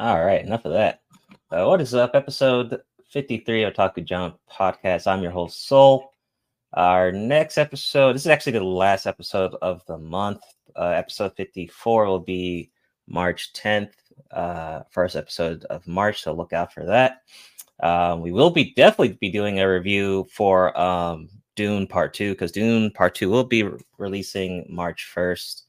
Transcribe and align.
right, 0.00 0.44
enough 0.44 0.64
of 0.64 0.72
that. 0.72 1.02
Uh, 1.50 1.66
what 1.66 1.80
is 1.80 1.94
up? 1.94 2.12
Episode 2.14 2.80
53 3.10 3.62
of 3.62 3.74
Otaku 3.74 4.04
Jump 4.04 4.38
podcast. 4.50 5.06
I'm 5.06 5.22
your 5.22 5.30
host, 5.30 5.68
Soul. 5.68 6.10
Our 6.72 7.12
next 7.12 7.58
episode, 7.58 8.14
this 8.14 8.22
is 8.22 8.28
actually 8.28 8.52
the 8.52 8.64
last 8.64 9.06
episode 9.06 9.54
of 9.62 9.86
the 9.86 9.96
month. 9.96 10.40
Uh, 10.74 10.88
episode 10.88 11.36
54 11.36 12.06
will 12.06 12.18
be 12.18 12.72
March 13.06 13.52
10th, 13.52 13.92
uh, 14.32 14.80
first 14.90 15.14
episode 15.14 15.64
of 15.66 15.86
March, 15.86 16.22
so 16.22 16.32
look 16.32 16.52
out 16.52 16.72
for 16.72 16.84
that. 16.86 17.22
Um, 17.80 18.20
we 18.20 18.32
will 18.32 18.50
be 18.50 18.72
definitely 18.74 19.16
be 19.20 19.30
doing 19.30 19.60
a 19.60 19.70
review 19.70 20.26
for 20.32 20.76
um, 20.76 21.28
Dune 21.54 21.86
Part 21.86 22.14
2 22.14 22.32
because 22.32 22.50
Dune 22.50 22.90
Part 22.90 23.14
2 23.14 23.30
will 23.30 23.44
be 23.44 23.62
re- 23.62 23.78
releasing 23.98 24.66
March 24.68 25.08
1st. 25.14 25.63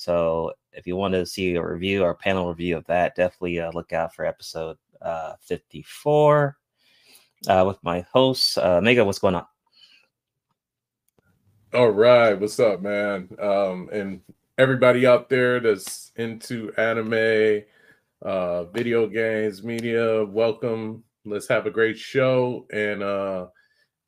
So 0.00 0.54
if 0.72 0.86
you 0.86 0.96
want 0.96 1.12
to 1.12 1.26
see 1.26 1.56
a 1.56 1.62
review 1.62 2.02
or 2.04 2.10
a 2.12 2.16
panel 2.16 2.48
review 2.48 2.78
of 2.78 2.86
that, 2.86 3.14
definitely 3.16 3.60
uh, 3.60 3.70
look 3.72 3.92
out 3.92 4.14
for 4.14 4.24
episode 4.24 4.78
uh, 5.02 5.34
54 5.42 6.56
uh, 7.46 7.64
with 7.66 7.76
my 7.82 8.00
host, 8.10 8.56
uh, 8.56 8.80
Mega. 8.80 9.04
What's 9.04 9.18
going 9.18 9.34
on? 9.34 9.44
All 11.74 11.90
right, 11.90 12.32
what's 12.32 12.58
up, 12.58 12.80
man? 12.80 13.28
Um, 13.38 13.90
and 13.92 14.22
everybody 14.56 15.06
out 15.06 15.28
there 15.28 15.60
that's 15.60 16.12
into 16.16 16.72
anime, 16.78 17.62
uh, 18.22 18.64
video 18.64 19.06
games, 19.06 19.62
media, 19.62 20.24
welcome. 20.24 21.04
Let's 21.26 21.48
have 21.48 21.66
a 21.66 21.70
great 21.70 21.98
show, 21.98 22.66
and 22.72 23.02
uh, 23.02 23.48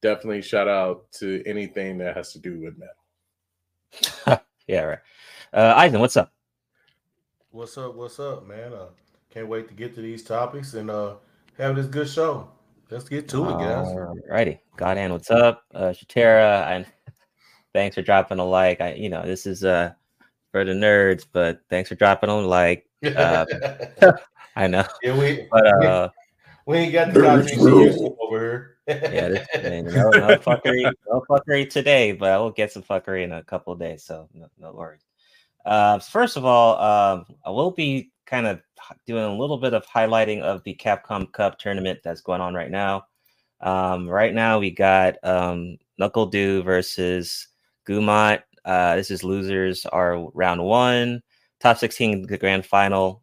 definitely 0.01 0.41
shout 0.41 0.69
out 0.69 1.13
to 1.19 1.43
anything 1.45 1.99
that 1.99 2.17
has 2.17 2.33
to 2.33 2.39
do 2.39 2.61
with 2.61 2.79
metal. 2.79 4.41
yeah, 4.67 4.85
right. 4.85 4.99
Uh, 5.53 5.75
Eisen, 5.77 6.01
what's 6.01 6.17
up? 6.17 6.33
What's 7.51 7.77
up? 7.77 7.95
What's 7.95 8.19
up, 8.19 8.47
man? 8.47 8.73
Uh, 8.73 8.87
can't 9.29 9.49
wait 9.49 9.69
to 9.69 9.75
get 9.75 9.95
to 9.95 10.01
these 10.01 10.25
topics 10.25 10.73
and 10.73 10.91
uh, 10.91 11.17
have 11.59 11.77
this 11.77 11.87
good 11.87 12.09
show. 12.09 12.49
Let's 12.91 13.07
get 13.07 13.29
to 13.29 13.51
it, 13.51 13.59
guys. 13.59 13.87
Alrighty, 13.89 14.61
Godhand, 14.77 15.13
what's 15.13 15.31
up? 15.31 15.65
Uh, 15.75 15.93
Shatera, 15.93 16.67
and 16.69 16.87
thanks 17.75 17.97
for 17.97 18.03
dropping 18.03 18.39
a 18.39 18.45
like. 18.45 18.81
I, 18.81 18.95
you 18.95 19.11
know, 19.11 19.23
this 19.27 19.45
is 19.45 19.63
uh 19.63 19.93
for 20.53 20.65
the 20.65 20.73
nerds, 20.73 21.27
but 21.31 21.61
thanks 21.69 21.91
for 21.91 21.97
dropping 21.97 22.31
a 22.31 22.39
like. 22.39 22.87
Uh, 23.05 23.45
I 24.57 24.67
know, 24.67 24.85
yeah, 25.03 25.19
we, 25.19 25.49
but 25.51 25.85
uh, 25.85 26.09
we 26.65 26.79
ain't 26.79 26.95
got 26.95 27.13
the 27.13 27.21
topics 27.21 27.59
over 27.59 28.41
here. 28.41 28.77
yeah, 28.89 29.29
this, 29.29 29.49
man, 29.63 29.85
no, 29.85 30.11
no 30.11 30.37
fuckery, 30.39 30.91
no 31.11 31.23
fuckery 31.29 31.69
today, 31.69 32.13
but 32.13 32.31
I 32.31 32.39
will 32.39 32.53
get 32.53 32.73
some 32.73 32.83
fuckery 32.83 33.25
in 33.25 33.33
a 33.33 33.43
couple 33.45 33.75
of 33.75 33.79
days, 33.79 34.03
so 34.03 34.31
no, 34.33 34.49
no 34.59 34.73
worries. 34.73 35.03
Uh, 35.65 35.99
first 35.99 36.37
of 36.37 36.45
all, 36.45 36.79
um, 36.79 37.27
I 37.45 37.51
will 37.51 37.71
be 37.71 38.11
kind 38.27 38.47
of 38.47 38.61
doing 39.07 39.25
a 39.25 39.37
little 39.37 39.59
bit 39.59 39.75
of 39.75 39.87
highlighting 39.87 40.41
of 40.41 40.63
the 40.65 40.75
Capcom 40.75 41.31
Cup 41.33 41.59
tournament 41.59 42.01
that's 42.03 42.21
going 42.21 42.41
on 42.41 42.55
right 42.55 42.71
now. 42.71 43.05
Um, 43.61 44.09
right 44.09 44.35
now, 44.35 44.59
we 44.59 44.71
got 44.71 45.17
um, 45.23 45.79
NuckleDu 46.01 46.65
versus 46.65 47.49
Gumot. 47.87 48.43
Uh, 48.65 48.97
this 48.97 49.11
is 49.11 49.25
losers 49.25 49.87
are 49.87 50.29
round 50.35 50.63
one. 50.63 51.23
Top 51.61 51.79
16, 51.79 52.27
the 52.27 52.39
grand 52.39 52.67
final 52.67 53.23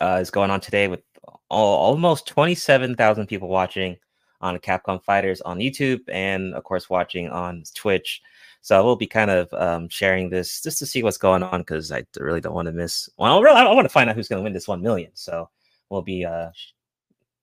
uh, 0.00 0.18
is 0.20 0.30
going 0.30 0.50
on 0.50 0.60
today 0.60 0.88
with 0.88 1.00
all, 1.48 1.78
almost 1.78 2.26
27,000 2.26 3.26
people 3.26 3.48
watching 3.48 3.96
on 4.42 4.58
Capcom 4.58 5.02
Fighters 5.02 5.40
on 5.40 5.58
YouTube 5.58 6.00
and, 6.08 6.54
of 6.54 6.64
course, 6.64 6.90
watching 6.90 7.28
on 7.28 7.62
Twitch. 7.74 8.20
So 8.66 8.84
we'll 8.84 8.96
be 8.96 9.06
kind 9.06 9.30
of 9.30 9.54
um, 9.54 9.88
sharing 9.88 10.28
this 10.28 10.60
just 10.60 10.78
to 10.78 10.86
see 10.86 11.04
what's 11.04 11.18
going 11.18 11.44
on 11.44 11.60
because 11.60 11.92
I 11.92 12.04
really 12.18 12.40
don't 12.40 12.52
want 12.52 12.66
to 12.66 12.72
miss. 12.72 13.08
Well, 13.16 13.40
really, 13.40 13.60
I 13.60 13.72
want 13.72 13.84
to 13.84 13.92
find 13.92 14.10
out 14.10 14.16
who's 14.16 14.26
going 14.26 14.40
to 14.40 14.42
win 14.42 14.52
this 14.52 14.66
one 14.66 14.82
million. 14.82 15.12
So 15.14 15.48
we'll 15.88 16.02
be 16.02 16.24
uh, 16.24 16.50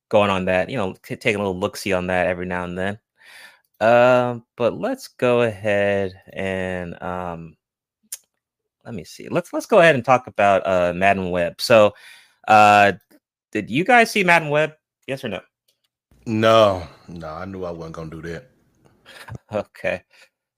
going 0.09 0.29
on 0.29 0.43
that. 0.43 0.69
You 0.69 0.75
know, 0.75 0.93
taking 1.01 1.35
a 1.35 1.37
little 1.37 1.57
look 1.57 1.77
see 1.77 1.93
on 1.93 2.07
that 2.07 2.27
every 2.27 2.45
now 2.45 2.65
and 2.65 2.77
then. 2.77 2.99
Uh, 3.79 4.39
but 4.57 4.77
let's 4.77 5.07
go 5.07 5.43
ahead 5.43 6.11
and 6.33 7.01
um, 7.01 7.55
let 8.83 8.93
me 8.93 9.05
see. 9.05 9.29
Let's 9.29 9.53
let's 9.53 9.65
go 9.65 9.79
ahead 9.79 9.95
and 9.95 10.03
talk 10.03 10.27
about 10.27 10.67
uh, 10.67 10.91
Madame 10.93 11.31
Web. 11.31 11.61
So, 11.61 11.93
uh, 12.49 12.91
did 13.53 13.71
you 13.71 13.85
guys 13.85 14.11
see 14.11 14.25
Madame 14.25 14.49
Web? 14.49 14.73
Yes 15.07 15.23
or 15.23 15.29
no? 15.29 15.39
No, 16.25 16.85
no, 17.07 17.29
I 17.29 17.45
knew 17.45 17.63
I 17.63 17.71
wasn't 17.71 17.95
gonna 17.95 18.09
do 18.09 18.21
that. 18.23 18.49
Okay. 19.53 20.01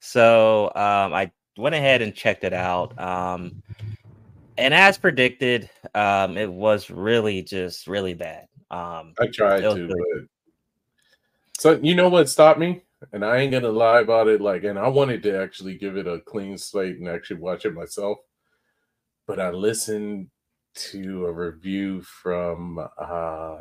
So 0.05 0.67
um, 0.75 1.13
I 1.13 1.31
went 1.57 1.73
ahead 1.73 2.03
and 2.03 2.13
checked 2.13 2.43
it 2.43 2.53
out. 2.53 2.97
Um, 2.99 3.63
and 4.55 4.71
as 4.71 4.99
predicted, 4.99 5.67
um, 5.95 6.37
it 6.37 6.51
was 6.51 6.91
really 6.91 7.41
just 7.41 7.87
really 7.87 8.13
bad. 8.13 8.47
Um, 8.69 9.13
I 9.19 9.27
tried 9.33 9.61
to, 9.61 9.73
really- 9.73 9.87
but 9.87 10.27
so 11.57 11.79
you 11.81 11.95
know 11.95 12.07
what 12.09 12.29
stopped 12.29 12.59
me? 12.59 12.83
And 13.13 13.25
I 13.25 13.37
ain't 13.37 13.51
gonna 13.51 13.69
lie 13.69 14.01
about 14.01 14.27
it. 14.27 14.41
Like, 14.41 14.63
and 14.63 14.77
I 14.77 14.87
wanted 14.87 15.23
to 15.23 15.41
actually 15.41 15.75
give 15.75 15.97
it 15.97 16.07
a 16.07 16.19
clean 16.19 16.57
slate 16.57 16.97
and 16.97 17.09
actually 17.09 17.39
watch 17.39 17.65
it 17.65 17.73
myself. 17.73 18.19
But 19.25 19.39
I 19.39 19.49
listened 19.49 20.27
to 20.75 21.25
a 21.25 21.31
review 21.31 22.03
from 22.03 22.77
uh 22.97 23.57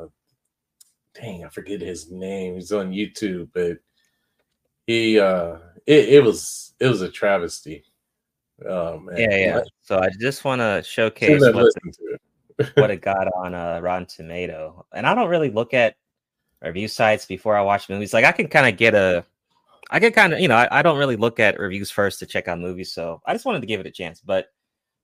dang, 1.14 1.44
I 1.44 1.49
forget 1.49 1.81
his 1.81 2.11
name. 2.11 2.55
He's 2.56 2.73
on 2.73 2.91
YouTube, 2.93 3.49
but 3.55 3.79
he 4.87 5.19
uh 5.19 5.56
it, 5.86 6.08
it 6.08 6.25
was 6.25 6.75
it 6.81 6.88
was 6.88 7.02
a 7.02 7.08
travesty. 7.08 7.84
Um 8.69 9.10
yeah, 9.16 9.36
yeah. 9.36 9.60
So 9.82 9.98
I 9.98 10.08
just 10.20 10.44
want 10.44 10.60
to 10.60 10.82
showcase 10.84 11.40
what, 11.40 11.72
it. 12.56 12.70
what 12.75 12.90
it 12.90 13.02
got 13.02 13.28
on 13.34 13.54
uh, 13.54 13.81
Rotten 13.81 14.06
Tomato. 14.06 14.86
And 14.92 15.06
I 15.06 15.14
don't 15.14 15.28
really 15.28 15.50
look 15.50 15.75
at 15.75 15.96
review 16.62 16.88
sites 16.88 17.26
before 17.26 17.56
I 17.56 17.62
watch 17.62 17.88
movies. 17.88 18.14
Like 18.14 18.25
I 18.25 18.32
can 18.32 18.48
kind 18.48 18.69
of 18.69 18.78
get 18.78 18.94
a, 18.94 19.25
I 19.90 20.00
can 20.00 20.12
kind 20.12 20.32
of, 20.32 20.40
you 20.40 20.48
know, 20.48 20.56
I, 20.56 20.78
I 20.78 20.82
don't 20.82 20.98
really 20.98 21.16
look 21.16 21.40
at 21.40 21.58
reviews 21.58 21.90
first 21.90 22.19
to 22.20 22.26
check 22.26 22.48
out 22.48 22.58
movies. 22.58 22.92
So 22.92 23.20
I 23.26 23.34
just 23.34 23.44
wanted 23.44 23.60
to 23.60 23.66
give 23.66 23.81
it 23.81 23.86
a 23.86 23.90
chance. 23.90 24.20
But 24.20 24.48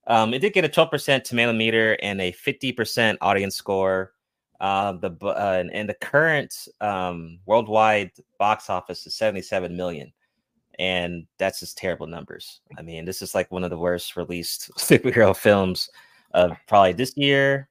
um, 0.07 0.33
it 0.33 0.39
did 0.39 0.53
get 0.53 0.65
a 0.65 0.69
12% 0.69 1.23
tomato 1.23 1.53
meter 1.53 1.97
and 2.01 2.19
a 2.21 2.31
50% 2.31 3.17
audience 3.21 3.55
score. 3.55 4.13
Uh, 4.59 4.91
the 4.93 5.11
uh, 5.23 5.57
and, 5.59 5.71
and 5.73 5.89
the 5.89 5.95
current 5.95 6.67
um, 6.81 7.39
worldwide 7.47 8.11
box 8.37 8.69
office 8.69 9.07
is 9.07 9.15
77 9.15 9.75
million, 9.75 10.13
and 10.79 11.25
that's 11.37 11.59
just 11.59 11.77
terrible 11.77 12.07
numbers. 12.07 12.61
I 12.77 12.81
mean, 12.81 13.05
this 13.05 13.21
is 13.21 13.35
like 13.35 13.51
one 13.51 13.63
of 13.63 13.69
the 13.69 13.77
worst 13.77 14.15
released 14.15 14.71
superhero 14.77 15.35
films 15.35 15.89
of 16.33 16.51
probably 16.67 16.93
this 16.93 17.15
year, 17.17 17.69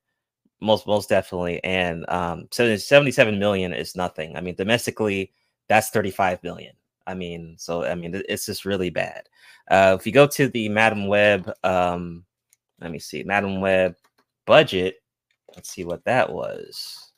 most 0.60 0.86
most 0.86 1.08
definitely. 1.08 1.62
And 1.64 2.04
um, 2.08 2.48
so 2.50 2.76
77 2.76 3.38
million 3.38 3.72
is 3.72 3.96
nothing. 3.96 4.36
I 4.36 4.40
mean, 4.40 4.54
domestically, 4.54 5.32
that's 5.68 5.90
35 5.90 6.42
million. 6.42 6.74
I 7.06 7.14
mean, 7.14 7.56
so 7.58 7.84
I 7.84 7.94
mean, 7.94 8.22
it's 8.28 8.46
just 8.46 8.64
really 8.64 8.90
bad. 8.90 9.28
Uh, 9.70 9.96
if 9.98 10.06
you 10.06 10.12
go 10.12 10.26
to 10.26 10.48
the 10.48 10.68
Madame 10.68 11.06
Web, 11.06 11.50
um, 11.64 12.24
let 12.80 12.90
me 12.90 12.98
see, 12.98 13.22
Madame 13.22 13.60
Web 13.60 13.96
budget. 14.46 14.96
Let's 15.54 15.70
see 15.70 15.84
what 15.84 16.04
that 16.04 16.32
was. 16.32 17.12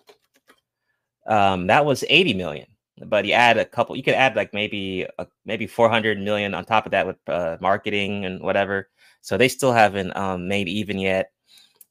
Um, 1.27 1.67
that 1.69 1.85
was 1.85 2.05
80 2.09 2.35
million. 2.35 2.67
But 2.99 3.25
you 3.25 3.33
add 3.33 3.57
a 3.59 3.65
couple, 3.65 3.97
you 3.97 4.03
could 4.03 4.15
add 4.15 4.37
like 4.37 4.53
maybe 4.53 5.07
maybe 5.47 5.67
400 5.67 6.19
million 6.21 6.55
on 6.55 6.65
top 6.65 6.87
of 6.87 6.93
that 6.93 7.07
with 7.07 7.17
uh, 7.29 7.57
marketing 7.61 8.25
and 8.27 8.41
whatever. 8.43 8.89
So 9.23 9.37
they 9.37 9.49
still 9.49 9.73
haven't 9.73 10.17
um, 10.17 10.49
made 10.49 10.69
even 10.69 10.99
yet. 10.99 11.33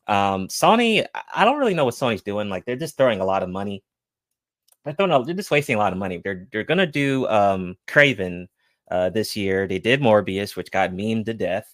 Um, 0.07 0.47
Sony, 0.47 1.05
I- 1.15 1.21
I 1.37 1.45
don't 1.45 1.59
really 1.59 1.73
know 1.73 1.85
what 1.85 1.95
Sony's 1.95 2.21
doing. 2.23 2.49
Like 2.49 2.65
they're 2.65 2.75
just 2.75 2.97
throwing 2.97 3.19
a 3.21 3.25
lot 3.25 3.43
of 3.43 3.49
money. 3.49 3.83
They're 4.83 4.93
throwing, 4.93 5.11
a- 5.11 5.23
they're 5.23 5.35
just 5.35 5.51
wasting 5.51 5.75
a 5.75 5.79
lot 5.79 5.93
of 5.93 5.99
money. 5.99 6.17
They're 6.23 6.47
they're 6.51 6.63
gonna 6.63 6.85
do 6.87 7.27
um 7.27 7.77
Kraven 7.87 8.47
uh 8.89 9.09
this 9.09 9.35
year. 9.35 9.67
They 9.67 9.79
did 9.79 10.01
Morbius, 10.01 10.55
which 10.55 10.71
got 10.71 10.91
memed 10.91 11.25
to 11.25 11.33
death. 11.33 11.73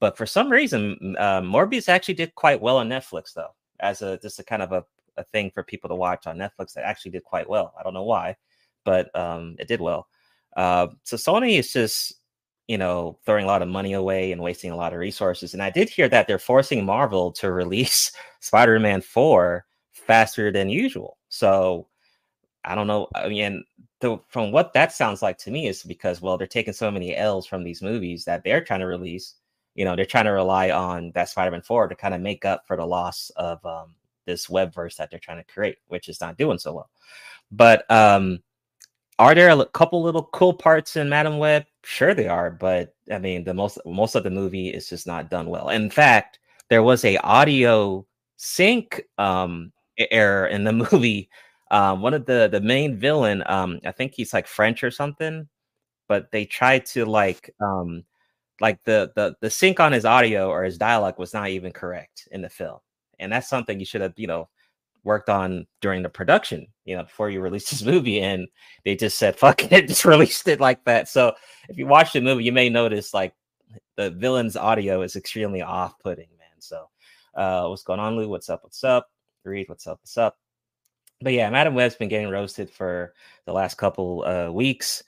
But 0.00 0.16
for 0.16 0.26
some 0.26 0.50
reason, 0.50 1.16
uh, 1.18 1.40
Morbius 1.40 1.88
actually 1.88 2.14
did 2.14 2.34
quite 2.36 2.60
well 2.60 2.76
on 2.78 2.88
Netflix, 2.88 3.32
though, 3.34 3.54
as 3.80 4.02
a 4.02 4.18
just 4.18 4.38
a 4.38 4.44
kind 4.44 4.62
of 4.62 4.72
a, 4.72 4.84
a 5.16 5.24
thing 5.24 5.50
for 5.52 5.62
people 5.64 5.88
to 5.88 5.96
watch 5.96 6.26
on 6.26 6.36
Netflix 6.38 6.74
that 6.74 6.84
actually 6.84 7.10
did 7.12 7.24
quite 7.24 7.48
well. 7.48 7.74
I 7.78 7.82
don't 7.82 7.94
know 7.94 8.04
why, 8.04 8.36
but 8.88 9.14
um, 9.14 9.54
it 9.58 9.68
did 9.68 9.82
well. 9.82 10.08
Uh, 10.56 10.86
so 11.02 11.18
Sony 11.18 11.58
is 11.58 11.70
just 11.70 12.14
you 12.68 12.78
know 12.78 13.18
throwing 13.26 13.44
a 13.44 13.46
lot 13.46 13.60
of 13.60 13.68
money 13.68 13.92
away 13.92 14.32
and 14.32 14.40
wasting 14.40 14.70
a 14.70 14.76
lot 14.76 14.94
of 14.94 14.98
resources. 14.98 15.52
And 15.52 15.62
I 15.62 15.68
did 15.68 15.90
hear 15.90 16.08
that 16.08 16.26
they're 16.26 16.38
forcing 16.38 16.86
Marvel 16.86 17.30
to 17.32 17.52
release 17.62 18.10
Spider-Man 18.40 19.02
Four 19.02 19.66
faster 19.92 20.50
than 20.50 20.70
usual. 20.70 21.18
So 21.28 21.88
I 22.64 22.74
don't 22.74 22.86
know. 22.86 23.08
I 23.14 23.28
mean, 23.28 23.62
the, 24.00 24.16
from 24.28 24.52
what 24.52 24.72
that 24.72 24.92
sounds 24.92 25.20
like 25.20 25.36
to 25.38 25.50
me 25.50 25.68
is 25.68 25.82
because 25.82 26.22
well, 26.22 26.38
they're 26.38 26.46
taking 26.46 26.72
so 26.72 26.90
many 26.90 27.14
L's 27.14 27.46
from 27.46 27.64
these 27.64 27.82
movies 27.82 28.24
that 28.24 28.42
they're 28.42 28.64
trying 28.64 28.80
to 28.80 28.86
release. 28.86 29.34
You 29.74 29.84
know, 29.84 29.96
they're 29.96 30.06
trying 30.06 30.24
to 30.24 30.30
rely 30.30 30.70
on 30.70 31.12
that 31.14 31.28
Spider-Man 31.28 31.60
Four 31.60 31.88
to 31.88 31.94
kind 31.94 32.14
of 32.14 32.22
make 32.22 32.46
up 32.46 32.66
for 32.66 32.78
the 32.78 32.86
loss 32.86 33.30
of 33.36 33.62
um, 33.66 33.94
this 34.24 34.48
web 34.48 34.72
verse 34.72 34.96
that 34.96 35.10
they're 35.10 35.20
trying 35.20 35.44
to 35.44 35.52
create, 35.52 35.76
which 35.88 36.08
is 36.08 36.22
not 36.22 36.38
doing 36.38 36.58
so 36.58 36.72
well. 36.72 36.90
But 37.50 37.90
um, 37.90 38.40
are 39.18 39.34
there 39.34 39.50
a 39.50 39.66
couple 39.66 40.02
little 40.02 40.24
cool 40.32 40.52
parts 40.54 40.96
in 40.96 41.08
Madame 41.08 41.38
Web? 41.38 41.64
Sure, 41.84 42.14
they 42.14 42.28
are, 42.28 42.50
but 42.50 42.94
I 43.10 43.18
mean, 43.18 43.44
the 43.44 43.54
most 43.54 43.78
most 43.86 44.14
of 44.14 44.24
the 44.24 44.30
movie 44.30 44.68
is 44.68 44.88
just 44.88 45.06
not 45.06 45.30
done 45.30 45.48
well. 45.48 45.70
In 45.70 45.90
fact, 45.90 46.38
there 46.70 46.82
was 46.82 47.04
a 47.04 47.16
audio 47.18 48.06
sync 48.36 49.02
um, 49.18 49.72
error 50.10 50.46
in 50.48 50.64
the 50.64 50.72
movie. 50.92 51.30
Um, 51.70 52.00
one 52.02 52.14
of 52.14 52.26
the 52.26 52.48
the 52.50 52.60
main 52.60 52.96
villain, 52.98 53.42
um, 53.46 53.80
I 53.84 53.92
think 53.92 54.14
he's 54.14 54.32
like 54.32 54.46
French 54.46 54.82
or 54.84 54.90
something, 54.90 55.48
but 56.08 56.30
they 56.32 56.44
tried 56.46 56.86
to 56.86 57.06
like 57.06 57.54
um 57.60 58.04
like 58.60 58.82
the 58.84 59.12
the 59.16 59.36
the 59.40 59.50
sync 59.50 59.80
on 59.80 59.92
his 59.92 60.04
audio 60.04 60.48
or 60.50 60.64
his 60.64 60.78
dialogue 60.78 61.18
was 61.18 61.34
not 61.34 61.48
even 61.50 61.72
correct 61.72 62.28
in 62.32 62.42
the 62.42 62.48
film, 62.50 62.78
and 63.20 63.32
that's 63.32 63.48
something 63.48 63.78
you 63.80 63.86
should 63.86 64.00
have 64.02 64.14
you 64.16 64.26
know 64.28 64.48
worked 65.08 65.30
on 65.30 65.66
during 65.80 66.02
the 66.02 66.08
production, 66.08 66.66
you 66.84 66.94
know, 66.94 67.02
before 67.02 67.30
you 67.30 67.40
released 67.40 67.70
this 67.70 67.82
movie, 67.82 68.20
and 68.20 68.46
they 68.84 68.94
just 68.94 69.18
said 69.18 69.36
fuck 69.36 69.72
it, 69.72 69.88
just 69.88 70.04
released 70.04 70.46
it 70.46 70.60
like 70.60 70.84
that. 70.84 71.08
So 71.08 71.32
if 71.68 71.78
you 71.78 71.86
watch 71.86 72.12
the 72.12 72.20
movie, 72.20 72.44
you 72.44 72.52
may 72.52 72.68
notice 72.68 73.14
like 73.14 73.34
the 73.96 74.10
villain's 74.10 74.54
audio 74.54 75.00
is 75.02 75.16
extremely 75.16 75.62
off-putting, 75.62 76.28
man. 76.38 76.60
So 76.60 76.88
uh 77.34 77.66
what's 77.66 77.82
going 77.82 78.00
on, 78.00 78.16
Lou? 78.16 78.28
What's 78.28 78.50
up? 78.50 78.62
What's 78.62 78.84
up? 78.84 79.10
Reed, 79.44 79.68
what's 79.68 79.86
up? 79.86 79.98
What's 80.02 80.18
up? 80.18 80.36
But 81.22 81.32
yeah, 81.32 81.48
Madame 81.48 81.74
Web's 81.74 81.96
been 81.96 82.10
getting 82.10 82.28
roasted 82.28 82.70
for 82.70 83.14
the 83.46 83.52
last 83.52 83.78
couple 83.78 84.24
uh 84.24 84.52
weeks. 84.52 85.02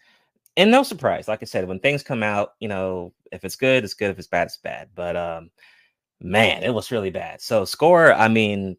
And 0.57 0.71
no 0.71 0.83
surprise, 0.83 1.29
like 1.29 1.43
I 1.43 1.47
said, 1.47 1.69
when 1.69 1.79
things 1.79 2.03
come 2.03 2.23
out, 2.23 2.55
you 2.59 2.69
know, 2.69 3.13
if 3.33 3.45
it's 3.45 3.57
good, 3.57 3.85
it's 3.85 3.95
good. 3.95 4.11
If 4.11 4.19
it's 4.19 4.29
bad, 4.29 4.47
it's 4.49 4.57
bad. 4.57 4.89
But 4.95 5.17
um, 5.17 5.51
man, 6.21 6.63
it 6.63 6.75
was 6.75 6.91
really 6.91 7.11
bad. 7.11 7.41
So 7.41 7.65
score, 7.65 8.13
I 8.13 8.29
mean, 8.29 8.77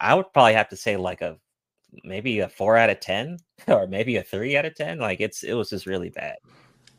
I 0.00 0.14
would 0.14 0.32
probably 0.32 0.54
have 0.54 0.68
to 0.70 0.76
say 0.76 0.96
like 0.96 1.22
a 1.22 1.38
maybe 2.04 2.40
a 2.40 2.48
four 2.48 2.76
out 2.76 2.90
of 2.90 3.00
ten, 3.00 3.38
or 3.68 3.86
maybe 3.86 4.16
a 4.16 4.22
three 4.22 4.56
out 4.56 4.64
of 4.64 4.74
ten. 4.74 4.98
Like 4.98 5.20
it's 5.20 5.42
it 5.42 5.54
was 5.54 5.70
just 5.70 5.86
really 5.86 6.10
bad. 6.10 6.36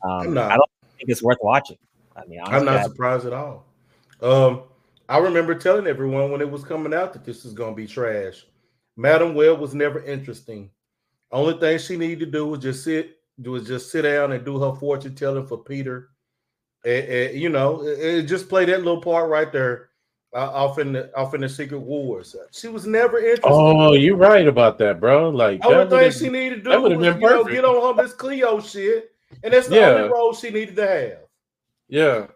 Um, 0.03 0.33
not- 0.33 0.51
I 0.51 0.55
don't 0.55 0.69
think 0.97 1.09
it's 1.09 1.23
worth 1.23 1.37
watching. 1.41 1.77
I 2.15 2.25
mean, 2.25 2.39
I'm 2.43 2.65
not 2.65 2.83
surprised 2.83 3.27
at 3.27 3.33
all. 3.33 3.65
Um, 4.21 4.63
I 5.09 5.19
remember 5.19 5.53
telling 5.53 5.87
everyone 5.87 6.31
when 6.31 6.41
it 6.41 6.49
was 6.49 6.63
coming 6.63 6.93
out 6.93 7.13
that 7.13 7.23
this 7.23 7.45
is 7.45 7.53
going 7.53 7.71
to 7.71 7.75
be 7.75 7.87
trash. 7.87 8.45
Madame 8.95 9.35
Web 9.35 9.59
was 9.59 9.75
never 9.75 10.03
interesting. 10.03 10.71
Only 11.31 11.59
thing 11.59 11.77
she 11.77 11.95
needed 11.95 12.19
to 12.19 12.25
do 12.25 12.47
was 12.47 12.59
just 12.59 12.83
sit, 12.83 13.17
was 13.43 13.67
just 13.67 13.91
sit 13.91 14.01
down 14.01 14.31
and 14.31 14.43
do 14.43 14.59
her 14.59 14.73
fortune 14.73 15.13
telling 15.13 15.45
for 15.45 15.57
Peter. 15.57 16.09
And, 16.83 17.05
and, 17.05 17.39
you 17.39 17.49
know, 17.49 17.83
it, 17.83 17.99
it 17.99 18.23
just 18.23 18.49
play 18.49 18.65
that 18.65 18.79
little 18.79 19.01
part 19.01 19.29
right 19.29 19.51
there, 19.51 19.86
uh, 20.37 20.51
off 20.51 20.77
in 20.77 20.93
the 20.93 21.13
off 21.17 21.33
in 21.33 21.41
the 21.41 21.49
Secret 21.49 21.79
Wars. 21.79 22.35
She 22.51 22.67
was 22.67 22.85
never 22.85 23.17
interesting. 23.17 23.51
Oh, 23.51 23.93
you're 23.93 24.15
right 24.15 24.47
about 24.47 24.77
that, 24.77 24.99
bro. 24.99 25.29
Like 25.29 25.65
Only 25.65 25.77
that 25.79 25.89
thing 25.89 25.99
would've- 25.99 26.15
she 26.15 26.29
needed 26.29 26.55
to 26.57 26.61
do, 26.63 26.69
that 26.69 26.75
do 26.75 26.81
would've 26.83 26.97
was 26.99 27.07
been 27.07 27.21
you 27.21 27.29
know, 27.29 27.43
get 27.43 27.65
on 27.65 27.95
her 27.97 28.03
Miss 28.03 28.13
Cleo 28.13 28.59
shit, 28.61 29.11
and 29.43 29.51
that's 29.51 29.67
the 29.67 29.75
Yeah. 29.77 29.89
only 29.89 30.09
role 30.09 30.33
she 30.33 30.51
needed 30.51 30.75
to 30.75 30.87
have. 30.87 31.17
yeah. 31.89 32.27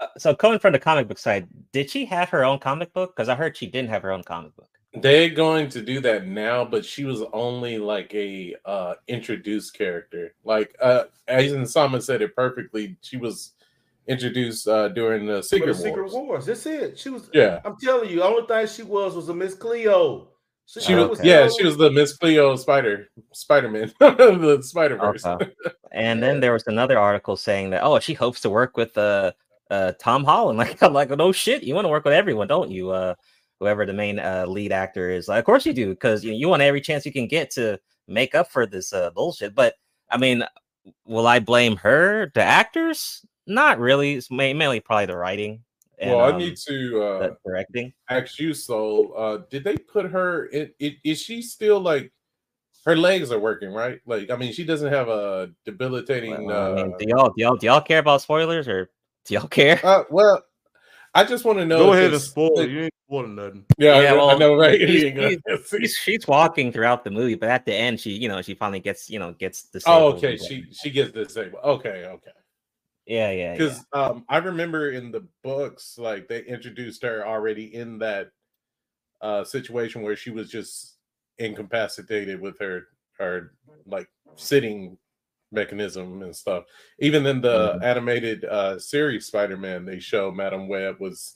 uh, 0.00 0.06
so 0.16 0.34
coming 0.34 0.58
from 0.58 0.72
the 0.72 0.78
comic 0.78 1.08
book 1.08 1.18
side, 1.18 1.46
did 1.72 1.90
she 1.90 2.04
have 2.06 2.28
her 2.30 2.44
own 2.44 2.58
comic 2.58 2.92
book? 2.92 3.14
Because 3.16 3.28
I 3.28 3.34
heard 3.34 3.56
she 3.56 3.66
didn't 3.66 3.90
have 3.90 4.02
her 4.02 4.12
own 4.12 4.22
comic 4.22 4.54
book. 4.56 4.68
They're 4.94 5.28
going 5.28 5.68
to 5.70 5.82
do 5.82 6.00
that 6.00 6.26
now, 6.26 6.64
but 6.64 6.84
she 6.84 7.04
was 7.04 7.22
only 7.32 7.78
like 7.78 8.12
a 8.14 8.56
uh 8.64 8.94
introduced 9.06 9.74
character. 9.74 10.34
Like 10.44 10.74
uh 10.80 11.04
Aizen 11.28 11.68
Sama 11.68 12.00
said 12.00 12.22
it 12.22 12.34
perfectly. 12.34 12.96
She 13.02 13.16
was 13.18 13.52
introduced 14.08 14.66
uh 14.66 14.88
during 14.88 15.26
the 15.26 15.42
Secret, 15.42 15.68
the 15.68 15.74
Secret 15.74 16.12
Wars. 16.12 16.12
Wars. 16.12 16.46
That's 16.46 16.66
it. 16.66 16.98
She 16.98 17.10
was. 17.10 17.28
Yeah. 17.32 17.60
I'm 17.64 17.76
telling 17.80 18.10
you, 18.10 18.22
I 18.22 18.26
only 18.26 18.46
thing 18.46 18.66
she 18.66 18.82
was 18.82 19.14
was 19.14 19.28
a 19.28 19.34
Miss 19.34 19.54
Cleo. 19.54 20.28
She 20.66 20.94
Oh, 20.94 21.08
was 21.08 21.18
okay. 21.20 21.28
yeah, 21.30 21.48
she 21.48 21.64
was 21.64 21.78
the 21.78 21.90
Miss 21.90 22.14
Cleo 22.18 22.54
Spider 22.56 23.08
Spider 23.32 23.70
Man, 23.70 23.90
the 24.00 24.58
Spider 24.62 24.96
Verse. 24.96 25.24
Okay. 25.24 25.50
And 25.90 26.22
then 26.22 26.40
there 26.40 26.52
was 26.52 26.66
another 26.66 26.98
article 26.98 27.34
saying 27.34 27.70
that 27.70 27.82
oh, 27.82 27.98
she 27.98 28.12
hopes 28.12 28.42
to 28.42 28.50
work 28.50 28.76
with 28.76 28.96
uh, 28.98 29.32
uh 29.70 29.92
Tom 29.98 30.24
Holland. 30.24 30.58
Like 30.58 30.82
I'm 30.82 30.92
like, 30.92 31.10
no 31.10 31.32
shit, 31.32 31.62
you 31.62 31.74
want 31.74 31.86
to 31.86 31.88
work 31.88 32.04
with 32.04 32.12
everyone, 32.12 32.48
don't 32.48 32.70
you? 32.70 32.90
Uh, 32.90 33.14
whoever 33.60 33.86
the 33.86 33.94
main 33.94 34.18
uh, 34.18 34.44
lead 34.46 34.70
actor 34.72 35.10
is. 35.10 35.28
Like, 35.28 35.38
of 35.40 35.44
course 35.46 35.66
you 35.66 35.72
do, 35.72 35.90
because 35.90 36.22
you, 36.22 36.30
know, 36.30 36.36
you 36.36 36.48
want 36.48 36.62
every 36.62 36.80
chance 36.80 37.04
you 37.06 37.12
can 37.12 37.26
get 37.26 37.50
to 37.52 37.78
make 38.06 38.34
up 38.34 38.50
for 38.50 38.66
this 38.66 38.92
uh, 38.92 39.10
bullshit. 39.10 39.54
But 39.54 39.74
I 40.10 40.18
mean, 40.18 40.44
will 41.06 41.26
I 41.26 41.40
blame 41.40 41.76
her? 41.76 42.30
The 42.34 42.42
actors? 42.42 43.24
Not 43.48 43.78
really. 43.80 44.14
It's 44.14 44.30
mainly 44.30 44.78
probably 44.80 45.06
the 45.06 45.16
writing. 45.16 45.64
And, 45.98 46.10
well, 46.10 46.20
I 46.20 46.30
um, 46.30 46.38
need 46.38 46.56
to 46.68 47.02
uh 47.02 47.18
the 47.18 47.36
directing. 47.44 47.92
ask 48.08 48.38
you, 48.38 48.54
so 48.54 49.12
uh 49.14 49.38
did 49.50 49.64
they 49.64 49.76
put 49.76 50.06
her 50.06 50.46
in 50.46 50.70
it 50.78 50.94
is 51.02 51.20
she 51.20 51.42
still 51.42 51.80
like 51.80 52.12
her 52.84 52.96
legs 52.96 53.32
are 53.32 53.38
working, 53.40 53.72
right? 53.72 54.00
Like 54.06 54.30
I 54.30 54.36
mean 54.36 54.52
she 54.52 54.64
doesn't 54.64 54.92
have 54.92 55.08
a 55.08 55.50
debilitating 55.64 56.44
Well, 56.46 56.72
I 56.72 56.74
mean, 56.76 56.92
uh, 56.94 56.96
do 56.98 57.04
y'all 57.08 57.32
do 57.36 57.42
y'all 57.42 57.56
do 57.56 57.66
y'all 57.66 57.80
care 57.80 57.98
about 57.98 58.22
spoilers 58.22 58.68
or 58.68 58.90
do 59.24 59.34
y'all 59.34 59.48
care? 59.48 59.80
uh 59.82 60.04
well 60.08 60.40
I 61.14 61.24
just 61.24 61.44
want 61.44 61.58
to 61.58 61.64
know 61.64 61.78
Go 61.78 61.92
ahead 61.94 62.12
and 62.12 62.22
spoil 62.22 62.60
it. 62.60 62.70
You 62.70 62.82
ain't 62.82 62.94
spoiling 63.08 63.34
nothing. 63.34 63.64
Yeah, 63.78 63.94
I 63.94 64.02
Yeah, 64.02 64.10
know- 64.10 64.20
I 64.20 64.26
well, 64.26 64.38
know, 64.38 64.54
right? 64.56 64.80
he's- 64.80 65.02
You 65.16 65.40
he's- 65.48 65.68
she's, 65.80 65.96
she's 65.96 66.28
walking 66.28 66.70
throughout 66.70 67.02
the 67.02 67.10
movie, 67.10 67.34
but 67.34 67.48
at 67.48 67.64
the 67.64 67.74
end, 67.74 67.98
she 67.98 68.12
you 68.12 68.28
know 68.28 68.40
she 68.42 68.54
finally 68.54 68.78
gets 68.78 69.10
you 69.10 69.18
know 69.18 69.32
gets 69.32 69.64
the. 69.64 69.82
Oh, 69.86 70.12
okay. 70.12 70.36
She 70.36 70.66
she 70.70 70.90
gets 70.90 71.10
disabled. 71.10 71.64
Okay, 71.64 72.04
okay. 72.06 72.30
Yeah 73.08 73.30
yeah 73.30 73.36
yeah. 73.36 73.52
Because 73.54 73.84
um, 73.94 74.24
I 74.28 74.36
remember 74.38 74.90
in 74.92 75.10
the 75.10 75.26
books, 75.42 75.96
like 75.98 76.28
they 76.28 76.44
introduced 76.44 77.02
her 77.02 77.26
already 77.26 77.74
in 77.74 77.98
that 77.98 78.30
uh 79.20 79.42
situation 79.42 80.02
where 80.02 80.14
she 80.14 80.30
was 80.30 80.48
just 80.50 80.98
incapacitated 81.38 82.40
with 82.40 82.56
her 82.60 82.86
her 83.18 83.52
like 83.86 84.08
sitting 84.36 84.96
mechanism 85.50 86.22
and 86.22 86.36
stuff. 86.36 86.64
Even 87.00 87.24
in 87.26 87.40
the 87.40 87.78
Mhm. 87.78 87.82
animated 87.82 88.44
uh 88.44 88.78
series 88.78 89.26
Spider-Man, 89.26 89.84
they 89.86 89.98
show 89.98 90.30
Madame 90.30 90.68
Web 90.68 91.00
was 91.00 91.34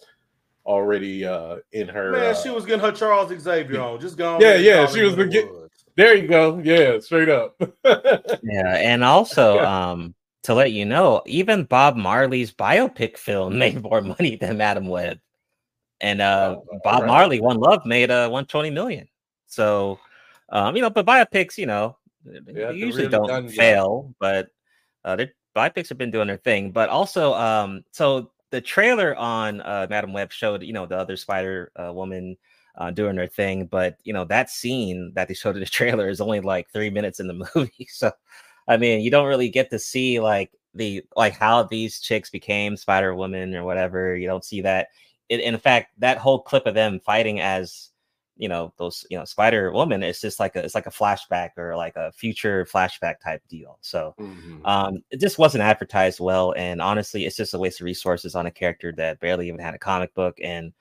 already 0.66 1.24
uh 1.24 1.56
in 1.72 1.88
her 1.88 2.12
Man, 2.12 2.24
uh, 2.30 2.34
she 2.34 2.50
was 2.50 2.66
getting 2.66 2.84
her 2.84 2.92
Charles 2.92 3.32
Xavier 3.40 3.80
on. 3.80 3.98
Just 3.98 4.16
go. 4.16 4.38
Yeah, 4.38 4.56
yeah, 4.56 4.86
she 4.86 5.02
was 5.02 5.16
the 5.16 5.22
it 5.22 5.30
get- 5.30 5.48
there 5.96 6.14
you 6.14 6.28
go. 6.28 6.60
Yeah, 6.62 6.98
straight 7.00 7.28
up. 7.30 7.60
Yeah, 8.44 8.74
and 8.76 9.02
also 9.02 9.58
um 9.60 10.14
to 10.44 10.54
let 10.54 10.72
you 10.72 10.84
know, 10.84 11.22
even 11.26 11.64
Bob 11.64 11.96
Marley's 11.96 12.52
biopic 12.52 13.16
film 13.16 13.58
made 13.58 13.82
more 13.82 14.00
money 14.00 14.36
than 14.36 14.56
Madame 14.58 14.86
Web. 14.86 15.18
And 16.00 16.20
uh 16.20 16.56
Oh, 16.58 16.80
Bob 16.84 16.96
alright. 16.96 17.08
Marley, 17.08 17.40
One 17.40 17.58
Love 17.58 17.84
made 17.86 18.10
uh 18.10 18.28
120 18.28 18.70
million. 18.70 19.08
So 19.46 19.98
um, 20.50 20.76
you 20.76 20.82
know, 20.82 20.90
but 20.90 21.06
biopics, 21.06 21.56
you 21.56 21.66
know, 21.66 21.96
they 22.24 22.52
Yeah, 22.52 22.68
they 22.68 22.74
usually 22.74 23.04
really 23.04 23.08
don't 23.08 23.26
done 23.28 23.48
fail, 23.48 24.14
but 24.20 24.48
uh 25.04 25.16
their 25.16 25.32
biopics 25.56 25.88
have 25.88 25.98
been 25.98 26.10
doing 26.10 26.26
their 26.26 26.38
thing. 26.38 26.72
But 26.72 26.88
also 26.88 27.34
um 27.34 27.84
so 27.92 28.32
the 28.50 28.60
trailer 28.60 29.14
on 29.16 29.60
uh 29.60 29.86
Madame 29.88 30.12
Web 30.12 30.32
showed, 30.32 30.62
you 30.62 30.72
know, 30.72 30.86
the 30.86 30.96
other 30.98 31.16
spider 31.16 31.70
uh, 31.76 31.92
woman 31.92 32.36
uh, 32.76 32.90
doing 32.90 33.16
her 33.16 33.26
thing. 33.26 33.66
But 33.66 33.98
you 34.02 34.12
know 34.12 34.24
that 34.24 34.50
scene 34.50 35.12
that 35.14 35.28
they 35.28 35.34
showed 35.34 35.54
in 35.56 35.60
the 35.60 35.66
trailer 35.78 36.08
is 36.08 36.20
only 36.20 36.40
like 36.40 36.68
three 36.70 36.90
minutes 36.90 37.20
in 37.20 37.28
the 37.28 37.48
movie, 37.54 37.86
so 37.90 38.10
I 38.68 38.76
mean 38.76 39.00
you 39.00 39.10
don't 39.10 39.26
really 39.28 39.48
get 39.48 39.70
to 39.70 39.78
see 39.78 40.20
like 40.20 40.50
the 40.74 41.02
like 41.16 41.34
how 41.34 41.62
these 41.64 42.00
chicks 42.00 42.30
became 42.30 42.76
Spider 42.76 43.14
Woman 43.14 43.54
or 43.54 43.64
whatever. 43.64 44.16
You 44.16 44.26
don't 44.26 44.44
see 44.44 44.60
that. 44.62 44.88
It, 45.28 45.40
in 45.40 45.58
fact, 45.58 45.92
that 45.98 46.18
whole 46.18 46.40
clip 46.40 46.66
of 46.66 46.74
them 46.74 47.00
fighting 47.00 47.40
as 47.40 47.90
you 48.36 48.48
know 48.48 48.72
those 48.78 49.06
you 49.10 49.18
know 49.18 49.24
Spider 49.24 49.72
Woman 49.72 50.02
is 50.02 50.20
just 50.20 50.40
like 50.40 50.56
a 50.56 50.64
it's 50.64 50.74
like 50.74 50.86
a 50.86 50.90
flashback 50.90 51.50
or 51.58 51.76
like 51.76 51.96
a 51.96 52.12
future 52.12 52.66
flashback 52.66 53.20
type 53.22 53.42
deal. 53.48 53.78
So 53.82 54.14
Mhm. 54.18 54.66
um, 54.66 55.02
it 55.10 55.20
just 55.20 55.38
wasn't 55.38 55.64
advertised 55.64 56.20
well, 56.20 56.54
and 56.56 56.80
honestly, 56.80 57.26
it's 57.26 57.36
just 57.36 57.54
a 57.54 57.58
waste 57.58 57.80
of 57.80 57.84
resources 57.84 58.34
on 58.34 58.46
a 58.46 58.50
character 58.50 58.92
that 58.92 59.20
barely 59.20 59.48
even 59.48 59.60
had 59.60 59.74
a 59.74 59.78
comic 59.78 60.14
book. 60.14 60.38
And 60.42 60.72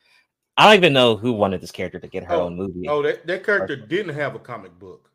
I 0.57 0.65
don't 0.67 0.77
even 0.77 0.93
know 0.93 1.15
who 1.17 1.33
wanted 1.33 1.61
this 1.61 1.71
character 1.71 1.99
to 1.99 2.07
get 2.07 2.23
her 2.23 2.35
Oh, 2.35 2.41
own 2.41 2.55
movie. 2.55 2.87
Oh, 2.87 3.01
that, 3.03 3.27
that 3.27 3.43
character 3.43 3.75
didn't 3.75 4.15
have 4.15 4.35
a 4.35 4.39
comic 4.39 4.77
book. 4.79 5.10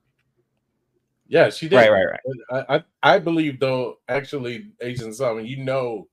Yeah, 1.28 1.50
she 1.50 1.68
did. 1.68 1.76
right, 1.76 1.90
right, 1.90 2.06
right. 2.06 2.64
I, 2.68 2.76
I 2.76 3.14
I 3.14 3.18
believe 3.18 3.58
though, 3.60 3.98
actually, 4.08 4.70
Aizen 4.82 5.12
Sama, 5.14 5.42
you 5.42 5.64
know, 5.64 6.08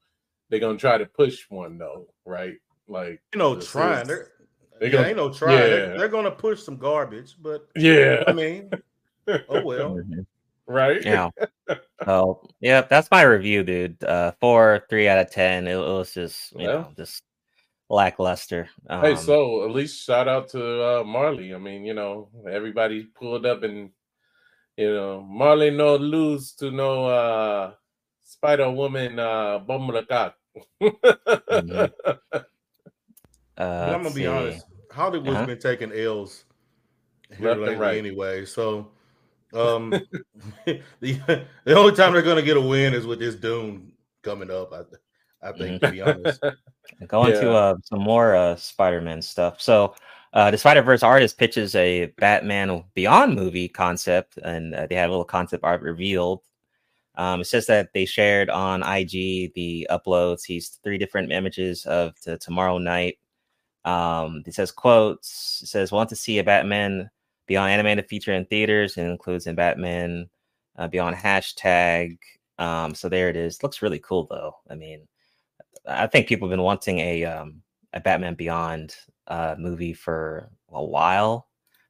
they're 0.49 0.59
gonna 0.59 0.77
try 0.77 0.97
to 0.97 1.05
push 1.05 1.45
one 1.49 1.77
though, 1.77 2.07
right? 2.25 2.55
Like, 2.87 3.21
You 3.33 3.39
know, 3.39 3.59
trying. 3.59 4.01
is- 4.03 4.07
They're, 4.07 4.27
they 4.79 4.87
yeah, 4.87 4.91
gonna- 4.93 5.07
ain't 5.07 5.17
no 5.17 5.31
trying. 5.31 5.57
They're, 5.57 5.97
they're 5.97 6.07
gonna 6.09 6.31
push 6.31 6.61
some 6.63 6.77
garbage, 6.77 7.35
but 7.39 7.67
yeah, 7.75 8.23
I 8.27 8.33
mean, 8.33 8.69
oh 9.49 9.61
well. 9.63 9.99
Right. 10.65 11.03
Yeah. 11.03 11.29
So 12.05 12.47
yeah, 12.61 12.81
that's 12.89 13.11
my 13.11 13.23
review, 13.23 13.63
dude. 13.63 14.01
Uh, 14.01 14.31
four, 14.39 14.85
three 14.89 15.09
out 15.09 15.19
of 15.19 15.29
ten. 15.29 15.67
It, 15.67 15.73
it 15.73 15.77
was 15.77 16.13
just 16.13 16.53
you 16.53 16.67
Well. 16.67 16.79
know 16.79 16.87
just 16.95 17.21
lackluster. 17.89 18.69
Um, 18.89 19.01
Hey, 19.01 19.15
so 19.17 19.65
at 19.65 19.71
least 19.71 20.05
shout 20.05 20.29
out 20.29 20.47
to 20.51 21.01
uh, 21.01 21.03
Marley. 21.03 21.53
I 21.53 21.57
mean, 21.57 21.85
you 21.85 21.93
know, 21.93 22.29
everybody 22.49 23.03
pulled 23.03 23.45
up 23.45 23.63
and 23.63 23.89
you 24.77 24.93
know, 24.93 25.21
Marley 25.21 25.71
no 25.71 25.95
lose 25.95 26.53
to 26.53 26.71
no 26.71 27.05
uh 27.05 27.73
Spider 28.23 28.71
Woman 28.71 29.19
uh 29.19 29.59
Bomrakak. 29.59 30.33
uh, 30.81 30.89
But 33.57 33.59
I'm 33.59 34.03
gonna 34.03 34.15
be 34.15 34.21
see. 34.21 34.27
honest. 34.27 34.65
Hollywood's 34.91 35.35
Uh-huh. 35.35 35.45
been 35.45 35.59
taking 35.59 35.91
L's 35.91 36.45
here 37.37 37.49
Left 37.49 37.61
lately 37.61 37.75
right. 37.75 37.97
anyway. 37.97 38.45
So 38.45 38.91
um 39.53 39.91
the 40.65 41.19
the 41.65 41.73
only 41.75 41.95
time 41.95 42.13
they're 42.13 42.21
gonna 42.21 42.41
get 42.41 42.57
a 42.57 42.61
win 42.61 42.93
is 42.93 43.05
with 43.05 43.19
this 43.19 43.35
Dune 43.35 43.91
coming 44.23 44.51
up. 44.51 44.73
I 44.73 44.83
I 45.49 45.51
think 45.51 45.81
to 45.81 45.91
be 45.91 46.01
honest. 46.01 46.41
Going 47.07 47.33
to 47.33 47.51
uh, 47.51 47.75
some 47.83 47.99
more 48.01 48.35
uh, 48.35 48.55
Spider-Man 48.55 49.21
stuff. 49.21 49.61
So, 49.61 49.95
Uh, 50.33 50.49
the 50.49 50.57
Spider 50.57 50.81
Verse 50.81 51.03
artist 51.03 51.37
pitches 51.37 51.75
a 51.75 52.07
Batman 52.17 52.83
Beyond 52.95 53.35
movie 53.35 53.67
concept, 53.67 54.37
and 54.37 54.73
uh, 54.73 54.87
they 54.87 54.95
had 54.95 55.07
a 55.07 55.11
little 55.11 55.23
concept 55.23 55.63
art 55.63 55.81
revealed. 55.81 56.41
Um, 57.15 57.41
it 57.41 57.45
says 57.45 57.67
that 57.67 57.93
they 57.93 58.05
shared 58.05 58.49
on 58.49 58.81
IG 58.81 59.53
the 59.53 59.87
uploads. 59.91 60.43
He's 60.43 60.79
three 60.83 60.97
different 60.97 61.31
images 61.31 61.85
of 61.85 62.15
the 62.25 62.37
Tomorrow 62.37 62.79
Knight. 62.79 63.19
Um, 63.85 64.43
it 64.47 64.55
says 64.55 64.71
quotes. 64.71 65.61
It 65.61 65.67
says 65.67 65.91
want 65.91 66.09
to 66.09 66.15
see 66.15 66.39
a 66.39 66.43
Batman 66.43 67.11
Beyond 67.45 67.71
animated 67.71 68.07
feature 68.07 68.33
in 68.33 68.45
theaters 68.45 68.97
and 68.97 69.11
includes 69.11 69.45
in 69.45 69.55
Batman 69.55 70.29
uh, 70.77 70.87
Beyond 70.87 71.15
hashtag. 71.15 72.17
Um, 72.57 72.95
so 72.95 73.09
there 73.09 73.29
it 73.29 73.35
is. 73.35 73.61
Looks 73.61 73.83
really 73.83 73.99
cool 73.99 74.25
though. 74.25 74.55
I 74.69 74.75
mean, 74.75 75.07
I 75.85 76.07
think 76.07 76.27
people 76.27 76.47
have 76.47 76.53
been 76.53 76.63
wanting 76.63 76.99
a 76.99 77.25
um, 77.25 77.61
a 77.93 77.99
Batman 77.99 78.33
Beyond 78.33 78.95
uh, 79.27 79.55
movie 79.57 79.93
for 79.93 80.49
a 80.71 80.83
while, 80.83 81.47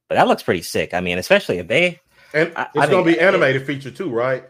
but 0.09 0.15
that 0.15 0.27
looks 0.27 0.43
pretty 0.43 0.61
sick. 0.61 0.93
I 0.93 0.99
mean, 1.01 1.17
especially 1.17 1.57
if 1.59 1.67
they 1.67 1.99
and 2.33 2.51
I- 2.55 2.67
it's 2.75 2.85
I 2.87 2.89
gonna 2.89 3.05
mean, 3.05 3.15
be 3.15 3.19
animated 3.19 3.65
feature 3.65 3.91
too, 3.91 4.09
right? 4.09 4.43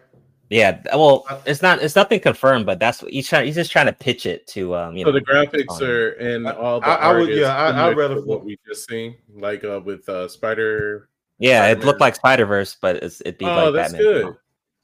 yeah. 0.50 0.82
Well, 0.94 1.26
it's 1.46 1.62
not 1.62 1.82
it's 1.82 1.96
nothing 1.96 2.20
confirmed, 2.20 2.66
but 2.66 2.80
that's 2.80 3.02
what 3.02 3.12
he's 3.12 3.28
trying. 3.28 3.46
He's 3.46 3.56
just 3.56 3.72
trying 3.72 3.88
to 3.88 3.94
pitch 3.94 4.26
it 4.26 4.46
to 4.48 4.76
um. 4.76 4.96
You 4.98 5.06
So 5.06 5.12
know, 5.12 5.20
the 5.20 5.26
graphics 5.26 5.70
on- 5.70 5.84
are 5.84 6.10
and 6.12 6.48
all 6.48 6.80
the 6.80 6.88
I- 6.88 6.96
I 7.12 7.14
would- 7.18 7.30
yeah, 7.30 7.56
I- 7.56 7.88
I'd 7.90 7.98
rather- 7.98 8.22
what 8.24 8.44
we 8.46 8.58
just 8.68 8.88
seen, 8.90 9.16
like 9.36 9.64
uh 9.64 9.82
with 9.84 10.08
uh 10.10 10.28
Spider. 10.28 11.10
yeah, 11.40 11.64
it 11.66 11.72
Spider-Man. 11.72 11.86
looked 11.88 12.02
like 12.02 12.16
Spider 12.16 12.46
Verse, 12.46 12.78
but 12.80 12.98
it's, 12.98 13.22
it'd 13.22 13.38
be 13.38 13.46
Oh, 13.46 13.66
like 13.66 13.74
that's 13.74 13.94
Batman. 13.94 14.02
good. 14.14 14.36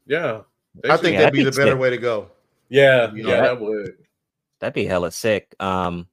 Yeah, 0.08 0.42
They 0.84 0.90
I 0.90 0.98
think 0.98 1.14
Yeah, 1.14 1.20
that'd 1.20 1.34
be 1.34 1.40
the 1.40 1.44
that'd 1.52 1.56
be 1.56 1.62
better 1.64 1.72
sick. 1.72 1.80
way 1.82 1.90
to 1.92 1.98
go. 1.98 2.32
Yeah, 2.70 3.12
You 3.14 3.28
yeah, 3.28 3.36
know, 3.36 3.42
that 3.44 3.60
would. 3.62 3.92
That'd 4.60 4.74
be 4.74 4.86
hella 4.86 5.12
sick. 5.12 5.56
Um, 5.60 6.08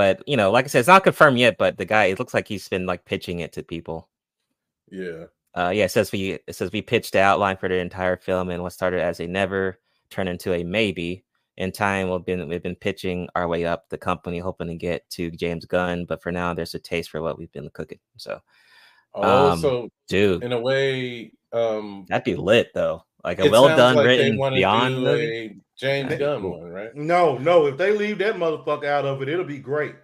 but 0.00 0.26
you 0.26 0.34
know, 0.34 0.50
like 0.50 0.64
I 0.64 0.68
said, 0.68 0.78
it's 0.78 0.88
not 0.88 1.04
confirmed 1.04 1.38
yet. 1.38 1.56
But 1.58 1.76
the 1.76 1.84
guy, 1.84 2.06
it 2.06 2.18
looks 2.18 2.32
like 2.32 2.48
he's 2.48 2.66
been 2.70 2.86
like 2.86 3.04
pitching 3.04 3.40
it 3.40 3.52
to 3.52 3.62
people. 3.62 4.08
Yeah. 4.90 5.24
Uh, 5.54 5.72
yeah, 5.74 5.84
it 5.84 5.90
says 5.90 6.10
we 6.10 6.38
it 6.46 6.54
says 6.54 6.72
we 6.72 6.80
pitched 6.80 7.12
the 7.12 7.20
outline 7.20 7.58
for 7.58 7.68
the 7.68 7.76
entire 7.76 8.16
film 8.16 8.48
and 8.48 8.62
what 8.62 8.72
started 8.72 9.02
as 9.02 9.20
a 9.20 9.26
never 9.26 9.78
turned 10.08 10.30
into 10.30 10.54
a 10.54 10.64
maybe. 10.64 11.22
In 11.58 11.70
time, 11.70 12.08
we've 12.08 12.24
been 12.24 12.48
we've 12.48 12.62
been 12.62 12.76
pitching 12.76 13.28
our 13.34 13.46
way 13.46 13.66
up 13.66 13.90
the 13.90 13.98
company, 13.98 14.38
hoping 14.38 14.68
to 14.68 14.74
get 14.74 15.06
to 15.10 15.30
James 15.32 15.66
Gunn. 15.66 16.06
But 16.06 16.22
for 16.22 16.32
now, 16.32 16.54
there's 16.54 16.74
a 16.74 16.78
taste 16.78 17.10
for 17.10 17.20
what 17.20 17.36
we've 17.36 17.52
been 17.52 17.68
cooking. 17.74 17.98
So, 18.16 18.40
Oh, 19.12 19.50
Um, 19.52 19.58
so 19.58 19.90
dude, 20.08 20.42
in 20.42 20.52
a 20.52 20.60
way, 20.60 21.32
um, 21.52 22.06
that'd 22.08 22.24
be 22.24 22.36
lit 22.36 22.68
though. 22.72 23.04
Like 23.24 23.38
a 23.40 23.44
it 23.44 23.50
well 23.50 23.68
done 23.68 23.96
like 23.96 24.06
they 24.06 24.30
written 24.30 24.54
Beyond 24.54 24.94
do 24.94 25.00
movie. 25.02 25.56
James 25.76 26.14
Gunn 26.16 26.42
one, 26.42 26.70
right? 26.70 26.94
No, 26.94 27.38
no. 27.38 27.66
If 27.66 27.76
they 27.76 27.96
leave 27.96 28.18
that 28.18 28.36
motherfucker 28.36 28.84
out 28.84 29.04
of 29.06 29.22
it, 29.22 29.28
it'll 29.28 29.44
be 29.44 29.58
great. 29.58 29.94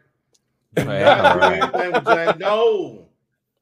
Yeah, 0.76 0.85
not 0.85 1.35
do 1.35 1.40
alright. 1.40 1.62
anything 1.75 1.92
with 1.92 2.04
James. 2.06 2.38
No. 2.38 3.02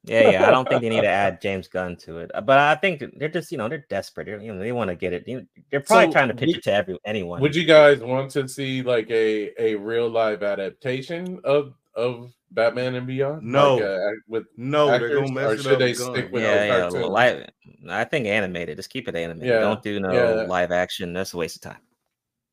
Yeah, 0.06 0.30
yeah. 0.30 0.46
I 0.46 0.50
don't 0.50 0.68
think 0.68 0.82
they 0.82 0.90
need 0.90 1.00
to 1.00 1.08
add 1.08 1.40
James 1.40 1.66
Gunn 1.66 1.96
to 1.98 2.18
it, 2.18 2.30
uh, 2.34 2.40
but 2.42 2.58
I 2.58 2.74
think 2.74 3.02
they're 3.16 3.28
just 3.28 3.50
you 3.50 3.56
know 3.58 3.68
they're 3.68 3.86
desperate. 3.88 4.26
They're, 4.26 4.40
you 4.40 4.52
know 4.52 4.58
they 4.60 4.70
want 4.72 4.90
to 4.90 4.96
get 4.96 5.12
it. 5.14 5.24
They're 5.24 5.80
probably 5.80 6.06
So, 6.08 6.12
trying 6.12 6.28
to 6.28 6.34
pitch 6.34 6.48
would- 6.48 6.56
it 6.58 6.64
to 6.64 6.72
every 6.74 6.98
anyone. 7.06 7.40
Would 7.40 7.56
you 7.56 7.64
guys 7.64 8.00
want 8.00 8.30
to 8.32 8.46
see 8.46 8.82
like 8.82 9.10
a 9.10 9.50
a 9.62 9.76
real 9.76 10.08
live 10.10 10.42
adaptation 10.42 11.40
of 11.44 11.72
of 11.94 12.32
Batman 12.54 12.94
and 12.94 13.06
Beyond? 13.06 13.42
No. 13.42 13.74
like, 13.76 13.84
uh, 13.84 13.98
with 14.28 14.44
No, 14.56 14.86
they're 14.86 14.94
actors, 14.96 15.20
gonna 15.20 15.32
mess 15.32 15.44
or 15.50 15.54
it 15.54 15.62
should 15.62 15.72
up. 15.72 15.78
they 15.80 15.88
with 15.90 15.96
stick 15.98 16.32
with 16.32 16.42
yeah, 16.42 16.64
yeah. 16.64 16.80
cartoon? 16.80 17.02
Live, 17.10 17.50
I 17.90 18.04
think 18.04 18.26
animated. 18.26 18.76
Just 18.76 18.90
keep 18.90 19.08
it 19.08 19.16
animated. 19.16 19.48
Yeah, 19.48 19.60
Don't 19.60 19.82
do 19.82 20.00
no 20.00 20.12
yeah. 20.12 20.42
live 20.46 20.70
action. 20.70 21.12
That's 21.12 21.34
a 21.34 21.36
waste 21.36 21.56
of 21.56 21.62
time. 21.62 21.80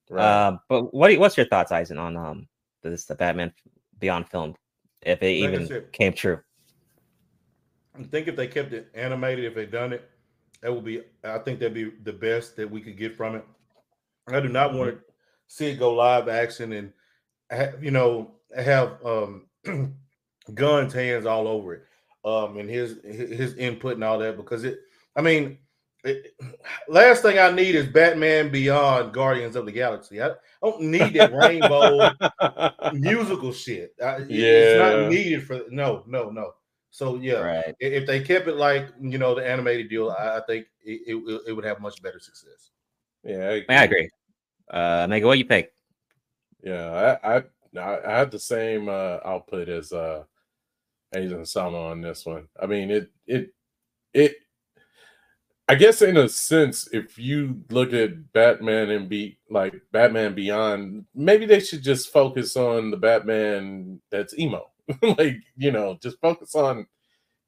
Right. 0.10 0.48
Um, 0.48 0.60
but 0.68 0.94
what 0.94 1.08
do 1.08 1.14
you- 1.14 1.20
what's 1.20 1.38
your 1.38 1.46
thoughts, 1.48 1.72
Eisen, 1.72 1.98
on 1.98 2.18
um 2.18 2.48
this 2.84 3.06
the 3.06 3.16
Batman 3.16 3.54
Beyond 4.00 4.28
film, 4.30 4.56
if 5.04 5.22
it 5.22 5.40
Like 5.42 5.50
even 5.54 5.68
said- 5.68 5.92
came 5.94 6.14
true? 6.14 6.40
I 7.98 8.04
think 8.04 8.28
if 8.28 8.36
they 8.36 8.48
kept 8.48 8.74
it 8.74 8.90
animated, 8.96 9.46
if 9.46 9.54
they 9.56 9.66
done 9.66 9.94
it, 9.94 10.10
that 10.62 10.74
would 10.74 10.86
be. 10.86 11.04
I 11.24 11.38
think 11.40 11.60
that'd 11.60 11.74
be 11.74 11.92
the 12.04 12.14
best 12.14 12.56
that 12.56 12.70
we 12.70 12.82
could 12.82 12.98
get 12.98 13.16
from 13.16 13.36
it. 13.36 13.46
I 14.28 14.40
do 14.40 14.48
not 14.50 14.74
want 14.74 14.92
to 14.96 15.02
see 15.48 15.68
it 15.72 15.76
go 15.80 15.94
live 15.94 16.28
action 16.28 16.72
and 16.74 16.94
ha- 17.52 17.74
you 17.82 17.92
know 17.92 18.32
have 18.56 19.04
um 19.06 19.48
Gunn's 20.54 20.94
hands 20.94 21.26
all 21.26 21.48
over 21.48 21.74
it, 21.76 21.84
um, 22.26 22.58
and 22.58 22.70
his 22.70 23.00
his 23.04 23.56
input 23.56 23.96
and 23.96 24.04
all 24.04 24.20
that 24.20 24.38
because 24.38 24.64
it. 24.64 24.80
I 25.16 25.22
mean, 25.22 25.58
it, 26.04 26.34
last 26.90 27.22
thing 27.22 27.38
I 27.40 27.52
need 27.52 27.76
is 27.76 27.88
Batman 27.88 28.52
Beyond 28.52 29.14
Guardians 29.14 29.56
of 29.56 29.66
the 29.66 29.72
Galaxy. 29.72 30.22
I 30.22 30.32
don't 30.64 30.82
need 30.82 31.14
that 31.16 31.34
rainbow 31.34 32.10
musical 32.94 33.52
shit. 33.54 33.94
I, 34.04 34.16
it- 34.18 34.32
it's 34.32 34.76
not 34.76 35.10
needed 35.10 35.44
for 35.46 35.62
no, 35.70 36.04
no, 36.08 36.30
no. 36.30 36.54
So 36.94 37.16
yeah, 37.16 37.40
Right. 37.40 37.76
if 37.80 38.06
they 38.06 38.20
kept 38.22 38.48
it 38.48 38.56
like 38.58 38.90
you 39.00 39.18
know 39.18 39.34
the 39.36 39.48
animated 39.48 39.90
deal, 39.90 40.10
I, 40.12 40.38
I 40.38 40.42
think 40.48 40.66
it, 40.84 41.02
it, 41.08 41.42
it 41.48 41.54
would 41.54 41.64
have 41.66 41.80
much 41.80 42.02
better 42.02 42.20
success. 42.20 42.72
yeah, 43.24 43.60
Yeah, 43.70 43.82
I 43.82 43.84
agree. 43.86 44.10
Uh, 44.70 45.08
Mega, 45.10 45.26
what 45.28 45.38
you 45.38 45.46
think? 45.46 45.68
Yeah, 46.64 47.18
I 47.24 47.38
I, 47.38 47.44
I 47.78 48.00
had 48.20 48.32
the 48.32 48.40
same 48.40 48.90
uh, 48.90 49.20
output 49.26 49.70
as 49.70 49.92
uh, 49.94 50.24
Aizen 51.16 51.48
Sama 51.48 51.80
on 51.80 52.02
this 52.02 52.26
one. 52.26 52.48
I 52.62 52.68
mean, 52.68 52.92
it 52.92 53.12
it 53.28 53.54
it. 54.14 54.36
I 55.68 55.76
guess 55.76 56.02
in 56.02 56.18
a 56.18 56.28
sense, 56.28 56.90
if 56.92 57.18
you 57.18 57.64
look 57.70 57.94
at 57.94 58.34
Batman 58.34 58.90
and 58.90 59.08
be 59.08 59.38
like 59.50 59.82
Batman 59.92 60.36
Beyond, 60.36 61.06
maybe 61.16 61.46
they 61.46 61.62
should 61.62 61.82
just 61.82 62.12
focus 62.12 62.58
on 62.58 62.92
the 62.92 62.98
Batman 62.98 64.02
that's 64.12 64.38
emo. 64.38 64.70
like 65.02 65.38
you 65.56 65.72
know, 65.72 65.98
just 66.02 66.20
focus 66.20 66.56
on 66.56 66.88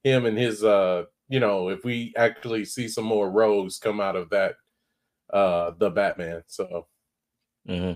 him 0.03 0.25
and 0.25 0.37
his 0.37 0.63
uh, 0.63 1.05
you 1.29 1.39
know, 1.41 1.69
if 1.69 1.83
we 1.85 2.13
actually 2.17 2.65
see 2.65 2.87
some 2.89 3.05
more 3.05 3.31
rogues 3.31 3.79
come 3.79 4.01
out 4.01 4.15
of 4.17 4.29
that, 4.31 4.55
uh, 5.33 5.71
the 5.79 5.89
Batman. 5.91 6.43
So 6.47 6.87
hmm 7.67 7.93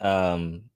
Um, 0.00 0.69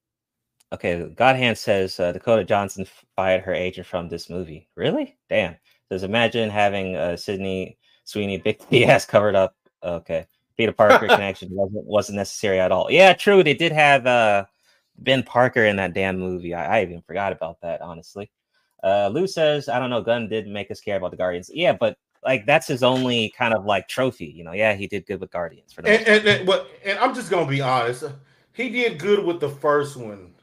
okay, 0.75 1.09
Godhand 1.17 1.57
says 1.57 1.99
uh, 1.99 2.13
Dakota 2.13 2.45
Johnson 2.45 2.87
fired 3.17 3.43
her 3.43 3.55
agent 3.55 3.87
from 3.87 4.09
this 4.09 4.29
movie. 4.29 4.69
Really? 4.77 5.17
Damn. 5.29 5.57
Says 5.89 6.03
imagine 6.03 6.51
having 6.51 6.97
uh, 6.97 7.17
Sydney 7.17 7.79
Sweeney 8.05 8.39
big 8.39 8.61
ass 8.89 9.05
covered 9.05 9.35
up. 9.35 9.57
Okay, 9.83 10.27
Peter 10.57 10.73
Parker 10.73 11.07
connection 11.09 11.49
wasn't 11.53 11.85
wasn't 11.85 12.17
necessary 12.17 12.61
at 12.61 12.73
all. 12.73 12.91
Yeah, 12.91 13.13
true. 13.13 13.43
They 13.43 13.55
did 13.55 13.73
have 13.73 14.07
uh 14.07 14.45
Ben 14.99 15.23
Parker 15.23 15.65
in 15.65 15.77
that 15.77 15.95
damn 15.95 16.19
movie. 16.19 16.55
I, 16.55 16.79
I 16.79 16.83
even 16.83 17.03
forgot 17.03 17.33
about 17.33 17.61
that. 17.63 17.81
Honestly, 17.81 18.31
uh, 18.83 19.11
Lou 19.13 19.27
says 19.27 19.69
I 19.69 19.79
don't 19.79 19.91
know. 19.91 20.03
Gunn 20.03 20.29
did 20.29 20.47
make 20.47 20.71
us 20.71 20.81
care 20.81 20.97
about 20.97 21.11
the 21.11 21.17
Guardians. 21.17 21.51
Yeah, 21.53 21.73
but 21.73 21.97
like 22.25 22.47
that's 22.47 22.67
his 22.67 22.83
only 22.83 23.33
kind 23.37 23.55
of 23.55 23.65
like 23.67 23.89
trophy. 23.89 24.27
You 24.27 24.45
know, 24.45 24.53
yeah, 24.53 24.75
he 24.75 24.87
did 24.87 25.07
good 25.07 25.21
with 25.21 25.31
Guardians 25.31 25.73
for 25.73 25.83
the 25.83 25.91
And 25.91 26.27
and, 26.27 26.49
and 26.49 26.67
and 26.85 26.99
I'm 26.99 27.15
just 27.15 27.31
gonna 27.31 27.47
be 27.47 27.61
honest. 27.61 28.05
He 28.53 28.71
did 28.71 28.99
good 28.99 29.25
with 29.25 29.41
the 29.41 29.51
first 29.51 29.97
one. 29.97 30.34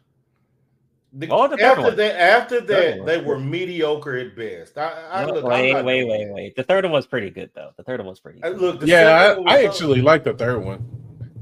The- 1.13 1.28
Oh, 1.30 1.47
the 1.47 1.58
third 1.58 1.65
after 1.65 1.82
one. 1.82 1.95
that, 1.97 2.15
after 2.21 2.62
Third 2.62 3.00
that, 3.00 3.06
they 3.06 3.21
were 3.21 3.38
mediocre 3.39 4.15
at 4.17 4.36
best. 4.36 4.78
I, 4.78 5.08
I 5.12 5.26
No, 5.26 5.34
look, 5.34 5.43
wait, 5.45 5.74
not 5.74 5.84
wait, 5.86 6.06
wait, 6.08 6.30
wait. 6.32 6.56
The 6.56 6.63
third 6.63 6.86
one 6.86 6.93
was 6.93 7.06
pretty 7.06 7.30
good 7.30 7.50
though. 7.54 7.71
The 7.76 7.84
third 7.84 8.00
one 8.00 8.08
was 8.08 8.19
pretty. 8.19 8.41
I- 8.43 8.50
Good. 8.52 8.62
look, 8.62 8.80
the 8.80 8.88
yeah, 8.88 9.10
I, 9.10 9.24
I 9.34 9.38
was 9.38 9.52
so- 9.62 9.67
actually 9.67 10.02
like 10.02 10.24
the 10.24 10.34
third 10.34 10.63
one. 10.63 10.86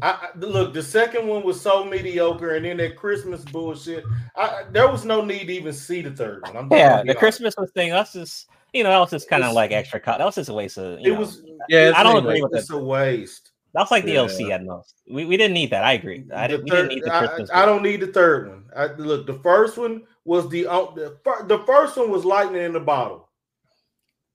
I, 0.02 0.10
I- 0.12 0.38
look, 0.40 0.74
the 0.74 0.82
second 0.82 1.28
one 1.28 1.44
was 1.44 1.60
so 1.62 1.84
mediocre, 1.86 2.56
and 2.56 2.66
then 2.66 2.78
that 2.78 2.96
Christmas 2.96 3.44
bullshit. 3.46 4.04
I, 4.36 4.64
there 4.72 4.90
was 4.90 5.06
no 5.06 5.24
need 5.24 5.46
to 5.48 5.54
even 5.54 5.74
see 5.74 6.02
the 6.02 6.12
third 6.12 6.42
one. 6.44 6.58
I'm 6.58 6.68
yeah, 6.72 6.90
gonna 6.90 6.96
the 7.04 7.10
honest. 7.10 7.18
Christmas 7.20 7.56
was 7.58 7.70
thing. 7.72 7.92
That's 7.92 8.14
just 8.14 8.48
you 8.74 8.84
know 8.84 8.90
that 8.90 9.00
was 9.00 9.12
just 9.12 9.30
kind 9.30 9.44
of 9.44 9.54
like 9.54 9.72
extra 9.72 10.00
cut. 10.00 10.18
That 10.18 10.26
was 10.26 10.36
just 10.36 10.50
a 10.50 10.54
waste 10.54 10.78
of. 10.80 11.00
It 11.00 11.04
know, 11.14 11.20
was. 11.20 11.44
Yeah, 11.68 11.92
I 11.96 12.02
don't 12.02 12.18
agree 12.18 12.42
with 12.42 12.56
It's 12.56 12.72
a 12.72 12.78
waste. 12.78 13.49
That 13.74 13.82
was 13.82 13.92
like 13.92 14.06
Yeah. 14.06 14.16
DLC 14.26 14.52
at 14.52 14.64
most. 14.64 15.02
We, 15.10 15.26
we 15.26 15.38
didn't 15.38 15.54
need 15.54 15.70
that. 15.72 15.84
I 15.84 15.94
agree. 15.94 16.26
I 16.34 16.48
didn't, 16.48 16.64
we 16.64 16.70
didn't 16.72 16.88
need 16.90 17.04
the 17.04 17.14
I, 17.14 17.28
Christmas. 17.28 17.50
I 17.54 17.66
don't 17.66 17.84
need 17.84 18.02
the 18.02 18.08
third 18.08 18.48
one. 18.50 18.66
I, 18.76 18.88
look, 18.94 19.28
the 19.28 19.40
first 19.40 19.78
one 19.78 20.04
was 20.26 20.50
the, 20.50 20.66
uh, 20.68 20.92
the 20.96 21.18
fir- 21.24 21.46
the 21.48 21.60
first 21.60 21.96
one 21.98 22.10
was 22.12 22.26
lightning 22.26 22.64
in 22.64 22.74
the 22.74 22.80
bottle. 22.80 23.30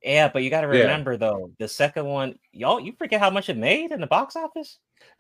yeah, 0.03 0.29
but 0.29 0.42
you 0.42 0.51
got 0.51 0.61
to 0.62 0.66
Yeah. 0.77 0.83
remember 0.83 1.16
though, 1.16 1.51
the 1.59 1.66
second 1.68 2.07
one, 2.07 2.38
y'all, 2.53 2.79
you 2.79 2.92
forget 2.99 3.20
how 3.20 3.31
much 3.31 3.49
it 3.49 3.57
made 3.57 3.90
in 3.90 4.01
the 4.01 4.07
box 4.07 4.37
office. 4.37 4.79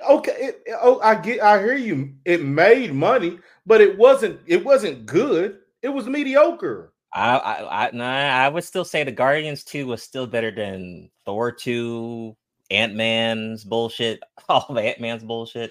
Okay, 0.08 0.32
it, 0.38 0.62
oh, 0.80 1.00
I 1.00 1.14
get, 1.16 1.42
I 1.42 1.58
hear 1.58 1.76
you. 1.76 2.14
It 2.24 2.42
made 2.42 2.92
money, 2.94 3.38
but 3.66 3.80
it 3.80 3.98
wasn't. 3.98 4.40
It 4.46 4.64
wasn't 4.64 5.06
good. 5.06 5.58
It 5.82 5.88
was 5.88 6.06
mediocre. 6.06 6.92
I, 7.12 7.36
I, 7.36 7.86
I, 7.86 7.90
nah, 7.92 8.04
I 8.44 8.48
would 8.48 8.64
still 8.64 8.84
say 8.84 9.04
the 9.04 9.12
Guardians 9.12 9.62
two 9.64 9.86
was 9.86 10.02
still 10.02 10.26
better 10.26 10.50
than 10.50 11.10
Thor 11.24 11.52
two, 11.52 12.36
Ant 12.70 12.94
Man's 12.94 13.64
bullshit, 13.64 14.20
all 14.48 14.66
the 14.72 14.82
Ant 14.82 15.00
Man's 15.00 15.24
bullshit. 15.24 15.70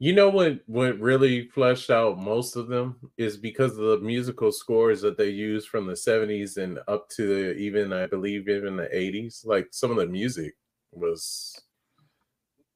You 0.00 0.12
know 0.12 0.28
what? 0.28 0.60
What 0.66 0.98
really 0.98 1.48
fleshed 1.48 1.88
out 1.90 2.18
most 2.18 2.56
of 2.56 2.68
them 2.68 2.96
is 3.16 3.36
because 3.36 3.72
of 3.78 3.84
the 3.86 3.98
musical 4.00 4.50
scores 4.52 5.00
that 5.02 5.16
they 5.16 5.30
used 5.30 5.68
from 5.68 5.86
the 5.86 5.94
'70s 5.94 6.56
and 6.56 6.80
up 6.88 7.08
to 7.10 7.26
the, 7.26 7.54
even, 7.54 7.92
I 7.92 8.06
believe, 8.06 8.48
even 8.48 8.76
the 8.76 8.88
'80s. 8.88 9.46
Like 9.46 9.68
some 9.70 9.90
of 9.92 9.96
the 9.96 10.06
music 10.06 10.54
was 10.92 11.58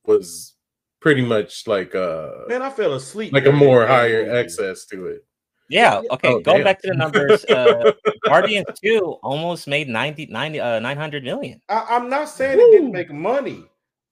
was 0.07 0.55
pretty 1.01 1.25
much 1.25 1.67
like 1.67 1.95
uh 1.95 2.31
Man, 2.49 2.63
I 2.63 2.71
fell 2.71 2.95
asleep. 2.95 3.33
like 3.33 3.47
a 3.47 3.53
more 3.53 3.87
higher 3.87 4.31
access 4.35 4.87
to 4.87 5.07
it. 5.07 5.25
Yeah. 5.69 6.01
Okay. 6.11 6.29
Oh, 6.29 6.41
Going 6.41 6.59
damn. 6.59 6.65
back 6.65 6.81
to 6.83 6.89
the 6.89 6.95
numbers, 6.95 7.45
uh, 7.47 7.93
Guardians 8.25 8.67
2 8.83 9.01
almost 9.23 9.67
made 9.67 9.89
90, 9.89 10.27
90 10.27 10.61
uh, 10.61 10.79
900 10.81 11.25
million. 11.25 11.61
I, 11.69 11.87
I'm 11.91 12.09
not 12.09 12.29
saying 12.29 12.59
it 12.59 12.71
didn't 12.73 12.93
make 12.93 13.13
money. 13.13 13.65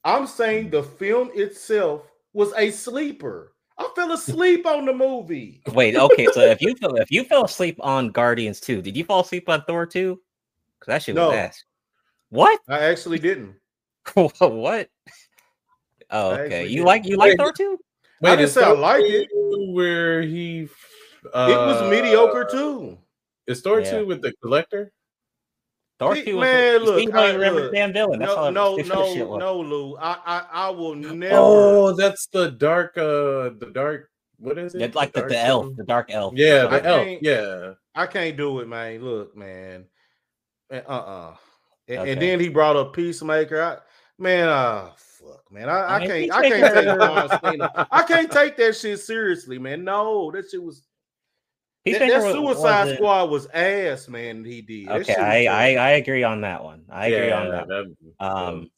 I'm 0.05 0.27
saying 0.27 0.71
the 0.71 0.83
film 0.83 1.31
itself 1.35 2.03
was 2.33 2.53
a 2.57 2.71
sleeper. 2.71 3.53
I 3.79 3.89
fell 3.95 4.13
asleep 4.13 4.67
on 4.67 4.85
the 4.87 4.93
movie. 4.93 5.63
Wait. 5.73 5.97
Okay. 5.97 6.27
So 6.33 6.41
if 6.41 6.61
you 6.63 6.75
fell, 6.81 6.95
if 6.97 7.11
you 7.11 7.25
fell 7.25 7.45
asleep 7.45 7.77
on 7.81 8.11
Guardians 8.11 8.61
2, 8.61 8.83
did 8.83 8.97
you 8.97 9.05
fall 9.05 9.21
asleep 9.21 9.49
on 9.49 9.63
Thor 9.67 9.87
2? 9.87 10.21
Because 10.79 10.87
that 10.93 11.03
shit 11.03 11.15
was 11.15 11.23
No. 11.23 11.33
ass. 11.33 11.65
What? 12.31 12.61
I 12.69 12.81
actually 12.85 13.19
didn't. 13.19 13.55
what? 14.15 14.89
Oh, 16.11 16.33
okay. 16.35 16.67
You 16.67 16.79
did. 16.79 16.85
like 16.85 17.07
you 17.07 17.17
like 17.17 17.31
Wait, 17.31 17.39
Thor 17.39 17.53
2? 17.53 17.79
I 18.25 18.37
didn't 18.37 18.51
say 18.51 18.63
I 18.63 18.67
Thor 18.67 18.77
liked 18.77 19.07
it. 19.09 19.29
Where 19.73 20.23
he, 20.23 20.69
uh, 21.35 21.49
it 21.51 21.57
was 21.57 21.91
mediocre 21.91 22.45
too. 22.51 22.99
Is 23.47 23.61
Thor 23.63 23.81
Yeah. 23.81 23.91
two 23.99 24.07
with 24.07 24.23
the 24.23 24.33
collector? 24.43 24.93
Thor 25.99 26.15
2 26.15 26.37
was 26.37 26.43
man, 26.43 26.73
you 26.75 26.79
look, 26.87 26.97
see, 26.99 27.03
you 27.05 27.11
don't 27.11 27.17
I- 27.19 27.29
even 27.29 27.41
remember 27.41 27.61
look, 27.63 27.71
the 27.71 27.77
damn 27.79 27.93
villain. 27.95 28.19
That's 28.19 28.29
No, 28.29 28.37
all 28.37 28.53
no, 28.53 28.77
no, 28.77 29.37
no, 29.39 29.61
Lou. 29.61 29.97
I, 29.97 30.19
I, 30.27 30.47
I 30.53 30.69
will 30.69 30.95
never. 30.95 31.35
Oh, 31.35 31.93
that's 31.97 32.27
the 32.27 32.51
dark. 32.51 32.99
Uh, 32.99 33.57
the 33.59 33.71
dark. 33.73 34.11
What 34.39 34.59
is 34.59 34.75
it? 34.75 34.83
Yeah, 34.83 34.89
like 34.93 35.15
the, 35.15 35.21
dark 35.21 35.31
the 35.31 35.39
elf, 35.39 35.77
the 35.77 35.85
dark 35.85 36.11
elf. 36.11 36.35
Yeah, 36.37 36.67
I 36.69 36.79
the 36.81 36.87
elf. 36.87 37.09
Yeah. 37.23 37.73
I 37.95 38.07
can't 38.07 38.37
do 38.37 38.61
it, 38.61 38.69
man. 38.69 39.03
Look, 39.03 39.35
man. 39.35 39.87
Uh 40.71 40.75
uh 40.87 41.37
And, 41.89 41.99
Okay. 42.01 42.13
and 42.13 42.21
then 42.21 42.41
he 42.41 42.51
brought 42.51 42.77
up 42.77 42.93
Peacemaker. 42.93 43.63
I, 43.63 43.79
man, 44.19 44.49
uh 44.51 44.91
fuck, 44.97 45.51
man. 45.51 45.71
I, 45.71 45.79
I, 45.79 45.97
I 45.97 45.99
mean, 46.01 46.09
can't 46.09 46.33
I 46.33 46.49
can't 46.51 46.75
take 46.75 46.85
John 46.85 47.41
Cena. 47.43 47.89
I 47.91 48.03
can't 48.03 48.31
take 48.31 48.57
that 48.59 48.77
shit 48.77 49.01
seriously, 49.01 49.59
man. 49.59 49.83
No, 49.83 50.31
that 50.33 50.51
shit 50.51 50.63
was 50.63 50.83
that, 51.93 52.01
Peacemaker 52.01 52.21
that 52.23 52.33
Suicide 52.33 52.81
wasn't- 52.81 52.97
Squad 52.99 53.31
was 53.31 53.47
ass, 53.49 54.09
man. 54.09 54.45
He 54.45 54.63
did. 54.63 54.89
Okay, 54.89 55.15
I, 55.15 55.47
I. 55.47 55.75
I 55.75 55.91
agree 55.93 56.23
on 56.23 56.41
that 56.43 56.63
one. 56.63 56.85
I 56.91 57.07
agree 57.07 57.31
on 57.33 57.49
that. 57.51 57.69
that- 57.69 57.95
Um, 58.21 58.71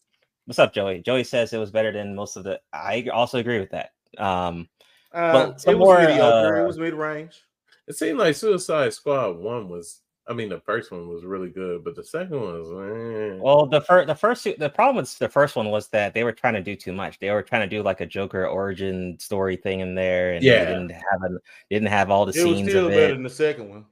what's 0.47 0.59
up, 0.59 0.73
Joey? 0.73 1.01
Joey 1.01 1.25
says 1.25 1.53
it 1.53 1.59
was 1.59 1.71
better 1.71 1.93
than 1.93 2.15
most 2.15 2.37
of 2.37 2.45
the. 2.45 2.61
I 2.73 3.07
also 3.13 3.39
agree 3.39 3.59
with 3.61 3.71
that. 3.71 3.91
Um, 4.19 4.69
Uh, 5.13 5.33
but 5.33 5.61
some 5.61 5.75
it 5.75 5.79
was 5.79 5.87
more, 5.87 5.99
mediocre. 6.01 6.57
uh, 6.59 6.63
it 6.63 6.67
was 6.67 6.79
mid 6.79 6.95
range. 6.95 7.43
it 7.87 7.97
seemed 7.97 8.19
like 8.19 8.35
Suicide 8.37 8.93
Squad 8.93 9.39
one 9.39 9.69
was. 9.69 10.01
I 10.29 10.35
mean, 10.35 10.51
the 10.51 10.61
first 10.61 10.91
one 10.91 11.09
was 11.09 11.25
really 11.25 11.49
good, 11.49 11.83
but 11.83 11.97
the 11.97 12.05
second 12.05 12.39
one 12.39 12.61
was. 12.61 12.69
eh. 12.71 13.39
well, 13.41 13.67
the 13.67 13.81
first, 13.81 14.07
the 14.07 14.15
first, 14.15 14.45
the 14.45 14.69
problem 14.69 14.97
with 14.97 15.19
the 15.19 15.29
first 15.29 15.57
one 15.57 15.71
was 15.71 15.89
that 15.89 16.13
they 16.13 16.23
were 16.23 16.33
trying 16.33 16.55
to 16.55 16.63
do 16.63 16.77
too 16.77 16.93
much. 16.93 17.19
They 17.19 17.31
were 17.31 17.43
trying 17.43 17.69
to 17.69 17.77
do 17.77 17.83
like 17.83 18.03
a 18.03 18.07
Joker 18.07 18.47
origin 18.47 19.19
story 19.19 19.57
thing 19.57 19.81
in 19.81 19.95
there, 19.95 20.33
and 20.35 20.45
Yeah. 20.45 20.65
they 20.65 20.71
didn't 20.73 20.91
have 20.91 21.23
a, 21.23 21.39
didn't 21.71 21.89
have 21.89 22.11
all 22.11 22.27
the 22.27 22.39
It 22.39 22.45
was 22.45 22.59
still 22.59 22.87
of 22.87 22.93
better 22.93 23.15
than 23.15 23.23
the 23.23 23.31
second 23.31 23.71
one. 23.71 23.85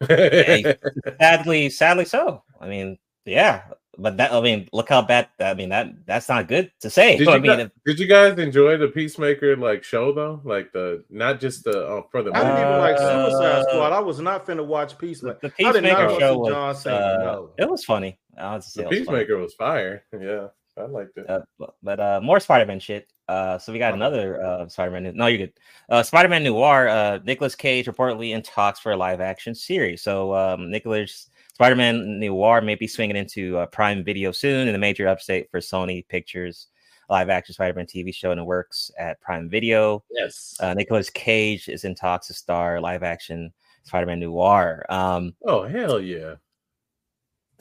Sadly, 1.20 1.70
sadly 1.70 2.04
so. 2.04 2.42
I 2.60 2.68
mean, 2.68 2.98
yeah, 3.24 3.62
but 3.98 4.16
that 4.16 4.32
I 4.32 4.40
mean, 4.40 4.68
look 4.72 4.88
how 4.88 5.02
bad. 5.02 5.28
I 5.40 5.54
mean 5.54 5.68
that 5.70 6.06
that's 6.06 6.28
not 6.28 6.48
good 6.48 6.70
to 6.80 6.90
say. 6.90 7.16
Did 7.18 7.28
I 7.28 7.36
you, 7.36 7.40
mean, 7.42 7.50
guys, 7.50 7.60
if- 7.66 7.72
did 7.84 7.98
you 7.98 8.06
guys 8.06 8.38
enjoy 8.38 8.76
the 8.76 8.88
Peacemaker 8.88 9.56
like 9.56 9.82
show 9.84 10.12
though? 10.12 10.40
Like 10.44 10.72
the 10.72 11.04
not 11.10 11.40
just 11.40 11.64
the 11.64 11.86
uh, 11.86 12.02
for 12.10 12.22
the 12.22 12.30
I 12.34 12.40
didn't 12.44 12.58
even 12.66 12.78
like 12.78 12.98
Suicide 12.98 13.44
Uh, 13.44 13.62
Squad. 13.70 13.92
I 13.92 14.00
was 14.00 14.20
not 14.20 14.46
finna 14.46 14.64
watch 14.64 14.90
the, 14.92 14.96
Peacemaker. 14.96 15.38
the 15.42 15.66
I 15.66 15.72
did 15.72 15.82
not 15.82 15.96
Peacemaker 15.98 16.20
show 16.20 16.38
was 16.38 16.48
John 16.52 16.76
Cena. 16.76 16.96
uh, 16.96 17.18
no. 17.22 17.50
it 17.58 17.68
was 17.68 17.84
funny. 17.84 18.18
I 18.38 18.54
would 18.54 18.64
say 18.64 18.82
the 18.82 18.86
it 18.86 18.90
was 18.90 18.98
funny. 18.98 19.18
Peacemaker 19.18 19.36
was 19.38 19.54
fire. 19.54 20.04
Yeah, 20.20 20.48
I 20.78 20.86
liked 20.86 21.18
it. 21.18 21.28
Uh, 21.28 21.40
but, 21.58 21.74
but 21.82 22.00
uh, 22.00 22.20
more 22.22 22.38
Spider-Man 22.40 22.80
shit. 22.80 23.12
Uh, 23.28 23.58
so 23.58 23.72
we 23.72 23.78
got 23.78 23.92
another 23.94 24.42
uh, 24.44 24.68
Spider-Man. 24.68 25.14
No, 25.16 25.26
you're 25.26 25.38
good. 25.46 25.52
Uh, 25.88 26.02
Spider-Man 26.02 26.42
Noir. 26.44 26.88
Uh, 26.88 27.18
Nicolas 27.24 27.54
Cage 27.54 27.86
reportedly 27.86 28.30
in 28.34 28.42
talks 28.42 28.80
for 28.80 28.92
a 28.92 28.96
live-action 28.96 29.54
series. 29.54 30.02
So 30.02 30.34
um, 30.34 30.70
Nicolas 30.70 31.28
Spider-Man 31.60 32.18
Noir 32.18 32.62
may 32.62 32.74
be 32.74 32.86
swinging 32.86 33.16
into 33.16 33.58
uh, 33.58 33.66
Prime 33.66 34.02
Video 34.02 34.32
soon, 34.32 34.66
and 34.66 34.74
a 34.74 34.78
major 34.78 35.04
update 35.04 35.50
for 35.50 35.60
Sony 35.60 36.08
Pictures 36.08 36.68
live-action 37.10 37.52
Spider-Man 37.52 37.84
TV 37.84 38.14
show 38.14 38.30
in 38.30 38.38
the 38.38 38.44
works 38.44 38.90
at 38.98 39.20
Prime 39.20 39.46
Video. 39.46 40.02
Yes. 40.10 40.56
Uh, 40.58 40.72
Nicolas 40.72 41.10
Cage 41.10 41.68
is 41.68 41.84
in 41.84 41.94
talks 41.94 42.28
to 42.28 42.32
star 42.32 42.80
live-action 42.80 43.52
Spider-Man 43.82 44.20
Noir. 44.20 44.86
Um, 44.88 45.34
oh 45.44 45.64
hell 45.64 46.00
yeah. 46.00 46.36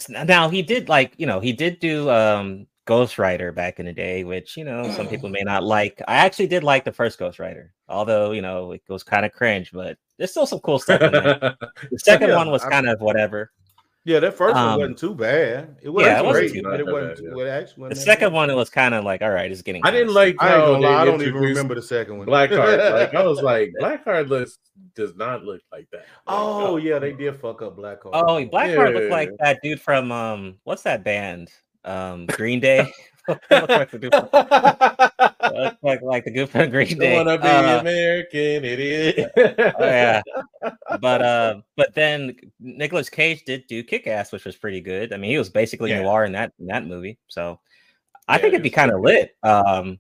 now 0.08 0.48
he 0.48 0.62
did 0.62 0.88
like 0.88 1.14
you 1.18 1.28
know 1.28 1.42
he 1.42 1.52
did 1.52 1.80
do 1.80 2.10
um 2.10 2.68
Ghost 2.86 3.20
Rider 3.20 3.52
back 3.52 3.82
in 3.82 3.86
the 3.86 3.92
day, 3.92 4.24
which 4.24 4.56
you 4.56 4.64
know 4.64 4.90
some 4.94 5.10
people 5.10 5.28
may 5.28 5.42
not 5.44 5.66
like. 5.66 6.02
I 6.08 6.16
actually 6.16 6.48
did 6.48 6.64
like 6.64 6.86
the 6.86 6.94
first 6.94 7.20
Ghost 7.20 7.38
Rider, 7.38 7.74
although 7.90 8.32
you 8.32 8.42
know 8.42 8.72
it 8.72 8.82
was 8.88 9.04
kind 9.04 9.26
of 9.26 9.34
cringe, 9.34 9.74
but 9.74 9.98
there's 10.18 10.32
still 10.32 10.46
some 10.46 10.60
cool 10.60 10.80
stuff 10.80 11.02
in 11.02 11.12
there. 11.12 11.58
The 11.92 12.00
second 12.00 12.30
Yeah, 12.30 12.38
one 12.38 12.50
was 12.50 12.64
I- 12.64 12.70
kind 12.70 12.88
of 12.88 13.02
whatever. 13.02 13.52
Yeah, 14.06 14.20
that 14.22 14.34
first 14.34 14.56
Um, 14.56 14.66
one 14.72 14.80
wasn't 14.80 14.98
too 14.98 15.14
bad. 15.14 15.76
It 15.82 15.90
wasn't 15.90 16.12
yeah, 16.14 16.20
it 16.20 16.26
wasn't 16.26 16.52
great, 16.52 16.54
too 16.54 16.70
but 16.70 16.80
it 16.80 16.86
wasn't. 16.88 17.20
yeah. 17.38 17.44
It 17.44 17.48
actually 17.50 17.74
The 17.76 17.82
wasn't 17.82 17.90
that 17.90 17.96
second 17.98 18.28
bad. 18.30 18.34
one 18.34 18.50
it 18.50 18.56
was 18.56 18.70
kind 18.70 18.96
of 18.96 19.04
like 19.04 19.22
all 19.22 19.30
right, 19.30 19.52
it's 19.52 19.62
getting. 19.62 19.86
I 19.86 19.92
didn't 19.92 20.14
like 20.14 20.36
I 20.40 20.56
ain't 20.56 20.66
gonna 20.66 20.80
lie. 20.80 21.02
I 21.02 21.06
don't 21.06 21.22
even 21.22 21.34
remember 21.36 21.76
the 21.76 21.82
second 21.82 22.18
one. 22.18 22.26
Blackheart. 22.28 22.92
like 22.94 23.14
I 23.14 23.24
was 23.28 23.42
like, 23.42 23.74
Blackheart 23.82 24.30
looks 24.30 24.58
does 24.96 25.16
not 25.16 25.44
look 25.44 25.62
like 25.72 25.88
that. 25.92 26.06
oh 26.28 26.78
yeah, 26.78 26.98
they 26.98 27.12
did 27.12 27.36
fuck 27.42 27.62
up 27.62 27.78
Blackheart. 27.78 28.12
Oh, 28.14 28.44
Blackheart 28.46 28.94
looked 28.94 29.06
Yeah. 29.08 29.12
like 29.16 29.32
that 29.40 29.60
dude 29.62 29.82
from 29.82 30.12
um, 30.12 30.56
what's 30.64 30.84
that 30.84 31.04
band? 31.04 31.50
Um, 31.84 32.26
Green 32.28 32.60
Day. 32.62 32.92
Looked 33.52 33.70
like 33.70 33.92
the 33.92 34.00
from- 35.42 35.56
looked 35.56 35.84
like 35.84 36.02
like 36.02 36.26
the 36.26 36.68
Green 36.72 36.98
Day. 37.00 37.16
wanna 37.16 37.38
be 37.38 37.48
Uh, 37.48 37.80
American 37.80 38.66
idiot. 38.66 39.32
oh, 39.38 39.74
yeah. 39.80 40.22
but 41.02 41.22
uh 41.22 41.62
but 41.78 41.94
then 41.96 42.36
Nicolas 42.60 43.10
Cage 43.10 43.44
did 43.46 43.66
do 43.68 43.84
kick 43.84 44.08
ass, 44.08 44.32
which 44.32 44.46
was 44.46 44.56
pretty 44.56 44.82
good. 44.82 45.14
I 45.14 45.18
mean, 45.18 45.32
he 45.32 45.38
was 45.38 45.50
basically 45.50 45.90
Yeah. 45.92 46.02
noir 46.02 46.26
in 46.26 46.32
that 46.34 46.54
in 46.60 46.68
that 46.68 46.86
movie. 46.86 47.18
So 47.28 47.60
I 48.28 48.36
Yeah, 48.36 48.42
think 48.42 48.54
it 48.54 48.56
it'd 48.56 48.64
be 48.64 48.70
kind 48.70 48.92
of 48.92 49.02
lit. 49.02 49.36
Um 49.44 50.00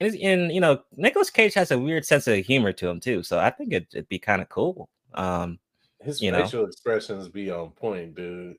and, 0.00 0.14
and 0.16 0.52
you 0.52 0.60
know, 0.60 0.82
Nicolas 0.96 1.30
Cage 1.30 1.54
has 1.54 1.70
a 1.70 1.78
weird 1.78 2.04
sense 2.04 2.26
of 2.26 2.36
humor 2.44 2.72
to 2.72 2.88
him 2.88 3.00
too. 3.00 3.22
So 3.22 3.38
I 3.38 3.50
think 3.50 3.72
it'd, 3.72 3.88
it'd 3.94 4.08
be 4.08 4.18
kind 4.18 4.42
of 4.42 4.48
cool. 4.48 4.88
Um 5.14 5.58
His 6.00 6.20
You 6.22 6.30
know? 6.32 6.44
facial 6.44 6.64
expressions 6.66 7.28
be 7.28 7.50
on 7.50 7.70
point, 7.70 8.14
dude. 8.14 8.56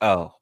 oh. 0.00 0.32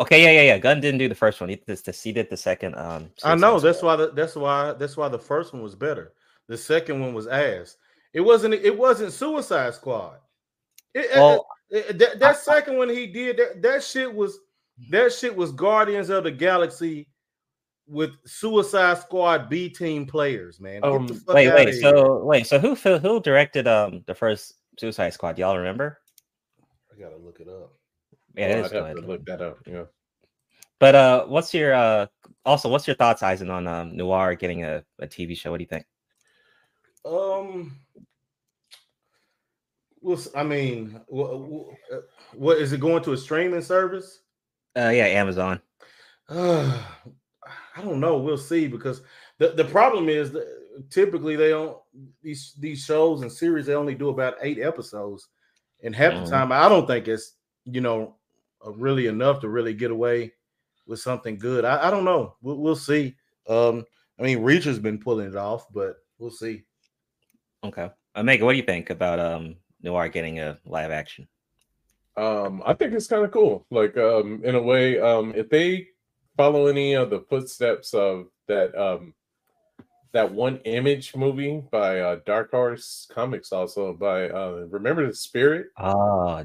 Okay, 0.00 0.22
yeah, 0.22 0.30
yeah, 0.30 0.54
yeah. 0.54 0.58
Gunn 0.58 0.80
didn't 0.80 0.98
do 0.98 1.08
the 1.08 1.14
first 1.14 1.40
one. 1.40 1.50
He 1.50 1.56
did 1.56 1.78
this 1.84 2.02
he 2.02 2.10
did 2.10 2.30
the 2.30 2.36
second 2.36 2.74
um 2.76 3.10
I 3.22 3.34
know. 3.34 3.60
That's 3.60 3.78
Squad. 3.78 4.00
why. 4.00 4.06
The, 4.06 4.12
that's 4.12 4.34
why. 4.34 4.72
That's 4.72 4.96
why 4.96 5.08
the 5.08 5.18
first 5.18 5.52
one 5.52 5.62
was 5.62 5.74
better. 5.74 6.14
The 6.48 6.56
second 6.56 7.00
one 7.00 7.12
was 7.12 7.26
ass. 7.26 7.76
It 8.14 8.22
wasn't. 8.22 8.54
It 8.54 8.76
wasn't 8.76 9.12
Suicide 9.12 9.74
Squad. 9.74 10.16
It, 10.94 11.04
it- 11.04 11.16
Well, 11.16 11.46
it- 11.68 11.98
that, 11.98 12.18
that 12.18 12.38
second 12.38 12.78
one 12.78 12.88
he 12.88 13.06
did 13.06 13.36
that, 13.36 13.62
that 13.62 13.84
shit 13.84 14.12
was 14.12 14.40
that 14.88 15.12
shit 15.12 15.36
was 15.36 15.52
Guardians 15.52 16.08
of 16.08 16.24
the 16.24 16.30
Galaxy 16.30 17.06
with 17.86 18.12
Suicide 18.24 18.98
Squad 18.98 19.50
B 19.50 19.68
team 19.68 20.06
players, 20.06 20.60
man. 20.60 20.82
Um, 20.82 21.06
wait, 21.28 21.52
wait. 21.52 21.74
So 21.74 22.24
wait, 22.24 22.46
so 22.46 22.58
who 22.58 22.74
who 22.74 23.20
directed 23.20 23.68
um 23.68 24.02
the 24.06 24.14
first 24.14 24.54
Suicide 24.78 25.10
Squad? 25.10 25.38
Y'all 25.38 25.58
remember? 25.58 25.98
I 26.90 26.98
gotta 26.98 27.18
look 27.18 27.40
it 27.40 27.48
up. 27.48 27.74
Yeah, 28.34 28.46
it 28.46 28.64
is 28.66 28.72
I'd 28.72 28.76
have 28.86 28.96
to 28.96 29.00
look 29.02 29.24
that 29.26 29.40
up. 29.40 29.58
Yeah. 29.66 29.84
But 30.78 30.94
uh, 30.94 31.26
what's 31.26 31.52
your 31.52 31.74
uh? 31.74 32.06
Also, 32.44 32.68
what's 32.68 32.86
your 32.86 32.96
thoughts, 32.96 33.22
Eisen, 33.22 33.50
on 33.50 33.66
um, 33.66 33.96
Noir 33.96 34.34
getting 34.34 34.64
a, 34.64 34.82
a 34.98 35.06
TV 35.06 35.36
show? 35.36 35.50
What 35.50 35.58
do 35.58 35.64
you 35.64 35.68
think? 35.68 35.84
Um, 37.04 37.78
what's 40.00 40.28
I 40.34 40.42
mean, 40.42 41.00
what, 41.06 41.76
what 42.34 42.58
is 42.58 42.72
it 42.72 42.80
going 42.80 43.02
to 43.04 43.12
a 43.12 43.16
streaming 43.16 43.62
service? 43.62 44.20
Uh, 44.76 44.88
yeah, 44.88 45.06
Amazon. 45.06 45.60
Uh, 46.28 46.82
I 47.76 47.82
don't 47.82 48.00
know. 48.00 48.18
We'll 48.18 48.38
see 48.38 48.66
because 48.66 49.02
the, 49.38 49.48
the 49.48 49.64
problem 49.64 50.08
is 50.08 50.30
that 50.32 50.46
typically 50.88 51.36
they 51.36 51.50
don't 51.50 51.78
these 52.22 52.54
these 52.58 52.84
shows 52.84 53.22
and 53.22 53.30
series 53.30 53.66
they 53.66 53.74
only 53.74 53.94
do 53.94 54.08
about 54.08 54.34
eight 54.40 54.58
episodes, 54.58 55.28
and 55.82 55.94
half 55.94 56.14
Mhm. 56.14 56.24
the 56.24 56.30
time 56.30 56.52
I 56.52 56.68
don't 56.68 56.86
think 56.86 57.08
it's 57.08 57.34
you 57.64 57.80
know 57.80 58.02
uh, 58.02 58.19
really 58.66 59.06
enough 59.06 59.40
to 59.40 59.48
really 59.48 59.74
get 59.74 59.90
away 59.90 60.32
with 60.86 61.00
something 61.00 61.38
good. 61.38 61.64
I, 61.64 61.88
I 61.88 61.90
don't 61.90 62.04
know. 62.04 62.36
We'll, 62.42 62.56
we'll 62.56 62.76
see. 62.76 63.16
Um, 63.48 63.84
I 64.18 64.22
mean, 64.22 64.42
Reacher's 64.42 64.78
been 64.78 64.98
pulling 64.98 65.28
it 65.28 65.36
off, 65.36 65.66
but 65.72 65.96
we'll 66.18 66.30
see. 66.30 66.64
Okay, 67.64 67.90
uh, 68.14 68.22
Megan, 68.22 68.46
what 68.46 68.52
do 68.52 68.58
you 68.58 68.64
think 68.64 68.90
about 68.90 69.18
um 69.18 69.56
Noir 69.82 70.08
getting 70.08 70.40
a 70.40 70.58
live 70.64 70.90
action? 70.90 71.28
Um, 72.16 72.62
I 72.66 72.74
think 72.74 72.92
it's 72.92 73.06
kind 73.06 73.24
of 73.24 73.30
cool. 73.30 73.66
Like, 73.70 73.96
um, 73.96 74.42
in 74.44 74.54
a 74.54 74.62
way, 74.62 75.00
um, 75.00 75.32
if 75.34 75.48
they 75.48 75.88
follow 76.36 76.66
any 76.66 76.94
of 76.94 77.08
the 77.08 77.20
footsteps 77.20 77.94
of 77.94 78.26
that, 78.46 78.74
um, 78.74 79.14
that 80.12 80.30
one 80.30 80.58
image 80.64 81.14
movie 81.14 81.62
by 81.70 82.00
uh, 82.00 82.18
Dark 82.26 82.50
Horse 82.50 83.06
Comics, 83.10 83.52
also 83.52 83.94
by 83.94 84.28
uh, 84.28 84.66
Remember 84.68 85.06
the 85.06 85.14
Spirit. 85.14 85.68
Oh, 85.78 86.44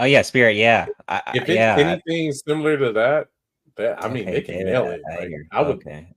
oh 0.00 0.04
yeah, 0.04 0.22
Spirit. 0.22 0.56
Yeah, 0.56 0.86
I, 1.08 1.22
I- 1.26 1.32
If 1.36 1.42
it's 1.44 1.50
yeah. 1.50 1.76
anything 1.78 2.32
similar 2.32 2.76
to 2.78 2.92
that, 2.92 3.28
that 3.76 4.04
I 4.04 4.08
mean, 4.08 4.22
okay, 4.24 4.32
they 4.32 4.40
can 4.42 4.54
David, 4.56 4.72
nail 4.72 4.86
it. 4.88 5.02
I 5.10 5.16
Like, 5.20 5.30
I 5.52 5.62
would, 5.62 5.76
Okay. 5.76 6.12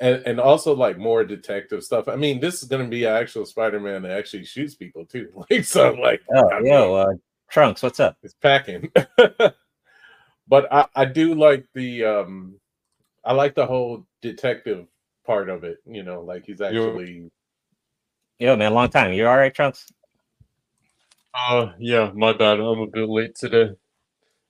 and 0.00 0.22
and 0.26 0.40
also 0.40 0.74
like 0.74 0.98
more 0.98 1.24
detective 1.24 1.84
stuff. 1.84 2.08
I 2.08 2.16
mean, 2.16 2.40
this 2.40 2.62
is 2.62 2.68
going 2.68 2.82
to 2.82 2.88
be 2.88 3.04
an 3.04 3.14
actual 3.14 3.46
Spider-Man 3.46 4.02
that 4.02 4.12
actually 4.18 4.44
shoots 4.44 4.74
people 4.74 5.04
too. 5.06 5.30
Like 5.50 5.64
so, 5.64 5.92
like 5.92 6.20
Oh, 6.34 6.48
I 6.48 6.60
yo, 6.60 6.94
uh, 6.94 7.12
Trunks, 7.50 7.82
what's 7.82 8.00
up? 8.00 8.16
it's 8.22 8.34
packing. 8.34 8.90
but 10.48 10.72
I, 10.72 10.86
I 10.96 11.04
do 11.04 11.34
like 11.34 11.66
the 11.74 12.04
um 12.04 12.56
I 13.24 13.32
like 13.34 13.54
the 13.54 13.66
whole 13.66 14.06
detective 14.22 14.86
part 15.26 15.48
of 15.48 15.62
it, 15.64 15.78
you 15.86 16.02
know, 16.02 16.22
like 16.22 16.46
he's 16.46 16.60
actually 16.60 17.30
Yo, 18.38 18.56
man, 18.56 18.72
long 18.72 18.88
time. 18.88 19.12
You 19.12 19.26
all 19.26 19.36
right, 19.36 19.54
Trunks? 19.54 19.86
Uh, 21.34 21.72
yeah, 21.78 22.10
my 22.14 22.32
bad. 22.32 22.58
I'm 22.60 22.80
a 22.80 22.86
bit 22.86 23.08
late 23.08 23.34
today. 23.34 23.70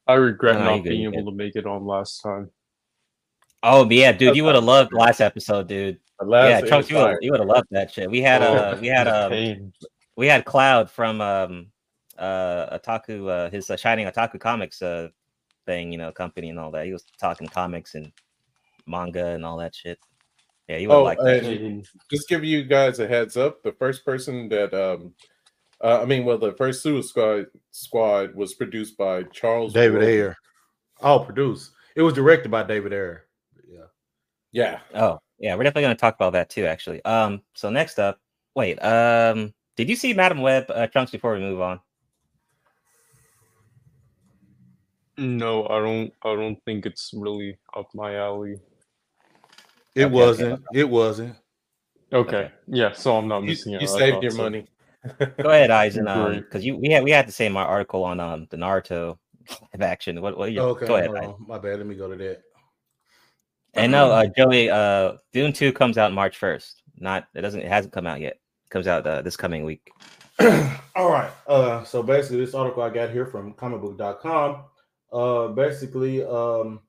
I 0.07 0.15
regret 0.15 0.59
No, 0.59 0.77
not 0.77 0.85
being 0.85 1.03
you 1.03 1.13
able 1.13 1.31
to 1.31 1.37
make 1.37 1.57
it 1.57 1.67
on 1.67 1.87
last 1.87 2.23
time. 2.23 2.51
Oh, 3.63 3.89
yeah, 3.91 4.13
dude, 4.13 4.37
you 4.37 4.45
would 4.45 4.55
have 4.55 4.65
loved 4.65 4.93
last 4.93 5.21
episode, 5.21 5.69
dude. 5.69 5.99
yeah, 6.31 6.61
Trunks, 6.63 6.91
you 6.91 6.97
would 6.97 7.19
you 7.21 7.31
would 7.31 7.41
have 7.41 7.49
loved 7.49 7.69
that 7.71 7.93
shit. 7.93 8.11
We 8.11 8.23
had 8.23 8.43
Oh, 8.43 8.57
uh, 8.57 8.79
we 8.81 8.89
had 8.89 9.07
a 9.07 9.27
um, 9.27 9.73
we 10.17 10.27
had 10.27 10.45
Cloud 10.47 10.91
from 10.91 11.21
um, 11.21 11.67
uh, 12.19 12.79
Otaku, 12.79 13.29
uh, 13.29 13.51
his 13.51 13.71
uh, 13.71 13.77
Shining 13.77 14.07
Otaku 14.07 14.41
Comics 14.41 14.81
uh 14.81 15.09
thing, 15.67 15.93
you 15.93 15.99
know, 15.99 16.11
company 16.11 16.49
and 16.49 16.59
all 16.59 16.71
that. 16.71 16.87
He 16.87 16.93
was 16.93 17.05
talking 17.19 17.47
comics 17.47 17.95
and 17.95 18.11
manga 18.87 19.27
and 19.27 19.45
all 19.45 19.59
that 19.59 19.75
shit. 19.75 19.99
Yeah, 20.69 20.79
you 20.79 20.89
would 20.89 20.95
Oh, 20.95 21.03
like 21.03 21.19
that. 21.19 21.85
just 22.11 22.29
give 22.29 22.45
you 22.45 22.65
guys 22.65 22.99
a 22.99 23.07
heads 23.07 23.37
up. 23.37 23.63
The 23.63 23.73
first 23.73 24.05
person 24.05 24.49
that 24.49 24.73
um 24.73 25.15
uh, 25.83 26.01
I 26.03 26.05
mean, 26.05 26.25
well, 26.25 26.39
the 26.39 26.53
first 26.53 26.83
Suicide 26.83 27.07
Squad, 27.07 27.47
squad 27.71 28.35
was 28.35 28.55
produced 28.55 28.97
by 28.97 29.23
Charles 29.25 29.73
David 29.73 29.97
Roven. 29.97 30.09
Ayer. 30.09 30.37
Oh, 31.03 31.21
produced. 31.21 31.73
It 31.97 32.03
was 32.03 32.15
directed 32.15 32.51
by 32.51 32.63
David 32.63 32.93
Ayer. 32.93 33.27
Yeah. 33.69 33.85
Yeah, 34.53 34.81
Oh, 34.95 35.19
yeah, 35.39 35.55
we're 35.55 35.63
definitely 35.63 35.83
gonna 35.83 35.95
talk 35.95 36.15
about 36.17 36.33
that 36.33 36.51
too, 36.51 36.67
actually. 36.67 37.05
Um, 37.05 37.41
so 37.55 37.71
next 37.71 37.99
up, 37.99 38.19
wait, 38.55 38.79
um, 38.79 39.55
did 39.77 39.89
you 39.89 39.97
see 39.97 40.13
Madame 40.13 40.43
Web, 40.43 40.67
uh, 40.71 40.87
Trunks? 40.89 41.13
Before 41.13 41.35
we 41.35 41.41
move 41.41 41.61
on, 41.61 41.81
No, 45.17 45.67
I 45.69 45.79
don't. 45.81 46.13
I 46.25 46.35
don't 46.35 46.63
think 46.65 46.87
it's 46.87 47.13
really 47.15 47.59
up 47.77 47.89
my 47.95 48.17
alley. 48.17 48.57
It 49.95 50.07
Okay, 50.07 50.15
wasn't. 50.15 50.63
It 50.73 50.89
wasn't. 50.89 51.37
Okay, 52.13 52.37
Okay. 52.37 52.53
yeah. 52.67 52.93
So 52.93 53.17
I'm 53.17 53.29
not 53.29 53.43
you, 53.43 53.49
missing 53.49 53.75
out. 53.75 53.83
you 53.83 53.87
saved 53.87 54.15
thought 54.15 54.23
your 54.23 54.33
so. 54.33 54.43
money. 54.43 54.67
Go 55.19 55.51
ahead, 55.51 55.71
Eisen, 55.71 56.09
um, 56.09 56.37
because 56.37 56.65
you 56.65 56.77
we 56.77 56.91
had 56.91 57.03
we 57.03 57.11
had 57.11 57.27
the 57.27 57.33
same 57.33 57.57
article 57.57 58.05
on 58.05 58.21
um 58.21 58.47
the 58.51 58.57
Naruto 58.57 59.19
live 59.73 59.81
action. 59.83 60.21
What 60.21 60.37
what? 60.37 60.53
You, 60.53 60.61
Okay. 60.61 60.87
go 60.87 60.97
ahead, 60.97 61.11
on. 61.11 61.37
My 61.47 61.59
bad. 61.59 61.79
Let 61.79 61.87
me 61.87 61.95
go 61.95 62.11
to 62.11 62.17
that. 62.17 62.43
And 63.75 63.93
no, 63.93 64.11
uh, 64.11 64.27
Joey, 64.37 64.69
uh, 64.69 65.13
Dune 65.33 65.53
Two 65.53 65.73
comes 65.73 65.97
out 65.97 66.13
March 66.13 66.37
first. 66.37 66.83
Not 66.99 67.29
it 67.35 67.41
doesn't 67.41 67.61
it 67.61 67.69
hasn't 67.69 67.95
come 67.95 68.07
out 68.07 68.21
yet. 68.21 68.35
It 68.35 68.71
comes 68.71 68.87
out 68.87 69.07
uh, 69.07 69.23
this 69.23 69.37
coming 69.37 69.65
week. 69.65 69.91
All 70.97 71.11
right. 71.11 71.31
Uh, 71.47 71.85
so 71.85 72.03
basically, 72.03 72.45
this 72.45 72.55
article 72.55 72.83
I 72.83 72.91
got 72.91 73.11
here 73.11 73.27
from 73.27 73.55
comicbook.com. 73.55 74.65
Uh, 75.13 75.49
basically, 75.49 76.25
um, 76.25 76.81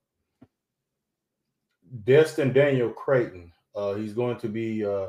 Destin 2.04 2.54
Daniel 2.54 2.90
Cretton. 2.90 3.52
Uh, 3.74 3.94
he's 3.94 4.14
going 4.14 4.38
to 4.38 4.50
be 4.50 4.86
uh, 4.86 5.08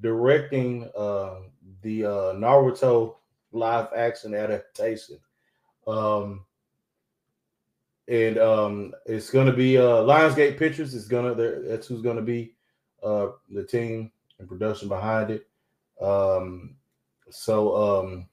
directing 0.00 0.90
uh, 0.96 1.36
the 1.82 2.04
uh, 2.04 2.32
Naruto 2.34 3.16
live 3.52 3.88
action 3.94 4.34
adaptation. 4.34 5.18
Um, 5.86 6.44
and 8.08 8.38
um, 8.38 8.92
it's 9.06 9.30
going 9.30 9.46
to 9.46 9.52
be 9.52 9.78
uh, 9.78 10.02
Lionsgate 10.02 10.58
Pictures. 10.58 10.94
Is 10.94 11.08
gonna 11.08 11.34
that's 11.34 11.86
who's 11.86 12.02
going 12.02 12.16
to 12.16 12.22
be 12.22 12.54
uh, 13.02 13.28
the 13.50 13.64
team 13.64 14.10
and 14.38 14.48
production 14.48 14.88
behind 14.88 15.30
it. 15.30 15.46
Um, 16.00 16.76
so 17.30 18.00
um, 18.00 18.28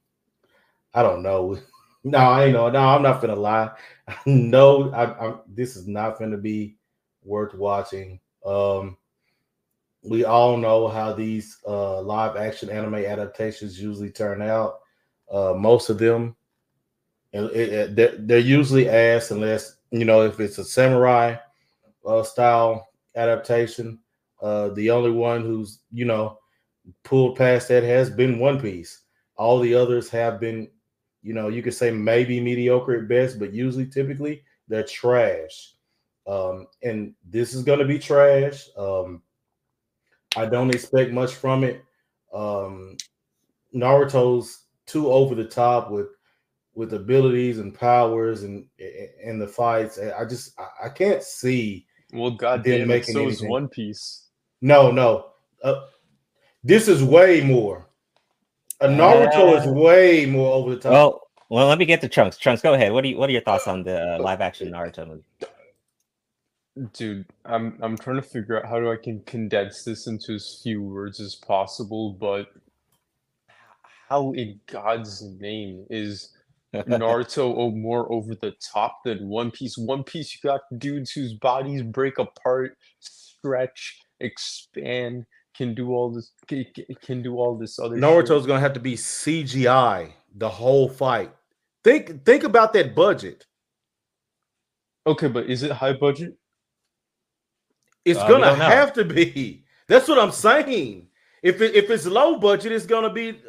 I 0.94 1.04
don't 1.04 1.24
know. 1.24 1.58
No, 2.06 2.18
I 2.18 2.46
ain't 2.46 2.54
know. 2.54 2.70
No, 2.70 2.80
I'm 2.80 3.02
not 3.02 3.20
gonna 3.20 3.36
lie. 3.36 3.72
no, 4.26 4.90
I, 4.92 5.14
I'm. 5.22 5.40
This 5.50 5.76
is 5.76 5.86
not 5.86 6.18
gonna 6.18 6.38
be 6.38 6.78
worth 7.26 7.54
watching. 7.54 8.22
Um, 8.46 8.96
we 10.04 10.24
all 10.24 10.58
know 10.58 10.88
how 10.88 11.14
these 11.14 11.58
uh, 11.68 12.02
live 12.02 12.36
action 12.38 12.70
anime 12.70 12.96
adaptations 12.96 13.82
usually 13.82 14.10
turn 14.10 14.42
out. 14.42 14.80
Uh, 15.32 15.54
most 15.56 15.90
of 15.90 15.98
them, 15.98 16.36
it, 17.34 17.42
it, 17.42 17.96
they're, 17.96 18.16
they're 18.18 18.40
usually 18.40 18.90
ass 18.90 19.32
unless 19.32 19.76
you 19.92 20.06
know 20.06 20.22
if 20.22 20.40
it's 20.40 20.58
a 20.58 20.64
samurai 20.64 21.36
uh, 22.06 22.24
style 22.24 22.88
adaptation. 23.16 24.00
Uh, 24.42 24.70
the 24.70 24.90
only 24.90 25.12
one 25.12 25.42
who's 25.42 25.80
you 25.92 26.06
know 26.06 26.40
pulled 27.04 27.38
past 27.38 27.68
that 27.68 27.84
has 27.84 28.10
been 28.10 28.40
One 28.40 28.60
Piece. 28.60 29.02
All 29.36 29.60
the 29.60 29.74
others 29.76 30.10
have 30.10 30.40
been, 30.40 30.70
you 31.22 31.34
know, 31.34 31.48
you 31.48 31.62
could 31.62 31.74
say 31.74 31.92
maybe 31.92 32.40
mediocre 32.42 32.96
at 32.96 33.08
best, 33.08 33.40
but 33.40 33.54
usually, 33.54 33.86
typically, 33.86 34.44
they're 34.68 34.84
trash. 34.84 35.74
Um, 36.28 36.68
and 36.84 37.14
this 37.28 37.54
is 37.54 37.64
going 37.64 37.80
to 37.80 37.86
be 37.86 38.00
trash. 38.00 38.68
Um, 38.78 39.22
I 40.36 40.46
don't 40.46 40.74
expect 40.74 41.12
much 41.12 41.34
from 41.36 41.64
it. 41.64 41.84
Um, 42.34 42.96
Naruto's 43.76 44.66
too 44.86 45.12
over 45.12 45.36
the 45.36 45.46
top 45.46 45.92
with 45.92 46.08
with 46.76 46.94
abilities 46.94 47.60
and 47.60 47.74
powers 47.74 48.44
and 48.44 48.66
and 49.24 49.42
the 49.42 49.48
fights. 49.48 50.00
I 50.00 50.26
just 50.26 50.58
I, 50.60 50.88
I 50.88 50.90
can't 50.90 51.24
see. 51.24 51.86
Well, 52.14 52.32
Didn't 52.32 52.40
goddamn, 52.40 52.88
make 52.88 53.04
it, 53.08 53.14
so 53.14 53.28
is. 53.28 53.42
One 53.44 53.68
Piece. 53.68 54.30
No, 54.62 54.92
no. 54.92 55.32
Uh, 55.64 55.82
this 56.64 56.88
is 56.88 57.04
way 57.04 57.42
more. 57.42 57.88
A 58.82 58.88
Naruto 58.88 59.60
is 59.60 59.68
Uh, 59.68 59.72
way 59.74 60.26
more 60.26 60.54
over 60.54 60.72
the 60.76 60.82
top. 60.82 60.92
Well, 60.92 61.22
well, 61.50 61.68
let 61.68 61.78
me 61.78 61.86
get 61.86 62.02
to 62.02 62.08
Trunks. 62.08 62.38
Trunks, 62.38 62.62
go 62.62 62.74
ahead. 62.74 62.92
What 62.92 63.04
are 63.04 63.08
you, 63.08 63.18
what 63.18 63.30
are 63.30 63.34
your 63.34 63.42
thoughts 63.42 63.68
on 63.68 63.84
the 63.84 64.16
uh, 64.16 64.20
live 64.20 64.42
action 64.42 64.72
Naruto 64.72 65.08
movie? 65.08 65.24
Dude, 66.94 67.26
I'm 67.46 67.78
I'm 67.82 67.98
trying 67.98 68.18
to 68.18 68.22
figure 68.22 68.58
out 68.58 68.70
how 68.70 68.80
do 68.80 68.92
I 68.92 68.96
can 68.96 69.22
condense 69.22 69.84
this 69.84 70.08
into 70.08 70.34
as 70.36 70.60
few 70.64 70.82
words 70.82 71.20
as 71.20 71.36
possible, 71.36 72.14
but 72.14 72.48
how 74.08 74.32
in 74.34 74.60
God's 74.68 75.24
name 75.40 75.86
is 75.90 76.30
Naruto 76.74 77.76
more 77.76 78.12
over 78.12 78.36
the 78.36 78.54
top 78.62 79.04
than 79.04 79.28
One 79.28 79.52
Piece? 79.52 79.78
One 79.78 80.04
Piece, 80.04 80.34
you 80.36 80.48
got 80.48 80.62
dudes 80.78 81.12
whose 81.12 81.34
bodies 81.34 81.82
break 81.82 82.18
apart, 82.18 82.78
stretch, 83.00 84.00
expand, 84.20 85.26
can 85.56 85.76
do 85.76 85.92
all 85.94 86.12
this, 86.12 86.32
can, 86.48 87.22
do 87.22 87.38
all 87.38 87.58
this 87.58 87.80
other. 87.80 87.96
shit. 87.96 88.04
Naruto's 88.04 88.46
gonna 88.46 88.60
have 88.60 88.74
to 88.74 88.80
be 88.80 88.96
CGI 88.96 90.12
the 90.36 90.50
whole 90.50 90.88
fight. 90.88 91.32
Think 91.84 92.26
think 92.26 92.44
about 92.44 92.74
that 92.74 92.96
budget. 92.96 93.46
Okay, 95.06 95.28
but 95.28 95.50
is 95.50 95.64
it 95.64 95.72
high 95.72 95.94
budget? 95.94 96.38
It's 98.10 98.20
Uh, 98.20 98.28
gonna 98.28 98.56
have 98.56 98.94
to 98.94 99.06
be. 99.06 99.64
That's 99.88 100.08
what 100.08 100.20
I'm 100.20 100.32
saying. 100.32 101.08
If 101.44 101.62
it, 101.62 101.76
if 101.76 101.90
it's 101.90 102.06
low 102.06 102.38
budget, 102.40 102.72
it's 102.72 102.86
gonna 102.86 103.12
be. 103.12 103.40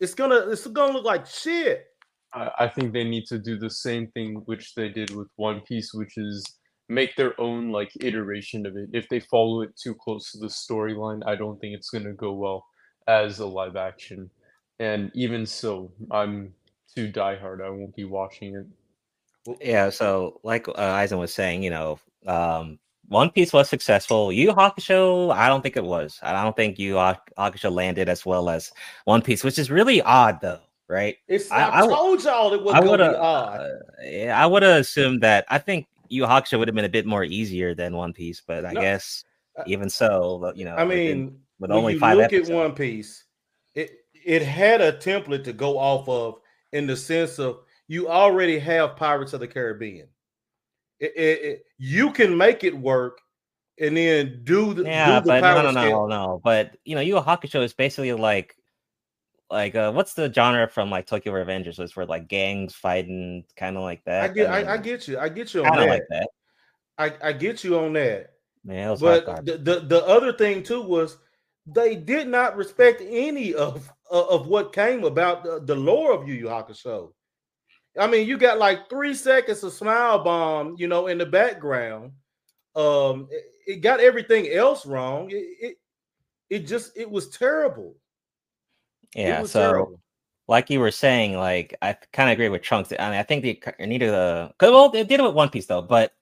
It's 0.00 0.14
gonna 0.14 0.36
it's 0.50 0.66
gonna 0.66 0.92
look 0.92 1.04
like 1.04 1.26
shit. 1.26 1.86
I, 2.32 2.50
I 2.60 2.68
think 2.68 2.92
they 2.92 3.04
need 3.04 3.26
to 3.26 3.38
do 3.38 3.58
the 3.58 3.70
same 3.70 4.08
thing 4.08 4.42
which 4.46 4.74
they 4.74 4.88
did 4.88 5.14
with 5.14 5.28
One 5.36 5.60
Piece, 5.62 5.92
which 5.94 6.16
is 6.16 6.44
make 6.88 7.16
their 7.16 7.38
own 7.40 7.70
like 7.72 7.90
iteration 8.00 8.66
of 8.66 8.76
it. 8.76 8.90
If 8.92 9.08
they 9.08 9.20
follow 9.20 9.62
it 9.62 9.70
too 9.76 9.94
close 9.94 10.30
to 10.32 10.38
the 10.38 10.46
storyline, 10.48 11.22
I 11.26 11.34
don't 11.36 11.58
think 11.60 11.74
it's 11.74 11.90
gonna 11.90 12.12
go 12.12 12.32
well 12.32 12.64
as 13.08 13.38
a 13.40 13.46
live 13.46 13.76
action. 13.76 14.30
And 14.78 15.10
even 15.14 15.46
so, 15.46 15.90
I'm 16.10 16.52
too 16.94 17.10
diehard. 17.10 17.64
I 17.64 17.70
won't 17.70 17.96
be 17.96 18.04
watching 18.04 18.54
it. 18.56 18.66
Yeah, 19.60 19.90
so 19.90 20.40
like 20.42 20.68
uh, 20.68 20.72
Eisen 20.76 21.18
was 21.18 21.32
saying, 21.32 21.62
you 21.62 21.70
know, 21.70 21.98
um, 22.26 22.78
One 23.08 23.30
Piece 23.30 23.52
was 23.52 23.68
successful. 23.68 24.32
Yu 24.32 24.52
Hakusho, 24.52 25.32
I 25.32 25.48
don't 25.48 25.62
think 25.62 25.76
it 25.76 25.84
was. 25.84 26.18
I 26.22 26.32
don't 26.42 26.56
think 26.56 26.78
Yu 26.78 26.94
Hakusho 26.94 27.70
landed 27.70 28.08
as 28.08 28.26
well 28.26 28.50
as 28.50 28.72
One 29.04 29.22
Piece, 29.22 29.44
which 29.44 29.58
is 29.58 29.70
really 29.70 30.02
odd, 30.02 30.40
though, 30.40 30.60
right? 30.88 31.16
It's 31.28 31.50
I- 31.50 31.82
I, 31.84 31.86
told 31.86 32.24
y'all 32.24 32.52
it 32.52 32.62
was 32.62 32.74
gonna 32.74 32.90
would 32.90 32.98
be 32.98 33.04
odd. 33.16 33.70
yeah, 34.04 34.42
I 34.42 34.46
would 34.46 34.62
have 34.62 34.80
assumed 34.80 35.22
that. 35.22 35.44
I 35.48 35.58
think 35.58 35.86
Yu 36.08 36.22
Yu 36.22 36.28
Hakusho 36.28 36.58
would 36.58 36.68
have 36.68 36.74
been 36.74 36.84
a 36.84 36.88
bit 36.88 37.06
more 37.06 37.24
easier 37.24 37.74
than 37.74 37.96
One 37.96 38.12
Piece, 38.12 38.40
but 38.40 38.64
I 38.64 38.72
No, 38.72 38.80
guess 38.80 39.24
uh, 39.58 39.64
even 39.66 39.88
so, 39.90 40.52
you 40.54 40.64
know, 40.64 40.74
I 40.76 40.84
mean, 40.84 41.38
with 41.58 41.70
only 41.70 41.94
you 41.94 42.00
five 42.00 42.16
look 42.16 42.26
episodes. 42.26 42.50
at 42.50 42.56
One 42.56 42.72
Piece, 42.74 43.24
it 43.74 43.90
it 44.24 44.42
had 44.42 44.80
a 44.80 44.92
template 44.92 45.44
to 45.44 45.52
go 45.52 45.78
off 45.78 46.08
of 46.08 46.40
in 46.72 46.86
the 46.86 46.96
sense 46.96 47.38
of 47.38 47.60
you 47.88 48.08
already 48.08 48.58
have 48.58 48.96
Pirates 48.96 49.32
of 49.32 49.40
the 49.40 49.46
Caribbean. 49.48 50.08
It, 51.00 51.12
it, 51.16 51.42
it- 51.42 51.62
you 51.78 52.10
can 52.10 52.36
make 52.36 52.64
it 52.64 52.76
work 52.76 53.20
and 53.78 53.96
then 53.96 54.40
do 54.44 54.72
the 54.72 54.84
yeah, 54.84 55.20
do 55.20 55.26
the 55.26 55.40
but 55.40 55.40
no, 55.40 55.70
no, 55.70 55.70
no, 55.70 56.06
no. 56.06 56.40
But 56.42 56.76
you 56.84 56.94
know, 56.94 57.02
Yu 57.02 57.16
Hakusho 57.16 57.62
is 57.62 57.74
basically 57.74 58.12
like, 58.12 58.56
like, 59.50 59.74
uh, 59.74 59.92
what's 59.92 60.14
the 60.14 60.32
genre 60.32 60.68
from 60.68 60.90
like 60.90 61.06
Tokyo 61.06 61.32
Revengers? 61.32 61.78
Was 61.78 61.94
where 61.94 62.06
like 62.06 62.28
gangs 62.28 62.74
fighting, 62.74 63.44
kind 63.56 63.76
of 63.76 63.82
like 63.82 64.02
that. 64.04 64.30
I 64.30 64.32
get, 64.32 64.50
I, 64.50 64.58
mean, 64.58 64.68
I 64.68 64.76
get 64.78 65.08
you, 65.08 65.18
I 65.18 65.28
get 65.28 65.52
you 65.54 65.64
on 65.64 65.76
that. 65.76 65.88
like 65.88 66.02
that. 66.10 66.28
I, 66.98 67.12
I 67.22 67.32
get 67.32 67.62
you 67.62 67.78
on 67.78 67.92
that. 67.92 68.30
Man, 68.64 68.88
it 68.88 68.90
was 68.90 69.00
But 69.00 69.44
the, 69.44 69.58
the 69.58 69.80
the 69.80 70.04
other 70.06 70.32
thing 70.32 70.62
too 70.62 70.82
was 70.82 71.18
they 71.66 71.96
did 71.96 72.28
not 72.28 72.56
respect 72.56 73.02
any 73.04 73.54
of 73.54 73.92
of 74.10 74.28
of 74.28 74.46
what 74.46 74.72
came 74.72 75.04
about 75.04 75.44
the, 75.44 75.60
the 75.64 75.74
lore 75.74 76.12
of 76.12 76.26
Yu 76.26 76.34
Yu 76.34 76.46
Hakusho. 76.46 77.12
I 77.98 78.06
mean, 78.06 78.26
you 78.26 78.36
got 78.36 78.58
like 78.58 78.88
three 78.88 79.14
seconds 79.14 79.62
of 79.62 79.72
smile 79.72 80.22
bomb, 80.22 80.76
you 80.78 80.86
know, 80.86 81.06
in 81.06 81.18
the 81.18 81.26
background. 81.26 82.12
Um, 82.74 83.28
it, 83.30 83.44
it 83.66 83.80
got 83.80 84.00
everything 84.00 84.48
else 84.50 84.86
wrong. 84.86 85.30
It, 85.30 85.46
it 85.60 85.76
it 86.50 86.66
just 86.66 86.96
it 86.96 87.10
was 87.10 87.28
terrible. 87.30 87.94
Yeah, 89.14 89.40
was 89.40 89.52
so 89.52 89.60
terrible. 89.60 90.00
like 90.48 90.70
you 90.70 90.80
were 90.80 90.90
saying, 90.90 91.36
like 91.36 91.76
I 91.82 91.96
kind 92.12 92.30
of 92.30 92.34
agree 92.34 92.48
with 92.48 92.62
Trunks. 92.62 92.92
I 92.98 93.10
mean, 93.10 93.18
I 93.18 93.22
think 93.22 93.42
they 93.42 93.86
needed 93.86 94.10
a 94.10 94.52
cause, 94.58 94.70
well, 94.70 94.90
they 94.90 95.04
did 95.04 95.20
it 95.20 95.24
with 95.24 95.34
One 95.34 95.50
Piece 95.50 95.66
though, 95.66 95.82
but 95.82 96.12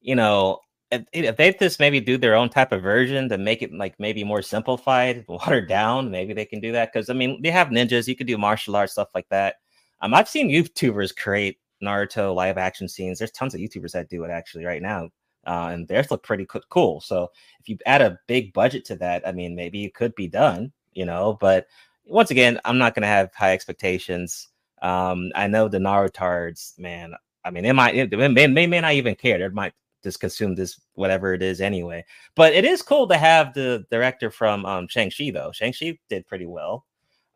you 0.00 0.14
know, 0.14 0.60
if, 0.90 1.04
if 1.12 1.36
they 1.36 1.52
just 1.54 1.80
maybe 1.80 2.00
do 2.00 2.18
their 2.18 2.34
own 2.34 2.50
type 2.50 2.72
of 2.72 2.82
version 2.82 3.28
to 3.28 3.38
make 3.38 3.62
it 3.62 3.72
like 3.72 3.98
maybe 3.98 4.24
more 4.24 4.42
simplified, 4.42 5.24
watered 5.28 5.68
down, 5.68 6.10
maybe 6.10 6.32
they 6.34 6.44
can 6.44 6.60
do 6.60 6.72
that. 6.72 6.92
Because 6.92 7.10
I 7.10 7.14
mean, 7.14 7.40
they 7.42 7.50
have 7.50 7.68
ninjas, 7.68 8.06
you 8.06 8.16
could 8.16 8.26
do 8.26 8.38
martial 8.38 8.76
arts 8.76 8.92
stuff 8.92 9.08
like 9.14 9.28
that. 9.30 9.56
Um, 10.04 10.12
I've 10.12 10.28
seen 10.28 10.50
YouTubers 10.50 11.16
create 11.16 11.58
Naruto 11.82 12.34
live 12.34 12.58
action 12.58 12.88
scenes. 12.88 13.18
There's 13.18 13.30
tons 13.30 13.54
of 13.54 13.60
YouTubers 13.60 13.92
that 13.92 14.10
do 14.10 14.22
it 14.24 14.30
actually 14.30 14.66
right 14.66 14.82
now, 14.82 15.04
uh, 15.46 15.70
and 15.72 15.88
theirs 15.88 16.10
look 16.10 16.22
pretty 16.22 16.44
co- 16.44 16.60
cool. 16.68 17.00
So 17.00 17.30
if 17.58 17.70
you 17.70 17.78
add 17.86 18.02
a 18.02 18.18
big 18.26 18.52
budget 18.52 18.84
to 18.86 18.96
that, 18.96 19.26
I 19.26 19.32
mean, 19.32 19.54
maybe 19.54 19.82
it 19.82 19.94
could 19.94 20.14
be 20.14 20.28
done, 20.28 20.72
you 20.92 21.06
know. 21.06 21.38
But 21.40 21.68
once 22.04 22.30
again, 22.30 22.60
I'm 22.66 22.76
not 22.76 22.94
gonna 22.94 23.06
have 23.06 23.34
high 23.34 23.54
expectations. 23.54 24.48
Um, 24.82 25.32
I 25.34 25.46
know 25.46 25.68
the 25.68 25.78
Narutards, 25.78 26.78
man. 26.78 27.14
I 27.42 27.50
mean, 27.50 27.62
they 27.62 27.72
might, 27.72 28.10
they 28.10 28.28
may, 28.28 28.46
they 28.46 28.66
may 28.66 28.80
not 28.82 28.92
even 28.92 29.14
care. 29.14 29.38
They 29.38 29.48
might 29.48 29.72
just 30.02 30.20
consume 30.20 30.54
this 30.54 30.78
whatever 30.96 31.32
it 31.32 31.42
is 31.42 31.62
anyway. 31.62 32.04
But 32.34 32.52
it 32.52 32.66
is 32.66 32.82
cool 32.82 33.08
to 33.08 33.16
have 33.16 33.54
the 33.54 33.86
director 33.90 34.30
from 34.30 34.66
um, 34.66 34.86
Shang-Chi 34.86 35.30
though. 35.30 35.50
Shang-Chi 35.52 35.98
did 36.10 36.26
pretty 36.26 36.44
well. 36.44 36.84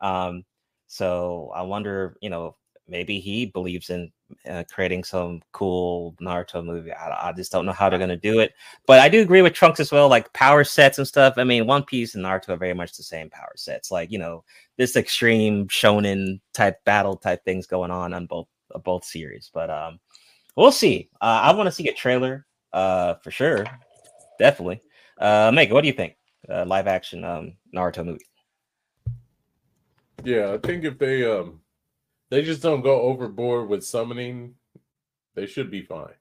Um, 0.01 0.45
so 0.85 1.51
I 1.55 1.61
wonder, 1.63 2.15
you 2.21 2.29
know, 2.29 2.55
maybe 2.89 3.19
he 3.19 3.45
believes 3.45 3.89
in 3.89 4.11
uh, 4.49 4.63
creating 4.71 5.03
some 5.03 5.41
cool 5.51 6.15
Naruto 6.21 6.63
movie. 6.63 6.91
I, 6.91 7.29
I 7.29 7.33
just 7.33 7.51
don't 7.51 7.65
know 7.65 7.71
how 7.71 7.89
they're 7.89 7.99
gonna 7.99 8.17
do 8.17 8.39
it. 8.39 8.53
But 8.85 8.99
I 8.99 9.09
do 9.09 9.21
agree 9.21 9.41
with 9.41 9.53
Trunks 9.53 9.79
as 9.79 9.91
well, 9.91 10.09
like 10.09 10.31
power 10.33 10.63
sets 10.63 10.97
and 10.97 11.07
stuff. 11.07 11.35
I 11.37 11.43
mean, 11.43 11.67
One 11.67 11.83
Piece 11.83 12.15
and 12.15 12.23
Naruto 12.23 12.49
are 12.49 12.57
very 12.57 12.73
much 12.73 12.95
the 12.95 13.03
same 13.03 13.29
power 13.29 13.53
sets. 13.55 13.91
Like 13.91 14.11
you 14.11 14.19
know, 14.19 14.43
this 14.77 14.95
extreme 14.95 15.67
shonen 15.67 16.39
type 16.53 16.83
battle 16.83 17.15
type 17.15 17.43
things 17.45 17.67
going 17.67 17.91
on 17.91 18.13
on 18.13 18.25
both 18.25 18.47
uh, 18.73 18.79
both 18.79 19.03
series. 19.05 19.49
But 19.53 19.69
um, 19.69 19.99
we'll 20.55 20.71
see. 20.71 21.09
Uh, 21.21 21.41
I 21.43 21.53
want 21.53 21.67
to 21.67 21.71
see 21.71 21.87
a 21.87 21.93
trailer 21.93 22.45
uh 22.71 23.15
for 23.15 23.31
sure, 23.31 23.65
definitely. 24.37 24.81
Uh, 25.17 25.51
Meg, 25.53 25.71
what 25.71 25.81
do 25.81 25.87
you 25.87 25.93
think? 25.93 26.15
Uh, 26.47 26.65
live 26.65 26.87
action 26.87 27.23
um 27.23 27.53
Naruto 27.73 28.05
movie. 28.05 28.25
Yeah, 30.23 30.53
I 30.53 30.57
think 30.57 30.83
if 30.83 30.97
they 30.97 31.23
um 31.25 31.61
they 32.29 32.41
just 32.41 32.61
don't 32.61 32.81
go 32.81 33.01
overboard 33.01 33.69
with 33.69 33.83
summoning, 33.83 34.55
they 35.35 35.45
should 35.45 35.71
be 35.71 35.81
fine. 35.81 36.13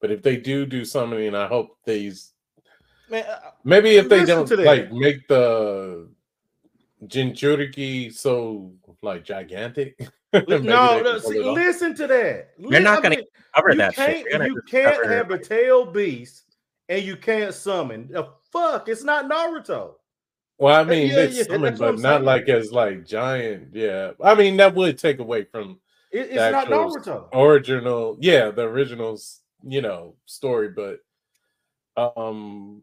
But 0.00 0.10
if 0.10 0.22
they 0.22 0.36
do 0.36 0.64
do 0.66 0.84
summoning, 0.84 1.34
I 1.34 1.46
hope 1.46 1.76
these 1.84 2.32
Man, 3.10 3.24
uh, 3.24 3.50
maybe 3.64 3.96
if 3.96 4.08
they 4.08 4.24
don't 4.24 4.48
like 4.58 4.92
make 4.92 5.26
the 5.26 6.08
Jinchuriki 7.04 8.12
so 8.14 8.72
like 9.02 9.24
gigantic. 9.24 9.98
no, 10.32 10.58
no 11.00 11.18
see, 11.18 11.42
listen 11.42 11.94
to 11.96 12.06
that. 12.06 12.50
They're 12.58 12.80
not 12.80 12.98
I 12.98 13.02
gonna 13.02 13.16
mean, 13.16 13.24
Cover 13.54 13.70
you 13.70 13.76
that 13.78 13.94
can't 13.94 14.26
shit. 14.30 14.42
You 14.46 14.62
can't 14.68 15.02
cover- 15.02 15.12
have 15.12 15.30
a 15.32 15.38
tail 15.38 15.84
beast 15.86 16.44
and 16.88 17.02
you 17.04 17.16
can't 17.16 17.52
summon. 17.52 18.08
The 18.10 18.28
fuck, 18.52 18.88
it's 18.88 19.02
not 19.02 19.28
Naruto. 19.28 19.94
Well, 20.60 20.80
I 20.80 20.84
mean, 20.88 21.08
Yeah, 21.08 21.24
yeah, 21.24 21.44
but 21.48 21.78
not 21.80 21.98
saying. 21.98 22.24
like 22.24 22.48
as 22.48 22.72
like 22.72 23.06
giant. 23.06 23.74
Yeah, 23.74 24.12
I 24.22 24.34
mean 24.34 24.56
that 24.58 24.74
would 24.74 24.98
take 24.98 25.18
away 25.18 25.44
from 25.44 25.80
It- 26.12 26.28
it's 26.30 26.36
not 26.52 26.68
Naruto. 26.68 27.28
original 27.34 28.16
yeah 28.20 28.50
the 28.50 28.62
original's 28.62 29.40
you 29.62 29.82
know 29.82 30.16
story 30.26 30.70
but 30.70 31.00
um 31.96 32.82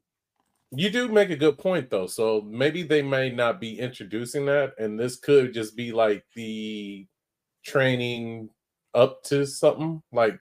you 0.72 0.90
do 0.90 1.08
make 1.08 1.30
a 1.32 1.36
good 1.36 1.58
point 1.58 1.90
though 1.90 2.08
so 2.08 2.42
maybe 2.42 2.84
they 2.84 3.02
may 3.02 3.30
not 3.32 3.60
be 3.60 3.80
introducing 3.80 4.46
that 4.46 4.74
and 4.80 5.00
this 5.00 5.16
could 5.18 5.54
just 5.54 5.76
be 5.76 5.92
like 5.92 6.24
the 6.36 7.08
training 7.64 8.50
up 8.94 9.24
to 9.24 9.46
something 9.46 10.02
like 10.12 10.40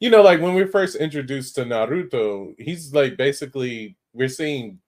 you 0.00 0.10
know 0.10 0.22
like 0.22 0.40
when 0.40 0.54
we're 0.54 0.66
first 0.66 0.96
introduced 0.96 1.54
to 1.54 1.64
naruto 1.64 2.54
he's 2.58 2.92
like 2.92 3.16
basically 3.16 3.96
we're 4.14 4.28
seeing 4.28 4.78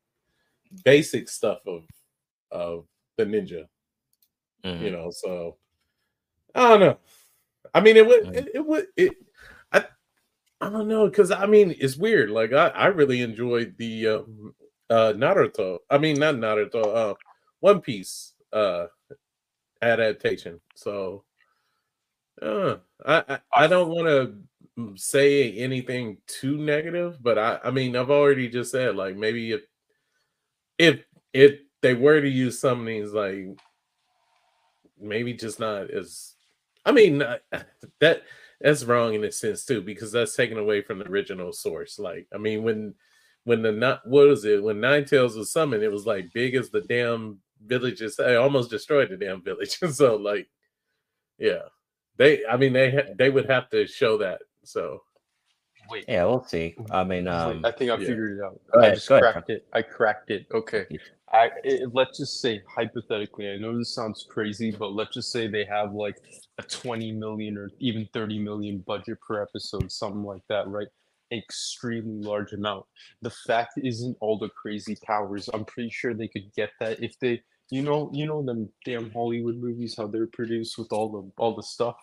basic 0.85 1.29
stuff 1.29 1.61
of 1.67 1.85
of 2.51 2.87
the 3.17 3.25
ninja 3.25 3.67
Mhm. 4.65 4.85
you 4.85 4.91
know 4.91 5.11
so 5.11 5.57
i 6.55 6.69
don't 6.69 6.81
know 6.81 6.99
i 7.75 7.81
mean 7.81 7.97
it 7.97 8.07
would 8.07 8.25
Mm. 8.25 8.37
it, 8.37 8.49
it 8.55 8.67
would 8.67 8.87
it 8.97 9.15
i 9.73 9.85
i 10.61 10.71
don't 10.71 10.89
know 10.89 11.09
because 11.09 11.31
i 11.31 11.47
mean 11.47 11.75
it's 11.79 11.97
weird 11.97 12.31
like 12.31 12.53
i 12.53 12.69
i 12.69 12.87
really 12.87 13.23
enjoyed 13.23 13.75
the 13.79 14.09
um 14.09 14.55
uh 14.91 15.13
naruto 15.17 15.79
i 15.91 15.99
mean 15.99 16.19
not 16.19 16.37
naruto 16.37 16.85
uh 16.97 17.15
one 17.61 17.81
piece 17.81 18.35
uh 18.53 18.87
adaptation 19.83 20.61
so 20.75 21.25
uh 22.43 22.77
i 23.07 23.25
i, 23.29 23.39
I 23.65 23.67
don't 23.67 23.91
want 23.91 24.07
to 24.09 24.97
say 24.97 25.53
anything 25.53 26.19
too 26.27 26.57
negative 26.57 27.23
but 27.23 27.39
i 27.39 27.61
i 27.65 27.71
mean 27.71 27.95
i've 27.97 28.11
already 28.11 28.49
just 28.49 28.73
said 28.73 28.97
like 28.97 29.17
maybe 29.17 29.53
if 29.53 29.63
if 30.79 31.05
if 31.33 31.61
they 31.83 31.95
were 31.95 32.21
to 32.21 32.29
use 32.29 32.59
some 32.61 32.81
of 32.81 32.87
these 32.87 33.13
like 33.13 33.47
maybe 35.01 35.35
just 35.35 35.61
not 35.61 35.91
as 35.91 36.35
i 36.87 36.93
mean 36.93 37.19
that 38.01 38.23
that's 38.61 38.85
wrong 38.85 39.15
in 39.15 39.25
a 39.25 39.31
sense 39.31 39.65
too 39.65 39.83
because 39.83 40.13
that's 40.13 40.35
taken 40.37 40.59
away 40.59 40.81
from 40.81 40.99
the 40.99 41.07
original 41.07 41.53
source. 41.53 41.99
Like 41.99 42.27
i 42.35 42.39
mean 42.39 42.63
when 42.63 42.95
when 43.45 43.61
the 43.63 43.73
not 43.73 44.07
what 44.07 44.27
was 44.27 44.45
it? 44.47 44.63
When 44.63 44.81
nine 44.81 45.05
tails 45.05 45.37
was 45.37 45.53
summoned 45.53 45.83
it 45.83 45.93
was 45.93 46.07
like 46.07 46.33
big 46.33 46.55
as 46.55 46.71
the 46.71 46.81
damn 46.81 47.39
villages 47.67 48.19
i 48.21 48.35
almost 48.35 48.71
destroyed 48.71 49.11
the 49.11 49.17
damn 49.17 49.43
village. 49.43 49.79
So 49.93 50.17
like 50.17 50.49
yeah. 51.39 51.63
They 52.17 52.47
i 52.47 52.57
mean 52.57 52.73
they 52.73 53.15
they 53.19 53.31
would 53.31 53.51
have 53.51 53.69
to 53.71 53.87
show 53.87 54.19
that 54.19 54.41
so 54.65 55.03
Wait. 55.91 56.05
Yeah, 56.09 56.25
we'll 56.25 56.45
see. 56.45 56.75
I 56.91 57.05
mean, 57.05 57.29
um, 57.29 57.65
I 57.65 57.71
think 57.71 57.91
I 57.91 57.97
yeah. 57.97 58.07
figured 58.07 58.39
it 58.39 58.45
out. 58.45 58.61
Go 58.73 58.81
I 58.81 58.85
ahead, 58.85 58.95
just 58.95 59.09
go 59.09 59.17
ahead, 59.17 59.33
cracked 59.33 59.51
it. 59.51 59.67
I 59.73 59.83
cracked 59.83 60.31
it. 60.31 60.47
Okay. 60.53 60.87
I 61.35 61.51
it, 61.65 61.91
let's 61.93 62.19
just 62.19 62.41
say 62.41 62.63
hypothetically. 62.69 63.51
I 63.51 63.57
know 63.57 63.77
this 63.77 63.95
sounds 63.95 64.27
crazy, 64.29 64.71
but 64.71 64.93
let's 64.93 65.15
just 65.15 65.33
say 65.33 65.49
they 65.49 65.65
have 65.65 65.93
like 65.93 66.17
a 66.59 66.63
20 66.63 67.13
million 67.13 67.59
or 67.59 67.71
even 67.81 68.09
30 68.13 68.39
million 68.39 68.79
budget 68.87 69.19
per 69.27 69.43
episode, 69.43 69.91
something 69.91 70.23
like 70.23 70.43
that, 70.49 70.69
right? 70.69 70.87
Extremely 71.33 72.25
large 72.25 72.53
amount. 72.53 72.87
The 73.23 73.31
fact 73.31 73.73
isn't 73.79 74.17
all 74.21 74.39
the 74.39 74.51
crazy 74.51 74.97
powers. 75.05 75.51
I'm 75.53 75.65
pretty 75.65 75.91
sure 75.91 76.15
they 76.15 76.29
could 76.29 76.53
get 76.55 76.71
that 76.79 77.03
if 77.03 77.19
they, 77.19 77.43
you 77.71 77.83
know, 77.83 78.11
you 78.13 78.27
know 78.27 78.43
them 78.43 78.69
damn 78.85 79.11
Hollywood 79.11 79.57
movies 79.57 79.97
how 79.97 80.07
they're 80.07 80.29
produced 80.29 80.79
with 80.79 80.93
all 80.93 81.11
the 81.11 81.31
all 81.37 81.57
the 81.57 81.63
stuff. 81.63 81.97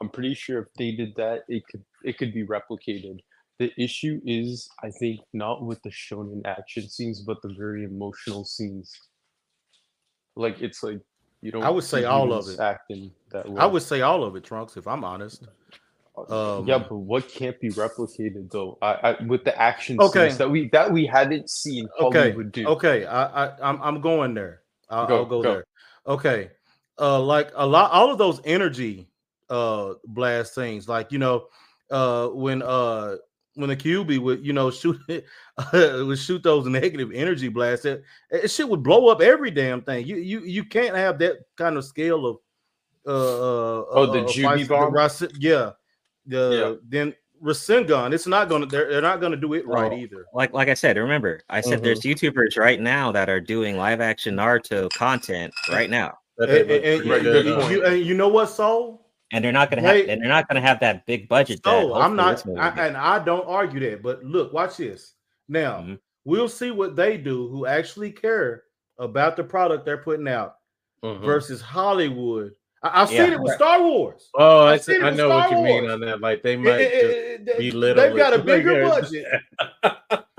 I'm 0.00 0.08
pretty 0.08 0.34
sure 0.34 0.60
if 0.60 0.68
they 0.78 0.92
did 0.92 1.14
that, 1.16 1.42
it 1.48 1.66
could 1.66 1.84
it 2.04 2.16
could 2.18 2.32
be 2.32 2.46
replicated. 2.46 3.18
The 3.58 3.72
issue 3.76 4.20
is, 4.24 4.68
I 4.84 4.90
think, 4.90 5.20
not 5.32 5.64
with 5.64 5.82
the 5.82 5.90
shonen 5.90 6.42
action 6.44 6.88
scenes, 6.88 7.22
but 7.22 7.42
the 7.42 7.54
very 7.58 7.84
emotional 7.84 8.44
scenes. 8.44 8.92
Like 10.36 10.60
it's 10.62 10.82
like 10.82 11.00
you 11.42 11.50
don't. 11.50 11.64
I 11.64 11.70
would 11.70 11.84
say 11.84 12.04
all 12.04 12.32
of 12.32 12.48
it. 12.48 12.60
acting 12.60 13.10
that 13.32 13.48
way. 13.48 13.60
I 13.60 13.66
would 13.66 13.82
say 13.82 14.02
all 14.02 14.22
of 14.22 14.36
it, 14.36 14.44
Trunks, 14.44 14.76
if 14.76 14.86
I'm 14.86 15.02
honest. 15.04 15.48
Um, 16.28 16.66
yeah, 16.66 16.78
but 16.78 16.96
what 16.96 17.28
can't 17.28 17.58
be 17.60 17.70
replicated 17.70 18.50
though? 18.50 18.78
I, 18.82 18.94
I 18.94 19.22
with 19.24 19.44
the 19.44 19.60
action 19.60 20.00
Okay. 20.00 20.28
scenes 20.28 20.38
that 20.38 20.50
we 20.50 20.68
that 20.70 20.92
we 20.92 21.06
hadn't 21.06 21.50
seen 21.50 21.88
Okay, 22.00 22.30
Hollywood 22.30 22.52
do. 22.52 22.66
Okay, 22.66 23.06
I, 23.06 23.46
I 23.46 23.52
I'm 23.62 23.80
I'm 23.82 24.00
going 24.00 24.34
there. 24.34 24.62
I'll 24.90 25.06
Go, 25.06 25.16
I'll 25.16 25.24
go, 25.26 25.42
go. 25.42 25.52
there. 25.52 25.64
Okay, 26.06 26.50
uh, 26.98 27.20
like 27.20 27.50
a 27.54 27.66
lot, 27.66 27.90
all 27.92 28.10
of 28.10 28.18
those 28.18 28.40
energy 28.44 29.08
uh 29.50 29.94
blast 30.06 30.54
things, 30.54 30.88
like 30.88 31.12
you 31.12 31.18
know, 31.18 31.46
uh, 31.90 32.28
when 32.28 32.62
uh 32.62 33.16
when 33.58 33.68
the 33.68 33.76
Kyuubi 33.76 34.18
would 34.18 34.44
you 34.46 34.52
know 34.52 34.70
shoot 34.80 34.98
would 35.72 36.18
shoot 36.18 36.42
those 36.42 36.66
negative 36.66 37.10
energy 37.12 37.48
blasts, 37.48 37.84
it, 37.84 38.02
it 38.30 38.50
shit 38.50 38.68
would 38.68 38.82
blow 38.82 39.08
up 39.08 39.20
every 39.20 39.50
damn 39.50 39.82
thing. 39.82 40.06
You 40.06 40.16
you 40.16 40.40
you 40.40 40.64
can't 40.64 40.96
have 40.96 41.18
that 41.18 41.38
kind 41.56 41.76
of 41.76 41.84
scale 41.84 42.24
of 42.26 42.36
uh, 43.06 43.10
uh 43.10 43.84
Oh, 43.90 44.06
the 44.12 44.20
uh, 44.20 44.24
Juby 44.28 44.42
fights- 44.44 44.68
the 44.68 44.74
bomb? 44.74 44.92
Rasen- 44.92 45.36
yeah, 45.38 45.70
then 46.88 47.14
Rasengan. 47.42 48.12
It's 48.12 48.26
not 48.26 48.48
gonna 48.48 48.66
they're, 48.66 48.88
they're 48.90 49.02
not 49.02 49.20
gonna 49.20 49.36
do 49.36 49.54
it 49.54 49.66
right 49.66 49.92
Oh. 49.92 49.96
either. 49.96 50.26
like 50.34 50.52
like 50.52 50.68
I 50.68 50.74
said, 50.74 50.96
remember 50.96 51.40
I 51.48 51.60
said 51.60 51.82
there's 51.82 52.00
YouTubers 52.02 52.56
right 52.58 52.80
now 52.80 53.12
that 53.12 53.28
are 53.28 53.40
doing 53.40 53.76
live 53.76 54.00
action 54.00 54.34
Naruto 54.36 54.90
content 54.90 55.52
right 55.70 55.90
now, 55.90 56.18
that 56.36 56.48
And, 56.50 56.70
and- 56.70 56.70
pretty 56.70 57.10
Right, 57.10 57.22
good 57.22 57.44
good 57.44 57.52
on. 57.54 57.62
and 57.62 57.70
you, 57.72 57.84
and 57.84 58.04
you 58.06 58.14
know 58.14 58.28
what, 58.28 58.46
Soul? 58.50 59.07
And 59.32 59.44
they're 59.44 59.52
not 59.52 59.70
gonna 59.70 59.82
have 59.82 59.96
and 60.08 60.20
they're 60.22 60.28
not 60.28 60.48
gonna 60.48 60.60
have 60.60 60.80
that 60.80 61.06
big 61.06 61.28
budget. 61.28 61.62
That 61.62 61.70
So 61.82 61.94
I'm 61.94 62.16
not, 62.16 62.46
I, 62.58 62.68
and 62.86 62.96
I 62.96 63.18
don't 63.22 63.46
argue 63.46 63.80
that. 63.90 64.02
But 64.02 64.24
look, 64.24 64.52
watch 64.52 64.76
this. 64.78 65.14
Now 65.48 65.80
Mhm. 65.80 65.98
we'll 66.24 66.48
see 66.48 66.70
what 66.70 66.96
they 66.96 67.16
do 67.16 67.48
who 67.48 67.66
actually 67.66 68.10
care 68.12 68.64
about 68.98 69.36
the 69.36 69.44
product 69.44 69.84
they're 69.84 69.98
putting 69.98 70.28
out 70.28 70.56
Mhm. 71.04 71.20
versus 71.24 71.60
Hollywood. 71.60 72.52
I, 72.82 73.02
I've 73.02 73.12
Yeah. 73.12 73.24
seen 73.24 73.32
it 73.34 73.40
with 73.40 73.52
Star 73.54 73.82
Wars. 73.82 74.30
Oh, 74.34 74.64
I, 74.66 74.74
I've 74.74 74.82
seen 74.84 74.96
it 74.96 75.02
I 75.02 75.06
with 75.10 75.16
know 75.16 75.28
what 75.30 75.46
Star 75.48 75.58
you 75.58 75.64
mean 75.64 75.90
on 75.90 76.00
that. 76.00 76.20
Like 76.20 76.42
they 76.42 76.56
might 76.56 76.80
it- 76.80 76.92
just 76.92 77.04
it- 77.04 77.48
it- 77.64 77.72
belittle 77.72 78.02
they've 78.04 78.16
got 78.16 78.34
a 78.34 78.38
bigger 78.42 78.86
Like, 78.86 79.02
budget, 79.02 79.26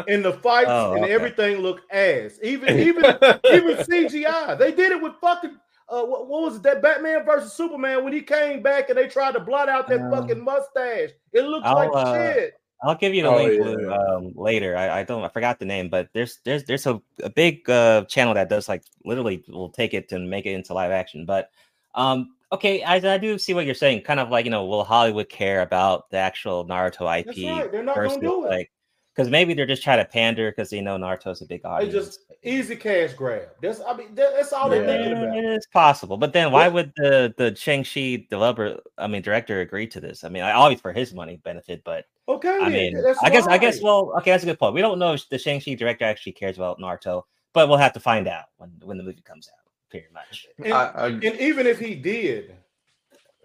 and 0.08 0.23
the 0.25 0.34
fights 0.34 0.69
Oh, 0.69 0.93
and 0.93 1.04
okay. 1.04 1.13
everything 1.13 1.58
look 1.58 1.82
ass. 1.91 2.39
Even 2.41 2.80
even 2.80 3.06
even 3.52 3.78
CGI. 3.78 4.58
They 4.58 4.71
did 4.71 4.91
it 4.91 5.02
with 5.02 5.13
fucking 5.21 5.58
uh, 5.89 6.04
what, 6.04 6.28
what 6.28 6.41
was 6.43 6.58
it, 6.58 6.63
that 6.63 6.82
Batman 6.82 7.25
versus 7.25 7.54
Superman 7.54 8.04
when 8.04 8.13
he 8.13 8.21
came 8.21 8.62
back 8.62 8.89
and 8.89 8.97
they 8.97 9.08
tried 9.08 9.34
to 9.34 9.39
blot 9.39 9.69
out 9.69 9.88
that 9.88 10.02
Um, 10.02 10.12
fucking 10.12 10.43
mustache. 10.43 11.12
It 11.34 11.41
looks 11.41 11.65
I'll, 11.65 11.75
like 11.75 11.89
uh, 11.93 12.13
shit. 12.13 12.54
I'll 12.82 12.95
give 12.95 13.13
you 13.13 13.23
the 13.23 13.30
Oh, 13.30 13.36
link 13.36 13.54
yeah. 13.60 13.65
Lou, 13.65 13.91
um, 13.91 14.34
later. 14.36 14.78
I, 14.78 14.99
I 14.99 15.04
don't 15.04 15.23
I 15.23 15.30
forgot 15.30 15.60
the 15.60 15.65
name, 15.65 15.89
but 15.89 16.10
there's 16.13 16.39
there's 16.45 16.63
there's 16.63 16.86
a, 16.88 17.02
a 17.23 17.30
big 17.30 17.69
uh, 17.69 18.06
channel 18.06 18.34
that 18.36 18.49
does 18.49 18.69
like 18.69 18.84
literally 19.04 19.43
will 19.49 19.69
take 19.69 19.93
it 19.93 20.12
and 20.12 20.30
make 20.30 20.45
it 20.45 20.54
into 20.54 20.73
live 20.73 20.92
action. 20.92 21.25
But 21.25 21.50
um, 21.96 22.35
okay, 22.52 22.81
I, 22.83 22.96
I 22.96 23.17
do 23.17 23.37
see 23.37 23.54
what 23.54 23.65
you're 23.65 23.75
saying. 23.75 24.04
Kind 24.04 24.19
of 24.19 24.29
like 24.29 24.46
you 24.46 24.52
know, 24.52 24.65
will 24.65 24.85
Hollywood 24.85 25.27
care 25.27 25.62
about 25.62 26.10
the 26.10 26.17
actual 26.17 26.65
Naruto 26.65 27.19
IP? 27.19 27.25
That's 27.25 27.44
right. 27.44 27.71
They're 27.71 27.83
not 27.83 27.96
versus, 27.96 28.15
gonna 28.17 28.27
do 28.27 28.46
it. 28.46 28.50
like 28.50 28.71
because 29.20 29.30
maybe 29.30 29.54
they're 29.54 29.65
just 29.65 29.84
trying 29.84 29.98
to 29.98 30.06
pander 30.06 30.50
because 30.50 30.70
they 30.70 30.80
know 30.80 30.98
Naruto's 30.98 31.42
a 31.42 31.46
big 31.46 31.63
They 31.63 31.67
audience. 31.70 31.94
just 31.94 32.20
easy 32.42 32.78
cash 32.78 33.12
grab. 33.12 33.50
That's 33.62 33.82
I 33.86 33.94
mean 33.94 34.15
that, 34.15 34.34
that's 34.34 34.54
all 34.54 34.70
they're 34.70 34.86
thinking 34.86 35.12
about. 35.12 35.38
It 35.38 35.44
is 35.44 35.67
possible, 35.67 36.15
but 36.15 36.32
then 36.32 36.54
why 36.54 36.70
What- 36.70 36.74
would 36.74 36.94
the 36.96 37.34
the 37.38 37.54
Shang-Chi 37.54 38.28
developer, 38.30 38.80
I 38.98 39.08
mean 39.08 39.22
director, 39.22 39.60
agree 39.60 39.88
to 39.88 40.00
this? 40.00 40.24
I 40.24 40.30
mean, 40.30 40.44
I 40.44 40.54
always 40.54 40.80
for 40.80 40.94
his 40.94 41.13
money 41.13 41.36
benefit, 41.44 41.84
but 41.84 42.06
Okay, 42.30 42.60
I 42.62 42.70
mean, 42.70 42.96
I 43.24 43.30
guess, 43.30 43.48
I 43.48 43.58
guess, 43.58 43.82
well, 43.82 44.13
okay, 44.20 44.32
that's 44.32 44.44
a 44.44 44.46
good 44.46 44.60
point. 44.60 44.76
We 44.76 44.82
don't 44.82 45.00
know 45.00 45.13
if 45.13 45.28
the 45.28 45.38
Shang-Chi 45.40 45.74
director 45.74 46.06
actually 46.06 46.34
cares 46.34 46.58
about 46.58 46.80
Naruto, 46.80 47.24
but 47.54 47.67
we'll 47.67 47.80
have 47.80 47.94
to 47.94 48.00
find 48.00 48.28
out 48.28 48.46
when 48.58 48.72
when 48.84 48.98
the 48.98 49.04
movie 49.04 49.22
comes 49.22 49.50
out. 49.50 49.65
Pretty 49.90 50.08
much. 50.13 50.48
And, 50.63 50.72
I, 50.74 50.86
I, 50.86 51.08
and 51.08 51.24
even 51.24 51.67
if 51.67 51.80
he 51.80 51.96
did, 51.96 52.56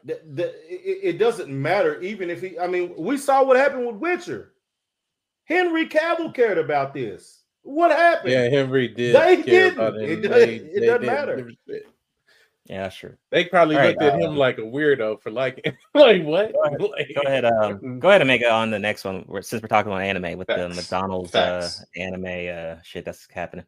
the, 0.05 0.21
the, 0.35 0.45
it, 0.71 1.15
it 1.15 1.19
doesn't 1.19 1.49
matter. 1.49 2.01
Even 2.03 2.29
if 2.31 2.43
he, 2.43 2.59
I 2.59 2.67
mean, 2.67 2.95
we 2.97 3.17
saw 3.17 3.43
what 3.43 3.57
happened 3.57 3.87
with 3.87 3.97
Witcher. 3.97 4.53
Henry 5.45 5.87
Cavill 5.89 6.35
cared 6.35 6.59
about 6.59 6.95
this. 6.95 7.43
What 7.63 7.91
happened? 7.91 8.33
yeah, 8.33 8.49
Henry 8.49 8.89
did. 8.89 9.15
They 9.15 9.37
care 9.43 9.71
didn't. 9.71 9.73
about 9.79 9.97
It 10.01 10.17
doesn't- 10.17 10.31
they- 10.31 10.55
it 10.57 10.81
they 10.81 10.87
doesn't 10.87 11.01
didn't 11.03 11.07
matter. 11.15 11.37
give 11.37 11.47
a 11.49 11.51
shit. 11.73 11.87
Yeah, 12.67 12.89
sure. 12.89 13.19
They 13.31 13.45
probably 13.45 13.77
All 13.77 13.83
right, 13.83 13.89
looked 13.91 14.03
at 14.03 14.19
him 14.21 14.31
um, 14.31 14.37
like 14.37 14.57
a 14.57 14.63
weirdo 14.63 15.21
for 15.21 15.31
like, 15.31 15.63
like 15.95 16.23
what? 16.25 16.53
Go 16.53 16.61
ahead. 16.63 16.81
Like- 16.81 17.15
Go 17.15 17.21
ahead, 17.23 17.45
um, 17.45 18.01
go 18.01 18.09
ahead 18.09 18.23
and 18.23 18.29
make 18.29 18.41
it 18.41 18.51
on 18.51 18.71
the 18.71 18.79
next 18.79 19.05
one. 19.05 19.23
Where, 19.27 19.43
since 19.43 19.61
we're 19.63 19.69
talking 19.69 19.93
about 19.93 20.01
anime 20.03 20.39
with 20.39 20.47
the 20.49 20.55
Facts. 20.57 20.77
McDonald's 20.77 21.35
uh, 21.35 21.69
anime 21.97 22.25
uh, 22.25 22.81
shit 22.83 23.05
that's 23.05 23.27
happening. 23.31 23.67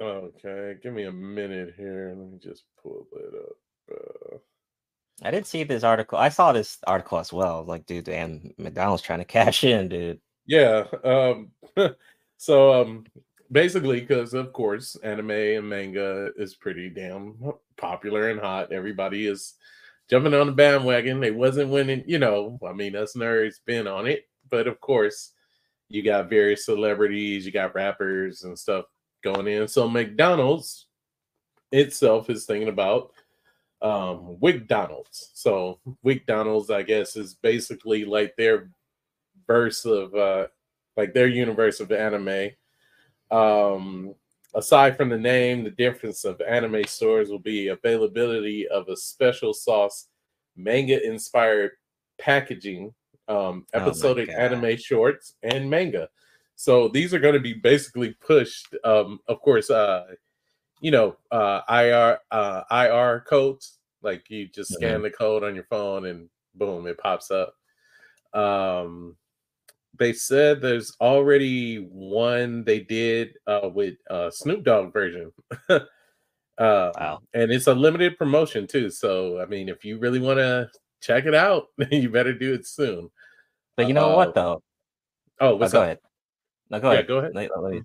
Okay, 0.00 0.74
give 0.82 0.92
me 0.92 1.04
a 1.04 1.12
minute 1.12 1.72
here. 1.76 2.14
Let 2.18 2.28
me 2.32 2.38
just 2.38 2.64
pull 2.82 3.06
it 3.14 3.34
up. 3.34 3.96
Uh, 3.98 4.36
I 5.22 5.30
didn't 5.30 5.46
see 5.46 5.62
this 5.64 5.82
article. 5.84 6.18
I 6.18 6.28
saw 6.28 6.52
this 6.52 6.76
article 6.86 7.18
as 7.18 7.32
well. 7.32 7.64
Like, 7.64 7.86
dude, 7.86 8.10
and 8.10 8.52
McDonald's 8.58 9.02
trying 9.02 9.20
to 9.20 9.24
cash 9.36 9.64
in, 9.64 9.88
dude. 9.88 10.20
Yeah. 10.46 10.84
Um, 11.04 11.50
so 12.36 12.82
um, 12.82 13.04
basically, 13.50 14.00
because 14.00 14.34
of 14.34 14.52
course, 14.52 14.96
anime 14.96 15.30
and 15.30 15.68
manga 15.68 16.30
is 16.36 16.54
pretty 16.54 16.90
damn 16.90 17.36
popular 17.76 18.30
and 18.30 18.40
hot. 18.40 18.72
Everybody 18.72 19.26
is 19.26 19.54
jumping 20.08 20.34
on 20.34 20.46
the 20.46 20.52
bandwagon. 20.52 21.20
They 21.20 21.30
wasn't 21.30 21.70
winning, 21.70 22.04
you 22.06 22.18
know. 22.18 22.58
I 22.66 22.72
mean, 22.72 22.96
us 22.96 23.14
nerds 23.14 23.56
been 23.64 23.86
on 23.86 24.06
it, 24.06 24.28
but 24.50 24.66
of 24.66 24.80
course, 24.80 25.32
you 25.88 26.02
got 26.02 26.30
various 26.30 26.64
celebrities, 26.64 27.46
you 27.46 27.52
got 27.52 27.74
rappers 27.74 28.44
and 28.44 28.58
stuff 28.58 28.86
going 29.22 29.46
in. 29.46 29.68
So 29.68 29.88
McDonald's 29.88 30.86
itself 31.72 32.30
is 32.30 32.44
thinking 32.44 32.68
about 32.68 33.12
um 33.82 34.38
McDonald's. 34.40 35.30
So 35.34 35.78
McDonald's, 36.02 36.70
I 36.70 36.82
guess, 36.82 37.16
is 37.16 37.34
basically 37.34 38.04
like 38.04 38.34
their 38.36 38.70
verse 39.46 39.84
of 39.84 40.14
uh 40.14 40.46
like 40.96 41.12
their 41.12 41.28
universe 41.28 41.80
of 41.80 41.92
anime. 41.92 42.50
Um 43.30 44.14
aside 44.54 44.96
from 44.96 45.08
the 45.10 45.18
name, 45.18 45.64
the 45.64 45.70
difference 45.70 46.24
of 46.24 46.40
anime 46.40 46.84
stores 46.84 47.28
will 47.28 47.38
be 47.38 47.68
availability 47.68 48.66
of 48.68 48.88
a 48.88 48.96
special 48.96 49.52
sauce 49.52 50.08
manga 50.56 51.04
inspired 51.06 51.72
packaging, 52.18 52.94
um 53.28 53.66
Oh 53.74 53.80
episodic 53.80 54.28
God. 54.28 54.36
anime 54.38 54.76
shorts 54.76 55.34
and 55.42 55.68
manga. 55.68 56.08
So 56.54 56.88
these 56.88 57.12
are 57.12 57.18
going 57.18 57.34
to 57.34 57.40
be 57.40 57.54
basically 57.54 58.14
pushed 58.14 58.74
um 58.84 59.20
of 59.28 59.40
course 59.42 59.70
uh 59.70 60.06
you 60.80 60.90
know 60.90 61.16
uh 61.30 61.60
IR 61.68 62.18
uh 62.30 62.62
IR 62.70 63.24
codes 63.28 63.78
like 64.02 64.30
you 64.30 64.46
just 64.48 64.72
scan 64.72 65.02
the 65.02 65.10
code 65.10 65.42
on 65.42 65.54
your 65.54 65.64
phone 65.64 66.06
and 66.06 66.28
boom 66.54 66.86
it 66.86 66.96
pops 66.98 67.30
up. 67.30 67.54
Um 68.32 69.16
they 69.98 70.12
said 70.12 70.60
there's 70.60 70.94
already 71.00 71.76
one 71.90 72.64
they 72.64 72.80
did 72.80 73.34
uh 73.46 73.68
with 73.72 73.94
uh 74.10 74.30
Snoop 74.30 74.64
Dogg 74.64 74.92
version. 74.92 75.32
uh 75.68 75.80
Wow. 76.58 77.20
and 77.34 77.50
it's 77.52 77.66
a 77.66 77.74
limited 77.74 78.16
promotion 78.18 78.66
too. 78.66 78.90
So 78.90 79.40
I 79.40 79.46
mean 79.46 79.68
if 79.68 79.84
you 79.84 79.98
really 79.98 80.20
want 80.20 80.38
to 80.38 80.68
check 81.00 81.26
it 81.26 81.34
out, 81.34 81.64
you 81.90 82.08
better 82.10 82.32
do 82.32 82.54
it 82.54 82.66
soon. 82.66 83.10
But 83.76 83.88
you 83.88 83.94
know 83.94 84.12
Uh, 84.12 84.16
what, 84.16 84.34
though? 84.34 84.62
Oh, 85.40 85.48
Oh, 85.50 85.56
what's 85.56 85.72
go 85.72 85.80
up? 85.80 85.84
ahead. 85.84 85.98
No, 86.70 86.80
go 86.80 86.88
Yeah, 86.88 86.94
ahead. 86.94 87.08
go 87.08 87.18
ahead. 87.18 87.34
Let- 87.34 87.50
let 87.62 87.72
me- 87.72 87.82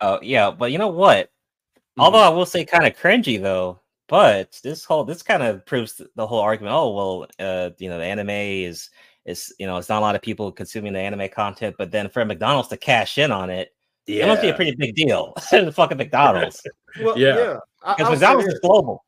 Oh, 0.00 0.18
yeah, 0.22 0.50
but 0.50 0.70
you 0.72 0.78
know 0.78 0.88
what? 0.88 1.26
Mm-hmm. 1.26 2.00
Although 2.02 2.18
I 2.18 2.28
will 2.28 2.46
say 2.46 2.64
kind 2.64 2.86
of 2.86 2.96
cringy 2.96 3.40
though, 3.40 3.80
but 4.08 4.58
this 4.62 4.84
whole 4.84 5.04
this 5.04 5.22
kind 5.22 5.42
of 5.42 5.64
proves 5.66 6.00
the 6.14 6.26
whole 6.26 6.40
argument. 6.40 6.74
Oh 6.74 6.90
well, 6.94 7.26
uh, 7.38 7.70
you 7.78 7.88
know, 7.88 7.98
the 7.98 8.04
anime 8.04 8.30
is 8.30 8.90
is 9.24 9.52
you 9.58 9.66
know, 9.66 9.76
it's 9.76 9.88
not 9.88 9.98
a 9.98 10.00
lot 10.00 10.14
of 10.14 10.22
people 10.22 10.50
consuming 10.52 10.92
the 10.92 11.00
anime 11.00 11.28
content, 11.28 11.76
but 11.78 11.90
then 11.90 12.08
for 12.08 12.24
McDonald's 12.24 12.68
to 12.68 12.76
cash 12.76 13.18
in 13.18 13.30
on 13.30 13.50
it, 13.50 13.74
it 14.06 14.26
must 14.26 14.42
be 14.42 14.48
a 14.48 14.54
pretty 14.54 14.74
big 14.74 14.94
deal. 14.94 15.34
the 15.50 15.72
fucking 15.74 15.98
McDonald's 15.98 16.62
Well, 17.00 17.18
Yeah. 17.18 17.36
yeah. 17.36 17.58
Because 17.96 18.06
I'll 18.06 18.10
McDonald's 18.36 18.54
is 18.54 18.60
global. 18.60 19.04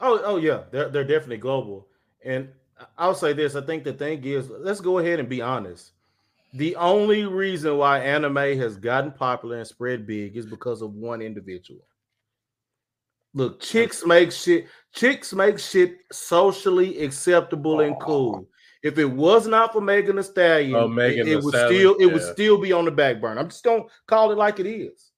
Oh, 0.00 0.20
oh 0.24 0.36
yeah, 0.36 0.62
they're 0.70 0.88
they're 0.88 1.04
definitely 1.04 1.36
global. 1.38 1.86
And 2.24 2.48
I'll 2.98 3.14
say 3.14 3.32
this: 3.32 3.54
I 3.54 3.60
think 3.60 3.84
the 3.84 3.92
thing 3.92 4.24
is, 4.24 4.50
let's 4.50 4.80
go 4.80 4.98
ahead 4.98 5.20
and 5.20 5.28
be 5.28 5.40
honest. 5.40 5.92
The 6.54 6.76
only 6.76 7.24
reason 7.24 7.78
why 7.78 8.00
anime 8.00 8.58
has 8.58 8.76
gotten 8.76 9.12
popular 9.12 9.58
and 9.58 9.66
spread 9.66 10.06
big 10.06 10.36
is 10.36 10.44
because 10.44 10.82
of 10.82 10.92
one 10.94 11.22
individual. 11.22 11.80
Look, 13.32 13.60
chicks 13.60 14.04
make 14.04 14.30
shit. 14.32 14.66
Chicks 14.92 15.32
make 15.32 15.58
shit 15.58 15.98
socially 16.10 17.02
acceptable 17.02 17.80
and 17.80 17.98
cool. 18.00 18.46
If 18.82 18.98
it 18.98 19.04
was 19.04 19.46
not 19.46 19.72
for 19.72 19.80
Megan 19.80 20.16
Thee 20.16 20.22
Stallion, 20.22 20.74
Oh, 20.74 20.86
it- 20.86 20.88
Megan 20.88 21.20
it, 21.20 21.24
Thee 21.30 21.36
would 21.36 21.54
Stallion, 21.54 21.80
still 21.94 21.94
it 21.96 22.12
would 22.12 22.22
still 22.22 22.58
be 22.58 22.72
on 22.72 22.84
the 22.84 22.90
back 22.90 23.20
burner. 23.20 23.40
I'm 23.40 23.48
just 23.48 23.62
gonna 23.64 23.84
call 24.06 24.32
it 24.32 24.38
like 24.38 24.58
it 24.60 24.66
is. 24.66 25.10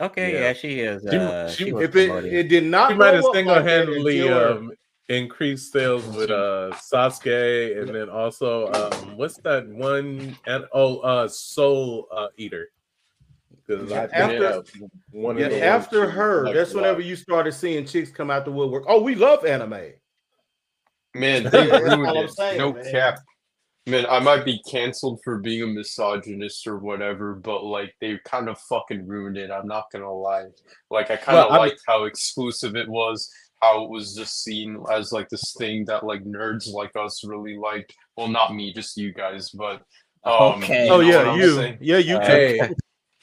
Okay, 0.00 0.32
Yeah. 0.34 0.40
yeah, 0.40 0.52
she 0.52 0.80
is. 0.80 1.02
She- 1.08 1.16
Uh, 1.16 1.48
she- 1.48 1.64
she, 1.66 1.72
was 1.72 1.84
If 1.84 1.96
it, 1.96 2.24
it 2.26 2.48
did 2.48 2.64
not, 2.64 2.90
She 2.90 2.96
might 2.96 3.14
have 3.14 3.20
blow 3.22 3.30
up 3.30 3.34
like 3.36 3.44
that 3.46 3.64
single-handedly 3.64 4.20
until 4.20 4.38
um, 4.58 4.72
increased 5.08 5.72
sales 5.72 6.04
with 6.08 6.30
uh 6.30 6.72
Sasuke, 6.74 7.80
and 7.80 7.94
then 7.94 8.10
also 8.10 8.70
um, 8.72 9.16
what's 9.16 9.36
that 9.38 9.66
one? 9.68 10.36
And 10.46 10.64
oh, 10.72 10.98
uh, 10.98 11.28
Soul 11.28 12.08
uh, 12.12 12.28
Eater. 12.36 12.68
Because 13.66 13.90
Yeah, 13.90 14.02
I 14.02 14.06
think 14.28 14.42
after- 14.42 14.84
one 15.12 15.38
Yeah, 15.38 15.46
of 15.46 15.50
the 15.52 15.56
ones 15.58 15.62
after 15.64 16.10
her, 16.10 16.52
that's 16.52 16.74
whenever 16.74 17.00
you 17.00 17.14
started 17.16 17.52
seeing 17.52 17.86
chicks 17.86 18.10
come 18.10 18.30
out 18.30 18.44
the 18.44 18.50
woodwork. 18.50 18.84
Oh, 18.88 19.00
we 19.00 19.14
love 19.14 19.44
anime. 19.46 19.92
Man, 21.18 21.44
they 21.50 21.66
ruined 21.68 22.06
all 22.06 22.24
it. 22.24 22.30
saying, 22.32 22.58
no 22.58 22.72
man. 22.72 22.90
cap. 22.90 23.18
Man, 23.88 24.04
I 24.06 24.18
might 24.18 24.44
be 24.44 24.60
canceled 24.68 25.20
for 25.22 25.38
being 25.38 25.62
a 25.62 25.66
misogynist 25.66 26.66
or 26.66 26.78
whatever, 26.78 27.34
but 27.34 27.62
like 27.64 27.94
they 28.00 28.18
kind 28.24 28.48
of 28.48 28.58
fucking 28.62 29.06
ruined 29.06 29.36
it. 29.36 29.50
I'm 29.50 29.68
not 29.68 29.84
gonna 29.92 30.12
lie. 30.12 30.46
Like 30.90 31.10
I 31.10 31.16
kind 31.16 31.38
of 31.38 31.50
Well, 31.50 31.52
I 31.52 31.52
mean- 31.52 31.68
liked 31.70 31.82
how 31.86 32.04
exclusive 32.04 32.74
it 32.74 32.88
was, 32.88 33.30
how 33.62 33.84
it 33.84 33.90
was 33.90 34.14
just 34.14 34.42
seen 34.42 34.82
as 34.92 35.12
like 35.12 35.28
this 35.28 35.54
thing 35.56 35.84
that 35.84 36.04
like 36.04 36.24
nerds 36.24 36.68
like 36.68 36.90
us 36.96 37.22
really 37.24 37.56
liked. 37.56 37.94
Well, 38.16 38.28
not 38.28 38.54
me, 38.54 38.72
just 38.72 38.96
you 38.96 39.12
guys, 39.12 39.50
but 39.50 39.82
um, 40.24 40.54
Okay. 40.62 40.88
Oh 40.90 40.98
yeah, 40.98 41.36
you, 41.36 41.76
yeah, 41.80 41.98
you. 41.98 42.16
Uh, 42.16 42.26
too. 42.66 42.74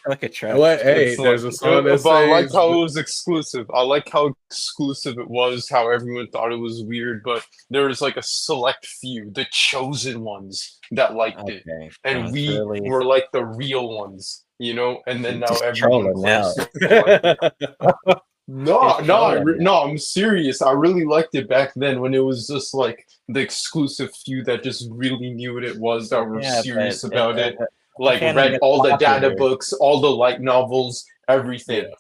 Hey, 0.05 0.09
Look 0.09 0.23
at 0.23 0.33
Trev. 0.33 0.57
what? 0.57 0.81
Hey, 0.81 1.09
It's 1.13 1.21
there's 1.21 1.43
a 1.43 1.47
like- 1.47 1.55
song 1.55 1.83
that 1.85 2.03
but 2.03 2.09
I 2.09 2.29
like 2.29 2.51
how 2.51 2.73
it 2.73 2.77
was 2.77 2.97
exclusive. 2.97 3.69
I 3.73 3.81
like 3.83 4.09
how 4.11 4.33
exclusive 4.49 5.17
it 5.17 5.29
was, 5.29 5.69
how 5.69 5.89
everyone 5.89 6.27
thought 6.27 6.51
it 6.51 6.57
was 6.57 6.83
weird, 6.83 7.21
but 7.23 7.45
there 7.69 7.85
was 7.87 8.01
like 8.01 8.17
a 8.17 8.23
select 8.23 8.85
few, 8.85 9.31
the 9.31 9.45
chosen 9.51 10.21
ones 10.23 10.79
that 10.91 11.15
liked 11.15 11.47
it. 11.49 11.63
And 12.03 12.23
that's 12.23 12.31
we 12.33 12.49
really- 12.57 12.81
were 12.89 13.03
like 13.05 13.25
the 13.31 13.45
real 13.45 13.89
ones, 13.97 14.43
you 14.59 14.73
know, 14.73 15.01
and 15.07 15.23
then 15.23 15.39
now 15.39 15.47
Just 15.47 15.63
everyone 15.63 16.13
now. 16.21 16.51
claims- 16.53 17.37
No, 18.45 18.95
Just 18.97 19.07
no, 19.07 19.15
I 19.21 19.39
re- 19.39 19.55
no, 19.59 19.83
I'm 19.83 19.97
serious. 19.97 20.61
I 20.61 20.71
really 20.73 21.05
liked 21.05 21.33
it 21.33 21.47
back 21.47 21.71
then 21.77 22.01
when 22.01 22.13
it 22.13 22.19
was 22.19 22.45
just 22.45 22.73
like 22.73 23.07
the 23.29 23.39
exclusive 23.39 24.09
few 24.25 24.43
that 24.43 24.63
just 24.63 24.85
really 24.91 25.31
knew 25.31 25.53
what 25.53 25.63
it 25.63 25.77
was 25.77 26.09
that 26.09 26.25
were 26.27 26.41
Yeah, 26.41 26.61
serious 26.61 27.03
but- 27.03 27.13
about 27.13 27.35
but- 27.35 27.45
it. 27.53 27.57
But- 27.97 28.03
like 28.05 28.21
read 28.21 28.51
gets 28.51 28.59
all 28.61 28.81
the 28.81 28.95
data 28.97 29.31
books, 29.37 29.73
all 29.73 29.99
the 30.01 30.09
light 30.09 30.41
novels, 30.41 31.05
everything. 31.27 31.91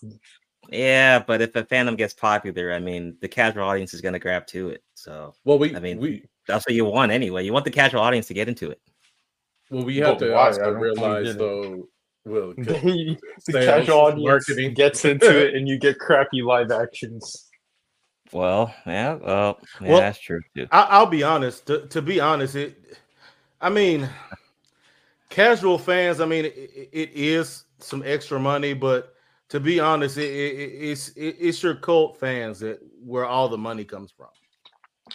Yeah, 0.69 1.19
but 1.19 1.41
if 1.41 1.55
a 1.55 1.63
fandom 1.63 1.97
gets 1.97 2.13
popular, 2.13 2.71
I 2.73 2.79
mean, 2.79 3.17
the 3.21 3.27
casual 3.27 3.65
audience 3.65 3.93
is 3.93 4.01
going 4.01 4.13
to 4.13 4.19
grab 4.19 4.47
to 4.47 4.69
it. 4.69 4.81
So 4.95 5.33
Well, 5.43 5.59
we 5.59 5.75
I 5.75 5.79
mean, 5.79 5.99
we 5.99 6.23
that's 6.47 6.65
what 6.65 6.73
you 6.73 6.85
want 6.85 7.11
anyway. 7.11 7.43
You 7.45 7.53
want 7.53 7.65
the 7.65 7.71
casual 7.71 8.01
audience 8.01 8.27
to 8.27 8.33
get 8.33 8.47
into 8.47 8.71
it. 8.71 8.79
well 9.69 9.83
we 9.83 9.97
have 9.97 10.19
But 10.19 10.25
to 10.27 10.31
why? 10.33 10.39
I 10.41 10.47
also 10.47 10.61
I 10.63 10.67
realize 10.69 11.25
get 11.25 11.35
it. 11.35 11.39
though. 11.39 11.87
Well, 12.25 12.53
'cause 12.57 12.65
the 12.65 13.17
Sales, 13.51 13.65
casual 13.65 13.99
audience 13.99 14.47
marketing. 14.47 14.73
gets 14.73 15.03
into 15.05 15.45
it, 15.45 15.55
and 15.55 15.67
you 15.67 15.77
get 15.77 15.99
crappy 15.99 16.41
live 16.41 16.71
actions. 16.71 17.49
Well, 18.31 18.73
yeah, 18.87 19.15
well, 19.15 19.59
yeah, 19.81 19.87
Well, 19.89 19.99
that's 19.99 20.19
true 20.19 20.41
too. 20.55 20.67
I, 20.71 20.83
I'll 20.89 21.05
be 21.05 21.21
honest. 21.23 21.67
To, 21.67 21.85
to 21.87 22.01
be 22.01 22.19
honest, 22.21 22.55
it. 22.55 22.97
I 23.61 23.69
mean, 23.69 24.09
casual 25.33 25.77
fans. 25.77 26.21
I 26.21 26.25
mean, 26.25 26.45
it, 26.45 26.53
it- 26.55 26.89
it 26.93 27.11
is 27.13 27.65
some 27.79 28.03
extra 28.05 28.39
money, 28.39 28.73
but 28.73 29.13
to 29.49 29.59
be 29.59 29.79
honest, 29.79 30.17
it, 30.17 30.23
it, 30.29 30.59
it- 30.59 30.89
it's 30.91 31.09
it, 31.09 31.35
it's 31.39 31.61
your 31.63 31.75
cult 31.75 32.17
fans 32.19 32.59
that 32.59 32.79
where 33.03 33.25
all 33.25 33.49
the 33.49 33.57
money 33.57 33.83
comes 33.83 34.11
from. 34.11 34.27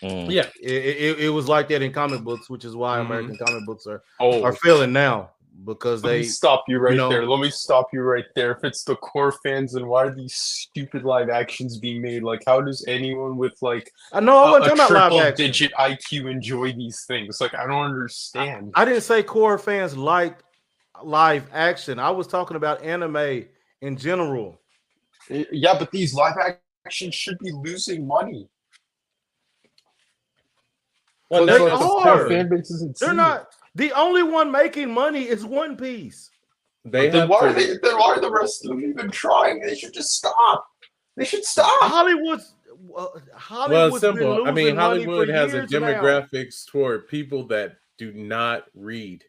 Mm. 0.02 0.30
yeah, 0.30 0.46
It, 0.62 0.70
it, 0.70 1.20
it 1.20 1.28
was 1.30 1.48
like 1.48 1.66
that 1.68 1.82
in 1.82 1.92
comic 1.92 2.22
books, 2.22 2.48
which 2.50 2.64
is 2.64 2.76
why 2.76 2.98
Mhm. 2.98 3.06
American 3.06 3.36
comic 3.38 3.64
books 3.66 3.86
are 3.86 4.02
Oh, 4.20 4.44
are 4.44 4.52
failing 4.52 4.92
now 4.92 5.30
because 5.64 6.02
Let 6.04 6.10
they. 6.10 6.18
me 6.20 6.24
stop 6.24 6.64
you 6.68 6.78
right 6.78 6.96
know- 6.96 7.08
there. 7.08 7.26
Let 7.26 7.40
me 7.40 7.50
stop 7.50 7.88
you 7.92 8.02
right 8.02 8.24
there. 8.34 8.52
If 8.52 8.64
it's 8.64 8.84
the 8.84 8.96
core 8.96 9.32
fans, 9.44 9.72
then 9.72 9.86
why 9.88 10.04
are 10.04 10.14
these 10.14 10.34
stupid 10.34 11.04
live 11.04 11.28
actions 11.30 11.78
being 11.78 12.00
made? 12.00 12.22
Like, 12.22 12.42
how 12.46 12.60
does 12.60 12.84
anyone 12.86 13.36
with 13.36 13.54
like 13.60 13.90
I 14.12 14.20
know 14.20 14.36
I 14.44 14.48
a, 14.48 14.52
wasn't 14.52 14.64
a 14.64 14.76
talking 14.76 14.96
about 14.96 15.00
triple 15.08 15.16
live 15.18 15.26
action. 15.32 15.46
digit 15.46 15.72
IQ 15.74 16.30
enjoy 16.30 16.72
these 16.72 17.04
things? 17.06 17.40
Like, 17.40 17.54
I 17.54 17.66
don't 17.66 17.84
understand. 17.84 18.72
I 18.74 18.84
didn't 18.84 19.02
say 19.02 19.22
core 19.22 19.58
fans 19.58 19.96
like 19.96 20.38
live 21.02 21.48
action. 21.52 21.98
I 21.98 22.10
was 22.10 22.26
talking 22.26 22.56
about 22.56 22.82
anime 22.82 23.44
in 23.82 23.96
general. 23.96 24.60
yeah, 25.28 25.78
but 25.78 25.90
these 25.90 26.14
live 26.14 26.36
actions 26.86 27.14
should 27.14 27.38
be 27.40 27.50
losing 27.52 28.06
money. 28.06 28.48
well, 31.30 31.44
They 31.46 31.52
that's 31.52 31.60
like, 31.64 31.72
not 31.72 31.80
the 31.80 31.86
the 32.04 32.10
are. 32.24 32.28
fan 32.28 32.48
base 32.48 32.70
isn't 32.70 32.98
They're 32.98 33.08
seeing 33.08 33.16
not 33.16 33.48
the 33.78 33.92
only 33.92 34.22
one 34.22 34.50
making 34.50 34.92
money 34.92 35.22
is 35.28 35.44
One 35.46 35.76
Piece. 35.76 36.30
They 36.84 37.08
it. 37.08 37.12
Then 37.12 37.20
have 37.22 37.28
why 37.30 37.38
are 37.38 37.48
to- 37.48 37.54
they? 37.54 37.66
Then 37.82 37.96
why 37.98 38.14
are 38.14 38.20
the 38.20 38.30
rest 38.30 38.64
of 38.64 38.70
them 38.70 38.84
even 38.84 39.10
trying? 39.10 39.60
They 39.60 39.74
should 39.76 39.94
just 39.94 40.12
stop. 40.12 40.66
They 41.16 41.24
should 41.24 41.44
stop. 41.44 41.68
Hollywood's 41.82 42.54
uh, 42.70 42.74
well, 42.80 43.22
Hollywood's 43.34 43.96
it's 43.96 44.02
been 44.04 44.16
simple. 44.16 44.46
I 44.46 44.50
mean, 44.52 44.76
Hollywood 44.76 45.28
has 45.28 45.52
a 45.54 45.58
years 45.58 45.70
now. 45.70 45.78
demographics 45.80 46.66
toward 46.66 47.08
people 47.08 47.46
that 47.48 47.76
do 47.98 48.12
not 48.12 48.64
read, 48.74 49.24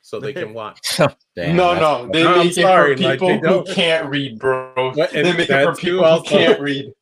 so 0.00 0.18
they 0.20 0.32
can 0.32 0.54
watch. 0.60 0.80
Damn, 1.36 1.56
no, 1.56 1.74
that's- 1.74 1.80
no, 1.80 2.08
they 2.12 2.26
I'm 2.26 2.38
make 2.46 2.52
sorry, 2.54 2.92
it 2.92 2.98
for 2.98 3.04
like, 3.04 3.20
people 3.20 3.40
they 3.40 3.48
who 3.48 3.74
can't 3.74 4.08
read, 4.08 4.38
bro. 4.38 4.92
What- 4.94 5.10
they 5.12 5.22
make 5.22 5.50
it 5.50 5.64
for 5.64 5.74
people 5.74 6.18
who 6.18 6.22
can't 6.24 6.60
read. 6.60 6.92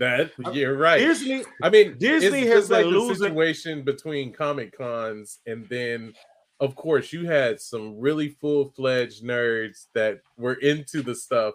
That 0.00 0.32
you're 0.52 0.76
right. 0.76 0.98
Disney, 0.98 1.44
I 1.62 1.70
mean, 1.70 1.96
Disney 1.98 2.40
it's 2.40 2.48
has 2.52 2.58
just 2.62 2.70
like 2.72 2.84
been 2.84 2.92
the 2.94 2.98
losing- 2.98 3.16
situation 3.28 3.82
between 3.82 4.32
Comic 4.32 4.76
Cons, 4.76 5.38
and 5.46 5.68
then, 5.68 6.14
of 6.58 6.74
course, 6.74 7.12
you 7.12 7.26
had 7.26 7.60
some 7.60 8.00
really 8.00 8.30
full 8.40 8.70
fledged 8.70 9.22
nerds 9.22 9.86
that 9.94 10.20
were 10.36 10.54
into 10.54 11.02
the 11.02 11.14
stuff 11.14 11.54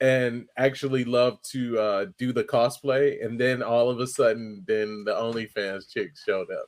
and 0.00 0.46
actually 0.56 1.04
loved 1.04 1.38
to 1.52 1.78
uh, 1.78 2.06
do 2.18 2.32
the 2.32 2.44
cosplay, 2.44 3.24
and 3.24 3.40
then 3.40 3.62
all 3.62 3.88
of 3.88 4.00
a 4.00 4.06
sudden, 4.06 4.62
then 4.66 5.04
the 5.04 5.12
OnlyFans 5.12 5.88
chicks 5.88 6.22
showed 6.24 6.50
up, 6.50 6.66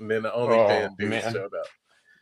and 0.00 0.10
then 0.10 0.22
the 0.22 0.30
OnlyFans 0.30 0.88
Oh, 0.90 0.94
dudes 0.98 1.10
man. 1.10 1.32
showed 1.32 1.54
up. 1.54 1.66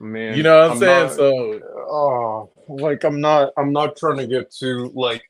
Man, 0.02 0.34
You 0.36 0.42
know 0.42 0.56
what 0.56 0.66
I'm, 0.66 0.72
I'm 0.72 0.78
saying? 0.78 1.06
not- 1.08 1.12
so 1.14 1.60
oh 1.90 2.50
like 2.68 3.04
i'm 3.04 3.20
not 3.20 3.52
i'm 3.58 3.70
not 3.70 3.96
trying 3.98 4.16
to 4.16 4.26
get 4.26 4.50
too 4.50 4.90
like 4.94 5.22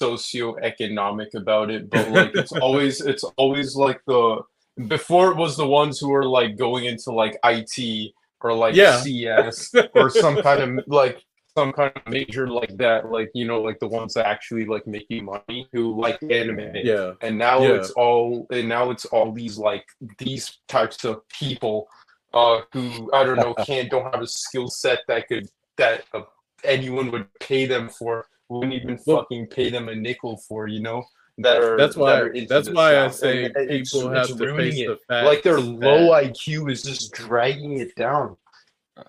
socioeconomic 0.00 1.34
about 1.34 1.70
it 1.70 1.88
but 1.90 2.08
like 2.16 2.30
it's 2.34 2.52
always 2.52 3.00
it's 3.00 3.24
always 3.36 3.74
like 3.76 4.00
the 4.06 4.40
before 4.88 5.30
it 5.30 5.36
was 5.36 5.56
the 5.56 5.66
ones 5.66 5.98
who 5.98 6.08
were 6.10 6.24
like 6.24 6.56
going 6.56 6.84
into 6.84 7.12
like 7.12 7.38
it 7.44 8.12
or 8.40 8.52
like 8.54 8.74
Yeah. 8.74 9.00
cs 9.00 9.72
or 9.94 10.10
some 10.10 10.36
kind 10.42 10.60
of 10.78 10.84
like 10.86 11.22
some 11.56 11.72
kind 11.72 11.92
of 11.94 12.10
major 12.10 12.48
like 12.48 12.74
that 12.78 13.10
like 13.10 13.30
you 13.34 13.46
know 13.46 13.60
like 13.60 13.78
the 13.78 13.86
ones 13.86 14.14
that 14.14 14.26
actually 14.26 14.64
like 14.64 14.86
making 14.86 15.26
money 15.26 15.68
who 15.72 16.00
like 16.00 16.18
anime 16.22 16.70
yeah, 16.82 17.12
and 17.20 17.36
now 17.36 17.60
Yeah. 17.62 17.74
it's 17.74 17.90
all 17.90 18.46
and 18.50 18.68
now 18.68 18.90
it's 18.90 19.04
all 19.06 19.32
these 19.32 19.58
like 19.58 19.84
these 20.18 20.58
types 20.68 21.04
of 21.04 21.28
people 21.28 21.88
uh 22.32 22.62
who 22.72 23.10
i 23.12 23.22
don't 23.22 23.36
know 23.36 23.52
can't 23.66 23.90
don't 23.90 24.10
have 24.10 24.22
a 24.22 24.26
skill 24.26 24.68
set 24.68 25.00
that 25.08 25.28
could 25.28 25.46
that 25.76 26.04
uh, 26.14 26.22
anyone 26.64 27.10
would 27.10 27.26
pay 27.40 27.66
them 27.66 27.88
for 27.90 28.26
wouldn't 28.52 28.74
even 28.74 28.98
Well- 29.06 29.18
fucking 29.22 29.46
pay 29.48 29.70
them 29.70 29.88
a 29.88 29.94
nickel 29.94 30.36
for 30.48 30.66
you 30.68 30.80
know 30.80 31.04
that 31.38 31.62
are 31.62 31.76
that's 31.78 31.94
that 31.94 32.00
why. 32.00 32.20
are 32.20 32.26
into 32.28 32.46
That's 32.48 32.66
this 32.68 32.74
why 32.76 32.90
I 32.96 33.06
now. 33.06 33.08
say 33.08 33.44
And 33.44 33.54
people 33.54 33.70
it's 33.72 33.92
have 33.94 34.26
to 34.38 34.44
ruining 34.44 34.72
face 34.72 34.80
it. 34.82 34.88
the 34.88 34.98
fact 35.08 35.26
like 35.26 35.42
their 35.42 35.56
that- 35.56 35.62
low 35.62 36.10
iq 36.22 36.70
is 36.70 36.82
just 36.82 37.12
dragging 37.12 37.78
it 37.80 37.94
down 37.96 38.36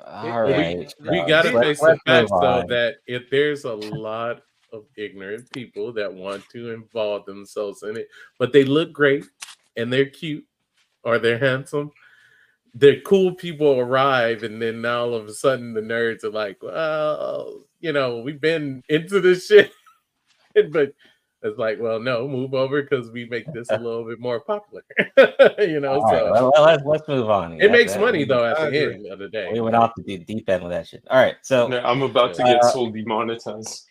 All 0.08 0.46
we- 0.46 0.54
right, 0.54 0.94
we 1.02 1.20
uh, 1.20 1.26
gotta 1.28 1.52
face 1.60 1.80
the 1.82 1.98
fact 2.06 2.32
move 2.32 2.42
though 2.42 2.64
that 2.70 2.96
if 3.08 3.30
there's 3.30 3.66
a 3.66 3.74
lot 3.74 4.42
of 4.72 4.86
ignorant 4.96 5.52
people 5.52 5.92
that 5.94 6.12
want 6.12 6.44
to 6.50 6.72
involve 6.72 7.26
themselves 7.26 7.84
in 7.84 7.96
it, 7.98 8.08
but 8.40 8.52
they 8.54 8.64
look 8.64 8.92
great 8.92 9.24
and 9.76 9.92
they're 9.94 10.06
cute 10.10 10.46
or 11.04 11.20
they're 11.20 11.38
handsome, 11.38 11.92
the 12.74 13.00
cool 13.02 13.36
people 13.36 13.80
arrive, 13.80 14.42
and 14.42 14.60
then 14.60 14.82
now 14.82 15.02
all 15.04 15.14
of 15.14 15.28
a 15.28 15.34
sudden 15.34 15.74
the 15.76 15.82
nerds 15.82 16.24
are 16.24 16.32
like, 16.32 16.64
well, 16.64 17.66
you 17.84 17.92
know, 17.94 18.22
we've 18.22 18.40
been 18.42 18.82
into 18.90 19.20
this 19.20 19.46
shit, 19.48 19.72
but 20.72 20.94
it's 21.42 21.58
like, 21.60 21.78
well, 21.82 22.00
no, 22.00 22.26
move 22.28 22.54
over 22.54 22.82
because 22.82 23.12
we 23.12 23.26
make 23.26 23.46
this 23.54 23.70
a 23.70 23.78
little 23.78 24.06
bit 24.08 24.18
more 24.20 24.40
popular, 24.40 24.82
you 25.60 25.82
know. 25.82 25.96
All 26.00 26.04
right, 26.04 26.20
so 26.20 26.32
well, 26.32 26.52
well, 26.56 26.64
let's 26.66 26.84
let's 26.86 27.08
move 27.10 27.30
on. 27.30 27.54
it 27.54 27.60
That- 27.60 27.72
makes 27.72 27.94
that- 27.94 28.00
money 28.02 28.20
we- 28.20 28.24
though 28.26 28.46
at 28.46 28.58
I 28.58 28.70
the 28.70 28.84
agree. 28.86 28.96
end 28.96 29.08
of 29.12 29.20
the 29.20 29.28
day. 29.28 29.50
We 29.52 29.60
went 29.60 29.76
off 29.76 29.92
the 29.98 30.04
deep, 30.04 30.26
deep 30.26 30.50
end 30.50 30.64
with 30.64 30.72
that 30.72 30.88
shit. 30.88 31.04
All 31.12 31.22
right, 31.22 31.36
so 31.42 31.70
Yeah, 31.70 31.86
i'm 31.88 32.02
about 32.02 32.34
to 32.36 32.44
get 32.44 32.64
Uh, 32.64 32.72
soul 32.72 32.90
demonetized 32.90 33.90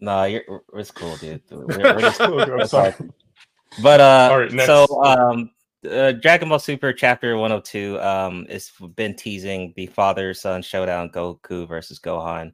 no, 0.00 0.24
you're 0.24 0.42
it's 0.74 0.90
cool, 0.90 1.14
dude. 1.16 1.42
We're, 1.50 1.66
we're 1.66 2.00
just, 2.00 2.20
Okay, 2.20 2.52
I'm 2.52 2.66
sorry. 2.66 2.94
But 3.82 4.00
uh, 4.00 4.28
All 4.32 4.38
right, 4.40 4.50
next. 4.52 4.66
so 4.66 4.86
um, 5.04 5.50
uh, 5.88 6.12
Dragon 6.12 6.48
Ball 6.48 6.58
Super 6.58 6.92
Chapter 6.92 7.36
102 7.36 8.00
um 8.00 8.46
has 8.48 8.70
been 8.96 9.14
teasing 9.14 9.72
the 9.76 9.86
father 9.86 10.32
son 10.34 10.62
showdown 10.62 11.08
Goku 11.10 11.68
versus 11.68 12.00
Gohan. 12.00 12.52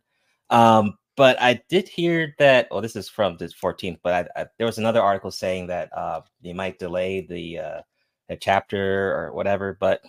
Um, 0.51 0.99
but 1.17 1.41
I 1.41 1.61
did 1.69 1.89
hear 1.89 2.35
that. 2.39 2.69
Well, 2.71 2.81
this 2.81 2.97
is 2.97 3.09
from 3.09 3.37
the 3.37 3.47
14th, 3.47 3.99
but 4.03 4.31
I, 4.37 4.41
I, 4.43 4.47
there 4.57 4.67
was 4.67 4.79
another 4.79 5.03
article 5.03 5.31
saying 5.31 5.67
that 5.69 5.91
uh 5.97 6.21
they 6.43 6.53
might 6.53 6.79
delay 6.79 7.23
the 7.23 7.59
uh 7.59 7.81
the 8.29 8.37
chapter 8.37 9.15
or 9.15 9.33
whatever. 9.33 9.77
But 9.81 10.03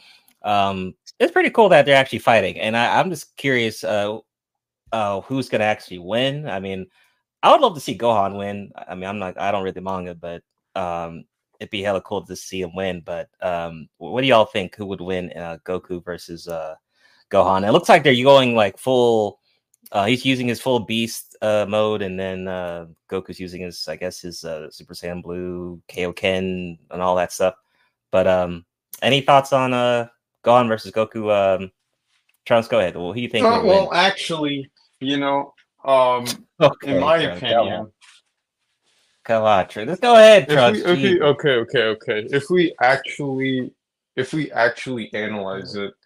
um, 0.44 0.94
it's 1.20 1.32
pretty 1.32 1.50
cool 1.50 1.70
that 1.70 1.86
they're 1.86 1.96
actually 1.96 2.20
fighting, 2.20 2.60
and 2.60 2.78
I, 2.78 3.00
I'm 3.00 3.10
just 3.10 3.36
curious 3.38 3.84
uh 3.84 4.20
uh 4.92 5.22
who's 5.22 5.50
gonna 5.50 5.64
actually 5.66 6.00
win. 6.00 6.48
I 6.48 6.60
mean. 6.60 6.88
I 7.42 7.52
would 7.52 7.62
love 7.62 7.74
to 7.76 7.80
see 7.80 7.98
Gohan 7.98 8.38
win. 8.38 8.72
I 8.76 8.96
mean, 8.96 9.06
I'm 9.06 9.18
not, 9.20 9.40
I 9.40 9.52
don't 9.52 9.64
read 9.64 9.76
the 9.76 9.82
manga, 9.82 10.14
but 10.14 10.44
um, 10.76 11.24
it'd 11.60 11.72
be 11.72 11.82
hella 11.82 12.02
cool 12.02 12.26
to 12.26 12.36
see 12.36 12.62
him 12.62 12.76
win. 12.76 13.02
But 13.06 13.30
um, 13.42 13.88
what 13.98 14.22
do 14.22 14.28
y'all 14.28 14.46
think? 14.46 14.76
Who 14.76 14.86
would 14.88 15.02
win 15.02 15.32
uh, 15.34 15.58
Goku 15.66 16.04
versus 16.04 16.48
uh, 16.48 16.76
Gohan? 17.32 17.68
It 17.68 17.72
looks 17.72 17.90
like 17.90 18.04
they're 18.04 18.24
going 18.24 18.56
like 18.56 18.78
full. 18.78 19.40
Uh, 19.92 20.06
he's 20.06 20.26
using 20.26 20.48
his 20.48 20.62
full 20.62 20.80
beast 20.80 21.36
uh, 21.42 21.66
mode, 21.68 22.02
and 22.02 22.20
then 22.20 22.48
uh, 22.48 22.86
Goku's 23.10 23.40
using 23.40 23.62
his, 23.62 23.88
I 23.88 23.96
guess, 23.96 24.22
his 24.22 24.44
uh, 24.44 24.70
Super 24.70 24.94
Saiyan 24.94 25.24
Blue, 25.24 25.82
Kaioken, 25.90 26.78
and 26.92 27.02
all 27.02 27.16
that 27.16 27.32
stuff. 27.32 27.56
But 28.12 28.28
um, 28.28 28.66
any 29.02 29.22
thoughts 29.22 29.52
on 29.54 29.74
uh, 29.74 30.08
Gohan 30.44 30.68
versus 30.68 30.92
Goku? 30.92 31.32
Um, 31.32 31.72
Trunks, 32.46 32.68
go 32.68 32.80
ahead. 32.80 32.96
Well, 32.96 33.10
who 33.10 33.16
do 33.16 33.22
you 33.22 33.30
think? 33.30 33.46
Uh, 33.46 33.62
well 33.64 33.90
win? 33.90 33.98
actually 33.98 34.72
you 35.00 35.18
know 35.18 35.54
um 35.86 36.26
Okay, 36.62 36.96
in 36.96 37.00
my 37.00 37.24
Trunks, 37.24 37.40
come 37.40 37.50
opinion 37.50 37.80
on. 37.82 37.92
Come 39.24 39.44
on, 39.44 39.68
Trunks. 39.68 39.90
Let's 39.90 40.02
go 40.02 40.16
ahead, 40.16 40.44
if 40.44 40.50
Trunks. 40.50 40.84
we, 40.84 41.22
okay, 41.22 41.22
okay, 41.22 41.50
okay, 41.52 41.84
okay. 41.84 42.28
If 42.32 42.50
we 42.50 42.74
actually, 42.82 43.72
if 44.16 44.34
we 44.34 44.52
actually 44.52 45.14
analyze 45.14 45.76
it, 45.76 45.94
my 45.94 45.99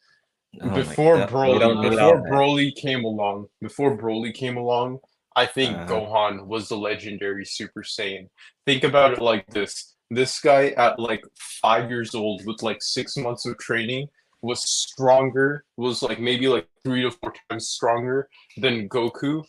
before 0.73 1.17
God. 1.17 1.29
Broly, 1.29 1.89
before 1.89 2.17
all. 2.17 2.23
Broly 2.25 2.75
came 2.75 3.03
along, 3.03 3.47
before 3.61 3.97
Broly 3.97 4.33
came 4.33 4.57
along, 4.57 4.99
I 5.35 5.45
think 5.45 5.75
Uh-huh. 5.75 5.87
Gohan 5.87 6.45
was 6.45 6.69
the 6.69 6.77
legendary 6.77 7.45
Super 7.45 7.81
Saiyan. 7.81 8.29
Think 8.65 8.83
about 8.83 9.13
it 9.13 9.21
like 9.21 9.47
this: 9.47 9.95
this 10.09 10.39
guy 10.39 10.69
at 10.77 10.99
like 10.99 11.23
five 11.61 11.89
years 11.89 12.13
old 12.13 12.45
with 12.45 12.61
like 12.61 12.81
six 12.81 13.17
months 13.17 13.45
of 13.45 13.57
training 13.57 14.09
was 14.41 14.61
stronger, 14.69 15.65
was 15.77 16.03
like 16.03 16.19
maybe 16.19 16.47
like 16.47 16.67
three 16.83 17.01
to 17.01 17.11
four 17.11 17.33
times 17.49 17.69
stronger 17.69 18.29
than 18.57 18.89
Goku 18.89 19.43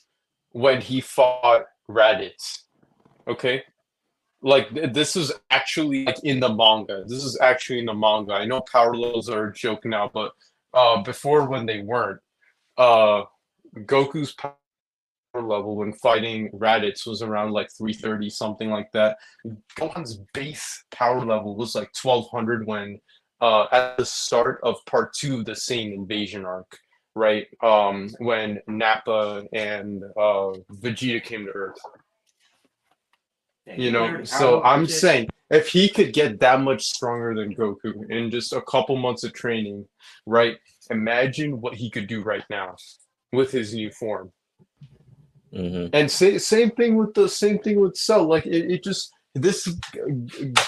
when 0.53 0.81
he 0.81 1.01
fought 1.01 1.65
Raditz. 1.91 2.61
Okay, 3.29 3.63
like 4.41 4.73
th- 4.73 4.93
this 4.93 5.17
is 5.17 5.33
actually 5.51 6.05
like 6.05 6.23
in 6.25 6.41
the 6.41 6.49
manga. 6.49 7.05
This 7.07 7.25
is 7.25 7.39
actually 7.41 7.81
in 7.81 7.87
the 7.87 7.95
manga. 7.95 8.35
I 8.35 8.47
know 8.47 8.61
power 8.63 8.97
levels 8.97 9.29
are 9.29 9.49
a 9.49 9.53
joke 9.53 9.85
now, 9.85 10.11
but 10.13 10.33
uh, 10.75 11.03
before 11.03 11.47
when 11.47 11.67
they 11.67 11.81
weren't, 11.81 12.21
uh, 12.77 13.23
Goku's 13.77 14.33
power 14.33 14.55
level 15.35 15.77
when 15.77 15.93
fighting 15.95 16.51
Raditz 16.53 17.07
was 17.07 17.23
around 17.23 17.53
like 17.53 17.69
330, 17.77 18.31
something 18.31 18.71
like 18.71 18.91
that. 18.93 19.17
Gohan's 19.77 20.19
base 20.33 20.85
power 20.91 21.25
level 21.25 21.57
was 21.57 21.75
like 21.75 21.91
1200 22.01 22.67
when 22.67 23.01
uh, 23.41 23.67
at 23.73 23.97
the 23.97 24.07
start 24.07 24.61
of 24.63 24.77
part 24.87 25.13
two 25.13 25.41
of 25.41 25.45
the 25.45 25.57
same 25.57 25.93
invasion 25.93 26.45
arc, 26.45 26.79
right? 27.15 27.47
Um, 27.63 28.09
when 28.19 28.61
Nappa 28.69 29.45
and 29.53 30.03
uh, 30.17 30.53
Vegeta 30.73 31.23
came 31.23 31.47
to 31.47 31.53
Earth. 31.53 31.79
You 33.77 33.91
know, 33.91 34.25
so 34.25 34.63
I'm 34.63 34.87
saying 34.87 35.29
if 35.55 35.69
he 35.69 35.89
could 35.89 36.13
get 36.13 36.41
that 36.41 36.61
much 36.61 36.83
stronger 36.85 37.35
than 37.35 37.55
Goku 37.55 38.11
in 38.11 38.31
just 38.31 38.53
a 38.53 38.63
couple 38.63 38.97
months 38.97 39.25
of 39.25 39.33
training, 39.33 39.87
right? 40.27 40.57
Imagine 40.91 41.61
what 41.61 41.75
he 41.75 41.89
could 41.91 42.07
do 42.07 42.23
right 42.23 42.45
now 42.51 42.77
with 43.33 43.51
his 43.53 43.73
new 43.75 43.91
form. 43.91 44.33
Mhm. 45.53 45.91
And 45.93 46.11
sa- 46.11 46.39
same 46.39 46.71
thing 46.73 46.97
with 46.97 47.15
the 47.15 47.29
same 47.29 47.59
thing 47.61 47.81
with 47.81 47.97
Cell. 47.97 48.25
Like 48.27 48.47
it, 48.47 48.71
it 48.75 48.83
just 48.85 49.13
this 49.35 49.67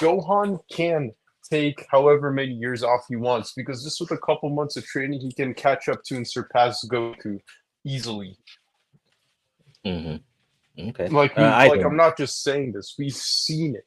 Gohan 0.00 0.60
can 0.70 1.12
take 1.50 1.86
however 1.90 2.32
many 2.32 2.52
years 2.54 2.82
off 2.82 3.02
he 3.08 3.16
wants 3.16 3.52
because 3.56 3.84
just 3.84 4.00
with 4.00 4.10
a 4.10 4.18
couple 4.18 4.48
months 4.50 4.76
of 4.76 4.84
training 4.84 5.20
he 5.20 5.32
can 5.32 5.54
catch 5.54 5.88
up 5.88 6.02
to 6.04 6.16
and 6.16 6.26
surpass 6.26 6.84
Goku 6.86 7.40
easily. 7.84 8.36
Mm-hmm. 9.84 10.88
Okay. 10.90 11.08
Like 11.08 11.36
we, 11.36 11.42
Uh, 11.44 11.56
like 11.68 11.80
don't- 11.80 11.86
I'm 11.92 11.96
not 11.96 12.16
just 12.18 12.42
saying 12.42 12.72
this. 12.72 12.94
We've 12.98 13.12
seen 13.14 13.74
it. 13.76 13.86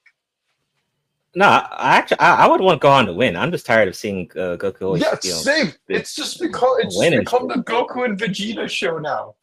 No, 1.35 1.45
I 1.45 1.97
actually 1.97 2.19
I, 2.19 2.45
I 2.45 2.47
would 2.47 2.61
want 2.61 2.81
Gohan 2.81 3.05
to 3.05 3.13
win. 3.13 3.35
I'm 3.35 3.51
just 3.51 3.65
tired 3.65 3.87
of 3.87 3.95
seeing 3.95 4.31
uh, 4.35 4.57
Goku 4.57 4.81
always. 4.81 5.01
yeah, 5.01 5.15
you 5.23 5.29
know, 5.29 5.37
same. 5.37 5.73
It's 5.87 6.15
just 6.15 6.41
because 6.41 6.79
it's 6.79 6.97
winning. 6.97 7.19
become 7.19 7.47
the 7.47 7.55
Goku 7.55 8.03
and 8.05 8.17
Vegeta 8.17 8.67
show 8.69 8.97
now. 8.97 9.35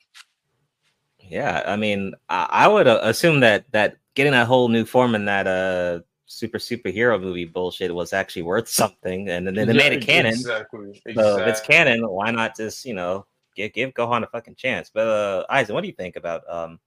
Yeah, 1.21 1.63
I 1.67 1.77
mean, 1.77 2.15
I, 2.29 2.47
I 2.51 2.69
would 2.69 2.87
uh, 2.87 3.01
assume 3.03 3.41
that 3.41 3.71
that 3.73 3.97
getting 4.15 4.33
that 4.33 4.47
whole 4.47 4.69
new 4.69 4.85
form 4.85 5.15
in 5.15 5.25
that 5.27 5.47
uh 5.47 6.01
super 6.27 6.59
superhero 6.59 7.21
movie 7.21 7.45
bullshit 7.45 7.95
was 7.95 8.13
actually 8.13 8.43
worth 8.43 8.69
something, 8.83 9.29
and 9.29 9.47
then 9.47 9.55
they 9.55 9.65
Yeah, 9.67 9.73
made 9.73 9.93
it 9.93 10.03
canon. 10.03 10.33
Exactly. 10.33 11.01
So 11.15 11.41
if 11.41 11.47
it's 11.49 11.61
canon, 11.61 12.09
why 12.09 12.31
not 12.33 12.57
just 12.57 12.85
you 12.85 12.95
know 12.95 13.27
give 13.55 13.73
give 13.73 13.95
Gohan 13.95 14.25
a 14.25 14.27
fucking 14.27 14.57
chance? 14.57 14.91
But 14.93 15.07
uh, 15.07 15.47
Aizen, 15.51 15.71
what 15.75 15.83
do 15.83 15.87
you 15.89 15.95
think 15.95 16.17
about 16.17 16.43
um 16.51 16.81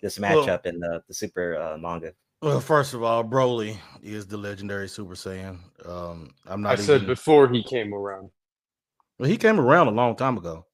this 0.00 0.18
Well- 0.18 0.46
matchup 0.46 0.64
in 0.66 0.80
the 0.80 1.02
the 1.08 1.14
super 1.14 1.56
uh, 1.56 1.76
manga? 1.76 2.12
Well, 2.42 2.60
first 2.60 2.94
of 2.94 3.02
all, 3.02 3.22
Broly 3.22 3.76
is 4.02 4.26
the 4.26 4.38
legendary 4.38 4.88
Super 4.88 5.14
Saiyan. 5.14 5.58
Um, 5.84 6.30
I'm 6.46 6.62
not 6.62 6.72
I 6.72 6.76
said 6.76 7.06
before 7.06 7.48
he 7.48 7.62
came 7.62 7.92
around. 7.92 8.30
Well, 9.18 9.28
he 9.28 9.36
came 9.36 9.60
around 9.60 9.88
a 9.88 9.90
long 9.90 10.16
time 10.16 10.38
ago. 10.38 10.64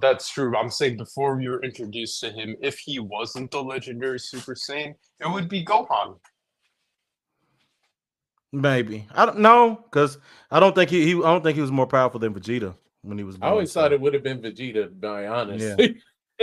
That's 0.00 0.30
true. 0.30 0.56
I'm 0.56 0.70
saying 0.70 0.96
before 0.96 1.36
we 1.36 1.48
were 1.48 1.62
introduced 1.62 2.20
to 2.20 2.30
him, 2.30 2.56
if 2.62 2.78
he 2.78 2.98
wasn't 3.00 3.50
the 3.50 3.62
legendary 3.62 4.18
Super 4.18 4.54
Saiyan, 4.54 4.94
it 5.20 5.30
would 5.30 5.48
be 5.48 5.64
Gohan. 5.64 6.18
Maybe 8.52 9.06
I 9.14 9.26
don't 9.26 9.38
know 9.38 9.84
because 9.84 10.18
I 10.50 10.58
don't 10.58 10.74
think 10.74 10.90
he, 10.90 11.04
he 11.04 11.14
I 11.14 11.30
don't 11.30 11.42
think 11.42 11.54
he 11.54 11.60
was 11.60 11.70
more 11.70 11.86
powerful 11.86 12.18
than 12.18 12.34
Vegeta 12.34 12.74
when 13.02 13.16
he 13.16 13.24
was. 13.24 13.36
Born, 13.36 13.48
I 13.48 13.52
always 13.52 13.72
born, 13.72 13.84
thought 13.84 13.92
it 13.92 14.00
would 14.00 14.14
have 14.14 14.22
been 14.22 14.40
Vegeta, 14.40 14.84
to 14.84 14.88
be 14.88 15.06
honest. 15.06 15.80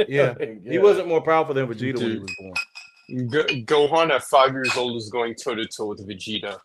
Yeah. 0.07 0.35
he 0.69 0.77
wasn't 0.77 1.07
more 1.07 1.21
powerful 1.21 1.53
than 1.53 1.67
Vegeta 1.67 1.97
when 1.97 2.11
he 2.11 2.19
was 2.19 2.35
born. 2.39 2.53
Go- 3.29 3.43
Gohan 3.43 4.11
at 4.11 4.23
five 4.23 4.51
years 4.51 4.75
old 4.75 4.93
was 4.93 5.09
going 5.09 5.35
toe 5.35 5.55
to 5.55 5.65
toe 5.65 5.85
with 5.87 6.07
Vegeta, 6.07 6.57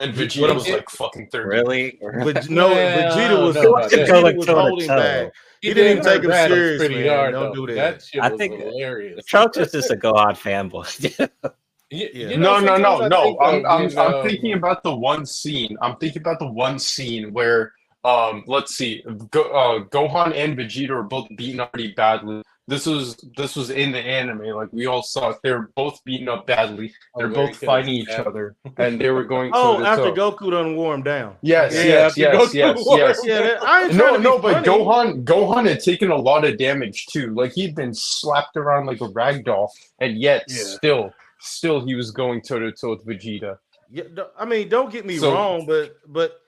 and 0.00 0.14
Vegeta 0.14 0.48
I'm 0.50 0.54
was 0.56 0.64
saying- 0.64 0.76
like 0.76 0.90
fucking 0.90 1.28
thirty. 1.32 1.48
Really? 1.48 1.98
But 2.24 2.48
no, 2.50 2.70
Yeah, 2.70 3.10
Vegeta 3.10 3.44
was 3.46 3.54
know 3.56 3.72
about 3.74 3.90
that. 3.90 3.98
Vegeta 4.08 4.22
Go 4.32 4.36
was 4.36 4.46
toe 4.46 4.54
to 4.54 4.60
holding 4.60 4.88
toe. 4.88 4.96
back. 4.96 5.32
He, 5.60 5.68
He 5.68 5.74
didn't 5.74 5.92
even 5.98 6.04
take 6.04 6.22
him 6.24 6.30
Raditz 6.30 6.48
serious, 6.48 6.78
pretty 6.78 6.94
man. 7.04 7.08
hard. 7.16 7.32
Don't 7.32 7.54
though. 7.54 7.66
do 7.66 7.74
that. 7.74 7.98
That 7.98 8.02
shit 8.02 8.22
I 8.22 8.28
was 8.30 8.38
think 8.38 8.58
hilarious. 8.60 9.24
Trunks 9.26 9.56
is 9.58 9.72
just 9.72 9.90
a 9.90 9.96
Gohan 9.96 10.32
fanboy. 10.38 11.30
Yeah. 11.92 12.06
you 12.12 12.38
know, 12.38 12.60
no, 12.60 12.76
no, 12.76 12.76
no, 12.76 12.98
sometimes 13.00 13.10
no. 13.10 13.38
I'm, 13.40 13.66
I'm, 13.66 13.98
I'm 13.98 14.22
thinking 14.28 14.52
about 14.52 14.84
the 14.84 14.94
one 14.94 15.26
scene. 15.26 15.76
I'm 15.82 15.96
thinking 15.96 16.22
about 16.22 16.38
the 16.38 16.46
one 16.46 16.78
scene 16.78 17.32
where, 17.32 17.72
um, 18.04 18.44
let's 18.46 18.76
see, 18.76 19.02
Go, 19.32 19.42
uh, 19.50 19.84
Gohan 19.86 20.32
and 20.32 20.56
Vegeta 20.56 20.90
are 20.90 21.02
both 21.02 21.26
beaten 21.34 21.58
up 21.58 21.72
pretty 21.72 21.90
badly. 21.94 22.42
This 22.70 22.86
was 22.86 23.16
this 23.36 23.56
was 23.56 23.70
in 23.70 23.90
the 23.90 23.98
anime, 23.98 24.46
like 24.54 24.68
we 24.72 24.86
all 24.86 25.02
saw 25.02 25.30
it. 25.30 25.38
They 25.42 25.50
were 25.50 25.72
both 25.74 25.98
beaten 26.04 26.28
up 26.28 26.46
badly. 26.46 26.92
They're 27.16 27.26
Oh, 27.26 27.34
both 27.34 27.56
fighting 27.56 27.94
each 27.94 28.08
Yeah. 28.08 28.22
other, 28.22 28.54
and 28.76 29.00
they 29.00 29.10
were 29.10 29.24
going. 29.24 29.50
Oh, 29.52 29.80
to 29.80 29.84
after 29.84 30.14
toe. 30.14 30.30
Goku 30.30 30.52
done 30.52 30.76
wore 30.76 30.94
him 30.94 31.02
down. 31.02 31.34
Yes, 31.42 31.74
Yeah, 31.74 31.82
yes, 31.82 32.10
after 32.12 32.20
yes, 32.20 32.54
yes, 32.54 32.84
yes. 32.86 33.20
Yeah, 33.24 33.42
that, 33.42 33.62
I 33.64 33.84
ain't 33.86 33.94
No, 33.94 34.16
no, 34.16 34.36
be 34.38 34.42
but 34.42 34.52
funny. 34.52 34.66
Gohan, 34.68 35.24
Gohan 35.24 35.68
had 35.68 35.80
taken 35.80 36.12
a 36.12 36.16
lot 36.16 36.44
of 36.44 36.58
damage 36.58 37.06
too. 37.06 37.34
Like 37.34 37.52
he'd 37.54 37.74
been 37.74 37.92
slapped 37.92 38.56
around 38.56 38.86
like 38.86 39.00
a 39.00 39.08
rag 39.08 39.44
doll, 39.44 39.72
and 39.98 40.16
yet 40.16 40.44
Yeah. 40.48 40.62
still, 40.62 41.10
still 41.40 41.84
he 41.84 41.96
was 41.96 42.12
going 42.12 42.40
toe 42.40 42.60
to 42.60 42.70
toe 42.70 42.90
with 42.90 43.04
Vegeta. 43.04 43.58
Yeah, 43.90 44.04
I 44.38 44.44
mean, 44.44 44.68
don't 44.68 44.92
get 44.92 45.04
me 45.04 45.16
So- 45.16 45.34
wrong, 45.34 45.66
but 45.66 45.96
but 46.06 46.40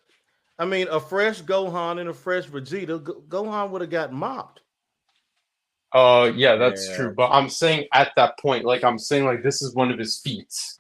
I 0.57 0.67
mean, 0.67 0.87
a 0.89 1.01
fresh 1.01 1.43
Gohan 1.43 1.99
and 1.99 2.09
a 2.11 2.15
fresh 2.15 2.47
Vegeta, 2.47 3.03
Go- 3.03 3.23
Gohan 3.29 3.71
would 3.71 3.81
have 3.81 3.91
got 3.91 4.13
mopped. 4.13 4.61
Uh, 5.93 6.31
yeah, 6.35 6.57
that's 6.57 6.89
Yeah. 6.89 6.97
true. 6.97 7.15
But 7.15 7.31
I'm 7.31 7.49
saying 7.49 7.87
at 7.93 8.13
that 8.17 8.39
point, 8.39 8.65
like 8.65 8.83
I'm 8.85 8.99
saying, 8.99 9.25
like 9.25 9.43
this 9.43 9.61
is 9.63 9.75
one 9.75 9.91
of 9.91 9.99
his 9.99 10.19
feats. 10.19 10.79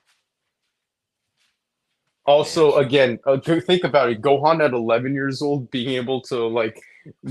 Also, 2.25 2.77
again, 2.77 3.19
uh, 3.27 3.37
think 3.39 3.83
about 3.85 4.09
it. 4.11 4.23
Gohan 4.23 4.65
at 4.65 4.73
11 4.73 5.13
years 5.13 5.43
old 5.43 5.71
being 5.73 5.91
able 5.91 6.21
to 6.23 6.47
like 6.47 6.81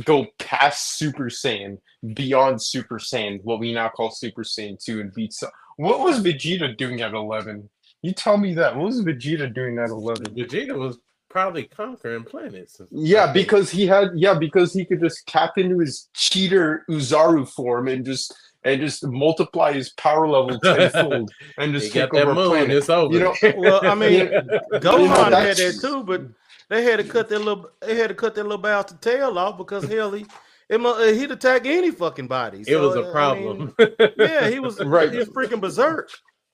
go 0.03 0.27
past 0.38 0.97
Super 0.97 1.25
Saiyan, 1.29 1.77
beyond 2.13 2.61
Super 2.61 2.99
Saiyan, 2.99 3.41
what 3.43 3.59
we 3.59 3.73
now 3.73 3.88
call 3.88 4.11
Super 4.11 4.43
Saiyan 4.43 4.84
2, 4.84 4.99
and 4.99 5.13
beat. 5.13 5.32
Cell. 5.34 5.51
What 5.77 6.01
was 6.01 6.21
Vegeta 6.21 6.75
doing 6.75 6.99
at 7.01 7.13
11? 7.13 7.69
You 8.01 8.11
tell 8.11 8.38
me 8.38 8.53
that. 8.55 8.75
What 8.75 8.88
was 8.88 9.01
Vegeta 9.01 9.51
doing 9.53 9.79
at 9.79 9.89
11? 9.89 10.36
Vegeta 10.36 10.77
was 10.77 10.99
probably 11.32 11.63
conquering 11.63 12.23
planets. 12.23 12.82
Yeah, 12.91 13.32
because 13.32 13.69
he 13.71 13.88
had 13.88 14.09
yeah, 14.15 14.34
because 14.34 14.73
he 14.73 14.86
could 14.86 14.99
just 14.99 15.25
tap 15.27 15.57
into 15.57 15.79
his 15.79 16.09
cheater 16.13 16.84
Oozaru 16.89 17.47
form 17.49 17.88
and 17.88 18.05
just 18.05 18.34
and 18.63 18.79
just 18.79 19.05
multiply 19.07 19.73
his 19.73 19.89
power 19.91 20.27
level 20.27 20.59
tenfold 20.63 21.32
and 21.57 21.73
just 21.73 21.93
got 21.93 22.11
take 22.11 22.21
over 22.21 22.32
a 22.32 22.36
moon. 22.36 22.49
planet. 22.49 22.71
It's 22.77 22.89
over. 22.89 23.13
You 23.13 23.19
know, 23.21 23.36
Well, 23.57 23.79
I 23.86 23.95
mean, 23.95 24.27
Gohan 24.73 25.32
had 25.32 25.57
that 25.57 25.79
too, 25.82 26.03
but 26.03 26.21
they 26.69 26.84
had 26.84 26.97
to 26.97 27.03
cut 27.03 27.27
their 27.29 27.39
little 27.39 27.69
they 27.82 27.95
had 27.95 28.09
to 28.09 28.15
cut 28.15 28.36
their 28.36 28.43
little 28.43 28.57
bastard 28.59 29.01
tail 29.01 29.38
off 29.39 29.57
because 29.57 29.84
hell 29.86 30.11
he 30.11 30.25
it, 30.69 30.79
mu- 30.79 30.89
uh, 30.89 31.11
he'd 31.11 31.32
attack 31.32 31.65
any 31.65 31.91
fucking 31.91 32.27
body. 32.27 32.63
it 32.65 32.77
was 32.77 32.95
a 32.95 33.01
a 33.01 33.09
I 33.09 33.11
problem. 33.11 33.73
mean, 33.77 33.89
yeah, 34.17 34.49
he 34.49 34.59
was 34.59 34.79
Right. 34.79 35.11
He 35.11 35.17
was 35.17 35.27
freaking 35.29 35.59
berserk. 35.59 36.09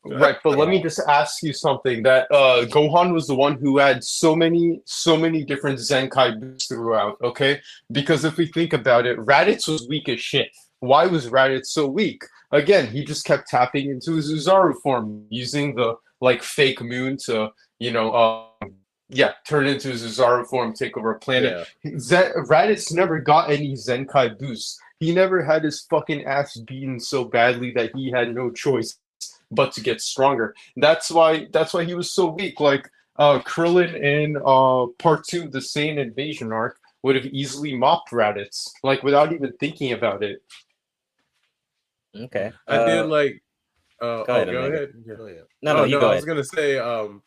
Right? 0.10 0.38
But 0.44 0.58
let 0.58 0.70
me 0.70 0.82
just 0.82 1.00
ask 1.08 1.44
you 1.44 1.54
something. 1.54 2.04
That 2.04 2.32
uh, 2.32 2.66
Gohan 2.66 3.14
was 3.14 3.28
the 3.28 3.36
one 3.36 3.58
who 3.58 3.78
had 3.78 4.04
so 4.04 4.36
many 4.36 4.82
so 4.86 5.18
many 5.18 5.44
different 5.44 5.80
Zenkai 5.80 6.40
boosts 6.40 6.68
throughout. 6.68 7.18
Okay, 7.22 7.60
because 7.92 8.26
if 8.26 8.38
we 8.38 8.48
think 8.48 8.74
about 8.74 9.06
it, 9.06 9.18
Raditz 9.20 9.68
was 9.68 9.88
weak 9.88 10.10
as 10.10 10.20
shit. 10.20 10.50
Why 10.80 11.08
was 11.08 11.30
Raditz 11.30 11.68
so 11.68 11.88
weak? 11.88 12.24
Again, 12.52 12.88
he 12.88 13.04
just 13.04 13.26
kept 13.26 13.48
tapping 13.48 13.90
into 13.90 14.14
his 14.14 14.32
Oozaru 14.32 14.76
form, 14.82 15.26
using 15.30 15.76
the 15.76 15.96
like 16.22 16.44
fake 16.44 16.82
moon 16.82 17.18
to 17.26 17.50
you 17.80 17.92
know. 17.92 18.14
Um, 18.62 18.74
yeah, 19.10 19.32
turn 19.48 19.68
into 19.68 19.88
his 19.88 20.04
Oozaru 20.04 20.46
form, 20.48 20.74
take 20.74 20.98
over 20.98 21.12
a 21.12 21.20
planet. 21.20 21.66
yeah. 21.84 21.92
Zen- 21.98 22.34
Raditz 22.50 22.94
never 22.94 23.20
got 23.20 23.50
any 23.50 23.74
Zenkai 23.74 24.38
boosts. 24.38 24.78
He 25.00 25.14
never 25.14 25.44
had 25.44 25.64
his 25.64 25.86
fucking 25.90 26.26
ass 26.26 26.58
beaten 26.58 27.00
so 27.00 27.24
badly 27.24 27.72
that 27.72 27.92
he 27.96 28.12
had 28.12 28.34
no 28.34 28.52
choice 28.52 29.00
but 29.52 29.72
to 29.74 29.82
get 29.82 30.02
stronger. 30.02 30.56
That's 30.76 31.10
why 31.12 31.48
that's 31.52 31.74
why 31.74 31.84
he 31.86 31.94
was 31.96 32.12
so 32.14 32.28
weak. 32.28 32.60
Like 32.60 32.90
uh 33.18 33.40
Krillin 33.40 33.96
in 33.96 34.38
uh 34.38 34.88
part 35.00 35.26
two 35.26 35.44
of 35.44 35.52
the 35.52 35.60
Saiyan 35.60 35.98
invasion 35.98 36.52
arc 36.52 36.78
would 37.04 37.16
have 37.16 37.26
easily 37.28 37.76
mopped 37.76 38.12
Raditz, 38.12 38.70
like 38.84 39.04
without 39.04 39.32
even 39.34 39.54
thinking 39.60 39.94
about 39.94 40.24
it. 40.24 40.42
Okay. 42.16 42.52
I 42.68 42.76
uh, 42.78 42.86
did 42.86 43.04
like. 43.10 43.44
Uh, 44.00 44.24
go 44.24 44.26
oh, 44.28 44.36
ahead, 44.36 44.48
go 44.52 44.60
Omega. 44.60 44.76
ahead. 44.76 44.90
Go 45.08 45.26
ahead. 45.26 45.44
No, 45.64 45.74
no, 45.74 45.80
Oh, 45.80 45.84
you 45.86 46.00
go 46.00 46.06
I 46.08 46.10
ahead. 46.12 46.16
was 46.18 46.26
gonna 46.26 46.44
say, 46.44 46.78
um, 46.78 47.24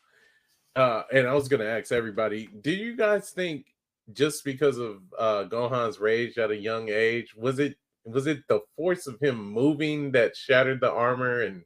uh, 0.75 1.03
and 1.11 1.27
I 1.27 1.33
was 1.33 1.49
gonna 1.49 1.65
ask 1.65 1.91
everybody: 1.91 2.47
Do 2.61 2.71
you 2.71 2.95
guys 2.95 3.31
think 3.31 3.65
just 4.13 4.43
because 4.45 4.77
of 4.77 5.01
uh 5.17 5.43
Gohan's 5.49 5.99
rage 5.99 6.37
at 6.37 6.51
a 6.51 6.55
young 6.55 6.89
age, 6.89 7.35
was 7.35 7.59
it 7.59 7.75
was 8.05 8.25
it 8.27 8.47
the 8.47 8.61
force 8.77 9.05
of 9.07 9.19
him 9.19 9.43
moving 9.51 10.11
that 10.13 10.35
shattered 10.35 10.79
the 10.79 10.91
armor 10.91 11.41
and 11.41 11.63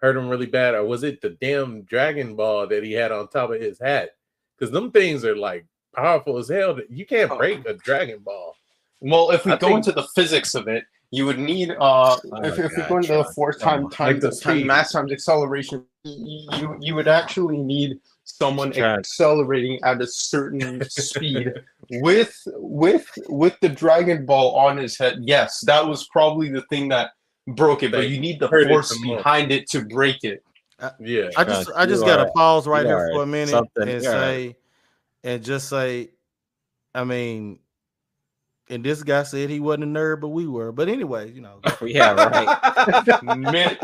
hurt 0.00 0.16
him 0.16 0.28
really 0.28 0.46
bad, 0.46 0.74
or 0.74 0.84
was 0.84 1.02
it 1.02 1.20
the 1.20 1.30
damn 1.30 1.82
Dragon 1.82 2.36
Ball 2.36 2.66
that 2.68 2.82
he 2.84 2.92
had 2.92 3.12
on 3.12 3.28
top 3.28 3.50
of 3.50 3.60
his 3.60 3.78
hat? 3.80 4.10
Because 4.58 4.70
them 4.72 4.90
things 4.90 5.24
are 5.24 5.36
like 5.36 5.66
powerful 5.94 6.36
as 6.38 6.48
hell. 6.48 6.78
You 6.90 7.06
can't 7.06 7.30
Oh. 7.30 7.38
break 7.38 7.66
a 7.66 7.74
Dragon 7.74 8.18
Ball. 8.20 8.54
Well, 9.00 9.30
if 9.30 9.44
we 9.44 9.52
I 9.52 9.56
go 9.56 9.68
think- 9.68 9.78
into 9.78 9.92
the 9.92 10.06
physics 10.14 10.54
of 10.54 10.68
it, 10.68 10.84
you 11.10 11.26
would 11.26 11.38
need 11.38 11.70
uh 11.70 12.16
Oh, 12.32 12.42
if, 12.42 12.58
if 12.58 12.76
we 12.76 12.82
go 12.88 12.96
into 12.96 13.08
the 13.14 13.22
John. 13.22 13.32
fourth 13.34 13.60
Come 13.60 13.68
time 13.70 13.84
on. 13.84 13.90
time, 13.90 14.12
Like 14.14 14.20
the 14.20 14.30
time 14.32 14.66
mass 14.66 14.92
times 14.92 15.12
acceleration, 15.12 15.84
you 16.04 16.76
you 16.80 16.94
would 16.94 17.08
actually 17.08 17.56
need 17.58 18.00
someone 18.24 18.72
Try- 18.72 18.94
accelerating 18.94 19.78
at 19.84 20.00
a 20.00 20.06
certain 20.06 20.82
speed 20.90 21.52
with 21.90 22.36
with 22.56 23.06
with 23.28 23.54
the 23.60 23.68
Dragon 23.68 24.26
Ball 24.26 24.54
on 24.56 24.76
his 24.76 24.98
head. 24.98 25.18
Yes, 25.22 25.60
that 25.66 25.86
was 25.86 26.08
probably 26.08 26.48
the 26.48 26.62
thing 26.62 26.88
that 26.88 27.10
broke 27.48 27.82
it, 27.82 27.92
but 27.92 28.08
you 28.08 28.18
need 28.20 28.38
the 28.40 28.48
force 28.48 28.96
behind 29.02 29.52
it 29.52 29.68
to 29.70 29.84
break 29.84 30.24
it. 30.24 30.42
Uh, 30.80 30.90
yeah. 31.00 31.30
I 31.36 31.44
just 31.44 31.70
I 31.76 31.86
just 31.86 32.04
gotta 32.04 32.26
are- 32.26 32.32
pause 32.32 32.66
right 32.66 32.82
you 32.82 32.88
here 32.88 32.96
are 32.98 33.12
for 33.12 33.22
a 33.22 33.26
minute 33.26 33.50
something- 33.50 33.88
and 33.88 34.02
you 34.02 34.08
are- 34.08 34.12
say 34.12 34.56
and 35.22 35.42
just 35.44 35.68
say, 35.68 36.10
I 36.94 37.04
mean, 37.04 37.58
and 38.70 38.84
this 38.84 39.02
guy 39.02 39.22
said 39.24 39.50
he 39.50 39.60
wasn't 39.60 39.84
a 39.84 39.86
nerd, 39.86 40.20
but 40.20 40.28
we 40.28 40.46
were. 40.46 40.72
But 40.72 40.88
anyway, 40.88 41.30
you 41.30 41.40
know, 41.42 41.60
yeah, 41.82 42.12
right. 42.12 43.22
Man, 43.22 43.78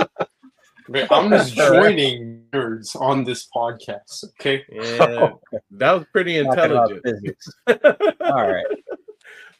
man, 0.89 1.07
I'm 1.11 1.31
just 1.31 1.55
joining 1.57 2.45
nerds 2.53 2.97
on 3.01 3.23
this 3.25 3.47
podcast. 3.55 4.25
Okay, 4.41 4.65
Yeah, 4.73 5.33
that 5.73 5.93
was 5.93 6.05
pretty 6.13 6.43
Talking 6.43 6.63
intelligent. 6.63 7.37
All 8.23 8.51
right. 8.51 8.65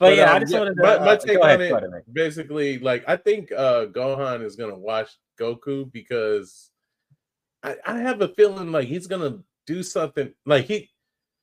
But, 0.01 0.17
yeah, 0.17 0.33
I 0.33 0.37
um, 0.37 0.41
just 0.41 0.55
wanted 0.55 0.77
to. 0.77 0.83
my, 0.83 0.99
my 0.99 1.13
uh, 1.13 1.17
take 1.17 1.37
go 1.37 1.43
ahead, 1.43 1.61
on 1.61 1.67
it, 1.67 1.69
go 1.69 1.77
ahead, 1.77 1.91
Nick. 1.91 2.05
basically, 2.11 2.79
like 2.79 3.05
I 3.07 3.17
think 3.17 3.53
uh 3.53 3.85
Gohan 3.87 4.43
is 4.43 4.57
gonna 4.57 4.75
watch 4.75 5.11
Goku 5.39 5.93
because 5.93 6.71
I, 7.63 7.77
I 7.87 7.99
have 7.99 8.23
a 8.23 8.29
feeling 8.29 8.73
like 8.73 8.89
he's 8.89 9.07
gonna 9.07 9.41
do 9.67 9.83
something 9.83 10.33
like 10.47 10.65
he, 10.65 10.89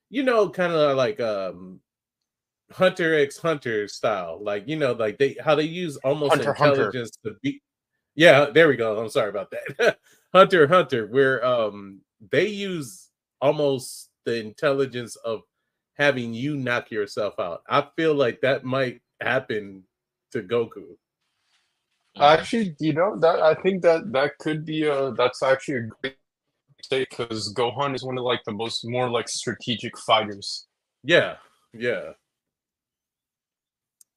you 0.10 0.24
know, 0.24 0.50
kind 0.50 0.74
of 0.74 0.98
like 0.98 1.20
um 1.20 1.82
Hunter 2.72 3.14
x 3.20 3.38
Hunter 3.38 3.88
style, 3.88 4.40
like 4.42 4.68
you 4.68 4.76
know, 4.76 4.94
like 4.94 5.20
they 5.20 5.36
how 5.40 5.54
they 5.54 5.64
use 5.64 5.96
almost 5.98 6.34
Hunter, 6.34 6.54
Hunter. 6.54 6.72
intelligence 6.88 7.12
to 7.26 7.36
beat. 7.44 7.62
Yeah, 8.16 8.46
there 8.46 8.68
we 8.68 8.76
go. 8.76 9.00
I'm 9.00 9.10
sorry 9.10 9.30
about 9.30 9.52
that. 9.52 10.00
Hunter 10.34 10.68
Hunter, 10.68 11.06
where 11.06 11.46
um 11.46 12.02
they 12.32 12.48
use 12.48 13.10
almost 13.40 14.10
the 14.26 14.40
intelligence 14.40 15.16
of 15.18 15.42
having 15.98 16.34
you 16.34 16.56
knock 16.56 16.92
yourself 16.92 17.40
out. 17.40 17.64
I 17.68 17.88
feel 17.96 18.14
like 18.14 18.42
that 18.42 18.64
might 18.64 19.02
happen 19.22 19.84
to 20.32 20.42
Goku. 20.42 20.98
actually, 22.20 22.76
you 22.80 22.94
know 22.94 23.18
that 23.20 23.42
I 23.42 23.56
think 23.56 23.82
that 23.84 24.12
that 24.14 24.38
could 24.40 24.66
be 24.66 24.84
a 24.84 25.12
that's 25.12 25.44
actually 25.44 25.76
a 25.76 25.82
great 26.02 26.18
mistake 26.78 27.10
because 27.10 27.54
Gohan 27.54 27.96
is 27.96 28.04
one 28.04 28.18
of 28.18 28.24
like 28.24 28.44
the 28.46 28.52
most 28.52 28.86
more 28.88 29.10
like 29.10 29.28
strategic 29.30 29.98
fighters. 30.00 30.68
Yeah, 31.04 31.38
yeah. 31.74 32.12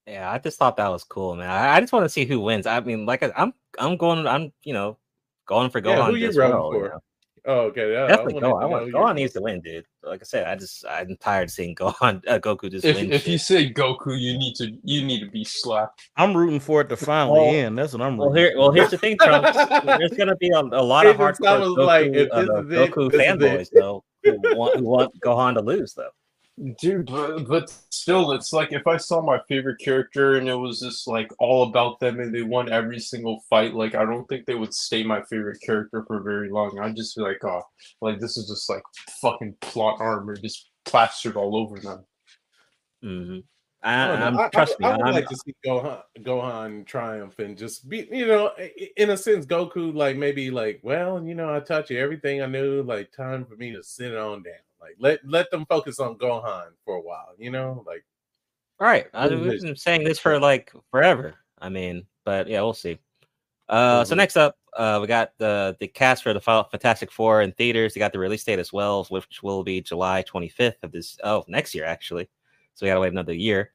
Yeah, 0.06 0.30
I 0.30 0.38
just 0.38 0.58
thought 0.58 0.76
that 0.78 0.88
was 0.88 1.04
cool, 1.04 1.36
man. 1.36 1.48
I, 1.48 1.76
I 1.76 1.80
just 1.80 1.92
want 1.92 2.04
to 2.04 2.08
see 2.08 2.24
who 2.24 2.40
wins. 2.40 2.66
I 2.66 2.80
mean, 2.80 3.06
like 3.06 3.22
I, 3.22 3.32
I'm, 3.36 3.54
I'm 3.78 3.96
going, 3.96 4.26
I'm, 4.26 4.52
you 4.64 4.72
know, 4.72 4.98
going 5.46 5.70
for 5.70 5.80
Gohan. 5.80 5.84
Yeah, 5.84 5.96
Gohan. 5.98 6.10
who 6.10 6.14
you 6.16 6.28
as 6.28 6.36
rooting 6.36 6.50
well, 6.52 6.72
you 6.74 6.80
for? 6.80 6.88
know. 6.88 7.00
Oh, 7.46 7.60
okay. 7.68 7.92
Yeah, 7.92 8.06
Definitely 8.06 8.34
wanted 8.34 8.46
Gohan. 8.46 8.50
to 8.50 8.56
I 8.56 8.60
know 8.62 8.68
want 8.68 8.84
who 8.84 8.92
Gohan 8.92 9.14
needs 9.16 9.32
to 9.34 9.40
win, 9.40 9.60
dude. 9.60 9.86
Like 10.02 10.20
I 10.20 10.24
said, 10.24 10.46
I 10.46 10.56
just, 10.56 10.84
I'm 10.88 11.16
tired 11.16 11.44
of 11.44 11.50
seeing 11.50 11.74
Gohan, 11.76 12.22
uh, 12.28 12.38
Goku 12.38 12.70
just 12.70 12.84
If 12.84 12.96
win. 12.96 13.12
if 13.12 13.26
you 13.28 13.38
say 13.38 13.72
Goku, 13.72 14.18
you 14.18 14.38
need 14.38 14.54
to 14.56 14.76
you 14.84 15.04
need 15.04 15.20
to 15.20 15.30
be 15.30 15.44
slapped. 15.44 16.10
I'm 16.16 16.36
rooting 16.36 16.60
for 16.60 16.80
it 16.82 16.88
to 16.90 16.96
finally 16.96 17.40
Well- 17.40 17.54
end. 17.54 17.78
That's 17.78 17.92
what 17.92 18.02
I'm 18.02 18.16
well, 18.16 18.28
rooting 18.30 18.44
here, 18.44 18.58
well, 18.58 18.72
here's 18.72 18.90
the 18.90 18.98
thing, 18.98 19.16
Trunks. 19.18 19.56
There's 19.84 20.12
gonna 20.12 20.36
be 20.36 20.50
a, 20.50 20.60
a 20.60 20.82
lot 20.82 21.06
of 21.06 21.20
It 21.20 21.24
just 21.24 21.40
hardcore 21.40 21.76
Goku, 21.76 21.86
like, 21.86 22.06
uh, 22.08 22.12
this 22.12 22.28
the 22.30 22.58
is 22.58 22.72
it, 22.88 22.90
Goku 22.92 23.10
this 23.12 23.20
is 23.20 23.26
fanboys, 23.26 23.68
though, 23.74 24.04
who 24.24 24.38
want, 24.56 24.76
who 24.78 24.84
want 24.84 25.20
Gohan 25.20 25.54
to 25.54 25.60
lose, 25.60 25.94
though. 25.94 26.10
Dude, 26.78 27.06
but, 27.06 27.46
but 27.48 27.70
still, 27.90 28.32
it's 28.32 28.52
like 28.52 28.72
if 28.72 28.86
I 28.86 28.98
saw 28.98 29.22
my 29.22 29.40
favorite 29.48 29.78
character 29.80 30.36
and 30.36 30.46
it 30.46 30.54
was 30.54 30.80
just 30.80 31.08
like 31.08 31.30
all 31.38 31.62
about 31.62 31.98
them 32.00 32.20
and 32.20 32.34
they 32.34 32.42
won 32.42 32.70
every 32.70 32.98
single 32.98 33.42
fight, 33.48 33.72
like 33.72 33.94
I 33.94 34.04
don't 34.04 34.28
think 34.28 34.44
they 34.44 34.56
would 34.56 34.74
stay 34.74 35.02
my 35.02 35.22
favorite 35.22 35.60
character 35.64 36.04
for 36.06 36.20
very 36.22 36.50
long. 36.50 36.78
I'd 36.78 36.96
just 36.96 37.16
be 37.16 37.22
like, 37.22 37.42
oh, 37.44 37.62
like 38.02 38.20
this 38.20 38.36
is 38.36 38.46
just 38.48 38.68
like 38.68 38.82
fucking 39.22 39.56
plot 39.62 40.00
armor 40.00 40.36
just 40.36 40.70
plastered 40.84 41.36
all 41.36 41.56
over 41.56 41.78
them. 41.78 42.04
hmm 43.02 43.38
I, 43.82 44.04
I, 44.04 44.06
don't 44.08 44.20
know. 44.20 44.26
I'm 44.26 44.38
I- 44.38 44.44
I 44.44 44.48
trust 44.50 44.76
would- 44.80 44.86
I, 44.86 44.90
me. 44.92 44.96
would 44.98 45.06
I'm, 45.08 45.14
like 45.14 45.28
to 45.28 45.36
see 45.36 45.54
Gohan, 45.64 46.02
Gohan 46.18 46.84
triumph 46.86 47.38
and 47.38 47.56
just 47.56 47.88
be, 47.88 48.06
you 48.12 48.26
know, 48.26 48.50
i- 48.58 48.70
i- 48.78 48.90
in 48.98 49.08
a 49.08 49.16
sense, 49.16 49.46
Goku 49.46 49.94
like 49.94 50.18
maybe 50.18 50.50
like, 50.50 50.80
well, 50.82 51.24
you 51.24 51.34
know, 51.34 51.54
I 51.54 51.60
taught 51.60 51.88
you 51.88 51.98
everything 51.98 52.42
I 52.42 52.46
knew. 52.46 52.82
Like, 52.82 53.12
time 53.12 53.46
for 53.46 53.56
me 53.56 53.72
to 53.72 53.82
sit 53.82 54.14
on 54.14 54.42
down. 54.42 54.52
Like, 54.80 54.96
let 54.98 55.20
let 55.26 55.50
them 55.50 55.66
focus 55.66 55.98
on 56.00 56.16
Gohan 56.16 56.68
for 56.84 56.96
a 56.96 57.00
while. 57.00 57.34
You 57.38 57.50
know, 57.50 57.84
like, 57.86 58.04
Right. 58.78 59.06
I, 59.12 59.24
What 59.24 59.32
is 59.34 59.40
we've 59.40 59.60
been 59.62 59.76
saying 59.76 60.04
this 60.04 60.18
for 60.18 60.38
like 60.38 60.72
forever. 60.90 61.34
I 61.58 61.68
mean, 61.68 62.06
but 62.24 62.48
yeah, 62.48 62.62
we'll 62.62 62.72
see. 62.72 62.98
Uh, 63.68 64.02
so 64.04 64.14
Mhm. 64.14 64.18
next 64.18 64.36
up, 64.36 64.56
uh, 64.76 64.98
we 65.00 65.06
got 65.06 65.32
the 65.38 65.76
the 65.80 65.86
cast 65.86 66.22
for 66.22 66.32
the 66.32 66.40
Fa- 66.40 66.66
Fantastic 66.70 67.12
Four 67.12 67.42
in 67.42 67.52
theaters. 67.52 67.92
They 67.94 67.98
got 68.00 68.12
the 68.12 68.18
release 68.18 68.42
date 68.44 68.58
as 68.58 68.72
well, 68.72 69.04
which 69.10 69.42
will 69.42 69.62
be 69.62 69.80
July 69.82 70.22
25th 70.22 70.82
of 70.82 70.92
this. 70.92 71.18
Oh, 71.22 71.44
next 71.46 71.74
year 71.74 71.84
actually. 71.84 72.28
So 72.74 72.86
we 72.86 72.90
gotta 72.90 73.00
wait 73.00 73.12
another 73.12 73.34
year. 73.34 73.72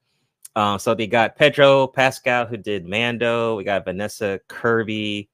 Um, 0.56 0.80
so 0.80 0.96
they 0.96 1.06
got 1.08 1.36
Pedro 1.36 1.86
Pascal 1.88 2.46
who 2.46 2.58
did 2.58 2.86
Mando. 2.88 3.56
We 3.58 3.64
got 3.64 3.86
Vanessa 3.86 4.40
Kirby, 4.48 5.30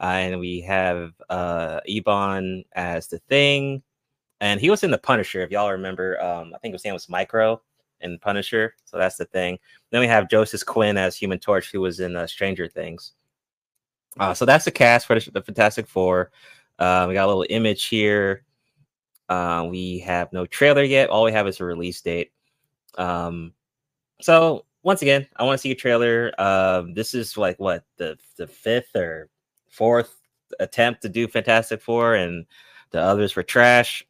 uh, 0.00 0.04
and 0.04 0.40
we 0.40 0.60
have 0.62 1.12
uh 1.28 1.80
Ebon 1.86 2.64
as 2.72 3.08
the 3.08 3.18
Thing, 3.28 3.82
and 4.40 4.60
he 4.60 4.70
was 4.70 4.82
in 4.82 4.90
the 4.90 4.98
Punisher. 4.98 5.42
If 5.42 5.50
y'all 5.50 5.70
remember, 5.70 6.20
um, 6.22 6.52
I 6.54 6.58
think 6.58 6.74
his 6.74 6.84
name 6.84 6.94
was 6.94 7.08
Micro 7.08 7.60
in 8.00 8.18
Punisher. 8.18 8.74
So 8.84 8.98
that's 8.98 9.16
the 9.16 9.26
thing. 9.26 9.58
Then 9.90 10.00
we 10.00 10.06
have 10.06 10.30
Joseph 10.30 10.64
Quinn 10.64 10.96
as 10.96 11.16
Human 11.16 11.38
Torch, 11.38 11.70
who 11.70 11.80
was 11.80 12.00
in 12.00 12.16
uh, 12.16 12.26
Stranger 12.26 12.68
Things. 12.68 13.12
Uh, 14.18 14.34
so 14.34 14.44
that's 14.44 14.64
the 14.64 14.70
cast 14.70 15.06
for 15.06 15.18
the, 15.18 15.42
Fantastic 15.42 15.86
Four. 15.86 16.30
Uh, 16.78 17.06
we 17.08 17.14
got 17.14 17.26
a 17.26 17.28
little 17.28 17.46
image 17.50 17.86
here. 17.86 18.44
Uh, 19.28 19.66
we 19.70 20.00
have 20.00 20.32
no 20.32 20.46
trailer 20.46 20.82
yet. 20.82 21.10
All 21.10 21.24
we 21.24 21.32
have 21.32 21.46
is 21.46 21.60
a 21.60 21.64
release 21.64 22.00
date. 22.00 22.32
Um, 22.98 23.52
so 24.20 24.64
once 24.82 25.02
again, 25.02 25.26
I 25.36 25.44
want 25.44 25.58
to 25.58 25.62
see 25.62 25.70
a 25.70 25.76
trailer. 25.76 26.32
Um, 26.40 26.94
this 26.94 27.14
is 27.14 27.36
like 27.36 27.60
what 27.60 27.84
the 27.96 28.18
the 28.36 28.46
fifth 28.46 28.96
or 28.96 29.28
fourth 29.68 30.16
attempt 30.58 31.02
to 31.02 31.08
do 31.08 31.28
Fantastic 31.28 31.80
Four, 31.80 32.16
and 32.16 32.44
the 32.90 33.00
others 33.00 33.36
were 33.36 33.44
trash. 33.44 34.04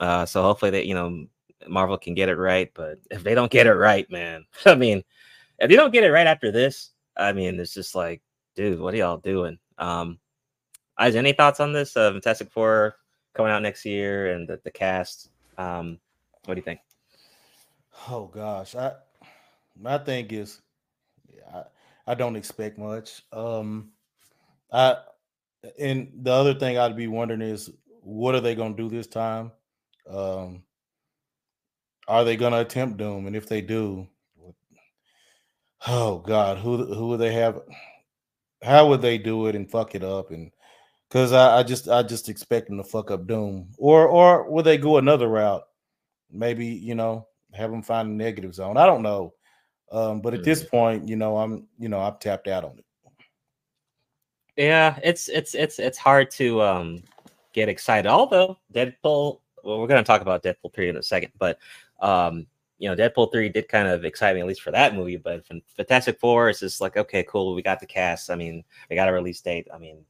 Uh, 0.00 0.26
so 0.26 0.42
hopefully 0.42 0.70
that 0.72 0.86
you 0.86 0.94
know 0.94 1.26
Marvel 1.68 1.98
can 1.98 2.14
get 2.14 2.28
it 2.28 2.36
right. 2.36 2.70
But 2.74 2.98
if 3.10 3.22
they 3.22 3.34
don't 3.34 3.50
get 3.50 3.66
it 3.66 3.74
right, 3.74 4.10
man, 4.10 4.44
I 4.66 4.74
mean, 4.74 5.02
if 5.58 5.68
they 5.68 5.76
don't 5.76 5.92
get 5.92 6.04
it 6.04 6.12
right 6.12 6.26
after 6.26 6.52
this, 6.52 6.90
I 7.16 7.32
mean, 7.32 7.58
it's 7.58 7.74
just 7.74 7.94
like, 7.94 8.22
dude, 8.54 8.80
what 8.80 8.94
are 8.94 8.98
y'all 8.98 9.18
doing? 9.18 9.58
Um, 9.78 10.18
Eyes, 10.98 11.14
any 11.14 11.32
thoughts 11.32 11.60
on 11.60 11.72
this? 11.72 11.96
Uh, 11.96 12.12
Fantastic 12.12 12.50
Four 12.50 12.96
coming 13.34 13.52
out 13.52 13.62
next 13.62 13.84
year 13.84 14.32
and 14.32 14.48
the, 14.48 14.58
the 14.64 14.70
cast. 14.70 15.28
Um, 15.58 15.98
what 16.46 16.54
do 16.54 16.58
you 16.58 16.64
think? 16.64 16.80
Oh 18.08 18.26
gosh, 18.26 18.74
I 18.74 18.92
my 19.78 19.98
thing 19.98 20.26
is, 20.30 20.62
I, 21.52 21.64
I 22.06 22.14
don't 22.14 22.36
expect 22.36 22.78
much. 22.78 23.22
Um, 23.32 23.90
I 24.72 24.96
and 25.78 26.12
the 26.22 26.32
other 26.32 26.54
thing 26.54 26.78
I'd 26.78 26.96
be 26.96 27.08
wondering 27.08 27.42
is, 27.42 27.70
what 28.02 28.34
are 28.34 28.40
they 28.40 28.54
going 28.54 28.76
to 28.76 28.82
do 28.82 28.88
this 28.88 29.06
time? 29.06 29.52
Um, 30.08 30.62
are 32.08 32.24
they 32.24 32.36
going 32.36 32.52
to 32.52 32.60
attempt 32.60 32.98
Doom? 32.98 33.26
And 33.26 33.34
if 33.34 33.48
they 33.48 33.60
do, 33.60 34.06
oh 35.86 36.18
God, 36.18 36.58
who 36.58 36.94
who 36.94 37.08
would 37.08 37.20
they 37.20 37.32
have? 37.32 37.60
How 38.62 38.88
would 38.88 39.02
they 39.02 39.18
do 39.18 39.46
it 39.46 39.54
and 39.56 39.70
fuck 39.70 39.94
it 39.94 40.04
up? 40.04 40.30
And 40.30 40.50
because 41.08 41.32
I, 41.32 41.58
I 41.58 41.62
just 41.62 41.88
I 41.88 42.02
just 42.02 42.28
expect 42.28 42.68
them 42.68 42.78
to 42.78 42.84
fuck 42.84 43.10
up 43.10 43.26
Doom, 43.26 43.68
or 43.78 44.06
or 44.06 44.48
would 44.50 44.64
they 44.64 44.78
go 44.78 44.98
another 44.98 45.28
route? 45.28 45.64
Maybe 46.30 46.66
you 46.66 46.94
know 46.94 47.26
have 47.52 47.70
them 47.70 47.82
find 47.82 48.08
a 48.10 48.12
negative 48.12 48.54
zone. 48.54 48.76
I 48.76 48.86
don't 48.86 49.02
know. 49.02 49.34
Um, 49.92 50.20
but 50.20 50.34
at 50.34 50.42
this 50.42 50.64
point, 50.64 51.08
you 51.08 51.16
know, 51.16 51.36
I'm 51.36 51.66
you 51.78 51.88
know 51.88 52.00
I've 52.00 52.18
tapped 52.18 52.48
out 52.48 52.64
on 52.64 52.78
it. 52.78 52.84
Yeah, 54.56 54.98
it's 55.02 55.28
it's 55.28 55.54
it's 55.54 55.78
it's 55.78 55.98
hard 55.98 56.30
to 56.32 56.62
um 56.62 57.02
get 57.52 57.68
excited. 57.68 58.08
Although 58.08 58.58
Deadpool, 58.74 59.40
well, 59.66 59.80
we're 59.80 59.88
gonna 59.88 60.04
talk 60.04 60.22
about 60.22 60.42
Deadpool 60.42 60.72
three 60.72 60.88
in 60.88 60.96
a 60.96 61.02
second, 61.02 61.32
but 61.38 61.58
um, 62.00 62.46
you 62.78 62.88
know, 62.88 62.94
Deadpool 62.94 63.32
three 63.32 63.48
did 63.48 63.68
kind 63.68 63.88
of 63.88 64.04
excite 64.04 64.34
me 64.34 64.40
at 64.40 64.46
least 64.46 64.62
for 64.62 64.70
that 64.70 64.94
movie. 64.94 65.16
But 65.16 65.44
Fantastic 65.76 66.20
Four 66.20 66.48
is 66.48 66.60
just 66.60 66.80
like, 66.80 66.96
okay, 66.96 67.24
cool, 67.24 67.54
we 67.54 67.62
got 67.62 67.80
the 67.80 67.86
cast. 67.86 68.30
I 68.30 68.36
mean, 68.36 68.62
we 68.88 68.96
got 68.96 69.08
a 69.08 69.12
release 69.12 69.40
date. 69.40 69.66
I 69.74 69.78
mean, 69.78 70.04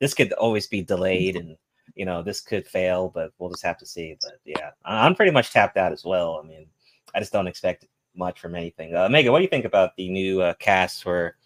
this 0.00 0.12
could 0.12 0.32
always 0.34 0.66
be 0.66 0.82
delayed, 0.82 1.36
and 1.36 1.56
you 1.94 2.04
know, 2.04 2.22
this 2.22 2.40
could 2.42 2.66
fail, 2.66 3.08
but 3.08 3.32
we'll 3.38 3.50
just 3.50 3.64
have 3.64 3.78
to 3.78 3.86
see. 3.86 4.16
But 4.20 4.38
yeah, 4.44 4.70
I'm 4.84 5.14
pretty 5.14 5.32
much 5.32 5.50
tapped 5.50 5.78
out 5.78 5.92
as 5.92 6.04
well. 6.04 6.40
I 6.42 6.46
mean, 6.46 6.66
I 7.14 7.20
just 7.20 7.32
don't 7.32 7.48
expect 7.48 7.86
much 8.14 8.38
from 8.38 8.54
anything. 8.54 8.94
Uh, 8.94 9.08
Megan, 9.08 9.32
what 9.32 9.38
do 9.38 9.44
you 9.44 9.48
think 9.48 9.64
about 9.64 9.96
the 9.96 10.10
new 10.10 10.42
uh, 10.42 10.54
cast 10.54 11.02
for 11.02 11.36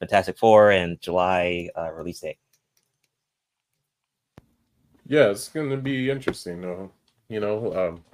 Fantastic 0.00 0.38
Four 0.38 0.72
and 0.72 1.00
July 1.00 1.68
uh, 1.78 1.92
release 1.92 2.20
date? 2.20 2.38
Yeah, 5.08 5.30
it's 5.30 5.48
gonna 5.48 5.76
be 5.76 6.10
interesting 6.10 6.60
though. 6.60 6.90
You 7.28 7.40
know, 7.40 7.74
um, 7.74 8.04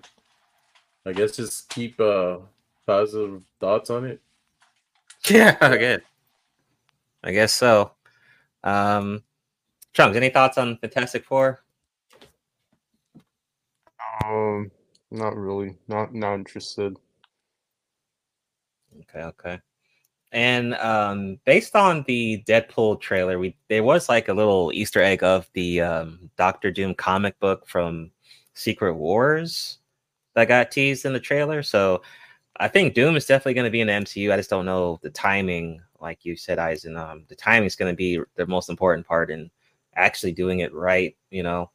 I 1.07 1.13
guess 1.13 1.37
just 1.37 1.69
keep 1.69 2.01
uh 2.01 2.39
positive 2.87 3.43
thoughts 3.61 3.91
on 3.91 4.05
it. 4.07 4.21
Yeah, 5.29 5.57
good. 5.77 6.03
I 7.23 7.31
guess 7.31 7.55
so. 7.55 7.93
Um, 8.65 9.23
Trunks, 9.93 10.17
any 10.17 10.31
thoughts 10.31 10.59
on 10.59 10.79
Fantastic 10.79 11.25
Four? 11.25 11.63
Um, 14.25 14.71
not 15.13 15.37
really. 15.37 15.77
Not 15.87 16.13
not 16.13 16.35
interested. 16.35 16.97
Okay, 19.01 19.23
okay. 19.23 19.61
And 20.33 20.75
um, 20.77 21.39
based 21.45 21.77
on 21.77 22.05
the 22.07 22.43
Deadpool 22.49 23.01
trailer, 23.01 23.39
we 23.39 23.55
there 23.69 23.85
was 23.85 24.09
like 24.09 24.29
a 24.29 24.35
little 24.35 24.73
Easter 24.75 25.03
egg 25.03 25.23
of 25.23 25.49
the 25.53 25.83
um, 25.83 26.31
Doctor 26.37 26.71
Doom 26.71 26.95
comic 26.95 27.39
book 27.39 27.67
from 27.67 28.11
Secret 28.55 28.95
Wars 28.95 29.79
that 30.35 30.49
got 30.49 30.71
teased 30.71 31.05
in 31.05 31.13
the 31.13 31.21
trailer. 31.21 31.63
So 31.63 32.01
I 32.57 32.69
think 32.69 32.95
Doom 32.95 33.17
is 33.17 33.27
definitely 33.27 33.55
going 33.55 33.67
to 33.67 33.71
be 33.71 33.83
in 33.83 33.89
the 33.89 33.93
MCU. 33.93 34.33
I 34.33 34.37
just 34.37 34.49
don't 34.49 34.65
know 34.65 34.99
the 35.03 35.11
timing, 35.11 35.83
like 36.01 36.25
you 36.25 36.35
said, 36.35 36.59
Aizen. 36.59 36.99
Um, 36.99 37.25
the 37.29 37.35
timing 37.35 37.67
is 37.67 37.77
going 37.77 37.93
to 37.93 37.97
be 37.97 38.19
the 38.37 38.47
most 38.47 38.71
important 38.71 39.07
part 39.07 39.31
in 39.31 39.51
actually 39.97 40.33
doing 40.33 40.61
it 40.61 40.73
right, 40.73 41.15
you 41.31 41.43
know. 41.43 41.71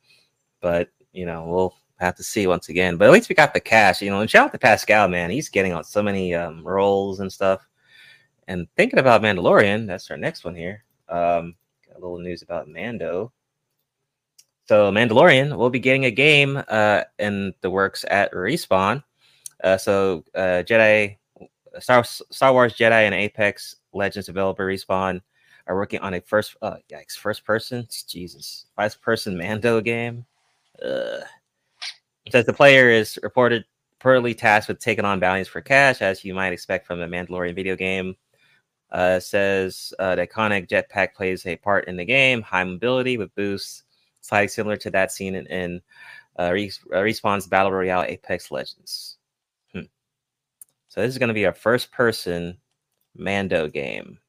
But 0.62 0.90
you 1.14 1.28
know, 1.28 1.46
we'll 1.46 1.76
have 2.00 2.16
to 2.16 2.24
see 2.24 2.48
once 2.48 2.70
again. 2.70 2.98
But 2.98 3.06
at 3.06 3.14
least 3.14 3.30
we 3.30 3.36
got 3.36 3.54
the 3.54 3.60
cash, 3.60 4.02
you 4.02 4.10
know. 4.10 4.22
And 4.22 4.30
shout 4.30 4.46
out 4.46 4.52
to 4.54 4.58
Pascal, 4.58 5.08
man. 5.08 5.30
He's 5.30 5.50
getting 5.50 5.74
on 5.74 5.84
so 5.84 6.02
many 6.02 6.34
um, 6.34 6.66
roles 6.66 7.20
and 7.20 7.32
stuff. 7.32 7.68
And 8.48 8.68
thinking 8.76 9.00
about 9.00 9.22
Mandalorian, 9.22 9.88
that's 9.88 10.10
our 10.10 10.18
next 10.18 10.46
one 10.46 10.56
here. 10.56 10.84
Um, 11.10 11.56
got 11.88 11.98
a 11.98 12.02
little 12.02 12.20
news 12.20 12.42
about 12.42 12.68
Mando. 12.68 13.32
So 14.68 14.92
Mandalorian 14.92 15.58
will 15.58 15.70
be 15.70 15.80
getting 15.80 16.06
a 16.06 16.12
game 16.12 16.62
uh, 16.68 17.04
in 17.20 17.54
the 17.62 17.70
works 17.70 18.04
at 18.10 18.32
Respawn. 18.34 19.04
Uh, 19.64 19.78
so 19.78 20.24
uh, 20.36 20.64
Jedi, 20.66 21.18
Star, 21.80 22.04
Star 22.04 22.54
Wars 22.54 22.74
Jedi 22.74 23.06
and 23.06 23.16
Apex 23.16 23.78
Legends 23.94 24.28
developer 24.28 24.66
Respawn 24.66 25.22
are 25.68 25.76
working 25.76 26.00
on 26.00 26.14
a 26.14 26.22
first, 26.22 26.56
uh, 26.62 26.78
yikes, 26.92 27.18
first 27.18 27.44
person, 27.44 27.88
Jesus, 28.08 28.66
first 28.76 29.02
person 29.02 29.38
Mando 29.38 29.82
game. 29.82 30.26
Uh, 30.82 31.20
says 32.30 32.46
the 32.46 32.54
player 32.54 32.90
is 32.90 33.18
reported 33.24 33.66
poorly 34.00 34.34
tasked 34.34 34.68
with 34.68 34.80
taking 34.80 35.06
on 35.06 35.20
bounties 35.20 35.48
for 35.48 35.62
cash, 35.62 36.02
as 36.02 36.24
you 36.24 36.34
might 36.34 36.54
expect 36.54 36.86
from 36.86 37.02
a 37.02 37.08
Mandalorian 37.08 37.56
video 37.56 37.76
game. 37.76 38.16
Uh, 38.90 39.20
says 39.20 39.94
uh, 40.00 40.16
the 40.16 40.26
iconic 40.26 40.70
jetpack 40.70 41.14
plays 41.14 41.46
a 41.46 41.58
part 41.58 41.90
in 41.90 41.98
the 41.98 42.06
game, 42.06 42.42
high 42.42 42.64
mobility 42.64 43.18
with 43.18 43.36
boosts, 43.36 43.84
slightly 44.22 44.48
similar 44.48 44.78
to 44.78 44.90
that 44.90 45.12
seen 45.12 45.36
in, 45.36 45.46
in 45.48 45.82
uh, 46.40 46.52
Res- 46.54 46.80
uh, 46.94 47.00
Respawn's 47.00 47.48
Battle 47.48 47.74
Royale 47.74 48.04
Apex 48.04 48.50
Legends. 48.50 49.18
Hmm. 49.74 49.82
So 50.88 51.02
this 51.02 51.12
is 51.12 51.18
going 51.18 51.28
to 51.28 51.34
be 51.34 51.44
a 51.44 51.54
first-person 51.54 52.58
Mando 53.14 53.68
game. 53.68 54.20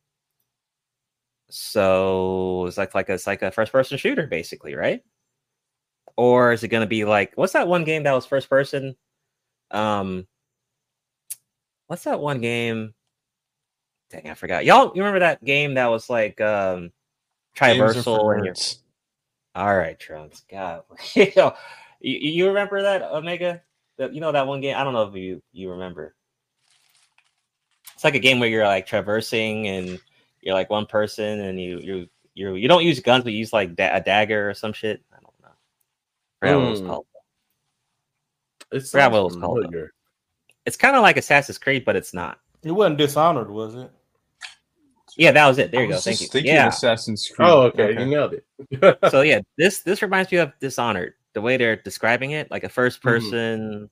So 1.51 2.67
it's 2.67 2.79
like 2.79 2.95
like 2.97 3.09
a, 3.09 3.15
it's 3.15 3.29
like 3.29 3.43
a 3.43 3.53
first-person 3.53 3.97
shooter, 3.97 4.27
basically, 4.27 4.75
right? 4.75 5.03
Or 6.17 6.51
is 6.53 6.65
it 6.65 6.69
going 6.69 6.81
to 6.81 6.87
be 6.89 7.05
like 7.05 7.33
what's 7.37 7.53
that 7.53 7.69
one 7.69 7.85
game 7.85 8.03
that 8.03 8.13
was 8.13 8.27
first-person? 8.27 8.97
Um, 9.71 10.27
what's 11.87 12.05
that 12.05 12.21
one 12.21 12.41
game? 12.41 12.95
Dang, 14.11 14.31
I 14.31 14.35
forgot. 14.35 14.65
Y'all, 14.65 14.93
you 14.95 15.03
remember 15.03 15.21
that 15.21 15.45
game 15.45 15.75
that 15.75 15.87
was 15.87 16.09
like 16.09 16.41
um 16.41 16.91
traversal 17.57 18.37
and 18.37 18.57
all 19.55 19.77
right, 19.77 19.99
Trunks. 19.99 20.45
God, 20.51 20.85
you, 21.15 21.33
you 22.01 22.47
remember 22.49 22.83
that 22.83 23.03
Omega? 23.03 23.63
That 23.97 24.15
you 24.15 24.21
know 24.21 24.33
that 24.33 24.47
one 24.47 24.61
game? 24.61 24.77
I 24.77 24.85
don't 24.85 24.93
know 24.93 25.03
if 25.03 25.15
you 25.15 25.43
you 25.53 25.71
remember. 25.71 26.15
It's 27.95 28.05
like 28.05 28.15
a 28.15 28.21
game 28.21 28.39
where 28.39 28.49
you're 28.49 28.67
like 28.67 28.87
traversing 28.87 29.67
and 29.67 30.01
you're 30.41 30.55
like 30.55 30.71
one 30.71 30.87
person 30.87 31.41
and 31.41 31.61
you 31.61 31.81
you 31.81 32.09
you 32.35 32.55
you 32.55 32.69
don't 32.69 32.85
use 32.85 33.01
guns 33.01 33.25
but 33.25 33.33
you 33.33 33.41
use 33.41 33.53
like 33.53 33.75
da- 33.75 33.97
a 33.97 34.01
dagger 34.01 34.49
or 34.49 34.55
some 34.55 34.73
shit. 34.73 35.03
I 35.13 35.17
don't 35.17 35.35
know. 35.43 35.49
Forgot 36.39 36.61
what 36.61 36.67
it 36.67 36.71
was 36.71 36.81
called. 36.81 37.07
It's 38.71 38.95
what 38.95 39.13
it 39.13 39.25
was 39.25 39.37
called, 39.37 39.75
It's 40.67 40.77
kind 40.77 40.95
of 40.95 41.03
like 41.03 41.17
Assassin's 41.17 41.59
Creed, 41.59 41.85
but 41.85 41.97
it's 41.97 42.15
not. 42.15 42.39
It 42.63 42.71
wasn't 42.71 42.99
Dishonored, 42.99 43.51
was 43.51 43.75
it? 43.75 43.91
Yeah, 45.19 45.33
that 45.33 45.47
was 45.49 45.59
it. 45.59 45.73
There 45.73 45.81
I 45.81 45.85
you 45.85 45.91
go. 45.91 45.99
Thank 45.99 46.19
just 46.21 46.33
you. 46.35 46.41
Yeah. 46.45 46.69
Assassin's 46.69 47.29
Creed. 47.29 47.49
Oh, 47.49 47.62
okay, 47.62 47.91
you 47.93 48.07
nailed 48.07 48.35
it. 48.35 48.99
so 49.11 49.21
yeah, 49.23 49.41
this 49.59 49.81
this 49.81 50.01
reminds 50.01 50.31
me 50.33 50.39
of 50.39 50.53
Dishonored. 50.61 51.14
The 51.35 51.41
way 51.43 51.57
they're 51.57 51.77
describing 51.77 52.31
it, 52.31 52.51
like 52.51 52.64
a 52.64 52.69
first 52.69 53.01
Mm-hmm. 53.01 53.09
person. 53.09 53.91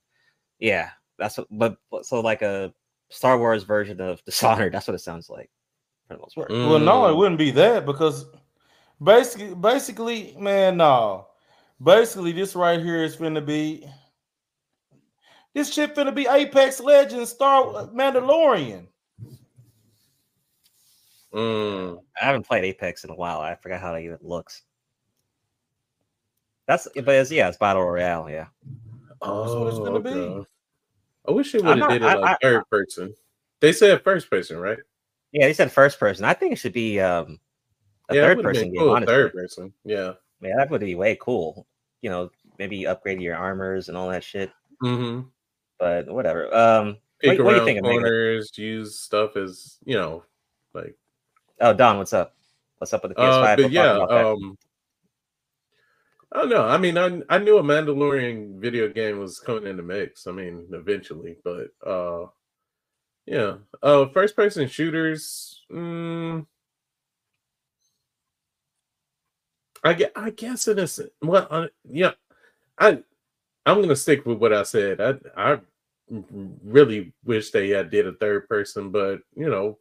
Yeah, 0.60 0.90
that's 1.18 1.36
what, 1.36 1.48
but 1.50 1.76
but- 1.90 2.06
so 2.06 2.20
like 2.20 2.42
a 2.42 2.72
Star 3.10 3.38
Wars 3.38 3.64
version 3.64 4.00
of 4.00 4.22
Dishonored. 4.24 4.72
That's 4.72 4.86
what 4.86 4.94
it 4.94 5.00
sounds 5.00 5.28
like 5.28 5.50
for 6.08 6.14
the 6.14 6.20
most 6.20 6.34
part. 6.36 6.50
Well, 6.50 6.78
no, 6.78 7.06
it 7.06 7.10
Mm. 7.12 7.16
wouldn't 7.16 7.38
be 7.38 7.50
that 7.50 7.84
because 7.86 8.26
basically, 9.02 9.54
basically, 9.54 10.36
man, 10.38 10.76
no. 10.76 11.26
Basically, 11.82 12.32
this 12.32 12.54
right 12.54 12.80
here 12.80 13.02
is 13.02 13.16
finna 13.16 13.44
be 13.44 13.84
this 15.54 15.72
shit 15.72 15.94
finna 15.94 16.14
be 16.14 16.26
Apex 16.28 16.80
Legends 16.80 17.30
Star 17.30 17.88
Mandalorian. 17.88 18.86
Mm. 21.34 22.00
I 22.20 22.24
haven't 22.24 22.46
played 22.46 22.64
Apex 22.64 23.04
in 23.04 23.10
a 23.10 23.14
while. 23.14 23.40
I 23.40 23.54
forgot 23.56 23.80
how 23.80 23.94
it 23.94 24.04
even 24.04 24.18
looks. 24.22 24.62
That's 26.66 26.88
but 26.94 27.08
it's 27.14 27.30
yeah, 27.30 27.48
it's 27.48 27.58
battle 27.58 27.82
royale. 27.84 28.28
Yeah, 28.28 28.46
Oh, 29.22 29.60
what 29.60 29.68
it's 29.68 29.78
gonna 29.78 30.00
be. 30.00 30.44
I 31.28 31.30
wish 31.30 31.52
they 31.52 31.58
I'm 31.60 31.64
would 31.66 31.78
have 31.78 31.78
not- 31.78 31.90
did 31.90 32.02
it 32.02 32.20
like 32.20 32.24
I- 32.24 32.38
third 32.42 32.64
person. 32.70 33.14
They 33.60 33.72
said 33.72 34.02
first 34.02 34.28
person, 34.30 34.58
right? 34.58 34.78
yeah. 35.32 35.46
They 35.46 35.52
said 35.52 35.72
first 35.72 35.98
person. 35.98 36.24
I 36.24 36.34
think 36.34 36.52
it 36.52 36.56
should 36.56 36.72
be 36.72 37.00
um 37.00 37.38
a 38.08 38.14
yeah, 38.16 38.22
third 38.22 38.42
person 38.42 38.72
game. 38.72 38.80
cool, 38.80 38.90
honestly, 38.90 39.14
third 39.14 39.32
person. 39.32 39.72
Yeah. 39.84 40.12
man, 40.40 40.56
that 40.56 40.70
would 40.70 40.80
be 40.80 40.94
way 40.94 41.16
cool. 41.20 41.66
You 42.02 42.10
know, 42.10 42.30
maybe 42.58 42.86
upgrade 42.86 43.20
your 43.20 43.36
armors 43.36 43.88
and 43.88 43.96
all 43.96 44.08
that 44.10 44.22
shit. 44.24 44.50
Mm-hmm. 44.82 45.28
But 45.78 46.08
whatever. 46.08 46.54
Um, 46.54 46.98
Pick 47.20 47.38
What- 47.38 47.46
what 47.46 47.50
do 47.52 47.56
you 47.56 47.56
around 47.62 47.66
think, 47.66 47.78
Omega? 47.78 47.98
corners, 48.00 48.58
use 48.58 48.98
stuff 48.98 49.36
as 49.36 49.78
you 49.84 49.94
know, 49.94 50.24
like 50.74 50.94
oh 51.60 51.72
Don, 51.72 51.98
what's 51.98 52.12
up? 52.12 52.34
What's 52.78 52.92
up 52.92 53.02
with 53.02 53.14
the 53.14 53.22
PS5? 53.22 53.52
Uh, 53.52 53.56
but 53.56 53.70
yeah, 53.70 53.92
um, 53.92 54.58
I 56.32 56.38
don't 56.40 56.50
know. 56.50 56.64
I 56.64 56.76
mean, 56.76 56.98
I 56.98 57.22
I 57.28 57.38
knew 57.38 57.58
a 57.58 57.62
Mandalorian 57.62 58.58
video 58.60 58.88
game 58.88 59.18
was 59.18 59.40
coming 59.40 59.66
in 59.66 59.76
the 59.76 59.82
mix. 59.82 60.26
I 60.26 60.32
mean, 60.32 60.66
eventually, 60.72 61.36
but 61.44 61.68
uh, 61.86 62.26
yeah, 63.26 63.56
uh, 63.82 64.06
first 64.06 64.36
person 64.36 64.68
shooters. 64.68 65.64
Mm, 65.72 66.46
I 69.84 69.94
get. 69.94 70.12
I 70.16 70.30
guess 70.30 70.68
it 70.68 70.78
is. 70.78 71.00
Well, 71.22 71.46
uh, 71.50 71.66
yeah, 71.88 72.12
I 72.78 72.98
I'm 73.64 73.80
gonna 73.80 73.96
stick 73.96 74.26
with 74.26 74.38
what 74.38 74.52
I 74.52 74.62
said. 74.64 75.00
I 75.00 75.14
I 75.36 75.60
really 76.64 77.12
wish 77.24 77.50
they 77.50 77.70
had 77.70 77.90
did 77.90 78.06
a 78.06 78.12
third 78.12 78.48
person, 78.48 78.90
but 78.90 79.20
you 79.34 79.48
know, 79.48 79.78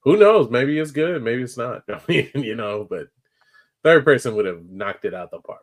who 0.00 0.16
knows? 0.16 0.50
Maybe 0.50 0.78
it's 0.78 0.90
good, 0.90 1.22
maybe 1.22 1.42
it's 1.42 1.56
not. 1.56 1.82
I 1.88 2.00
mean, 2.08 2.30
you 2.34 2.54
know, 2.54 2.86
but 2.88 3.08
third 3.82 4.04
person 4.04 4.34
would 4.36 4.46
have 4.46 4.64
knocked 4.64 5.04
it 5.04 5.14
out 5.14 5.30
the 5.30 5.40
park. 5.40 5.60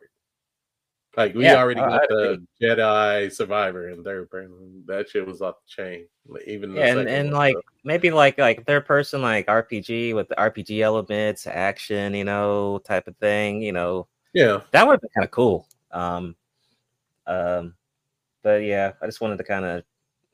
Like 1.16 1.34
we 1.34 1.46
Yeah, 1.46 1.56
already 1.56 1.80
got 1.80 2.02
the 2.08 2.46
Jedi 2.62 3.32
Survivor 3.32 3.88
in 3.88 4.04
third 4.04 4.30
person. 4.30 4.84
That 4.86 5.08
shit 5.08 5.26
was 5.26 5.42
off 5.42 5.56
the 5.66 5.82
chain. 5.82 6.06
Like, 6.28 6.46
Even 6.46 6.72
yeah, 6.74 6.96
and, 6.96 7.08
and 7.08 7.30
one, 7.30 7.34
like 7.34 7.54
so. 7.54 7.62
maybe 7.82 8.10
like 8.12 8.38
like 8.38 8.64
third 8.66 8.86
person 8.86 9.20
like 9.20 9.48
RPG 9.48 10.14
with 10.14 10.28
the 10.28 10.36
RPG 10.36 10.80
elements, 10.80 11.46
action, 11.48 12.14
you 12.14 12.24
know, 12.24 12.78
type 12.84 13.08
of 13.08 13.16
thing. 13.16 13.62
You 13.62 13.72
know, 13.72 14.06
yeah, 14.32 14.60
that 14.70 14.86
would 14.86 14.92
have 14.92 15.00
been 15.00 15.10
kind 15.12 15.24
of 15.24 15.32
cool. 15.32 15.66
Um, 15.90 16.36
um, 17.26 17.74
but 18.44 18.62
yeah, 18.62 18.92
I 19.02 19.06
just 19.06 19.20
wanted 19.20 19.38
to 19.38 19.44
kind 19.44 19.64
of 19.64 19.82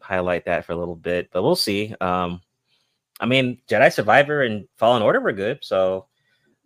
highlight 0.01 0.45
that 0.45 0.67
for 0.67 0.73
a 0.73 0.77
little 0.77 0.97
bit. 0.97 1.31
But 1.33 1.45
we'll 1.45 1.57
see. 1.57 1.95
Um, 2.01 2.43
I 3.21 3.27
mean, 3.27 3.61
Jedi 3.69 3.93
Survivor 3.93 4.43
and 4.43 4.67
Fallen 4.77 5.03
Order 5.03 5.21
were 5.21 5.33
good, 5.33 5.59
so 5.63 6.07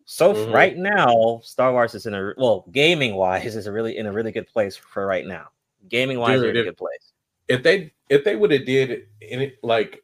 so 0.05 0.33
Mhm. 0.33 0.53
right 0.55 0.77
now, 0.77 1.41
Star 1.45 1.73
Wars 1.73 1.95
is 1.95 2.07
in 2.07 2.15
a 2.15 2.33
well, 2.39 2.65
gaming 2.73 3.15
wise, 3.15 3.55
is 3.57 3.67
a 3.67 3.73
really 3.73 3.97
in 3.99 4.07
a 4.07 4.13
really 4.13 4.33
good 4.33 4.47
place 4.47 4.77
for 4.77 5.07
right 5.07 5.27
now. 5.27 5.49
Gaming 5.89 6.19
wise, 6.19 6.41
Dude, 6.41 6.57
if- 6.57 6.65
good 6.65 6.77
place. 6.79 7.13
if 7.49 7.63
they 7.63 7.93
if 8.09 8.25
they 8.25 8.37
would 8.37 8.51
have 8.51 8.65
did 8.67 9.07
it 9.21 9.59
like 9.63 10.03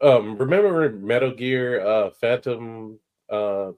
um 0.00 0.36
remember 0.38 0.88
Metal 0.90 1.32
Gear 1.32 1.84
uh 1.84 2.10
Phantom 2.10 2.98
uh 3.28 3.72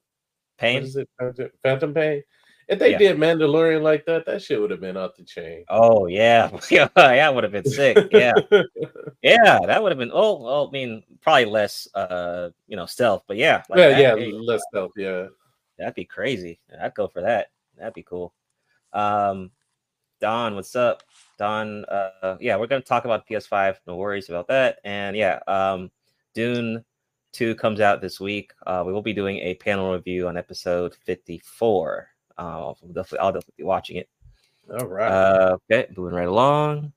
Pain. 0.59 0.83
is 0.83 0.97
it 0.97 1.09
Phantom- 1.19 1.51
Phantom 1.63 1.95
Pain? 1.95 2.23
If 2.69 2.79
they 2.79 2.93
Yeah. 2.93 2.99
did 2.99 3.17
Mandalorian 3.19 3.83
like 3.83 4.05
that, 4.07 4.25
that 4.27 4.43
shit 4.43 4.61
would 4.61 4.71
have 4.71 4.81
been 4.81 4.97
off 4.97 5.17
the 5.17 5.25
chain. 5.25 5.65
Oh 5.69 6.07
yeah, 6.07 6.51
yeah, 6.71 6.89
that 6.95 7.35
would 7.35 7.45
have 7.45 7.53
been 7.53 7.65
sick. 7.65 8.09
Yeah, 8.13 8.33
yeah, 9.23 9.59
that 9.67 9.83
would 9.83 9.93
have 9.93 9.99
been. 9.99 10.11
Oh, 10.13 10.43
well, 10.43 10.69
I 10.69 10.71
mean, 10.71 11.03
probably 11.21 11.47
less, 11.47 11.89
uh, 11.95 12.51
you 12.67 12.77
know, 12.77 12.87
stealth, 12.87 13.25
but 13.27 13.37
yeah, 13.37 13.63
like 13.69 13.79
yeah, 13.79 14.15
yeah, 14.15 14.31
less 14.33 14.63
stealth, 14.71 14.93
yeah. 14.97 15.27
that'd 15.79 15.95
be 15.95 16.05
crazy. 16.05 16.61
I'd 16.81 16.95
go 16.95 17.09
for 17.09 17.21
that. 17.23 17.49
That'd 17.77 17.95
be 17.95 18.03
cool. 18.03 18.33
Um, 18.93 19.51
Don, 20.21 20.55
what's 20.55 20.77
up? 20.77 21.03
Don, 21.39 21.85
uh, 21.87 22.37
yeah, 22.41 22.57
we're 22.57 22.69
gonna 22.69 22.81
talk 22.83 23.05
about 23.05 23.27
PS5. 23.27 23.77
No 23.87 23.97
worries 23.97 24.29
about 24.29 24.47
that. 24.49 24.79
And 24.85 25.17
yeah, 25.17 25.41
um, 25.49 25.91
Dune 26.35 26.85
Two 27.33 27.55
comes 27.55 27.81
out 27.81 28.03
this 28.03 28.21
week. 28.21 28.53
Uh, 28.67 28.83
we 28.87 28.93
will 28.93 29.01
be 29.01 29.15
doing 29.15 29.39
a 29.39 29.55
panel 29.55 29.95
review 29.95 30.29
on 30.29 30.37
episode 30.37 30.95
54. 31.07 32.09
Uh, 32.39 32.43
I'll 32.43 32.79
definitely, 32.89 33.19
I'll 33.19 33.33
definitely 33.33 33.55
be 33.59 33.65
watching 33.65 33.97
it. 33.97 34.09
All 34.71 34.87
right. 34.87 35.11
Uh, 35.11 35.57
okay, 35.71 35.89
moving 35.97 36.15
right 36.15 36.29
along. 36.29 36.93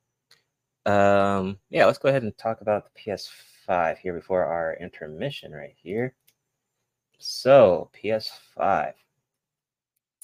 Um, 0.85 1.57
yeah, 1.69 1.85
let's 1.85 1.97
go 1.97 2.09
ahead 2.09 2.23
and 2.23 2.37
talk 2.37 2.61
about 2.61 2.85
the 2.93 3.01
PS5 3.01 3.97
here 3.97 4.13
before 4.13 4.43
our 4.43 4.77
intermission 4.79 5.51
right 5.51 5.75
here. 5.81 6.13
So, 7.17 7.89
PS5. 7.95 8.93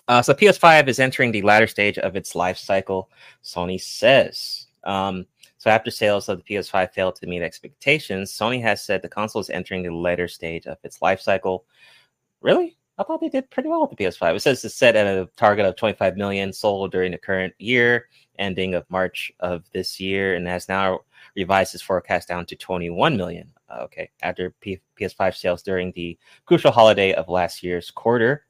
Uh, 0.08 0.22
so 0.22 0.34
PS5 0.34 0.88
is 0.88 1.00
entering 1.00 1.32
the 1.32 1.42
latter 1.42 1.68
stage 1.68 1.98
of 1.98 2.16
its 2.16 2.36
life 2.36 2.58
cycle, 2.58 3.10
Sony 3.44 3.80
says. 3.80 4.68
Um, 4.84 5.26
so 5.58 5.70
after 5.70 5.92
sales 5.92 6.28
of 6.28 6.44
the 6.44 6.56
PS5 6.56 6.92
failed 6.92 7.16
to 7.18 7.28
meet 7.28 7.42
expectations, 7.42 8.32
Sony 8.32 8.62
has 8.62 8.84
said 8.84 9.02
the 9.02 9.10
console 9.10 9.42
is 9.42 9.50
entering 9.50 9.84
the 9.84 9.94
later 9.94 10.28
stage 10.28 10.66
of 10.66 10.78
its 10.84 11.02
life 11.02 11.22
cycle. 11.22 11.66
Really? 12.42 12.78
I 12.98 13.04
thought 13.04 13.22
they 13.22 13.30
did 13.30 13.50
pretty 13.50 13.70
well 13.70 13.82
with 13.82 13.98
the 13.98 14.04
PS5. 14.04 14.36
It 14.36 14.40
says 14.42 14.64
it's 14.64 14.76
set 14.76 14.96
at 14.96 15.08
a 15.08 15.30
target 15.38 15.66
of 15.66 15.76
25 15.76 16.18
million 16.18 16.54
sold 16.54 16.92
during 16.92 17.12
the 17.12 17.18
current 17.18 17.54
year, 17.58 18.08
ending 18.38 18.76
of 18.76 18.90
March 18.90 19.32
of 19.40 19.64
this 19.72 20.00
year, 20.00 20.36
and 20.36 20.48
has 20.48 20.70
now 20.70 21.00
revised 21.36 21.74
its 21.74 21.84
forecast 21.84 22.28
down 22.28 22.46
to 22.46 22.56
21 22.56 23.18
million. 23.18 23.52
Okay, 23.80 24.10
after 24.22 24.52
P- 24.60 24.82
PS5 25.00 25.36
sales 25.36 25.64
during 25.64 25.94
the 25.94 26.18
crucial 26.46 26.72
holiday 26.72 27.14
of 27.14 27.30
last 27.30 27.64
year's 27.64 27.90
quarter 27.90 28.46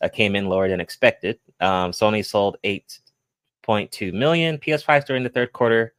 uh, 0.00 0.08
came 0.08 0.36
in 0.36 0.48
lower 0.48 0.68
than 0.68 0.80
expected. 0.80 1.38
Um, 1.60 1.90
Sony 1.90 2.24
sold 2.24 2.58
8.2 2.62 4.12
million 4.12 4.58
PS5s 4.58 5.04
during 5.04 5.24
the 5.24 5.28
third 5.28 5.52
quarter 5.52 5.94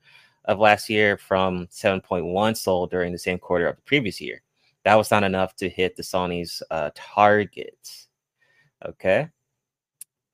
of 0.45 0.59
last 0.59 0.89
year 0.89 1.17
from 1.17 1.67
7.1 1.67 2.57
sold 2.57 2.89
during 2.89 3.11
the 3.11 3.19
same 3.19 3.37
quarter 3.37 3.67
of 3.67 3.75
the 3.75 3.81
previous 3.83 4.21
year. 4.21 4.41
That 4.83 4.95
was 4.95 5.11
not 5.11 5.23
enough 5.23 5.55
to 5.57 5.69
hit 5.69 5.95
the 5.95 6.03
Sony's 6.03 6.61
uh, 6.69 6.89
targets. 6.95 8.07
Okay. 8.85 9.29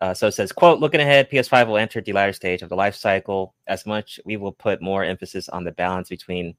Uh, 0.02 0.14
so 0.14 0.28
it 0.28 0.32
says, 0.32 0.52
quote, 0.52 0.80
looking 0.80 1.02
ahead, 1.02 1.30
PS5 1.30 1.68
will 1.68 1.78
enter 1.78 2.00
the 2.00 2.14
latter 2.14 2.34
stage 2.34 2.62
of 2.62 2.70
the 2.70 2.76
life 2.76 2.96
cycle. 2.96 3.54
As 3.68 3.86
much, 3.86 4.20
we 4.26 4.38
will 4.38 4.54
put 4.54 4.82
more 4.82 5.04
emphasis 5.04 5.50
on 5.50 5.66
the 5.66 5.74
balance 5.74 6.08
between 6.08 6.56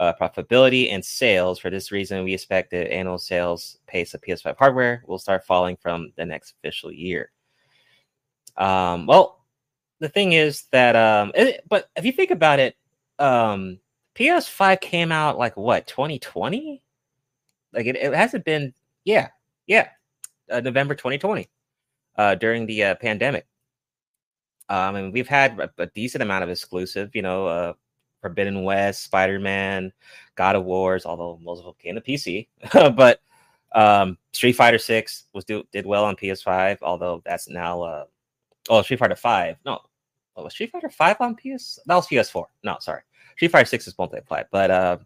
uh, 0.00 0.14
profitability 0.18 0.90
and 0.90 1.04
sales. 1.04 1.58
For 1.58 1.70
this 1.70 1.92
reason, 1.92 2.24
we 2.24 2.34
expect 2.34 2.70
the 2.70 2.90
annual 2.92 3.18
sales 3.18 3.78
pace 3.86 4.14
of 4.14 4.22
PS5 4.22 4.56
hardware 4.56 5.02
will 5.06 5.18
start 5.18 5.44
falling 5.44 5.76
from 5.76 6.12
the 6.16 6.24
next 6.24 6.54
official 6.58 6.90
year. 6.90 7.30
Um, 8.56 9.06
well, 9.06 9.44
the 10.00 10.08
thing 10.08 10.32
is 10.32 10.64
that, 10.72 10.96
um, 10.96 11.32
it, 11.34 11.64
but 11.68 11.90
if 11.96 12.04
you 12.04 12.12
think 12.12 12.30
about 12.30 12.60
it, 12.60 12.76
um, 13.18 13.78
PS5 14.14 14.80
came 14.80 15.12
out 15.12 15.38
like 15.38 15.56
what 15.56 15.86
2020? 15.86 16.82
Like 17.72 17.86
it, 17.86 17.96
it 17.96 18.14
hasn't 18.14 18.44
been, 18.44 18.72
yeah, 19.04 19.28
yeah, 19.66 19.88
uh, 20.50 20.60
November 20.60 20.94
2020, 20.94 21.48
uh, 22.16 22.34
during 22.36 22.66
the 22.66 22.84
uh, 22.84 22.94
pandemic. 22.96 23.46
Um, 24.68 24.96
and 24.96 25.12
we've 25.12 25.28
had 25.28 25.58
a, 25.58 25.70
a, 25.78 25.86
decent 25.86 26.22
amount 26.22 26.44
of 26.44 26.50
exclusive, 26.50 27.10
you 27.14 27.22
know, 27.22 27.46
uh, 27.46 27.72
Forbidden 28.20 28.64
West, 28.64 29.04
Spider 29.04 29.38
Man, 29.38 29.92
God 30.34 30.56
of 30.56 30.64
Wars, 30.64 31.06
although 31.06 31.38
most 31.42 31.60
of 31.60 31.64
them 31.64 31.74
came 31.78 31.94
to 31.94 32.00
PC. 32.00 32.48
but 32.94 33.20
um, 33.74 34.18
Street 34.32 34.52
Fighter 34.52 34.78
Six 34.78 35.24
was 35.32 35.44
do, 35.44 35.64
did 35.72 35.86
well 35.86 36.04
on 36.04 36.16
PS5, 36.16 36.78
although 36.82 37.22
that's 37.24 37.48
now 37.48 37.82
uh, 37.82 38.04
oh 38.68 38.82
Street 38.82 38.98
Fighter 38.98 39.16
Five. 39.16 39.56
No, 39.64 39.80
oh, 40.36 40.44
was 40.44 40.52
Street 40.52 40.70
Fighter 40.70 40.90
Five 40.90 41.16
on 41.20 41.36
PS? 41.36 41.78
That 41.86 41.94
was 41.94 42.06
PS4. 42.06 42.44
No, 42.64 42.76
sorry, 42.80 43.02
Street 43.36 43.50
Fighter 43.50 43.66
Six 43.66 43.86
is 43.86 43.94
multiplayer. 43.94 44.44
But 44.50 44.70
uh, 44.70 44.98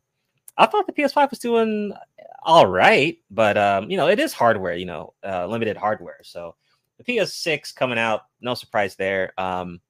I 0.56 0.66
thought 0.66 0.86
the 0.86 0.92
PS5 0.92 1.30
was 1.30 1.38
doing 1.38 1.92
all 2.42 2.66
right, 2.66 3.18
but 3.30 3.56
um, 3.56 3.90
you 3.90 3.96
know 3.96 4.08
it 4.08 4.18
is 4.18 4.32
hardware, 4.32 4.74
you 4.74 4.86
know, 4.86 5.14
uh, 5.24 5.46
limited 5.46 5.76
hardware. 5.76 6.20
So 6.22 6.54
the 6.98 7.04
PS6 7.04 7.74
coming 7.74 7.98
out, 7.98 8.22
no 8.40 8.54
surprise 8.54 8.96
there. 8.96 9.32
Um, 9.38 9.80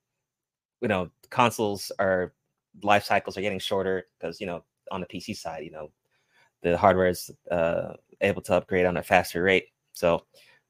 you 0.80 0.88
know, 0.88 1.10
consoles 1.30 1.90
are 1.98 2.32
life 2.82 3.04
cycles 3.04 3.36
are 3.36 3.42
getting 3.42 3.58
shorter 3.58 4.06
because 4.18 4.40
you 4.40 4.46
know 4.46 4.64
on 4.90 5.00
the 5.00 5.06
PC 5.06 5.36
side, 5.36 5.64
you 5.64 5.70
know, 5.70 5.90
the 6.62 6.76
hardware 6.76 7.08
is 7.08 7.30
uh, 7.50 7.94
able 8.20 8.42
to 8.42 8.54
upgrade 8.54 8.86
on 8.86 8.96
a 8.96 9.02
faster 9.02 9.42
rate. 9.42 9.68
So 9.92 10.24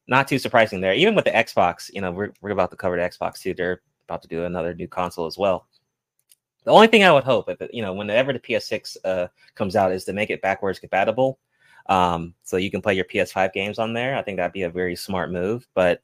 not 0.08 0.28
too 0.28 0.38
surprising 0.38 0.80
there. 0.80 0.94
Even 0.94 1.14
with 1.14 1.24
the 1.24 1.30
Xbox, 1.30 1.90
you 1.92 2.00
know, 2.00 2.10
we're 2.10 2.32
we're 2.40 2.50
about 2.50 2.70
to 2.70 2.76
cover 2.76 2.96
the 2.96 3.02
Xbox 3.02 3.40
too. 3.40 3.54
They're 3.54 3.82
about 4.08 4.22
to 4.22 4.28
do 4.28 4.44
another 4.44 4.74
new 4.74 4.88
console 4.88 5.26
as 5.26 5.38
well. 5.38 5.66
The 6.64 6.70
only 6.70 6.86
thing 6.86 7.04
I 7.04 7.12
would 7.12 7.24
hope, 7.24 7.48
if 7.48 7.60
you 7.72 7.82
know, 7.82 7.92
whenever 7.92 8.32
the 8.32 8.38
PS6 8.38 8.96
uh, 9.04 9.26
comes 9.54 9.76
out, 9.76 9.92
is 9.92 10.04
to 10.04 10.12
make 10.12 10.30
it 10.30 10.42
backwards 10.42 10.78
compatible, 10.78 11.38
um, 11.86 12.34
so 12.42 12.56
you 12.56 12.70
can 12.70 12.82
play 12.82 12.94
your 12.94 13.04
PS5 13.04 13.52
games 13.52 13.78
on 13.78 13.92
there. 13.92 14.16
I 14.16 14.22
think 14.22 14.36
that'd 14.36 14.52
be 14.52 14.62
a 14.62 14.70
very 14.70 14.96
smart 14.96 15.32
move. 15.32 15.66
But 15.74 16.02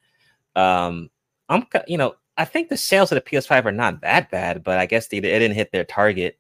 um, 0.57 1.11
I'm, 1.49 1.67
you 1.87 1.99
know, 1.99 2.17
I 2.37 2.45
think 2.45 2.69
the 2.69 2.77
sales 2.77 3.13
of 3.13 3.17
the 3.17 3.31
PS5 3.31 3.67
are 3.67 3.73
not 3.73 4.01
that 4.03 4.31
bad, 4.31 4.65
but 4.65 4.79
I 4.79 4.87
guess 4.87 5.09
they, 5.09 5.19
it 5.19 5.23
didn't 5.23 5.55
hit 5.55 5.73
their 5.73 5.85
target, 5.85 6.39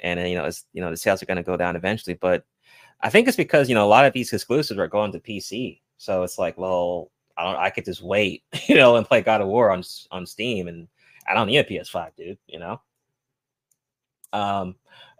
and 0.00 0.28
you 0.28 0.36
know, 0.36 0.44
it's 0.44 0.64
you 0.72 0.80
know 0.80 0.90
the 0.90 0.96
sales 0.96 1.22
are 1.22 1.26
going 1.26 1.36
to 1.36 1.42
go 1.42 1.56
down 1.56 1.76
eventually. 1.76 2.14
But 2.14 2.44
I 3.00 3.10
think 3.10 3.28
it's 3.28 3.36
because 3.36 3.68
you 3.68 3.74
know 3.74 3.86
a 3.86 3.88
lot 3.88 4.06
of 4.06 4.12
these 4.12 4.32
exclusives 4.32 4.78
are 4.78 4.88
going 4.88 5.12
to 5.12 5.20
PC, 5.20 5.80
so 5.96 6.22
it's 6.22 6.38
like, 6.38 6.58
well, 6.58 7.10
I 7.36 7.44
don't, 7.44 7.60
I 7.60 7.70
could 7.70 7.84
just 7.84 8.02
wait, 8.02 8.44
you 8.66 8.76
know, 8.76 8.96
and 8.96 9.06
play 9.06 9.20
God 9.22 9.40
of 9.40 9.48
War 9.48 9.70
on 9.70 9.82
on 10.10 10.26
Steam, 10.26 10.68
and 10.68 10.88
I 11.28 11.34
don't 11.34 11.46
need 11.46 11.58
a 11.58 11.64
PS5, 11.64 12.10
dude, 12.16 12.38
you 12.46 12.58
know. 12.58 12.80
Um, 14.32 14.76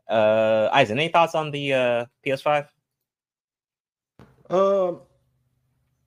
uh, 0.08 0.68
Isaac, 0.72 0.96
any 0.96 1.08
thoughts 1.08 1.34
on 1.34 1.50
the 1.50 1.72
uh 1.72 2.06
PS5? 2.24 2.68
Um, 4.50 5.00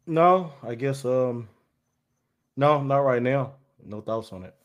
no, 0.06 0.54
I 0.62 0.76
guess 0.76 1.04
um, 1.06 1.50
no, 2.56 2.84
not 2.84 3.00
right 3.00 3.22
now. 3.22 3.54
No 3.84 4.02
thoughts 4.02 4.32
on 4.32 4.44
it. 4.44 4.56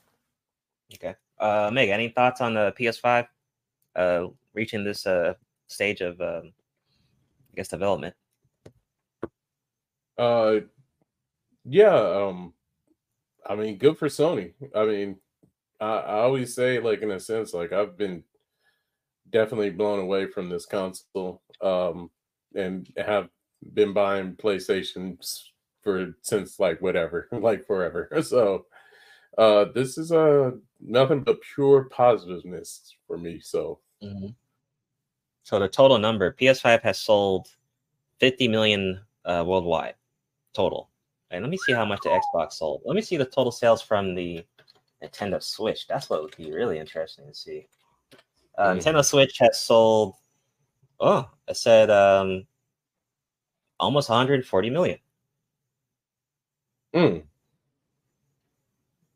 Okay. 0.95 1.15
Uh, 1.39 1.71
Meg, 1.73 1.89
any 1.89 2.09
thoughts 2.09 2.41
on 2.41 2.55
the 2.55 2.73
PS5 2.79 3.27
uh, 3.97 4.27
reaching 4.55 4.85
this 4.85 5.07
uh, 5.07 5.35
stage 5.67 6.01
of, 6.01 6.21
um, 6.21 6.53
I 7.53 7.57
guess, 7.57 7.69
development? 7.69 8.15
Uh, 10.19 10.61
yeah. 11.65 11.95
Um, 11.95 12.53
I 13.49 13.55
mean, 13.57 13.79
good 13.79 13.97
for 13.97 14.09
Sony. 14.09 14.53
I 14.75 14.85
mean, 14.85 15.17
I, 15.81 15.87
I 15.87 16.21
always 16.21 16.55
say, 16.55 16.79
like, 16.81 17.01
in 17.01 17.11
a 17.11 17.21
sense, 17.21 17.55
like 17.55 17.73
I've 17.73 17.97
been 17.97 18.23
definitely 19.31 19.71
blown 19.71 20.01
away 20.01 20.27
from 20.27 20.49
this 20.49 20.67
console, 20.67 21.43
um, 21.61 22.11
and 22.55 22.89
have 22.97 23.29
been 23.75 23.93
buying 23.93 24.35
PlayStations 24.35 25.45
for 25.83 26.15
since 26.23 26.59
like 26.59 26.81
whatever, 26.81 27.29
like 27.33 27.67
forever. 27.67 28.09
So 28.23 28.67
uh, 29.39 29.67
this 29.75 29.97
is 29.97 30.11
a 30.11 30.21
uh, 30.21 30.51
nothing 30.81 31.21
but 31.21 31.41
pure 31.55 31.85
positiveness 31.85 32.97
for 33.07 33.17
me. 33.17 33.41
So, 33.41 33.79
mm-hmm. 34.03 34.29
so 35.45 35.59
the 35.59 35.69
total 35.69 35.99
number 35.99 36.33
PS5 36.33 36.83
has 36.83 36.99
sold 36.99 37.49
50 38.19 38.49
million 38.49 39.01
uh, 39.25 39.45
worldwide 39.47 39.95
total. 40.55 40.91
And 41.31 41.45
let 41.45 41.51
me 41.51 41.59
see 41.59 41.73
how 41.73 41.85
much 41.85 42.01
the 42.03 42.21
Xbox 42.35 42.55
sold. 42.55 42.83
Let 42.85 42.97
me 42.97 43.03
see 43.03 43.17
the 43.17 43.25
total 43.25 43.53
sales 43.53 43.81
from 43.81 44.15
the 44.15 44.45
Nintendo 45.03 45.43
Switch. 45.43 45.87
That's 45.87 46.11
what 46.11 46.23
would 46.23 46.37
be 46.37 46.53
really 46.53 46.79
interesting 46.79 47.27
to 47.29 47.35
see. 47.35 47.67
Uh, 48.57 48.71
mm-hmm. 48.71 48.79
Nintendo 48.79 49.05
Switch 49.05 49.39
has 49.39 49.59
sold. 49.59 50.15
Oh, 50.99 51.29
I 51.49 51.53
said 51.53 51.91
um, 51.91 52.47
almost 53.79 54.09
140 54.09 54.71
million. 54.71 54.99
Mm 56.95 57.23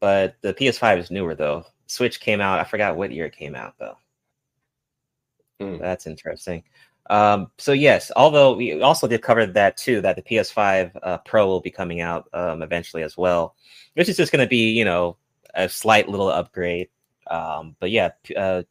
but 0.05 0.37
the 0.43 0.53
PS5 0.53 0.99
is 0.99 1.11
newer 1.11 1.35
though. 1.35 1.65
Switch 1.87 2.21
came 2.21 2.39
out. 2.39 2.61
I 2.61 2.65
forgot 2.65 2.95
what 2.95 3.11
year 3.11 3.25
it 3.25 3.35
came 3.35 3.55
out 3.55 3.73
though. 3.79 3.97
Mm. 5.63 5.81
That's 5.81 6.07
interesting. 6.07 6.63
Um, 7.09 7.51
so 7.57 7.73
yes, 7.73 8.13
although 8.15 8.55
we 8.55 8.83
also 8.83 9.09
did 9.09 9.23
cover 9.23 9.47
that 9.47 9.79
too, 9.79 10.03
that 10.03 10.17
the 10.17 10.21
PS5 10.21 10.91
uh, 11.03 11.19
Pro 11.25 11.47
will 11.47 11.63
be 11.63 11.71
coming 11.71 12.03
out 12.03 12.29
um, 12.35 12.61
eventually 12.61 13.03
as 13.03 13.17
well, 13.17 13.57
which 13.95 14.11
is 14.11 14.19
just 14.19 14.31
going 14.31 14.45
to 14.45 14.49
be 14.49 14.73
you 14.73 14.85
know 14.85 15.17
a 15.55 15.71
slight 15.71 16.07
little 16.07 16.29
upgrade. 16.29 16.89
Um, 17.31 17.75
but 17.81 17.91
yeah, 17.91 18.11
uh, 18.37 18.65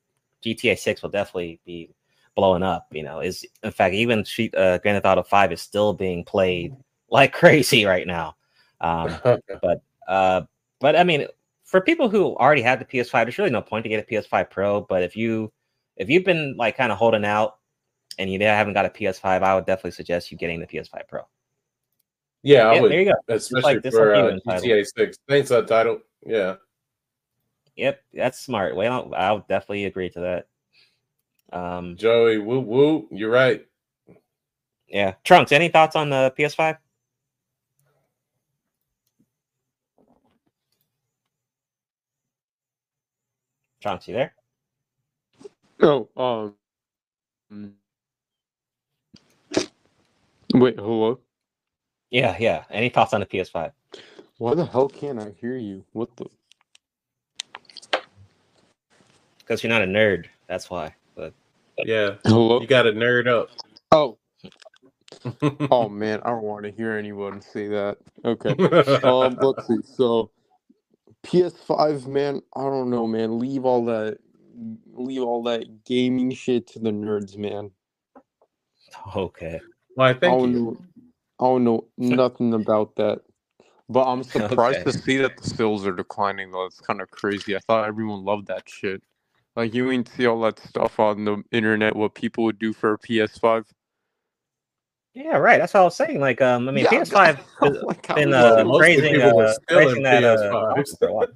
GTA 0.44 0.78
6 0.78 1.02
will 1.02 1.10
definitely 1.10 1.60
be 1.66 1.90
blowing 2.36 2.64
up. 2.64 2.88
You 2.92 3.04
know, 3.04 3.20
is 3.20 3.46
in 3.64 3.72
fact 3.72 3.96
even 3.96 4.20
uh, 4.20 4.78
Grand 4.80 5.02
Theft 5.02 5.06
Auto 5.06 5.24
5 5.24 5.52
is 5.52 5.62
still 5.62 5.94
being 5.94 6.24
played 6.24 6.76
like 7.10 7.34
crazy 7.42 7.86
right 7.86 8.08
now. 8.08 8.36
Um, 8.82 9.18
but 9.62 9.82
uh, 10.08 10.42
but 10.80 10.96
I 10.96 11.04
mean, 11.04 11.28
for 11.64 11.82
people 11.82 12.10
who 12.10 12.36
already 12.36 12.62
have 12.62 12.80
the 12.80 12.86
PS5, 12.86 13.26
there's 13.26 13.38
really 13.38 13.50
no 13.50 13.62
point 13.62 13.84
to 13.84 13.90
get 13.90 14.06
a 14.08 14.12
PS5 14.12 14.50
Pro. 14.50 14.82
But 14.82 15.04
if 15.04 15.16
you 15.16 15.52
if 15.98 16.10
you've 16.10 16.26
been 16.26 16.56
like 16.58 16.78
kind 16.78 16.92
of 16.92 16.98
holding 16.98 17.26
out 17.26 17.58
and 18.18 18.32
you 18.32 18.40
haven't 18.40 18.74
got 18.74 18.86
a 18.86 18.90
PS5, 18.90 19.42
I 19.42 19.56
would 19.56 19.66
definitely 19.66 19.92
suggest 19.92 20.32
you 20.32 20.38
getting 20.38 20.60
the 20.60 20.68
PS5 20.68 21.08
Pro. 21.08 21.22
Yeah, 22.44 22.68
I 22.68 22.82
would. 22.82 22.92
There 22.92 23.00
you 23.00 23.06
go. 23.06 23.34
Especially 23.34 23.76
like 23.76 23.92
for 23.92 24.14
uh, 24.14 24.38
GTA 24.48 24.86
Six. 24.86 25.18
Thanks, 25.30 25.50
that 25.50 25.68
title. 25.68 26.00
Yeah. 26.26 26.56
Yep, 27.76 28.04
that's 28.14 28.40
smart. 28.40 28.76
Well, 28.76 29.14
I'll 29.16 29.46
definitely 29.50 29.86
agree 29.86 30.10
to 30.12 30.20
that. 30.20 31.58
Um, 31.58 31.96
Joey, 31.98 32.38
woo 32.40 32.60
woo, 32.60 33.08
you're 33.12 33.32
right. 33.32 33.66
Yeah, 34.88 35.14
Trunks. 35.24 35.52
Any 35.52 35.70
thoughts 35.70 35.96
on 35.96 36.10
the 36.10 36.34
PS5? 36.38 36.78
Chunks, 43.82 44.08
you 44.08 44.14
there? 44.14 44.34
Oh, 45.82 46.10
um. 47.50 47.74
Wait, 50.54 50.78
hello? 50.78 51.20
Yeah, 52.12 52.38
yeah. 52.40 52.64
Any 52.70 52.90
thoughts 52.90 53.14
on 53.14 53.22
the 53.22 53.26
PS5? 53.26 53.72
Why 54.38 54.54
the 54.56 54.66
hell 54.66 54.90
can't 54.90 55.20
I 55.20 55.32
hear 55.40 55.58
you? 55.58 55.84
What 55.94 56.16
the? 56.16 56.26
Because 59.44 59.64
you're 59.64 59.70
not 59.72 59.84
a 59.84 59.88
nerd. 59.88 60.28
That's 60.48 60.70
why. 60.70 60.96
But 61.16 61.34
Yeah, 61.84 62.16
Hello? 62.26 62.62
you 62.62 62.68
got 62.68 62.84
to 62.84 62.94
nerd 62.94 63.28
up. 63.28 63.50
Oh, 63.92 64.18
oh 65.72 65.90
man, 65.90 66.22
I 66.26 66.30
don't 66.30 66.44
want 66.44 66.66
to 66.66 66.72
hear 66.72 66.94
anyone 66.94 67.42
say 67.42 67.68
that. 67.70 67.98
Okay. 68.26 68.56
Um, 69.04 69.38
let's 69.42 69.68
see. 69.68 69.80
So, 69.84 70.32
PS5, 71.26 72.08
man, 72.08 72.42
I 72.56 72.62
don't 72.64 72.90
know, 72.92 73.08
man. 73.08 73.40
Leave 73.40 73.66
all 73.66 73.86
that, 73.86 74.20
leave 74.94 75.24
all 75.24 75.44
that 75.44 75.86
gaming 75.86 76.32
shit 76.34 76.68
to 76.70 76.80
the 76.80 76.92
nerds, 76.92 77.38
man. 77.38 77.72
okay. 79.16 79.62
Why? 79.96 80.14
I 80.26 80.30
Thank 80.30 80.32
don't 80.32 80.54
you. 80.54 80.54
know, 80.54 80.78
I 81.40 81.46
don't 81.46 81.64
know 81.66 81.88
nothing 81.98 82.54
about 82.54 82.96
that. 82.98 83.22
But 83.90 84.06
I'm 84.12 84.24
surprised 84.24 84.84
Okay. 84.84 84.86
to 84.86 84.94
see 84.94 85.18
that 85.18 85.38
the 85.38 85.48
sales 85.50 85.86
are 85.88 85.94
declining, 85.96 86.52
though. 86.52 86.66
It's 86.66 86.82
kind 86.82 87.02
of 87.02 87.12
crazy. 87.12 87.56
I 87.56 87.60
thought 87.60 87.88
everyone 87.88 88.24
loved 88.26 88.48
that 88.48 88.70
shit. 88.70 89.04
Like 89.56 89.74
you 89.74 89.92
ain't 89.92 90.08
see 90.10 90.26
all 90.26 90.42
that 90.42 90.60
stuff 90.60 91.00
on 91.00 91.26
the 91.26 91.44
internet. 91.52 91.96
What 91.96 92.16
people 92.16 92.44
would 92.46 92.60
do 92.60 92.74
for 92.74 92.94
a 92.94 92.98
PS5. 92.98 93.66
Yeah, 95.14 95.38
right. 95.38 95.60
That's 95.60 95.76
what 95.76 95.82
I 95.82 95.84
was 95.84 95.96
saying. 95.96 96.20
Like, 96.20 96.42
um, 96.42 96.68
I 96.68 96.72
mean, 96.72 96.86
Yeah, 96.86 97.02
PS5 97.04 97.36
has 97.62 97.84
like 97.84 98.08
been 98.16 98.30
is 98.30 98.36
uh, 98.36 98.56
that? 98.64 98.76
praising, 98.80 99.22
uh, 99.22 99.54
still 99.54 99.78
praising 99.78 100.04
that 100.04 100.24
uh, 100.24 100.38
PS5s. 100.38 100.76
console 100.76 100.98
for 100.98 101.08
a 101.08 101.14
while. 101.14 101.28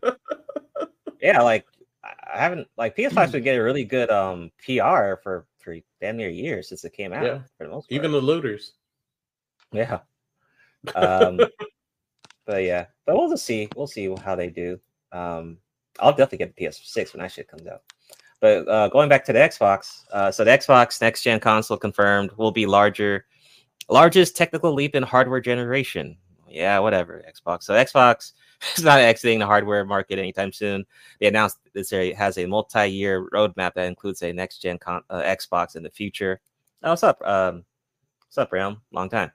yeah, 1.22 1.42
like 1.42 1.66
I 2.04 2.14
I 2.34 2.40
haven't 2.40 2.68
like 2.78 2.96
PS5's 2.98 3.32
been 3.32 3.44
getting 3.44 3.62
really 3.62 3.84
good 3.86 4.10
um 4.10 4.52
PR 4.66 5.16
for 5.22 5.46
for 5.60 5.76
damn 6.02 6.18
near 6.18 6.30
years 6.30 6.70
since 6.70 6.84
it 6.86 6.94
came 6.94 7.14
out. 7.14 7.24
Yeah. 7.24 7.40
for 7.58 7.66
the 7.66 7.70
most 7.70 7.90
part. 7.90 7.96
Even 7.96 8.12
the 8.12 8.22
looters. 8.22 8.74
Yeah. 9.72 10.00
Um, 10.96 11.40
but 12.46 12.64
yeah, 12.64 12.86
but 13.06 13.16
we'll 13.18 13.30
just 13.30 13.46
see. 13.46 13.68
We'll 13.76 13.88
see 13.88 14.14
how 14.24 14.36
they 14.36 14.50
do. 14.50 14.80
Um, 15.12 15.58
I'll 16.00 16.12
definitely 16.12 16.38
get 16.38 16.56
the 16.56 16.66
PS6 16.66 17.14
when 17.14 17.22
that 17.24 17.32
shit 17.32 17.50
comes 17.50 17.68
out. 17.68 17.82
But 18.40 18.68
uh, 18.68 18.88
going 18.90 19.10
back 19.10 19.26
to 19.26 19.34
the 19.34 19.40
Xbox, 19.40 20.04
uh, 20.12 20.32
so 20.32 20.44
the 20.44 20.52
Xbox 20.52 21.02
next 21.02 21.24
gen 21.24 21.40
console 21.40 21.78
confirmed 21.78 22.32
will 22.38 22.52
be 22.52 22.66
larger, 22.66 23.26
largest 23.90 24.38
technical 24.38 24.74
leap 24.74 24.96
in 24.96 25.04
hardware 25.04 25.42
generation. 25.42 26.18
Yeah, 26.48 26.80
whatever. 26.80 27.24
Xbox. 27.28 27.64
So 27.64 27.74
Xbox 27.74 28.34
is 28.78 28.84
not 28.84 29.00
exiting 29.00 29.40
the 29.40 29.46
hardware 29.46 29.86
market 29.86 30.20
anytime 30.20 30.52
soon. 30.52 30.86
They 31.20 31.28
announced 31.28 31.58
this 31.74 31.92
area 31.92 32.16
has 32.16 32.38
a 32.38 32.46
multi-year 32.46 33.30
roadmap 33.30 33.74
that 33.74 33.88
includes 33.88 34.22
a 34.22 34.32
next 34.34 34.60
gen 34.60 34.78
con- 34.78 35.04
uh, 35.10 35.22
Xbox 35.22 35.76
in 35.76 35.84
the 35.84 35.90
future. 35.90 36.40
Oh, 36.84 36.92
what's 36.92 37.04
up? 37.04 37.22
Um, 37.26 37.64
what's 38.28 38.38
up, 38.38 38.52
Realm? 38.52 38.82
Long 38.92 39.10
time 39.10 39.32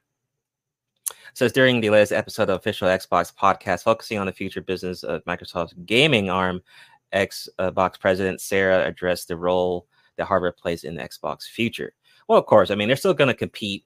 So 1.35 1.45
it's 1.45 1.55
during 1.55 1.81
the 1.81 1.91
latest 1.91 2.13
episode 2.13 2.51
of 2.51 2.57
official 2.57 2.89
Xbox 2.89 3.35
podcast 3.35 3.83
focusing 3.83 4.19
on 4.19 4.27
the 4.27 4.33
future 4.33 4.61
business 4.61 5.03
of 5.03 5.25
Microsoft's 5.25 5.75
gaming 5.87 6.31
arm, 6.31 6.63
Xbox 7.13 7.99
president 7.99 8.41
Sarah 8.41 8.87
addressed 8.87 9.29
the 9.29 9.37
role 9.37 9.87
that 10.17 10.27
hardware 10.27 10.53
plays 10.53 10.85
in 10.85 10.95
the 10.95 11.03
Xbox 11.03 11.45
future. 11.45 11.93
Well, 12.29 12.39
of 12.39 12.47
course, 12.47 12.71
I 12.71 12.75
mean 12.75 12.89
they're 12.89 12.97
still 12.97 13.15
going 13.15 13.29
to 13.29 13.35
compete, 13.35 13.85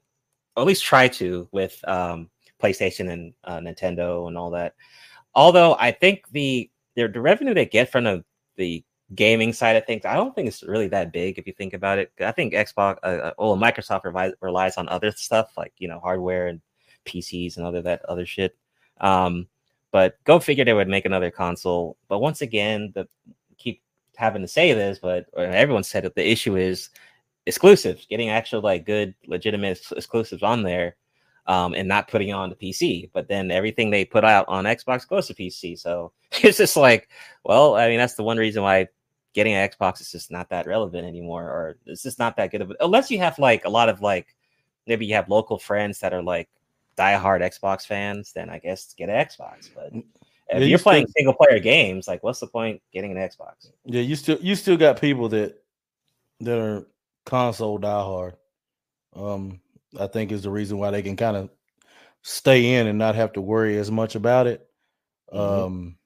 or 0.56 0.62
at 0.62 0.66
least 0.66 0.84
try 0.84 1.08
to, 1.08 1.48
with 1.52 1.78
um, 1.88 2.30
PlayStation 2.62 3.10
and 3.10 3.34
uh, 3.44 3.58
Nintendo 3.58 4.28
and 4.28 4.36
all 4.36 4.50
that. 4.50 4.74
Although 5.34 5.76
I 5.78 5.92
think 5.92 6.24
the 6.30 6.70
the, 6.94 7.08
the 7.08 7.20
revenue 7.20 7.54
they 7.54 7.66
get 7.66 7.92
from 7.92 8.04
the, 8.04 8.24
the 8.56 8.84
gaming 9.14 9.52
side 9.52 9.76
of 9.76 9.84
things, 9.84 10.04
I 10.04 10.14
don't 10.14 10.34
think 10.34 10.48
it's 10.48 10.62
really 10.62 10.88
that 10.88 11.12
big 11.12 11.38
if 11.38 11.46
you 11.46 11.52
think 11.52 11.74
about 11.74 11.98
it. 11.98 12.10
I 12.20 12.32
think 12.32 12.54
Xbox, 12.54 12.96
uh, 13.02 13.32
uh, 13.38 13.54
Microsoft 13.54 14.04
relies, 14.04 14.32
relies 14.40 14.78
on 14.78 14.88
other 14.88 15.12
stuff 15.12 15.52
like 15.56 15.72
you 15.78 15.88
know 15.88 16.00
hardware 16.00 16.48
and 16.48 16.60
PCs 17.04 17.56
and 17.56 17.66
other 17.66 17.82
that 17.82 18.04
other 18.06 18.26
shit. 18.26 18.56
Um, 19.00 19.46
but 19.96 20.22
go 20.24 20.38
figure 20.38 20.62
they 20.62 20.74
would 20.74 20.88
make 20.88 21.06
another 21.06 21.30
console. 21.30 21.96
But 22.06 22.18
once 22.18 22.42
again, 22.42 22.92
the 22.94 23.08
keep 23.56 23.80
having 24.14 24.42
to 24.42 24.46
say 24.46 24.74
this, 24.74 24.98
but 24.98 25.24
everyone 25.34 25.84
said 25.84 26.04
it. 26.04 26.14
The 26.14 26.30
issue 26.30 26.54
is 26.54 26.90
exclusives, 27.46 28.04
getting 28.04 28.28
actual 28.28 28.60
like 28.60 28.84
good, 28.84 29.14
legitimate 29.26 29.80
exclusives 29.96 30.42
on 30.42 30.62
there, 30.62 30.96
um, 31.46 31.72
and 31.72 31.88
not 31.88 32.08
putting 32.08 32.34
on 32.34 32.50
the 32.50 32.56
PC. 32.56 33.08
But 33.14 33.26
then 33.26 33.50
everything 33.50 33.88
they 33.88 34.04
put 34.04 34.22
out 34.22 34.44
on 34.48 34.66
Xbox 34.66 35.08
goes 35.08 35.28
to 35.28 35.34
PC. 35.34 35.78
So 35.78 36.12
it's 36.42 36.58
just 36.58 36.76
like, 36.76 37.08
well, 37.42 37.74
I 37.76 37.88
mean, 37.88 37.96
that's 37.96 38.16
the 38.16 38.22
one 38.22 38.36
reason 38.36 38.62
why 38.62 38.88
getting 39.32 39.54
an 39.54 39.66
Xbox 39.66 40.02
is 40.02 40.12
just 40.12 40.30
not 40.30 40.50
that 40.50 40.66
relevant 40.66 41.06
anymore, 41.06 41.44
or 41.44 41.78
it's 41.86 42.02
just 42.02 42.18
not 42.18 42.36
that 42.36 42.50
good 42.50 42.60
of. 42.60 42.70
Unless 42.80 43.10
you 43.10 43.16
have 43.20 43.38
like 43.38 43.64
a 43.64 43.70
lot 43.70 43.88
of 43.88 44.02
like, 44.02 44.36
maybe 44.86 45.06
you 45.06 45.14
have 45.14 45.30
local 45.30 45.58
friends 45.58 46.00
that 46.00 46.12
are 46.12 46.22
like 46.22 46.50
diehard 46.96 47.40
Xbox 47.42 47.86
fans, 47.86 48.32
then 48.32 48.50
I 48.50 48.58
guess 48.58 48.94
get 48.94 49.08
an 49.08 49.16
Xbox. 49.26 49.68
But 49.74 49.92
if 49.92 50.04
Yeah, 50.50 50.58
you 50.58 50.66
you're 50.66 50.78
playing 50.78 51.06
single 51.08 51.34
player 51.34 51.58
games, 51.58 52.08
like 52.08 52.22
what's 52.22 52.40
the 52.40 52.46
point 52.46 52.80
getting 52.92 53.12
an 53.12 53.18
Xbox? 53.18 53.70
Yeah, 53.84 54.02
you 54.02 54.16
still 54.16 54.38
you 54.40 54.54
still 54.54 54.76
got 54.76 55.00
people 55.00 55.28
that 55.30 55.62
that 56.40 56.58
are 56.58 56.86
console 57.24 57.78
diehard. 57.78 58.34
Um, 59.14 59.60
I 59.98 60.06
think 60.06 60.32
is 60.32 60.42
the 60.42 60.50
reason 60.50 60.78
why 60.78 60.90
they 60.90 61.02
can 61.02 61.16
kind 61.16 61.36
of 61.36 61.50
stay 62.22 62.74
in 62.74 62.86
and 62.86 62.98
not 62.98 63.14
have 63.14 63.32
to 63.34 63.40
worry 63.40 63.78
as 63.78 63.90
much 63.90 64.14
about 64.14 64.46
it. 64.46 64.68
Mhm. 65.32 65.38
Um, 65.66 65.98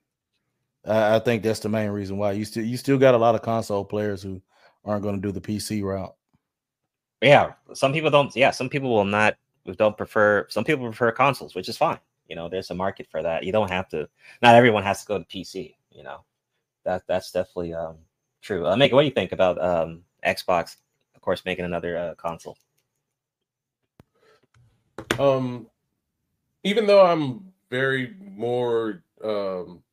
I, 0.85 1.15
I 1.15 1.19
think 1.19 1.43
that's 1.43 1.59
the 1.59 1.69
main 1.69 1.89
reason 1.89 2.17
why 2.17 2.31
you 2.31 2.45
still 2.45 2.63
you 2.65 2.77
still 2.77 2.97
got 2.97 3.15
a 3.15 3.17
lot 3.17 3.35
of 3.35 3.41
console 3.41 3.85
players 3.85 4.21
who 4.21 4.41
aren't 4.85 5.03
going 5.03 5.15
to 5.15 5.21
do 5.21 5.31
the 5.31 5.41
PC 5.41 5.83
route. 5.83 6.15
Yeah, 7.21 7.53
some 7.73 7.93
people 7.93 8.09
don't. 8.09 8.35
Yeah, 8.35 8.49
some 8.51 8.69
people 8.69 8.89
will 8.89 9.05
not. 9.05 9.35
We 9.65 9.75
don't 9.75 9.97
prefer. 9.97 10.47
Some 10.49 10.63
people 10.63 10.85
prefer 10.85 11.11
consoles, 11.11 11.55
which 11.55 11.69
is 11.69 11.77
fine. 11.77 11.99
You 12.27 12.35
know, 12.35 12.49
there's 12.49 12.71
a 12.71 12.75
market 12.75 13.07
for 13.11 13.21
that. 13.21 13.43
You 13.43 13.51
don't 13.51 13.69
have 13.69 13.89
to. 13.89 14.07
Not 14.41 14.55
everyone 14.55 14.83
has 14.83 15.01
to 15.01 15.07
go 15.07 15.19
to 15.19 15.25
PC. 15.25 15.75
You 15.91 16.03
know, 16.03 16.23
that 16.83 17.03
that's 17.07 17.31
definitely 17.31 17.73
um 17.73 17.97
true. 18.41 18.65
Uh, 18.65 18.77
what 18.77 19.01
do 19.01 19.05
you 19.05 19.11
think 19.11 19.31
about 19.31 19.61
um 19.61 20.03
Xbox? 20.25 20.77
Of 21.15 21.21
course, 21.21 21.45
making 21.45 21.65
another 21.65 21.97
uh, 21.97 22.15
console. 22.15 22.57
Um, 25.19 25.67
even 26.63 26.87
though 26.87 27.05
I'm 27.05 27.51
very 27.69 28.15
more 28.19 29.03
um 29.23 29.83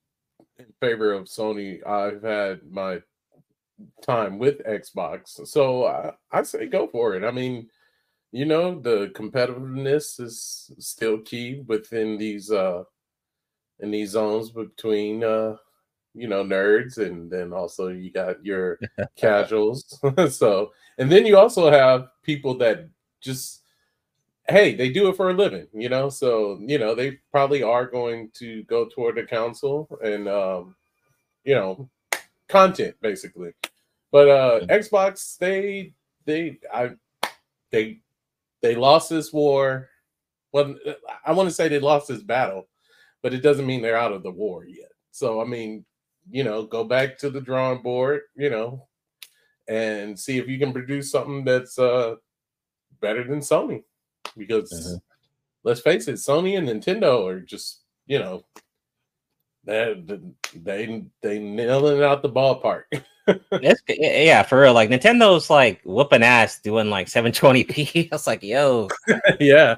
in 0.58 0.66
favor 0.80 1.12
of 1.12 1.24
Sony, 1.24 1.86
I've 1.86 2.22
had 2.22 2.60
my 2.70 3.02
time 4.02 4.38
with 4.38 4.64
Xbox, 4.64 5.46
so 5.46 5.86
I, 5.86 6.12
I 6.32 6.42
say 6.42 6.66
go 6.66 6.88
for 6.88 7.14
it. 7.14 7.24
I 7.24 7.30
mean, 7.30 7.68
you 8.32 8.44
know, 8.44 8.78
the 8.78 9.08
competitiveness 9.14 10.20
is 10.20 10.70
still 10.78 11.18
key 11.18 11.62
within 11.66 12.18
these 12.18 12.50
uh 12.50 12.84
in 13.80 13.90
these 13.90 14.10
zones 14.10 14.50
between 14.50 15.24
uh 15.24 15.56
you 16.14 16.28
know 16.28 16.42
nerds 16.44 16.98
and 16.98 17.30
then 17.30 17.52
also 17.52 17.88
you 17.88 18.10
got 18.10 18.44
your 18.44 18.78
casuals. 19.16 19.98
So 20.30 20.72
and 20.98 21.10
then 21.10 21.26
you 21.26 21.38
also 21.38 21.70
have 21.70 22.08
people 22.22 22.54
that 22.58 22.88
just 23.20 23.62
hey 24.48 24.74
they 24.74 24.90
do 24.90 25.08
it 25.08 25.16
for 25.16 25.30
a 25.30 25.34
living 25.34 25.68
you 25.72 25.88
know? 25.88 26.08
So 26.10 26.58
you 26.60 26.78
know 26.78 26.94
they 26.94 27.18
probably 27.30 27.62
are 27.62 27.86
going 27.86 28.30
to 28.34 28.62
go 28.64 28.86
toward 28.86 29.16
the 29.16 29.22
council 29.24 29.88
and 30.02 30.28
um 30.28 30.76
you 31.44 31.54
know 31.54 31.88
content 32.48 32.94
basically. 33.00 33.52
But 34.10 34.28
uh 34.28 34.60
xbox 34.66 35.38
they 35.38 35.92
they 36.26 36.58
i 36.72 36.90
they 37.70 38.00
they 38.62 38.74
lost 38.74 39.08
this 39.10 39.32
war. 39.32 39.88
Well 40.52 40.74
i 41.26 41.32
want 41.32 41.48
to 41.48 41.54
say 41.54 41.68
they 41.68 41.78
lost 41.78 42.08
this 42.08 42.22
battle 42.22 42.68
but 43.22 43.34
it 43.34 43.42
doesn't 43.42 43.66
mean 43.66 43.82
they're 43.82 43.98
out 43.98 44.12
of 44.12 44.22
the 44.22 44.30
war 44.30 44.64
yet. 44.66 44.90
So 45.10 45.40
i 45.40 45.44
mean 45.44 45.84
you 46.30 46.44
know 46.44 46.64
go 46.64 46.84
back 46.84 47.18
to 47.18 47.30
the 47.30 47.40
drawing 47.40 47.82
board 47.82 48.22
you 48.36 48.50
know 48.50 48.86
and 49.68 50.18
see 50.18 50.38
if 50.38 50.48
you 50.48 50.58
can 50.58 50.72
produce 50.72 51.10
something 51.10 51.44
that's 51.44 51.78
uh 51.78 52.16
better 53.00 53.24
than 53.24 53.40
sony. 53.40 53.82
Because 54.36 54.72
Mhm. 54.72 55.00
let's 55.64 55.80
face 55.80 56.08
it 56.08 56.14
sony 56.16 56.56
and 56.56 56.66
nintendo 56.68 57.26
are 57.28 57.40
just 57.40 57.82
you 58.06 58.18
know 58.18 58.44
they 59.64 60.02
they 60.54 61.04
they 61.20 61.38
nailing 61.38 62.02
out 62.02 62.22
the 62.22 62.30
ballpark 62.30 62.84
It's, 63.52 63.82
yeah, 63.88 64.42
for 64.42 64.60
real. 64.60 64.72
Like 64.72 64.90
Nintendo's 64.90 65.50
like 65.50 65.80
whooping 65.84 66.22
ass 66.22 66.60
doing 66.60 66.90
like 66.90 67.08
720p. 67.08 68.08
I 68.12 68.14
was 68.14 68.26
like, 68.26 68.42
yo. 68.42 68.88
yeah 69.40 69.76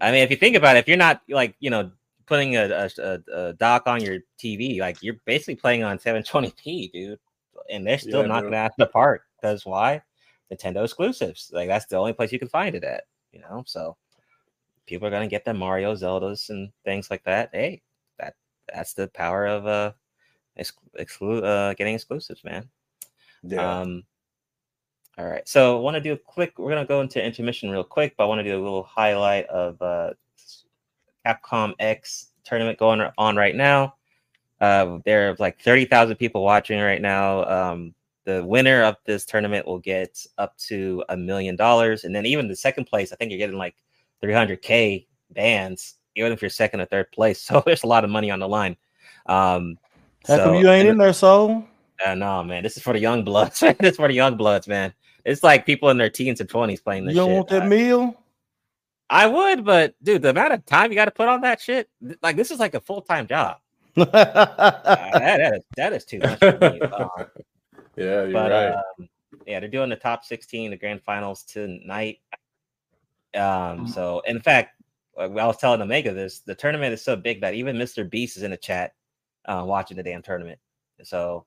I 0.00 0.10
mean, 0.10 0.22
if 0.22 0.30
you 0.30 0.36
think 0.36 0.56
about 0.56 0.76
it, 0.76 0.80
if 0.80 0.88
you're 0.88 0.96
not 0.96 1.22
like 1.28 1.56
you 1.60 1.70
know 1.70 1.90
putting 2.26 2.56
a, 2.56 2.88
a, 2.98 3.20
a, 3.32 3.52
dock 3.54 3.86
on 3.86 4.02
your 4.02 4.18
TV, 4.38 4.80
like 4.80 5.02
you're 5.02 5.16
basically 5.24 5.56
playing 5.56 5.82
on 5.82 5.98
720p, 5.98 6.92
dude, 6.92 7.18
and 7.70 7.86
they're 7.86 7.98
still 7.98 8.20
Yeah, 8.20 8.26
knocking 8.26 8.50
bro. 8.50 8.58
out 8.58 8.72
the 8.76 8.86
park. 8.86 9.22
Because 9.40 9.64
why? 9.64 10.02
Nintendo 10.52 10.84
exclusives. 10.84 11.50
Like 11.54 11.68
that's 11.68 11.86
the 11.86 11.96
only 11.96 12.12
place 12.12 12.32
you 12.32 12.38
can 12.38 12.48
find 12.48 12.74
it 12.74 12.84
at. 12.84 13.04
You 13.32 13.40
know, 13.40 13.62
so 13.66 13.96
people 14.86 15.08
are 15.08 15.10
gonna 15.10 15.28
get 15.28 15.44
the 15.44 15.54
Mario, 15.54 15.94
Zeldas, 15.94 16.50
and 16.50 16.70
things 16.84 17.10
like 17.10 17.24
that. 17.24 17.50
Hey, 17.52 17.82
that 18.18 18.34
that's 18.72 18.94
the 18.94 19.08
power 19.08 19.46
of 19.46 19.66
uh 19.66 19.92
ex- 20.56 20.72
exclu- 20.98 21.44
uh, 21.44 21.74
getting 21.74 21.94
exclusives, 21.94 22.44
man. 22.44 22.68
Yeah. 23.42 23.80
Um, 23.80 24.04
all 25.16 25.26
right. 25.26 25.46
So 25.48 25.76
I 25.76 25.80
want 25.80 25.94
to 25.94 26.00
do 26.00 26.12
a 26.12 26.16
quick. 26.16 26.58
We're 26.58 26.70
gonna 26.70 26.86
go 26.86 27.00
into 27.00 27.24
intermission 27.24 27.70
real 27.70 27.84
quick, 27.84 28.14
but 28.16 28.24
I 28.24 28.26
want 28.26 28.40
to 28.40 28.44
do 28.44 28.58
a 28.58 28.62
little 28.62 28.82
highlight 28.82 29.46
of 29.46 29.80
uh, 29.80 30.14
Capcom 31.24 31.74
X 31.78 32.30
tournament 32.44 32.78
going 32.78 33.00
on 33.16 33.36
right 33.36 33.54
now. 33.54 33.94
Uh, 34.60 34.98
there 35.04 35.30
are 35.30 35.36
like 35.38 35.60
thirty 35.60 35.84
thousand 35.84 36.16
people 36.16 36.42
watching 36.42 36.80
right 36.80 37.00
now. 37.00 37.44
Um, 37.44 37.94
the 38.24 38.44
winner 38.44 38.82
of 38.82 38.96
this 39.04 39.24
tournament 39.24 39.66
will 39.66 39.78
get 39.78 40.26
up 40.38 40.56
to 40.56 41.04
a 41.10 41.16
million 41.16 41.54
dollars, 41.56 42.04
and 42.04 42.14
then 42.14 42.26
even 42.26 42.48
the 42.48 42.56
second 42.56 42.86
place, 42.86 43.12
I 43.12 43.16
think 43.16 43.30
you're 43.30 43.38
getting 43.38 43.58
like 43.58 43.76
three 44.20 44.32
hundred 44.32 44.62
k 44.62 45.06
bands, 45.30 45.94
even 46.16 46.32
if 46.32 46.42
you're 46.42 46.48
second 46.48 46.80
or 46.80 46.86
third 46.86 47.12
place. 47.12 47.40
So 47.46 47.62
there's 47.64 47.84
a 47.84 47.88
lot 47.88 48.04
of 48.04 48.10
money 48.10 48.30
on 48.30 48.40
the 48.40 48.48
line. 48.48 48.76
Um, 49.26 49.78
How 50.26 50.36
come 50.38 50.54
so- 50.54 50.58
you 50.60 50.70
ain't 50.70 50.88
in 50.88 50.98
there, 50.98 51.12
soul? 51.12 51.64
uh, 52.04 52.14
no, 52.14 52.42
man, 52.42 52.62
this 52.62 52.76
is 52.76 52.82
for 52.82 52.92
the 52.92 52.98
young 52.98 53.24
bloods. 53.24 53.60
this 53.60 53.76
is 53.80 53.96
for 53.96 54.08
the 54.08 54.14
young 54.14 54.36
bloods, 54.36 54.66
man. 54.66 54.92
It's 55.24 55.42
like 55.42 55.64
people 55.64 55.90
in 55.90 55.96
their 55.96 56.10
teens 56.10 56.40
and 56.40 56.48
twenties 56.48 56.80
playing 56.80 57.06
this. 57.06 57.14
You 57.14 57.20
don't 57.20 57.28
shit. 57.28 57.36
want 57.36 57.48
that 57.48 57.62
I, 57.62 57.68
meal? 57.68 58.20
I 59.08 59.26
would, 59.26 59.64
but 59.64 59.94
dude, 60.02 60.22
the 60.22 60.30
amount 60.30 60.52
of 60.52 60.64
time 60.66 60.90
you 60.90 60.96
got 60.96 61.06
to 61.06 61.10
put 61.10 61.28
on 61.28 61.42
that 61.42 61.60
shit, 61.60 61.88
like 62.22 62.36
this 62.36 62.50
is 62.50 62.58
like 62.58 62.74
a 62.74 62.80
full 62.80 63.02
time 63.02 63.26
job. 63.26 63.58
Uh, 63.96 64.04
that, 64.06 65.38
that, 65.38 65.54
is, 65.54 65.62
that 65.76 65.92
is 65.92 66.04
too 66.04 66.18
much 66.18 66.38
for 66.40 66.58
me. 66.58 66.80
Um, 66.80 67.08
yeah, 67.96 68.24
you're 68.24 68.32
but 68.32 68.50
right. 68.50 68.72
um, 68.72 69.08
yeah, 69.46 69.60
they're 69.60 69.68
doing 69.68 69.88
the 69.88 69.94
top 69.94 70.24
16, 70.24 70.72
the 70.72 70.76
grand 70.76 71.00
finals 71.02 71.44
tonight. 71.44 72.18
Um, 73.34 73.86
so 73.86 74.20
in 74.26 74.40
fact, 74.40 74.82
I 75.16 75.26
was 75.28 75.58
telling 75.58 75.80
Omega 75.80 76.12
this, 76.12 76.40
the 76.40 76.56
tournament 76.56 76.92
is 76.92 77.02
so 77.02 77.14
big 77.14 77.40
that 77.42 77.54
even 77.54 77.76
Mr. 77.76 78.08
Beast 78.08 78.36
is 78.36 78.42
in 78.42 78.50
the 78.50 78.56
chat 78.56 78.94
uh, 79.46 79.64
watching 79.66 79.96
the 79.96 80.02
damn 80.02 80.22
tournament. 80.22 80.58
So 81.02 81.46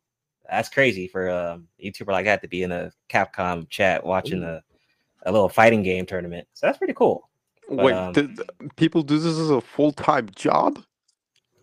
that's 0.50 0.70
crazy 0.70 1.08
for 1.08 1.28
a 1.28 1.60
YouTuber 1.84 2.12
like 2.12 2.26
that 2.26 2.42
to 2.42 2.48
be 2.48 2.64
in 2.64 2.72
a 2.72 2.92
Capcom 3.10 3.70
chat 3.70 4.06
watching 4.06 4.44
a, 4.44 4.64
a 5.24 5.32
little 5.32 5.50
fighting 5.50 5.84
game 5.84 6.06
tournament. 6.06 6.48
So 6.54 6.68
that's 6.68 6.78
pretty 6.78 6.94
cool. 6.94 7.30
But, 7.70 7.86
Wait, 7.86 7.94
um, 7.94 8.14
th- 8.14 8.28
th- 8.36 8.72
people 8.78 9.02
do 9.02 9.20
this 9.20 9.38
as 9.38 9.50
a 9.50 9.60
full 9.60 9.92
time 9.92 10.30
job? 10.36 10.80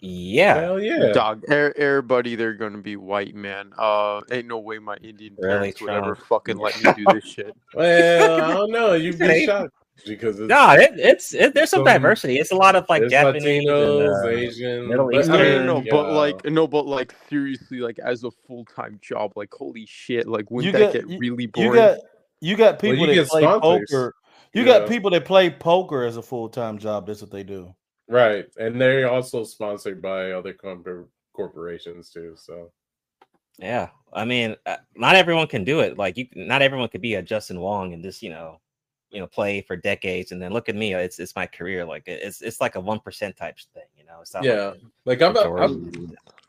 Yeah. 0.00 0.60
Hell 0.60 0.80
yeah. 0.82 1.12
Dog, 1.12 1.44
er- 1.48 1.72
everybody 1.78 2.36
they're 2.36 2.52
gonna 2.52 2.82
be 2.82 2.96
white, 2.96 3.34
man. 3.34 3.72
Uh, 3.78 4.20
ain't 4.30 4.46
no 4.46 4.58
way 4.58 4.78
my 4.78 4.96
Indian 4.96 5.34
Really, 5.38 5.72
would 5.80 5.90
ever 5.90 6.14
fucking 6.14 6.58
let 6.58 6.82
me 6.82 6.92
do 6.92 7.04
this 7.14 7.24
shit. 7.24 7.56
Well, 7.74 8.42
I 8.42 8.52
don't 8.52 8.70
know. 8.70 8.92
You'd 8.94 9.18
be 9.18 9.46
shocked 9.46 9.72
because 10.06 10.38
it's 10.40 10.48
No, 10.48 10.72
it, 10.72 10.92
it's 10.96 11.34
it, 11.34 11.54
there's 11.54 11.70
some 11.70 11.78
Some- 11.78 11.84
diversity. 11.84 12.38
It's 12.38 12.50
a 12.52 12.56
lot 12.56 12.76
of 12.76 12.84
like 12.88 13.00
there's 13.02 13.12
Japanese, 13.12 13.44
and, 13.44 13.68
Latinos, 13.68 14.24
uh, 14.24 14.28
Asian, 14.28 14.88
Middle 14.88 15.06
but, 15.10 15.26
No, 15.26 15.34
no, 15.36 15.42
Eastern, 15.42 15.66
no, 15.66 15.74
no, 15.78 15.80
yeah. 15.82 15.90
but 15.92 16.12
like, 16.12 16.44
no, 16.46 16.66
but 16.66 16.86
like, 16.86 17.14
seriously, 17.28 17.78
like, 17.78 17.98
as 17.98 18.24
a 18.24 18.30
full 18.46 18.64
time 18.64 18.98
job, 19.02 19.32
like, 19.36 19.52
holy 19.52 19.86
shit, 19.86 20.26
like, 20.26 20.50
wouldn't 20.50 20.74
You 20.74 20.78
that 20.80 20.92
get- 20.92 21.08
get 21.08 21.18
really 21.20 21.46
boring? 21.46 21.70
You 21.70 21.74
got 21.76 21.98
you 22.40 22.56
got 22.56 22.82
Well, 22.82 22.92
people 22.92 23.08
you 23.08 23.14
that 23.22 23.28
play 23.28 23.42
sponsors. 23.42 23.90
poker. 23.90 24.14
You 24.52 24.62
Yeah. 24.62 24.78
got 24.80 24.88
people 24.88 25.10
that 25.10 25.24
play 25.24 25.50
poker 25.50 26.04
as 26.04 26.16
a 26.16 26.22
full 26.22 26.48
time 26.48 26.78
job. 26.78 27.06
That's 27.06 27.20
what 27.22 27.30
they 27.30 27.42
do. 27.44 27.74
right, 28.08 28.46
and 28.58 28.78
they're 28.80 29.10
also 29.10 29.44
sponsored 29.44 30.02
by 30.02 30.32
other 30.32 30.52
corpor- 30.52 31.08
corporations 31.32 32.10
too. 32.10 32.34
So 32.36 32.70
Yeah, 33.58 33.88
I 34.12 34.24
mean, 34.24 34.56
uh, 34.66 34.76
not 34.96 35.14
everyone 35.16 35.46
can 35.46 35.64
do 35.64 35.80
it. 35.80 35.96
Like 35.96 36.16
you, 36.18 36.26
not 36.34 36.60
everyone 36.60 36.88
could 36.88 37.00
be 37.00 37.14
a 37.14 37.22
Justin 37.22 37.60
Wong 37.60 37.92
and 37.94 38.02
just 38.02 38.22
you 38.22 38.30
know, 38.30 38.60
you 39.14 39.20
know, 39.20 39.26
play 39.26 39.62
for 39.62 39.76
decades 39.76 40.32
and 40.32 40.42
then 40.42 40.52
look 40.52 40.68
at 40.68 40.74
me. 40.74 40.92
It's 40.94 41.18
it's 41.18 41.36
my 41.36 41.46
career. 41.46 41.84
Like 41.84 42.02
it's 42.06 42.42
it's 42.42 42.60
like 42.60 42.74
a 42.74 42.80
one 42.80 43.00
percent 43.00 43.36
type 43.36 43.56
thing. 43.72 43.84
You 43.96 44.04
know, 44.04 44.18
it's 44.20 44.34
not 44.34 44.44
yeah, 44.44 44.72
like 45.04 45.20
like 45.20 45.36
I've, 45.36 45.36
I've. 45.36 45.76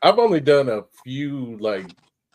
I've 0.03 0.19
only 0.19 0.39
done 0.39 0.69
a 0.69 0.83
few 1.03 1.57
like 1.57 1.89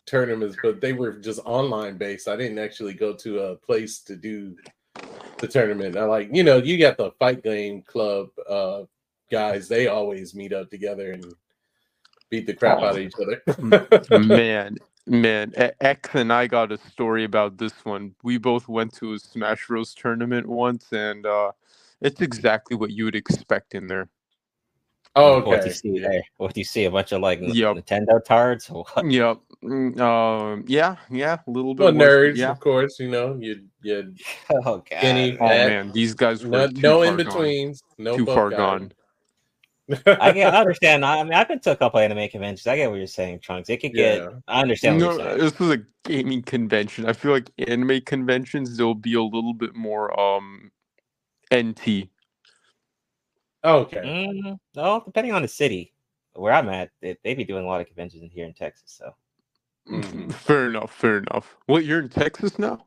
tournaments, 0.06 0.56
but 0.62 0.80
they 0.80 0.92
were 0.92 1.12
just 1.12 1.40
online 1.44 1.98
based. 1.98 2.28
I 2.28 2.36
didn't 2.36 2.58
actually 2.58 2.94
go 2.94 3.12
to 3.14 3.40
a 3.40 3.56
place 3.56 4.00
to 4.00 4.16
do 4.16 4.56
the 5.38 5.46
tournament. 5.46 5.96
I 5.96 6.04
like, 6.04 6.30
you 6.32 6.42
know, 6.42 6.58
you 6.58 6.78
got 6.78 6.96
the 6.96 7.10
fight 7.12 7.42
game 7.42 7.82
club 7.82 8.28
uh 8.48 8.84
guys, 9.30 9.68
they 9.68 9.86
always 9.86 10.34
meet 10.34 10.52
up 10.52 10.70
together 10.70 11.12
and 11.12 11.24
beat 12.28 12.46
the 12.46 12.54
crap 12.54 12.78
out 12.78 12.96
of 12.96 12.98
each 12.98 13.14
other. 13.20 14.18
man, 14.18 14.76
man, 15.06 15.52
X 15.80 16.10
and 16.14 16.32
I 16.32 16.46
got 16.46 16.72
a 16.72 16.78
story 16.78 17.24
about 17.24 17.58
this 17.58 17.72
one. 17.84 18.14
We 18.22 18.38
both 18.38 18.68
went 18.68 18.94
to 18.96 19.14
a 19.14 19.18
Smash 19.18 19.66
Bros 19.66 19.94
tournament 19.94 20.46
once, 20.46 20.86
and 20.92 21.26
uh, 21.26 21.52
it's 22.00 22.20
exactly 22.20 22.76
what 22.76 22.90
you 22.90 23.04
would 23.04 23.16
expect 23.16 23.74
in 23.74 23.86
there. 23.86 24.08
oh, 25.16 25.34
okay. 25.36 25.48
What 25.50 25.60
do 25.62 25.68
you 25.68 25.74
see 25.74 25.98
there? 25.98 26.22
What 26.36 26.54
do 26.54 26.60
you 26.60 26.64
see? 26.64 26.84
A 26.84 26.90
bunch 26.90 27.12
of 27.12 27.20
like 27.20 27.40
Yep. 27.42 27.76
Nintendo 27.76 28.24
tards? 28.24 28.66
What? 28.70 29.04
Yep. 29.10 29.38
Mm, 29.64 30.00
Um. 30.00 30.64
Yeah. 30.68 30.96
Yeah. 31.10 31.38
A 31.46 31.50
little 31.50 31.74
bit. 31.74 31.84
Well, 31.84 31.94
worse, 31.94 32.34
nerds, 32.34 32.36
Yeah. 32.36 32.50
of 32.52 32.60
course, 32.60 32.98
you 33.00 33.10
know, 33.10 33.36
you 33.40 33.66
you 33.82 34.14
Oh 34.50 34.78
god. 34.78 34.84
Skinny, 34.98 35.36
Oh 35.38 35.48
man, 35.48 35.92
these 35.92 36.14
guys 36.14 36.44
were 36.44 36.50
no, 36.50 36.66
too 36.68 36.80
no 36.80 36.94
far 36.98 37.06
in 37.06 37.16
gone. 37.16 37.24
betweens, 37.24 37.82
no 37.98 38.16
Too 38.16 38.24
far 38.26 38.50
guys. 38.50 38.56
gone. 38.58 38.92
I 40.06 40.32
get. 40.32 40.54
I 40.54 40.58
understand. 40.60 41.04
I 41.04 41.22
mean, 41.22 41.32
I've 41.34 41.48
been 41.48 41.60
to 41.60 41.72
a 41.72 41.76
couple 41.76 42.00
anime 42.00 42.28
conventions. 42.28 42.66
I 42.66 42.76
get 42.76 42.90
what 42.90 42.96
you're 42.96 43.06
saying, 43.06 43.40
Trunks. 43.40 43.68
It 43.70 43.78
could 43.78 43.94
get. 43.94 44.18
Yeah. 44.20 44.30
I 44.48 44.62
understand 44.62 44.96
what 44.96 45.00
No, 45.00 45.10
you're 45.12 45.24
saying. 45.30 45.38
this 45.38 45.58
was 45.58 45.70
a 45.70 45.82
gaming 46.04 46.42
convention. 46.42 47.06
I 47.06 47.12
feel 47.12 47.32
like 47.32 47.50
anime 47.58 48.00
conventions 48.02 48.76
they'll 48.76 48.94
be 48.94 49.14
a 49.14 49.22
little 49.22 49.54
bit 49.54 49.74
more 49.74 50.18
um 50.18 50.70
NT. 51.54 52.08
Okay. 53.64 54.00
Mm, 54.02 54.58
well, 54.74 55.00
depending 55.04 55.32
on 55.34 55.42
the 55.42 55.48
city 55.48 55.92
where 56.34 56.52
I'm 56.52 56.68
at, 56.70 56.90
they, 57.02 57.16
they 57.24 57.34
be 57.34 57.44
doing 57.44 57.64
a 57.64 57.68
lot 57.68 57.80
of 57.80 57.86
conventions 57.86 58.22
in 58.22 58.30
here 58.30 58.46
in 58.46 58.54
Texas. 58.54 58.92
So 58.98 59.14
Mhm. 59.88 60.32
Fair 60.32 60.66
enough. 60.68 60.92
Fair 60.94 61.18
enough. 61.18 61.56
What? 61.66 61.84
You're 61.84 62.00
in 62.00 62.08
Texas 62.08 62.58
now? 62.58 62.86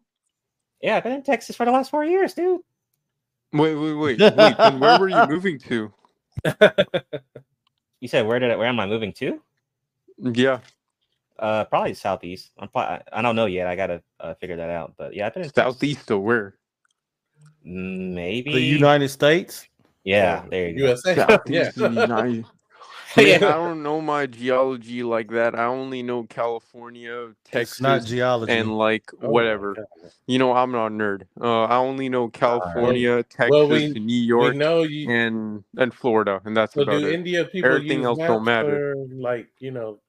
yeah, 0.81 0.95
I've 0.97 1.03
been 1.03 1.11
in 1.13 1.23
Texas 1.23 1.55
for 1.55 1.65
the 1.65 1.71
last 1.71 1.91
four 1.91 2.03
years, 2.05 2.33
dude. 2.33 2.61
Wait, 3.51 3.75
wait, 3.75 3.93
wait, 3.93 4.19
wait. 4.19 4.35
Then 4.35 4.79
where 4.79 4.99
were 4.99 5.09
you 5.09 5.25
moving 5.29 5.59
to? 5.59 5.93
You 8.03 8.09
said 8.09 8.27
where 8.27 8.37
did 8.37 8.51
I, 8.51 8.57
where 8.57 8.67
am 8.67 8.81
I 8.81 8.85
moving 8.85 9.13
to? 9.13 9.41
Yeah, 10.17 10.59
Uh, 11.39 11.63
probably 11.63 11.93
southeast. 11.93 12.51
I'm 12.59 12.67
probably, 12.67 13.01
I 13.13 13.21
don't 13.21 13.37
know 13.37 13.45
yet. 13.45 13.65
I 13.65 13.77
gotta 13.77 14.03
uh, 14.19 14.33
figure 14.33 14.57
that 14.57 14.69
out. 14.69 14.95
But 14.97 15.15
yeah, 15.15 15.25
I've 15.25 15.33
been 15.33 15.43
in 15.43 15.53
southeast 15.53 16.11
or 16.11 16.19
where? 16.19 16.55
Maybe 17.63 18.51
The 18.51 18.59
United 18.59 19.07
States. 19.07 19.69
Yeah, 20.03 20.43
there 20.49 20.67
you 20.67 20.79
go. 20.79 20.87
USA. 20.87 21.39
yeah. 21.47 21.71
United. 21.77 22.45
Yeah. 23.17 23.39
Man, 23.39 23.43
I 23.43 23.51
don't 23.53 23.83
know 23.83 24.01
my 24.01 24.25
geology 24.25 25.03
like 25.03 25.29
that. 25.31 25.53
I 25.55 25.65
only 25.65 26.01
know 26.03 26.23
California, 26.23 27.29
Texas, 27.45 27.73
It's 27.73 27.81
not 27.81 28.03
geology. 28.05 28.51
and 28.53 28.77
like 28.77 29.11
Oh, 29.21 29.29
whatever. 29.29 29.75
God. 29.75 30.11
You 30.25 30.39
know, 30.39 30.53
I'm 30.53 30.71
not 30.71 30.87
a 30.87 30.89
nerd. 30.89 31.23
Uh, 31.39 31.63
I 31.63 31.75
only 31.77 32.09
know 32.09 32.27
California, 32.29 33.21
Texas, 33.23 33.49
Well, 33.51 33.69
we- 33.69 33.89
New 33.93 34.15
York, 34.23 34.55
know 34.55 34.81
you. 34.83 35.09
and 35.11 35.63
and 35.77 35.93
Florida, 35.93 36.41
and 36.45 36.55
that's 36.57 36.73
So 36.73 36.81
about 36.81 36.99
do 37.01 37.07
it. 37.07 37.13
India 37.13 37.45
people 37.45 37.69
Everything 37.69 37.99
use 37.99 38.05
else 38.05 38.17
maps 38.19 38.27
don't 38.29 38.43
matter. 38.43 38.93
for, 38.95 39.15
like 39.15 39.47
you 39.59 39.71
know, 39.71 39.99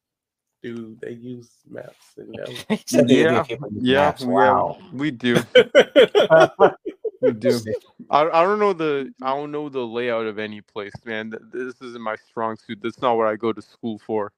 do 0.63 0.97
they 1.03 1.11
use 1.13 1.51
maps? 1.69 2.17
And 2.17 2.35
He 2.71 2.81
said 2.87 3.11
Yeah, 3.11 3.45
Yeah, 3.81 4.01
maps. 4.07 4.23
we- 4.23 4.33
Wow. 4.33 4.79
we 4.93 5.11
do. 5.11 5.37
We 7.25 7.33
do. 7.33 7.61
I, 8.11 8.23
I 8.29 8.43
don't 8.43 8.59
know 8.59 8.73
the 8.73 9.13
I 9.23 9.29
don't 9.35 9.51
know 9.53 9.69
the 9.69 9.81
layout 9.87 10.27
of 10.27 10.39
any 10.39 10.61
place, 10.61 10.93
man. 11.05 11.33
This 11.53 11.75
isn't 11.81 12.01
my 12.03 12.17
strong 12.29 12.57
suit. 12.57 12.79
That's 12.83 13.01
not 13.01 13.17
what 13.17 13.27
I 13.27 13.37
go 13.37 13.53
to 13.53 13.63
school 13.63 13.99
for. 13.99 14.33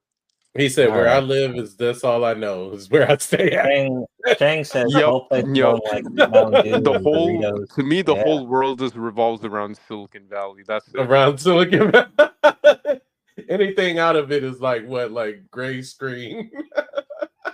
he 0.55 0.69
said, 0.69 0.89
"Where 0.91 1.07
I 1.09 1.19
live 1.19 1.55
is 1.55 1.75
that's 1.75 2.03
all 2.03 2.23
I 2.25 2.33
know 2.33 2.71
is 2.71 2.89
where 2.89 3.09
I 3.11 3.17
stay 3.17 3.51
at." 3.51 3.65
Chang, 3.65 4.05
Chang 4.39 4.63
says 4.63 4.91
Yep, 4.93 5.01
the 5.31 5.41
whole 5.43 5.53
yep. 5.55 5.79
like 5.91 6.03
The 6.15 6.99
whole 7.03 7.27
Doritos. 7.29 7.75
to 7.75 7.83
me, 7.83 8.01
the 8.01 8.15
Yeah. 8.15 8.23
whole 8.23 8.47
world 8.47 8.79
just 8.79 8.95
revolves 8.95 9.43
around 9.45 9.77
Silicon 9.87 10.27
Valley. 10.29 10.63
That's 10.67 10.87
it. 10.87 10.99
around 10.99 11.37
Silicon. 11.39 11.91
Valley. 11.91 13.01
Anything 13.49 13.99
out 13.99 14.15
of 14.15 14.31
it 14.31 14.43
is 14.43 14.59
like 14.59 14.85
what, 14.87 15.11
like 15.11 15.43
gray 15.51 15.81
screen. 15.83 16.49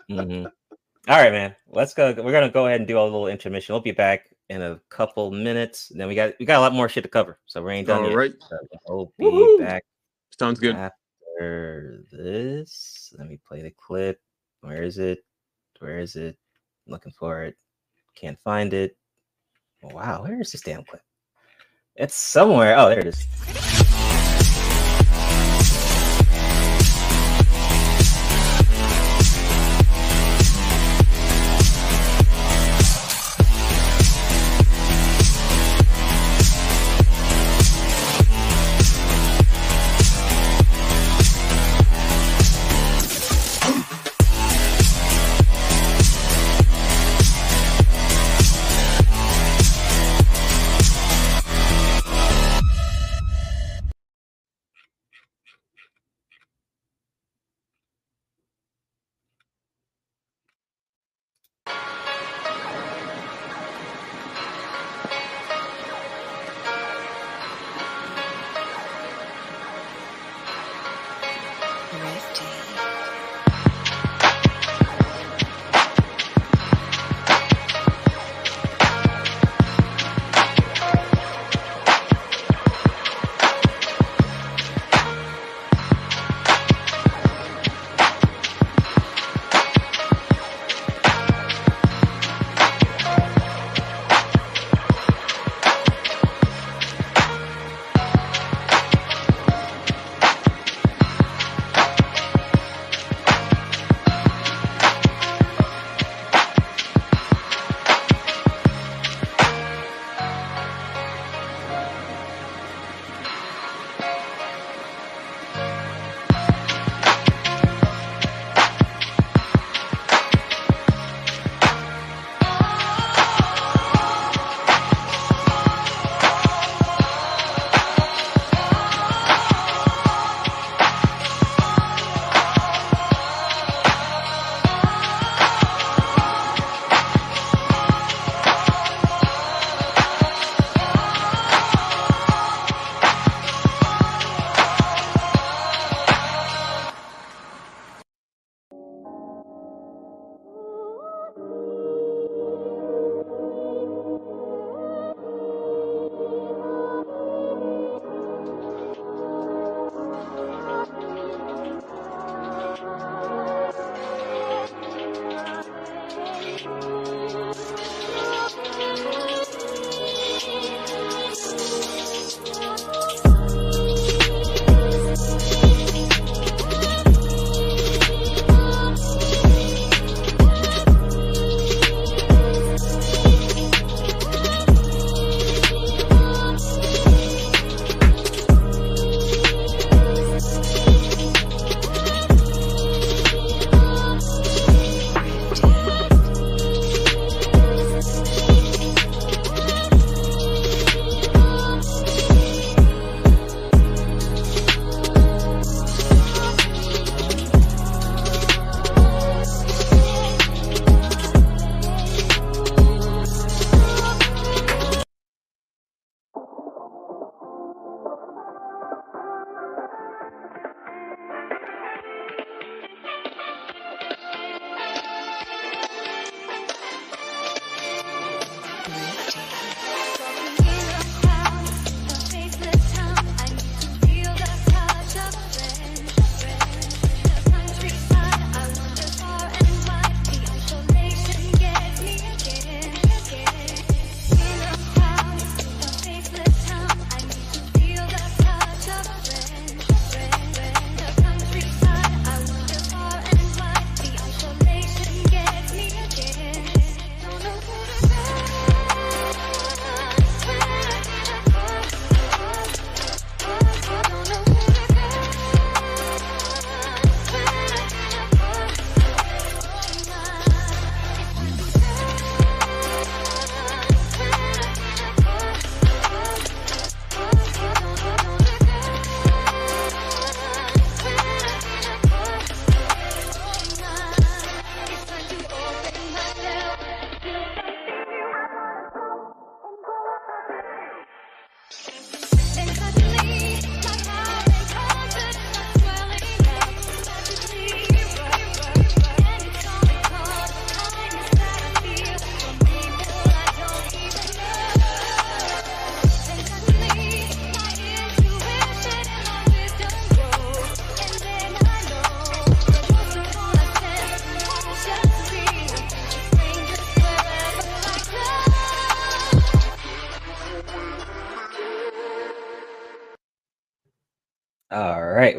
Mhm. 0.10 0.46
All 1.10 1.18
right, 1.18 1.32
man. 1.34 1.56
Let's 1.68 1.94
go. 1.94 2.14
We're 2.18 2.32
gonna 2.32 2.50
go 2.50 2.66
ahead 2.68 2.80
and 2.80 2.88
do 2.88 2.98
a 2.98 3.04
little 3.04 3.28
intermission. 3.28 3.74
We'll 3.74 3.82
be 3.82 3.92
back 3.92 4.28
in 4.54 4.62
a 4.62 4.80
couple 4.90 5.32
minutes. 5.32 5.92
Then 5.96 6.08
we 6.08 6.16
got 6.16 6.34
we 6.40 6.46
got 6.46 6.58
a 6.60 6.62
lot 6.62 6.74
more 6.74 6.88
shit 6.88 7.04
to 7.04 7.10
cover, 7.10 7.40
so 7.48 7.62
we 7.64 7.74
ain't 7.74 7.88
done 7.88 8.04
All 8.04 8.10
yet. 8.10 8.16
right, 8.16 8.34
So 8.48 8.58
we'll 8.88 9.14
be 9.18 9.26
Woohoo! 9.26 9.60
back 9.60 9.84
sounds 10.38 10.60
good. 10.60 10.76
after 10.76 12.04
this. 12.12 13.14
Let 13.18 13.28
me 13.28 13.40
play 13.48 13.62
the 13.62 13.72
clip. 13.72 14.22
Where 14.62 14.84
is 14.84 14.98
it? 15.00 15.26
Where 15.80 16.00
is 16.00 16.16
it? 16.16 16.38
I'm 16.86 16.92
looking 16.94 17.12
for 17.12 17.44
it. 17.44 17.56
Can't 18.16 18.40
find 18.40 18.74
it. 18.74 18.96
Wow, 19.82 20.24
where 20.24 20.40
is 20.40 20.52
this 20.52 20.62
damn 20.62 20.84
clip? 20.86 21.02
It's 21.96 22.16
somewhere. 22.16 22.78
Oh, 22.78 22.90
there 22.90 23.00
it 23.00 23.08
is. 23.08 23.83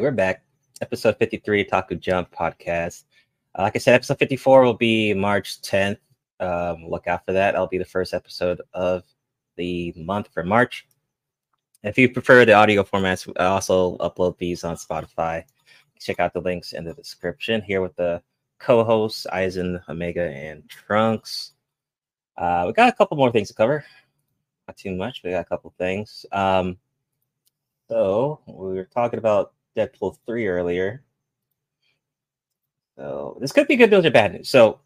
We're 0.05 0.11
back. 0.11 0.43
Episode 0.81 1.17
53, 1.17 1.65
Otaku 1.65 1.99
Jump 1.99 2.29
podcast. 2.31 3.05
Uh, 3.57 3.63
like 3.63 3.75
I 3.75 3.79
said, 3.79 3.95
episode 3.95 4.19
54 4.19 4.63
will 4.63 4.75
be 4.75 5.15
March 5.15 5.59
10th. 5.63 5.97
Um, 6.39 6.85
look 6.87 7.07
out 7.07 7.25
for 7.25 7.33
that. 7.33 7.53
That'll 7.53 7.65
be 7.65 7.79
the 7.79 7.85
first 7.85 8.13
episode 8.13 8.61
of 8.75 9.01
the 9.55 9.95
month 9.97 10.29
for 10.31 10.43
March. 10.43 10.87
If 11.81 11.97
you 11.97 12.07
prefer 12.07 12.45
the 12.45 12.53
audio 12.53 12.83
formats, 12.83 13.27
I 13.39 13.45
also 13.45 13.97
upload 13.97 14.37
these 14.37 14.63
on 14.63 14.75
Spotify. 14.75 15.43
Check 15.99 16.19
out 16.19 16.35
the 16.35 16.41
links 16.41 16.73
in 16.73 16.83
the 16.83 16.93
description 16.93 17.63
here 17.63 17.81
with 17.81 17.95
the 17.95 18.21
co-hosts, 18.59 19.25
Aizen, 19.33 19.81
Omega, 19.89 20.29
and 20.29 20.69
Trunks. 20.69 21.53
Uh, 22.37 22.65
we 22.67 22.73
got 22.73 22.89
a 22.89 22.95
couple 22.95 23.17
more 23.17 23.31
things 23.31 23.47
to 23.47 23.55
cover. 23.55 23.83
Not 24.67 24.77
too 24.77 24.95
much. 24.95 25.23
We 25.23 25.31
got 25.31 25.41
a 25.41 25.45
couple 25.45 25.73
things. 25.79 26.27
Um, 26.31 26.77
so 27.89 28.41
we 28.45 28.75
were 28.75 28.89
talking 28.93 29.17
about 29.17 29.54
Deadpool 29.75 30.17
3 30.25 30.47
earlier. 30.47 31.03
So 32.97 33.37
this 33.41 33.51
could 33.51 33.67
be 33.67 33.75
good 33.75 33.91
news 33.91 34.05
or 34.05 34.11
bad 34.11 34.33
news. 34.33 34.49
So 34.49 34.79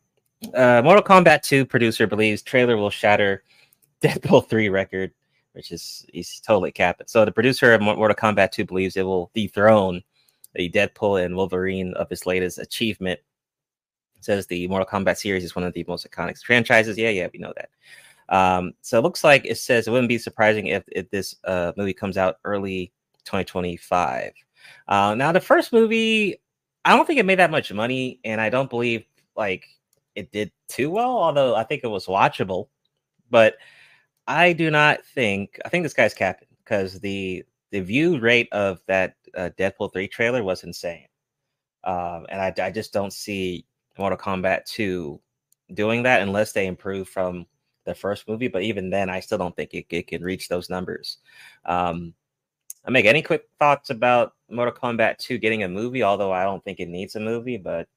uh, 0.53 0.81
Mortal 0.83 1.03
Kombat 1.03 1.43
2 1.43 1.65
producer 1.65 2.07
believes 2.07 2.41
trailer 2.41 2.77
will 2.77 2.89
shatter 2.89 3.43
Deadpool 4.01 4.49
3 4.49 4.69
record, 4.69 5.11
which 5.53 5.71
is 5.71 6.05
he's 6.11 6.39
totally 6.39 6.71
capping. 6.71 7.07
So 7.07 7.25
the 7.25 7.31
producer 7.31 7.73
of 7.73 7.81
Mortal 7.81 8.15
Kombat 8.15 8.51
2 8.51 8.65
believes 8.65 8.97
it 8.97 9.03
will 9.03 9.29
dethrone 9.33 10.01
the 10.55 10.69
Deadpool 10.69 11.23
and 11.23 11.35
Wolverine 11.35 11.93
of 11.93 12.09
his 12.09 12.25
latest 12.25 12.57
achievement. 12.57 13.19
says 14.21 14.47
the 14.47 14.67
Mortal 14.67 14.87
Kombat 14.87 15.17
series 15.17 15.43
is 15.43 15.55
one 15.55 15.65
of 15.65 15.73
the 15.73 15.85
most 15.87 16.09
iconic 16.09 16.41
franchises. 16.43 16.97
Yeah, 16.97 17.09
yeah, 17.09 17.27
we 17.31 17.39
know 17.39 17.53
that. 17.55 17.69
Um, 18.29 18.73
so 18.81 18.97
it 18.97 19.01
looks 19.01 19.23
like 19.23 19.45
it 19.45 19.57
says 19.57 19.87
it 19.87 19.91
wouldn't 19.91 20.09
be 20.09 20.17
surprising 20.17 20.67
if, 20.67 20.83
if 20.91 21.09
this 21.09 21.35
uh, 21.45 21.71
movie 21.77 21.93
comes 21.93 22.17
out 22.17 22.37
early 22.43 22.91
2025. 23.25 24.33
Uh, 24.87 25.15
now, 25.15 25.31
the 25.31 25.39
first 25.39 25.73
movie, 25.73 26.41
I 26.85 26.95
don't 26.95 27.05
think 27.05 27.19
it 27.19 27.25
made 27.25 27.39
that 27.39 27.51
much 27.51 27.71
money, 27.71 28.19
and 28.23 28.41
I 28.41 28.49
don't 28.49 28.69
believe 28.69 29.05
like 29.35 29.65
it 30.15 30.31
did 30.31 30.51
too 30.67 30.89
well. 30.89 31.17
Although 31.17 31.55
I 31.55 31.63
think 31.63 31.83
it 31.83 31.87
was 31.87 32.07
watchable, 32.07 32.69
but 33.29 33.55
I 34.27 34.53
do 34.53 34.71
not 34.71 35.05
think 35.05 35.59
I 35.65 35.69
think 35.69 35.83
this 35.83 35.93
guy's 35.93 36.13
capping 36.13 36.47
because 36.63 36.99
the 36.99 37.43
the 37.71 37.81
view 37.81 38.19
rate 38.19 38.49
of 38.51 38.81
that 38.87 39.15
uh, 39.35 39.49
Deadpool 39.57 39.93
three 39.93 40.07
trailer 40.07 40.43
was 40.43 40.63
insane, 40.63 41.07
um, 41.83 42.25
and 42.29 42.41
I, 42.41 42.53
I 42.67 42.71
just 42.71 42.93
don't 42.93 43.13
see 43.13 43.65
Mortal 43.97 44.17
Kombat 44.17 44.65
two 44.65 45.19
doing 45.73 46.03
that 46.03 46.21
unless 46.21 46.51
they 46.51 46.67
improve 46.67 47.07
from 47.09 47.45
the 47.85 47.95
first 47.95 48.27
movie. 48.27 48.47
But 48.47 48.63
even 48.63 48.89
then, 48.89 49.09
I 49.09 49.19
still 49.19 49.37
don't 49.37 49.55
think 49.55 49.73
it, 49.73 49.85
it 49.89 50.07
can 50.07 50.23
reach 50.23 50.47
those 50.47 50.69
numbers. 50.69 51.17
Um, 51.65 52.13
I 52.85 52.91
make 52.91 53.05
any 53.05 53.21
quick 53.21 53.47
thoughts 53.59 53.89
about 53.89 54.33
Mortal 54.49 54.73
Kombat 54.73 55.17
2 55.17 55.37
getting 55.37 55.63
a 55.63 55.69
movie, 55.69 56.03
although 56.03 56.31
I 56.31 56.43
don't 56.43 56.63
think 56.63 56.79
it 56.79 56.87
needs 56.87 57.15
a 57.15 57.19
movie, 57.19 57.57
but 57.57 57.87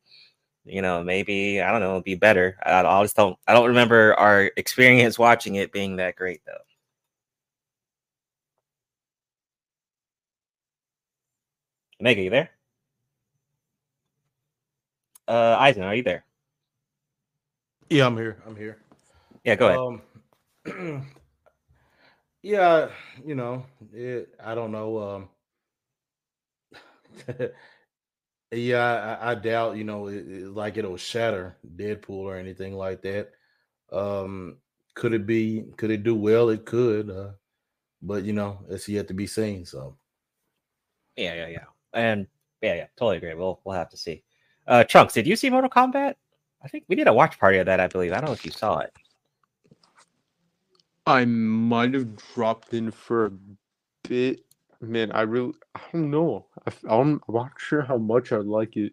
you 0.64 0.82
know, 0.82 1.02
maybe 1.02 1.60
I 1.60 1.70
don't 1.70 1.80
know, 1.80 1.92
it'd 1.92 2.04
be 2.04 2.14
better. 2.14 2.56
I, 2.64 2.82
I 2.84 3.02
just 3.02 3.16
don't 3.16 3.36
I 3.46 3.52
don't 3.54 3.68
remember 3.68 4.14
our 4.14 4.50
experience 4.56 5.18
watching 5.18 5.56
it 5.56 5.72
being 5.72 5.96
that 5.96 6.16
great 6.16 6.40
though. 6.46 6.52
Mega, 12.00 12.22
you 12.22 12.30
there? 12.30 12.50
Uh 15.28 15.56
Aizen, 15.58 15.84
are 15.84 15.94
you 15.94 16.02
there? 16.02 16.24
Yeah, 17.88 18.06
I'm 18.06 18.16
here. 18.16 18.38
I'm 18.46 18.56
here. 18.56 18.78
Yeah, 19.44 19.56
go 19.56 19.68
ahead. 19.68 20.02
Um, 20.66 21.06
yeah, 22.42 22.90
you 23.24 23.34
know, 23.34 23.64
it, 23.92 24.34
I 24.42 24.54
don't 24.54 24.72
know. 24.72 24.98
Um, 24.98 25.28
yeah, 28.52 29.18
I, 29.22 29.32
I 29.32 29.34
doubt, 29.34 29.76
you 29.76 29.84
know, 29.84 30.08
it, 30.08 30.26
it- 30.28 30.48
like 30.54 30.76
it'll 30.76 30.96
shatter 30.96 31.56
Deadpool 31.76 32.10
or 32.10 32.36
anything 32.36 32.74
like 32.74 33.02
that. 33.02 33.30
Um, 33.92 34.58
could 34.94 35.14
it 35.14 35.26
be? 35.26 35.64
Could 35.76 35.90
it 35.90 36.02
do 36.04 36.14
well? 36.14 36.50
It 36.50 36.66
could, 36.66 37.10
uh, 37.10 37.30
but 38.02 38.24
you 38.24 38.32
know, 38.32 38.60
it's 38.70 38.88
yet 38.88 39.08
to 39.08 39.14
be 39.14 39.26
seen. 39.26 39.66
So 39.66 39.96
Yeah, 41.16 41.34
yeah, 41.34 41.48
yeah. 41.48 41.64
And 41.92 42.26
yeah, 42.62 42.74
yeah, 42.74 42.86
totally 42.96 43.18
agree. 43.18 43.34
We'll 43.34 43.60
we'll 43.64 43.76
have 43.76 43.90
to 43.90 43.96
see. 43.96 44.22
Uh 44.66 44.84
Trunks, 44.84 45.14
did 45.14 45.26
you 45.26 45.36
see 45.36 45.50
Mortal 45.50 45.70
Kombat? 45.70 46.14
I 46.62 46.68
think 46.68 46.84
we 46.88 46.96
did 46.96 47.08
a 47.08 47.12
watch 47.12 47.38
party 47.38 47.58
of 47.58 47.66
that, 47.66 47.80
I 47.80 47.88
believe. 47.88 48.12
I 48.12 48.16
don't 48.16 48.26
know 48.26 48.32
if 48.32 48.44
you 48.44 48.52
saw 48.52 48.78
it. 48.78 48.92
I 51.06 51.24
might 51.24 51.94
have 51.94 52.16
dropped 52.34 52.74
in 52.74 52.90
for 52.90 53.26
a 53.26 53.32
bit. 54.08 54.44
Man, 54.80 55.12
I 55.12 55.22
really, 55.22 55.54
I 55.74 55.80
don't 55.92 56.10
know. 56.10 56.46
I, 56.66 56.72
I'm 56.88 57.20
not 57.28 57.52
sure 57.58 57.82
how 57.82 57.98
much 57.98 58.32
I 58.32 58.38
like 58.38 58.76
it. 58.76 58.92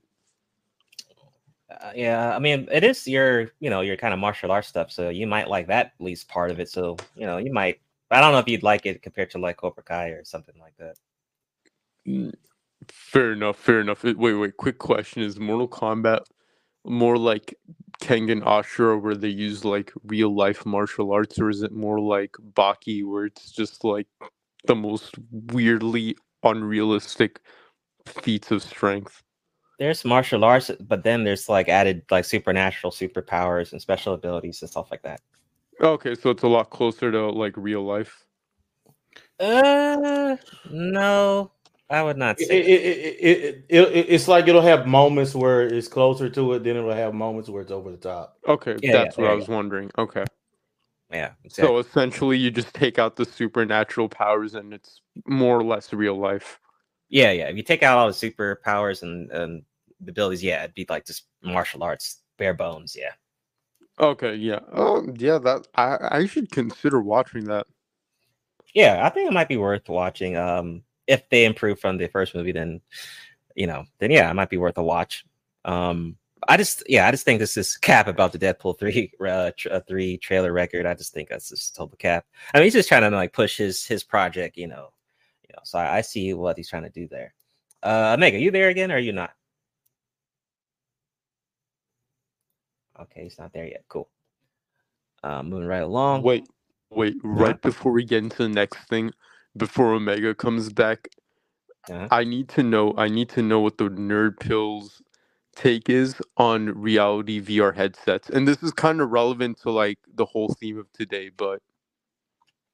Uh, 1.70 1.92
yeah, 1.96 2.36
I 2.36 2.40
mean, 2.40 2.68
it 2.72 2.84
is 2.84 3.08
your, 3.08 3.52
you 3.60 3.70
know, 3.70 3.82
your 3.82 3.98
kind 3.98 4.14
of 4.14 4.20
martial 4.20 4.52
arts 4.52 4.68
stuff, 4.68 4.92
so 4.92 5.10
you 5.10 5.28
might 5.28 5.48
like 5.48 5.68
that 5.68 5.88
at 6.00 6.04
least 6.04 6.28
part 6.28 6.52
of 6.52 6.60
it. 6.60 6.70
So, 6.70 6.98
you 7.16 7.26
know, 7.26 7.38
you 7.38 7.54
might. 7.54 7.80
I 8.12 8.22
don't 8.22 8.32
know 8.32 8.40
if 8.40 8.48
you'd 8.48 8.64
like 8.64 8.88
it 8.88 9.04
compared 9.04 9.30
to 9.32 9.38
like 9.38 9.58
Cobra 9.58 9.84
Kai 9.84 10.10
or 10.10 10.24
something 10.24 10.56
like 10.60 10.76
that. 10.78 10.96
Mm, 12.08 12.34
Fair 12.88 13.34
enough, 13.34 13.58
fair 13.58 13.82
enough. 13.82 14.04
Wait, 14.04 14.16
wait, 14.16 14.58
quick 14.58 14.80
question. 14.80 15.22
Is 15.22 15.40
Mortal 15.40 15.68
Kombat 15.68 16.26
more 16.86 17.18
like 17.18 17.56
Kengan 18.02 18.44
Ashura 18.44 19.02
where 19.02 19.16
they 19.16 19.30
use 19.30 19.66
like 19.66 19.92
real 20.06 20.34
life 20.36 20.66
martial 20.66 21.12
arts, 21.12 21.40
or 21.40 21.50
is 21.50 21.62
it 21.62 21.72
more 21.72 22.00
like 22.00 22.34
Baki 22.54 23.06
where 23.06 23.26
it's 23.26 23.52
just 23.52 23.84
like 23.84 24.08
the 24.66 24.76
most 24.76 25.16
weirdly 25.52 26.16
unrealistic 26.44 27.42
feats 28.06 28.52
of 28.52 28.64
strength? 28.64 29.22
There's 29.80 30.04
martial 30.04 30.44
arts, 30.44 30.72
but 30.82 31.04
then 31.04 31.24
there's 31.24 31.48
like 31.48 31.70
added 31.70 32.04
like 32.12 32.26
supernatural 32.26 32.92
superpowers 32.92 33.72
and 33.72 33.82
special 33.82 34.14
abilities 34.14 34.62
and 34.62 34.70
stuff 34.70 34.92
like 34.92 35.04
that. 35.04 35.22
Okay, 35.82 36.16
so 36.16 36.30
it's 36.30 36.44
a 36.44 36.48
lot 36.48 36.70
closer 36.70 37.12
to 37.12 37.30
like 37.30 37.54
real 37.56 37.84
life. 37.84 38.26
Uh, 39.40 40.36
no, 40.70 41.52
I 41.90 42.04
would 42.04 42.18
not 42.18 42.40
it, 42.40 42.50
say. 42.50 42.66
it, 42.66 42.68
it, 42.68 43.08
it, 43.22 43.66
it, 43.70 43.90
it- 43.96 44.08
it's 44.10 44.28
like 44.28 44.48
it'll 44.48 44.62
have 44.62 44.88
moments 44.88 45.36
where 45.36 45.64
it's 45.68 45.88
closer 45.90 46.30
to 46.30 46.54
it, 46.54 46.64
then 46.64 46.78
it'll 46.78 46.94
have 46.94 47.14
moments 47.14 47.50
where 47.50 47.62
it's 47.64 47.72
over 47.72 47.92
the 47.92 47.98
top. 47.98 48.38
Okay, 48.48 48.78
Yeah, 48.82 48.94
yeah, 48.94 49.06
that's 49.06 49.18
what 49.18 49.28
there 49.28 49.32
I 49.32 49.34
you 49.34 49.36
was 49.36 49.48
wondering. 49.50 49.92
Okay. 49.98 50.26
Yeah, 51.12 51.34
exactly. 51.46 51.72
So 51.72 51.80
essentially 51.80 52.38
you 52.38 52.52
just 52.52 52.74
take 52.76 53.00
out 53.00 53.16
the 53.18 53.26
supernatural 53.26 54.10
powers 54.10 54.56
and 54.56 54.74
it's 54.74 55.02
more 55.28 55.60
or 55.60 55.64
less 55.66 55.94
real 55.94 56.18
life. 56.20 56.60
yeah, 57.10 57.32
yeah. 57.32 57.48
If 57.50 57.58
you 57.58 57.64
take 57.64 57.84
out 57.84 57.98
all 57.98 58.08
the 58.08 58.14
superpowers 58.14 59.04
and 59.04 59.32
and 59.32 59.64
the 60.02 60.12
abilities, 60.12 60.44
yeah, 60.44 60.64
it'd 60.64 60.76
be 60.76 60.86
like 60.90 61.06
just 61.06 61.26
martial 61.44 61.84
arts, 61.84 62.22
bare 62.38 62.54
bones. 62.54 62.96
Yeah. 62.98 63.14
Okay, 64.00 64.36
yeah. 64.36 64.60
Um 64.74 65.16
yeah, 65.18 65.40
that 65.40 65.68
I 65.76 65.98
I 66.20 66.26
should 66.28 66.52
consider 66.52 67.02
watching 67.02 67.46
that. 67.46 67.68
yeah, 68.74 69.06
I 69.06 69.10
think 69.10 69.30
it 69.30 69.34
might 69.34 69.48
be 69.50 69.58
worth 69.58 69.90
watching. 69.90 70.38
Um, 70.38 70.84
if 71.10 71.28
they 71.30 71.44
improve 71.44 71.80
from 71.80 71.98
the 71.98 72.08
first 72.08 72.36
movie, 72.36 72.52
then 72.52 72.80
you 73.56 73.68
know, 73.68 73.84
then 73.98 74.12
yeah, 74.12 74.30
it 74.30 74.36
might 74.36 74.50
be 74.50 74.58
worth 74.58 74.78
a 74.78 74.84
watch. 74.84 75.26
Um, 75.66 76.16
I 76.48 76.56
just 76.56 76.84
yeah, 76.88 77.08
I 77.08 77.12
just 77.12 77.26
think 77.26 77.40
this 77.40 77.58
is 77.58 77.76
cap 77.76 78.08
about 78.08 78.32
the 78.32 78.40
Deadpool 78.40 78.80
three 78.80 79.12
uh, 79.28 79.52
tr- 79.58 79.74
uh, 79.74 79.82
three 79.88 80.18
trailer 80.18 80.54
record. 80.54 80.86
I 80.86 80.94
just 80.94 81.12
think 81.12 81.28
that's 81.28 81.50
just 81.50 81.76
total 81.76 81.98
cap. 81.98 82.26
I 82.54 82.60
mean, 82.60 82.66
he's 82.66 82.74
just 82.74 82.88
trying 82.88 83.02
to 83.02 83.10
like 83.10 83.34
push 83.34 83.58
his 83.58 83.86
his 83.86 84.04
project, 84.04 84.56
you 84.56 84.68
know, 84.68 84.94
you 85.44 85.50
know. 85.54 85.62
So 85.64 85.80
I, 85.80 85.98
I 85.98 86.02
see 86.02 86.34
what 86.34 86.56
he's 86.56 86.70
trying 86.70 86.84
to 86.84 86.90
do 86.90 87.08
there. 87.08 87.34
Uh, 87.82 88.16
Mega, 88.20 88.40
you 88.40 88.52
there 88.52 88.70
again, 88.70 88.92
or 88.92 88.96
are 88.96 89.00
you 89.00 89.14
not? 89.14 89.32
Okay, 93.02 93.24
he's 93.24 93.40
not 93.40 93.52
there 93.52 93.66
yet. 93.66 93.84
Cool. 93.88 94.10
Uh, 95.24 95.42
moving 95.42 95.68
right 95.68 95.84
along. 95.84 96.22
Wait, 96.22 96.48
wait, 96.92 97.16
right 97.24 97.62
before 97.62 97.92
we 97.92 98.04
get 98.04 98.24
into 98.24 98.44
the 98.44 98.50
next 98.50 98.78
thing, 98.88 99.12
before 99.58 99.94
Omega 99.94 100.34
comes 100.36 100.72
back, 100.72 101.10
Uh-huh. 101.90 102.08
I 102.12 102.24
need 102.24 102.50
to 102.50 102.64
know 102.64 102.94
I 102.98 103.08
need 103.10 103.30
to 103.30 103.42
know 103.42 103.60
what 103.62 103.78
the 103.78 103.90
nerd 103.90 104.40
pills 104.40 105.02
take 105.56 105.90
is 105.90 106.22
on 106.38 106.68
reality 106.80 107.42
VR 107.42 107.74
headsets. 107.76 108.30
And 108.30 108.48
this 108.48 108.62
is 108.64 108.72
kind 108.72 109.02
of 109.02 109.10
relevant 109.12 109.60
to 109.62 109.72
like 109.72 110.00
the 110.16 110.26
whole 110.26 110.50
theme 110.60 110.78
of 110.78 110.92
today, 110.94 111.30
but 111.30 111.62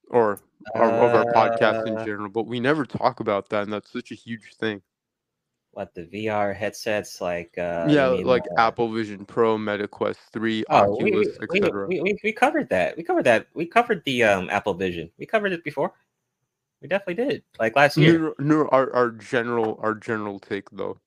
or 0.10 0.40
our, 0.76 0.92
of 0.92 1.14
our 1.16 1.26
podcast 1.34 1.86
in 1.88 1.98
Uh, 1.98 2.06
general, 2.06 2.30
but 2.30 2.46
we 2.48 2.60
never 2.60 2.86
talk 2.86 3.20
about 3.20 3.50
that 3.50 3.64
and 3.64 3.74
that's 3.74 3.92
such 3.92 4.12
a 4.12 4.16
huge 4.16 4.56
thing. 4.56 4.82
what 5.72 5.94
the 5.94 6.04
VR 6.06 6.54
headsets 6.56 7.20
like 7.22 7.58
uh 7.58 7.86
yeah, 7.90 8.10
mean, 8.12 8.26
like 8.26 8.44
uh, 8.58 8.62
Apple 8.62 8.90
Vision 8.92 9.26
Pro, 9.26 9.58
MetaQuest 9.58 10.18
3, 10.32 10.64
oh, 10.70 10.98
we, 11.04 11.12
Oculus, 11.12 11.28
we, 11.40 11.60
we, 11.60 11.68
etc. 11.68 11.88
we, 11.88 12.02
we, 12.02 12.20
we 12.24 12.32
covered 12.32 12.70
that. 12.70 12.96
We 12.98 13.04
covered 13.04 13.24
that. 13.26 13.48
We 13.54 13.66
covered 13.66 14.04
the 14.06 14.24
um 14.24 14.50
Apple 14.50 14.74
Vision. 14.74 15.10
We 15.18 15.26
covered 15.26 15.52
it 15.54 15.64
before. 15.64 15.94
We 16.86 16.90
definitely 16.90 17.26
did. 17.26 17.44
Like 17.60 17.76
last 17.76 17.98
year. 17.98 18.36
No, 18.38 18.68
our, 18.68 18.94
our 18.94 19.10
general 19.10 19.80
our 19.82 19.96
general 19.96 20.38
take 20.38 20.70
though. 20.70 21.00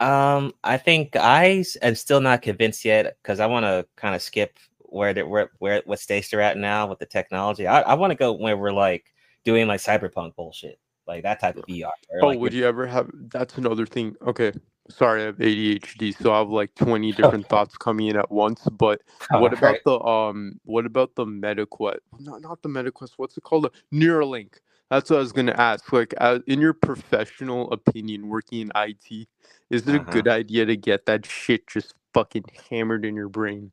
Um, 0.00 0.54
I 0.64 0.78
think 0.78 1.14
I 1.14 1.62
am 1.82 1.94
still 1.94 2.22
not 2.22 2.40
convinced 2.40 2.82
yet 2.82 3.18
because 3.22 3.38
I 3.38 3.44
want 3.44 3.64
to 3.64 3.86
kind 3.96 4.14
of 4.14 4.22
skip 4.22 4.56
where 4.78 5.12
the, 5.12 5.26
where 5.26 5.50
where 5.58 5.82
what 5.84 6.00
stage 6.00 6.30
they're 6.30 6.40
at 6.40 6.56
now 6.56 6.86
with 6.86 7.00
the 7.00 7.04
technology. 7.04 7.66
I, 7.66 7.82
I 7.82 7.92
want 7.92 8.12
to 8.12 8.14
go 8.14 8.32
where 8.32 8.56
we're 8.56 8.72
like 8.72 9.12
doing 9.44 9.68
like 9.68 9.82
cyberpunk 9.82 10.36
bullshit. 10.36 10.80
Like 11.06 11.22
that 11.24 11.40
type 11.40 11.56
of 11.56 11.64
VR. 11.66 11.90
Oh, 12.22 12.28
like 12.28 12.38
would 12.38 12.52
you're- 12.52 12.66
ever 12.68 12.86
have? 12.86 13.10
That's 13.12 13.56
another 13.58 13.86
thing. 13.86 14.14
Okay, 14.26 14.52
sorry, 14.88 15.22
I 15.22 15.26
have 15.26 15.36
ADHD, 15.38 16.14
so 16.20 16.32
I 16.32 16.38
have 16.38 16.48
like 16.50 16.74
twenty 16.74 17.12
different 17.18 17.48
thoughts 17.48 17.76
coming 17.76 18.08
in 18.08 18.16
at 18.16 18.30
once. 18.30 18.62
But 18.70 19.00
what 19.30 19.52
about 19.52 19.62
Alright. 19.64 19.84
the 19.84 20.00
um? 20.00 20.60
What 20.64 20.86
about 20.86 21.14
the 21.14 21.24
MetaQuest? 21.26 21.98
Not 22.20 22.42
not 22.42 22.62
the 22.62 22.68
MetaQuest. 22.68 23.12
What's 23.16 23.36
it 23.36 23.42
called? 23.42 23.64
The 23.64 23.96
Neuralink. 23.96 24.54
That's 24.90 25.08
what 25.08 25.16
I 25.16 25.20
was 25.20 25.32
gonna 25.32 25.54
ask. 25.56 25.90
Like, 25.92 26.14
uh, 26.18 26.40
in 26.46 26.60
your 26.60 26.74
professional 26.74 27.70
opinion, 27.72 28.28
working 28.28 28.60
in 28.60 28.72
IT, 28.76 29.26
is 29.70 29.88
it 29.88 29.94
Uh-huh. 29.96 30.04
a 30.06 30.12
good 30.12 30.28
idea 30.28 30.66
to 30.66 30.76
get 30.76 31.06
that 31.06 31.24
shit 31.24 31.66
just 31.66 31.94
fucking 32.12 32.44
hammered 32.68 33.04
in 33.06 33.14
your 33.16 33.30
brain? 33.30 33.72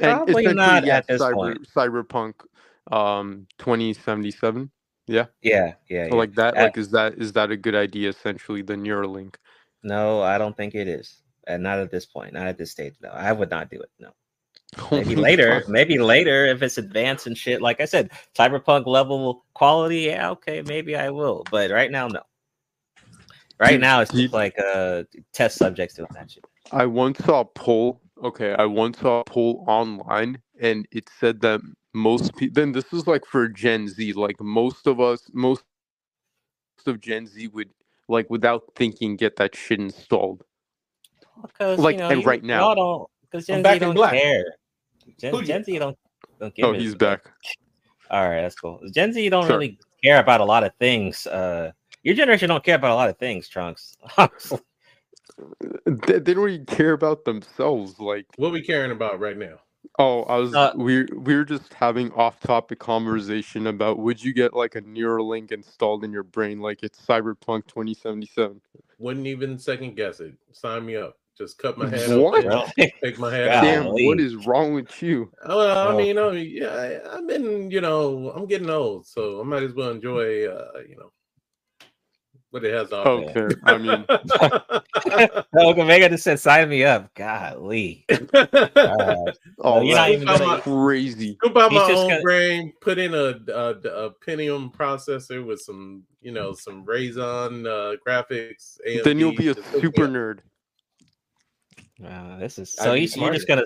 Probably 0.00 0.42
essentially, 0.44 0.54
not 0.54 0.84
at 0.88 1.06
this 1.06 1.22
cyber, 1.22 1.34
point. 1.34 1.68
Cyberpunk, 1.72 2.34
um, 2.92 3.46
twenty 3.58 3.92
seventy 3.94 4.30
seven. 4.32 4.70
Yeah, 5.06 5.26
yeah, 5.42 5.74
yeah. 5.88 6.08
Like 6.10 6.34
that. 6.34 6.56
Uh, 6.56 6.62
Like, 6.64 6.78
is 6.78 6.90
that 6.90 7.14
is 7.14 7.32
that 7.32 7.50
a 7.50 7.56
good 7.56 7.74
idea? 7.74 8.08
Essentially, 8.10 8.62
the 8.62 8.74
Neuralink. 8.74 9.36
no, 9.82 10.22
I 10.22 10.38
don't 10.38 10.56
think 10.56 10.74
it 10.74 10.88
is. 10.88 11.22
And 11.46 11.62
not 11.62 11.78
at 11.78 11.92
this 11.92 12.06
point, 12.06 12.32
not 12.32 12.48
at 12.48 12.58
this 12.58 12.72
stage. 12.72 12.94
No, 13.00 13.10
I 13.10 13.30
would 13.32 13.50
not 13.50 13.70
do 13.70 13.80
it. 13.80 13.90
No. 14.00 14.10
Maybe 14.90 15.14
Holy 15.14 15.16
later, 15.16 15.62
maybe 15.68 15.96
later 15.98 16.44
if 16.46 16.60
it's 16.60 16.76
advanced 16.76 17.28
and 17.28 17.38
shit. 17.38 17.62
Like 17.62 17.80
I 17.80 17.84
said, 17.84 18.10
cyberpunk 18.36 18.86
level 18.86 19.44
quality, 19.54 20.00
yeah, 20.00 20.30
okay, 20.30 20.60
maybe 20.62 20.96
I 20.96 21.08
will. 21.10 21.44
But 21.52 21.70
right 21.70 21.90
now, 21.90 22.08
no. 22.08 22.20
Right 23.60 23.80
now, 23.80 24.00
it's 24.00 24.12
just 24.12 24.34
like 24.34 24.58
uh 24.58 25.04
test 25.32 25.56
subjects 25.56 25.94
doing 25.94 26.08
that 26.14 26.30
shit. 26.32 26.44
I 26.72 26.84
once 26.84 27.18
saw 27.24 27.40
a 27.40 27.44
poll. 27.44 28.00
Okay, 28.22 28.54
I 28.54 28.66
once 28.66 28.98
saw 28.98 29.20
a 29.20 29.24
poll 29.24 29.64
online, 29.68 30.42
and 30.60 30.86
it 30.90 31.08
said 31.20 31.40
that 31.42 31.60
most 31.96 32.36
people. 32.36 32.54
Then 32.54 32.72
this 32.72 32.92
is 32.92 33.06
like 33.06 33.24
for 33.24 33.48
Gen 33.48 33.88
Z. 33.88 34.12
Like 34.12 34.40
most 34.40 34.86
of 34.86 35.00
us, 35.00 35.28
most 35.32 35.64
of 36.86 37.00
Gen 37.00 37.26
Z 37.26 37.48
would 37.48 37.70
like 38.08 38.28
without 38.30 38.62
thinking 38.76 39.16
get 39.16 39.36
that 39.36 39.56
shit 39.56 39.80
installed. 39.80 40.44
Because 41.42 41.78
Like, 41.80 41.94
you 41.94 41.98
know, 42.00 42.10
and 42.10 42.20
you- 42.22 42.26
right 42.26 42.44
now. 42.44 42.60
y'all 42.60 42.74
don't 42.74 43.10
because 43.22 43.48
I'm 43.48 43.56
Gen 43.56 43.62
back 43.62 43.74
Z 43.74 43.78
don't 43.80 43.94
black. 43.94 44.12
care. 44.12 44.44
Gen, 45.18 45.34
Who 45.34 45.42
Gen 45.42 45.64
Z 45.64 45.78
don't 45.78 45.98
don't 46.38 46.54
Oh, 46.62 46.72
a- 46.74 46.78
he's 46.78 46.94
back. 46.94 47.30
All 48.10 48.28
right, 48.28 48.42
that's 48.42 48.54
cool. 48.54 48.80
Gen 48.92 49.12
Z 49.12 49.28
don't 49.30 49.46
Sorry. 49.46 49.54
really 49.54 49.78
care 50.04 50.20
about 50.20 50.40
a 50.40 50.44
lot 50.44 50.62
of 50.64 50.72
things. 50.78 51.26
Uh, 51.26 51.72
your 52.02 52.14
generation 52.14 52.48
don't 52.48 52.62
care 52.62 52.76
about 52.76 52.92
a 52.92 52.94
lot 52.94 53.08
of 53.08 53.18
things, 53.18 53.48
Trunks. 53.48 53.96
They, 55.84 56.18
they 56.18 56.34
don't 56.34 56.48
even 56.48 56.66
care 56.66 56.92
about 56.92 57.24
themselves. 57.24 57.98
Like, 58.00 58.26
What 58.36 58.52
we 58.52 58.62
caring 58.62 58.90
about 58.90 59.20
right 59.20 59.36
now? 59.36 59.58
Oh, 59.98 60.22
I 60.24 60.36
was 60.36 60.54
Uh, 60.54 60.72
we 60.76 61.04
we 61.04 61.34
were 61.34 61.44
just 61.44 61.72
having 61.74 62.12
off-topic 62.12 62.78
conversation 62.78 63.66
about 63.66 63.98
would 63.98 64.22
you 64.22 64.32
get 64.32 64.54
like 64.54 64.74
a 64.74 64.82
Neuralink 64.82 65.52
installed 65.52 66.04
in 66.04 66.12
your 66.12 66.22
brain, 66.22 66.60
like 66.60 66.82
it's 66.82 67.00
Cyberpunk 67.04 67.66
2077. 67.66 68.60
Wouldn't 68.98 69.26
even 69.26 69.58
second 69.58 69.94
guess 69.96 70.20
it. 70.20 70.34
Sign 70.52 70.86
me 70.86 70.96
up. 70.96 71.16
Just 71.36 71.58
cut 71.58 71.76
my 71.76 71.86
head 71.88 72.18
What? 72.18 72.46
open. 72.46 72.72
Really? 72.78 72.94
Take 73.02 73.18
my 73.18 73.30
head 73.30 73.46
God. 73.50 73.56
off. 73.56 73.64
Damn, 73.64 73.84
what 73.86 73.98
Golly. 73.98 74.22
is 74.24 74.46
wrong 74.46 74.72
with 74.72 75.02
you? 75.02 75.30
Well, 75.46 75.60
I 75.60 75.92
Oh. 75.92 75.96
mean, 75.96 76.06
you 76.06 76.14
know, 76.14 76.30
yeah, 76.30 76.68
I- 77.04 77.16
I've 77.18 77.26
been, 77.26 77.70
you 77.70 77.82
know, 77.82 78.30
I'm 78.34 78.46
getting 78.46 78.70
old, 78.70 79.06
so 79.06 79.40
I 79.40 79.44
might 79.44 79.62
as 79.62 79.74
well 79.74 79.90
enjoy, 79.90 80.46
uh, 80.46 80.80
you 80.88 80.96
know, 80.96 81.12
what 82.50 82.64
it 82.64 82.72
has 82.72 82.88
to 82.90 82.96
offer. 82.98 83.46
Okay, 83.46 83.54
I 83.64 83.78
mean, 83.78 84.04
No, 85.52 85.70
Omega 85.70 86.08
just 86.08 86.24
said 86.24 86.38
sign 86.40 86.68
me 86.68 86.84
up. 86.84 87.12
Golly. 87.14 88.04
Uh, 88.08 88.16
oh, 89.58 89.82
you're 89.82 89.96
not 89.96 90.10
even 90.10 90.26
gonna- 90.26 90.60
crazy. 90.60 91.34
Scoop 91.42 91.56
out 91.56 91.70
He's 91.72 91.80
my 91.80 91.88
just 91.88 91.98
own 92.02 92.08
gonna- 92.10 92.22
brain, 92.22 92.72
put 92.80 92.98
in 92.98 93.14
a, 93.14 93.38
a, 93.48 93.70
a 94.06 94.10
Pentium 94.26 94.72
processor 94.74 95.44
with 95.44 95.60
some, 95.60 96.04
you 96.22 96.32
know, 96.32 96.52
some 96.54 96.84
Radeon 96.86 97.66
uh, 97.66 97.96
graphics. 98.06 98.78
AMD, 98.88 99.04
Then 99.04 99.18
you'll 99.18 99.34
be 99.34 99.48
a 99.48 99.54
just 99.54 99.66
hook 99.68 99.74
me 99.74 99.80
super 99.82 100.08
nerd. 100.08 100.38
uh, 102.06 102.38
this 102.38 102.58
is 102.58 102.72
so 102.72 102.94
be 102.94 103.00
you, 103.02 103.08
you're 103.16 103.32
just 103.32 103.48
gonna 103.48 103.64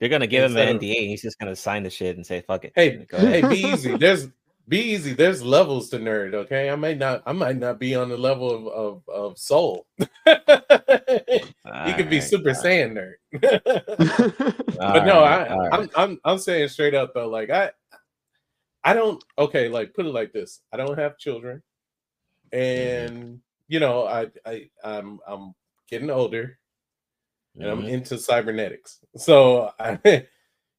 you're 0.00 0.10
gonna 0.10 0.26
give 0.26 0.42
him 0.44 0.52
Instead 0.56 0.68
an 0.68 0.76
of- 0.76 0.82
NDA 0.82 0.98
and 0.98 1.08
he's 1.08 1.22
just 1.22 1.38
gonna 1.38 1.56
sign 1.56 1.82
the 1.82 1.90
shit 1.90 2.16
and 2.16 2.26
say 2.26 2.40
fuck 2.40 2.64
it. 2.64 2.72
Hey, 2.74 3.04
Go 3.08 3.18
hey, 3.18 3.42
be 3.42 3.56
easy. 3.60 3.96
There's 3.96 4.28
be 4.68 4.78
easy. 4.78 5.12
There's 5.12 5.42
levels 5.42 5.90
to 5.90 5.98
nerd. 5.98 6.34
Okay, 6.34 6.70
I 6.70 6.76
may 6.76 6.94
not. 6.94 7.22
I 7.26 7.32
might 7.32 7.56
not 7.56 7.78
be 7.78 7.94
on 7.94 8.08
the 8.08 8.16
level 8.16 8.50
of 8.54 8.66
of, 8.68 9.08
of 9.08 9.38
soul. 9.38 9.86
you 9.98 10.06
could 10.26 12.08
be 12.10 12.20
Alright, 12.20 12.22
Super 12.22 12.50
alright, 12.50 12.64
Saiyan 12.64 12.92
nerd. 12.94 13.14
but 14.92 15.04
no, 15.04 15.24
alright, 15.24 15.50
I, 15.50 15.54
alright. 15.54 15.72
I'm, 15.72 15.90
I'm 15.96 16.20
I'm 16.24 16.38
saying 16.38 16.68
straight 16.68 16.94
up 16.94 17.12
though, 17.14 17.28
like 17.28 17.50
I 17.50 17.70
I 18.84 18.92
don't 18.94 19.22
okay, 19.38 19.68
like 19.68 19.94
put 19.94 20.06
it 20.06 20.10
like 20.10 20.32
this. 20.32 20.60
I 20.72 20.76
don't 20.78 20.98
have 20.98 21.18
children, 21.18 21.62
and 22.52 23.40
you 23.68 23.80
know, 23.80 24.06
I 24.06 24.28
I 24.46 24.70
I'm 24.82 25.20
I'm 25.26 25.54
getting 25.90 26.10
older, 26.10 26.58
and 27.60 27.70
I'm 27.70 27.82
Mhm. 27.82 27.88
into 27.88 28.18
cybernetics. 28.18 29.00
So 29.16 29.72
I 29.78 30.26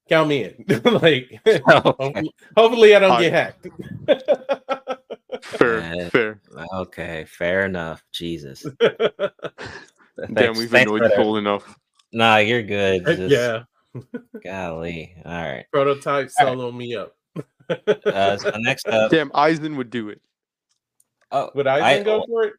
count 0.10 0.30
me 0.30 0.44
in. 0.45 0.65
like 0.86 1.40
Okay. 1.48 1.61
hopefully, 1.65 2.34
hopefully 2.57 2.95
I 2.95 2.99
don't 2.99 3.11
I- 3.11 3.22
get 3.22 3.34
hacked. 3.34 3.68
fair, 5.44 5.80
Uh, 6.06 6.10
fair. 6.10 6.41
Okay, 6.76 7.26
fair 7.27 7.65
enough. 7.65 8.03
Jesus. 8.11 8.65
Damn, 8.80 10.34
Thanks- 10.36 10.60
we've 10.60 10.69
thanks 10.72 10.90
annoyed 10.91 11.11
for 11.15 11.23
that. 11.34 11.38
Enough. 11.40 11.80
Nah, 12.14 12.38
you're 12.38 12.64
good. 12.64 13.06
Just, 13.06 13.32
yeah, 13.34 13.64
Golly. 14.44 15.15
All 15.26 15.32
right. 15.34 15.65
prototype 15.73 16.30
All 16.40 16.45
right. 16.45 16.53
solo 16.53 16.72
me 16.72 16.95
up. 16.95 17.15
Uh, 17.69 18.38
so 18.38 18.52
next 18.60 18.88
up, 18.88 19.11
Damn, 19.11 19.30
Aizen 19.32 19.76
would 19.76 19.90
do 19.90 20.10
it. 20.10 20.22
oh, 21.32 21.49
Would 21.56 21.65
Aizen 21.65 21.82
I- 21.82 22.03
go 22.03 22.23
for 22.27 22.44
it? 22.45 22.53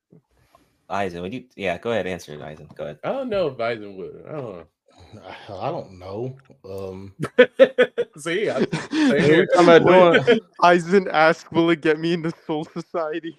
Aizen, 0.91 1.21
would 1.23 1.33
you? 1.35 1.45
Yeah, 1.57 1.79
go 1.79 1.91
ahead. 1.91 2.07
Answer 2.07 2.35
it, 2.35 2.41
Aizen. 2.41 2.73
Go 2.77 2.85
ahead. 2.85 2.99
I 3.03 3.11
don't 3.13 3.29
know 3.29 3.49
if 3.49 3.57
Aizen 3.57 3.97
would. 3.97 4.25
I 4.29 4.33
don't 4.33 4.67
I 5.49 5.71
don't 5.71 5.99
know. 5.99 6.37
Um. 6.65 7.15
See, 8.19 8.49
I, 8.51 8.61
same 8.91 8.91
we're 8.91 9.21
here. 9.21 9.47
talking 9.55 9.87
doing. 9.87 10.41
Aizen 10.63 11.09
asked, 11.13 11.53
"Will 11.53 11.71
it 11.71 11.81
get 11.81 11.99
me 11.99 12.13
into 12.15 12.33
Soul 12.47 12.65
Society?" 12.67 13.37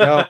No, 0.00 0.26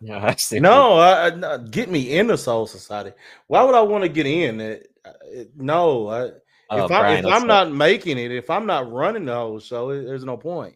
No, 0.00 0.18
I 0.18 0.34
see. 0.36 0.58
no, 0.60 0.94
I, 0.94 1.26
I- 1.26 1.34
no, 1.34 1.58
get 1.58 1.90
me 1.90 2.16
into 2.18 2.38
Soul 2.38 2.66
Society. 2.66 3.12
Why 3.48 3.62
would 3.62 3.74
I 3.74 3.82
want 3.82 4.02
to 4.04 4.08
get 4.08 4.26
in? 4.26 4.60
It, 4.60 4.90
it, 5.26 5.50
no, 5.56 6.08
I, 6.08 6.30
Oh, 6.68 6.86
if, 6.86 6.90
I, 6.90 7.14
if 7.18 7.26
I'm 7.26 7.42
go. 7.42 7.46
not 7.46 7.70
making 7.70 8.18
it, 8.18 8.32
if 8.32 8.50
I'm 8.50 8.66
not 8.66 8.90
running 8.90 9.24
the 9.26 9.34
whole 9.34 9.60
show, 9.60 9.90
it, 9.90 10.02
there's 10.04 10.24
no 10.24 10.36
point. 10.36 10.74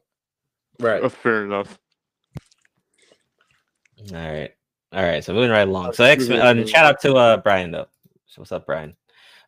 right. 0.79 1.03
Uh, 1.03 1.09
fair 1.09 1.45
enough. 1.45 1.79
All 4.13 4.17
right. 4.19 4.53
All 4.93 5.03
right. 5.03 5.25
So 5.25 5.35
moving 5.35 5.51
right 5.51 5.67
along. 5.67 5.93
So 5.95 6.05
X 6.05 6.29
Men. 6.29 6.41
Uh, 6.41 6.67
shout 6.67 6.85
out 6.87 7.01
to 7.03 7.15
uh 7.17 7.37
Brian 7.39 7.71
though. 7.71 7.87
So 8.31 8.43
what's 8.43 8.53
up, 8.53 8.65
Brian? 8.65 8.97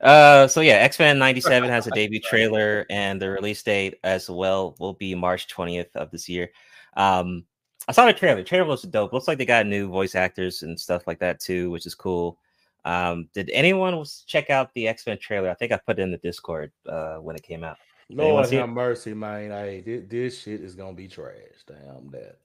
Uh, 0.01 0.49
so 0.49 0.61
yeah, 0.61 0.75
X 0.75 0.99
Men 0.99 1.17
'97 1.17 1.71
has 1.71 1.87
a 1.87 1.93
debut 1.93 2.19
trailer, 2.19 2.85
and 2.91 3.23
the 3.23 3.31
release 3.31 3.63
date 3.63 4.01
as 4.03 4.29
well 4.29 4.75
will 4.81 4.95
be 4.95 5.15
March 5.15 5.47
20th 5.47 5.95
of 5.95 6.11
this 6.11 6.29
year. 6.29 6.51
Um, 6.97 7.45
I 7.87 7.93
saw 7.93 8.07
the 8.07 8.13
trailer. 8.13 8.39
The 8.39 8.45
trailer 8.45 8.67
looks 8.67 8.83
dope. 8.83 9.13
Looks 9.13 9.29
like 9.29 9.39
they 9.39 9.47
got 9.47 9.67
new 9.67 9.89
voice 9.89 10.17
actors 10.17 10.65
and 10.65 10.79
stuff 10.79 11.07
like 11.07 11.21
that 11.21 11.39
too, 11.39 11.71
which 11.71 11.87
is 11.87 11.95
cool. 11.95 12.39
Um, 12.85 13.29
did 13.33 13.51
anyone 13.51 14.05
check 14.27 14.51
out 14.51 14.75
the 14.75 14.89
X 14.89 15.07
Men 15.07 15.17
trailer? 15.19 15.49
I 15.49 15.55
think 15.55 15.71
I 15.71 15.77
put 15.77 16.01
it 16.01 16.03
in 16.03 16.11
the 16.11 16.19
Discord 16.19 16.73
uh 16.89 17.19
when 17.19 17.37
it 17.37 17.45
came 17.45 17.63
out. 17.63 17.77
Anyone 18.11 18.33
Lord 18.33 18.47
see 18.49 18.57
have 18.57 18.69
mercy, 18.69 19.15
man. 19.15 19.51
Hey, 19.51 19.81
this, 19.81 20.03
this 20.09 20.41
shit 20.41 20.61
is 20.61 20.75
gonna 20.75 20.93
be 20.93 21.07
trash. 21.07 21.37
Damn 21.69 22.11
that. 22.11 22.39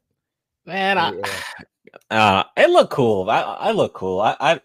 Man, 0.67 0.99
I, 0.99 1.13
Yeah. 1.13 1.23
Uh, 2.11 2.43
it 2.57 2.69
looked 2.69 2.91
cool. 2.91 3.29
I, 3.29 3.41
I 3.41 3.71
look 3.71 3.93
cool. 3.93 4.19
I, 4.19 4.35
I, 4.41 4.59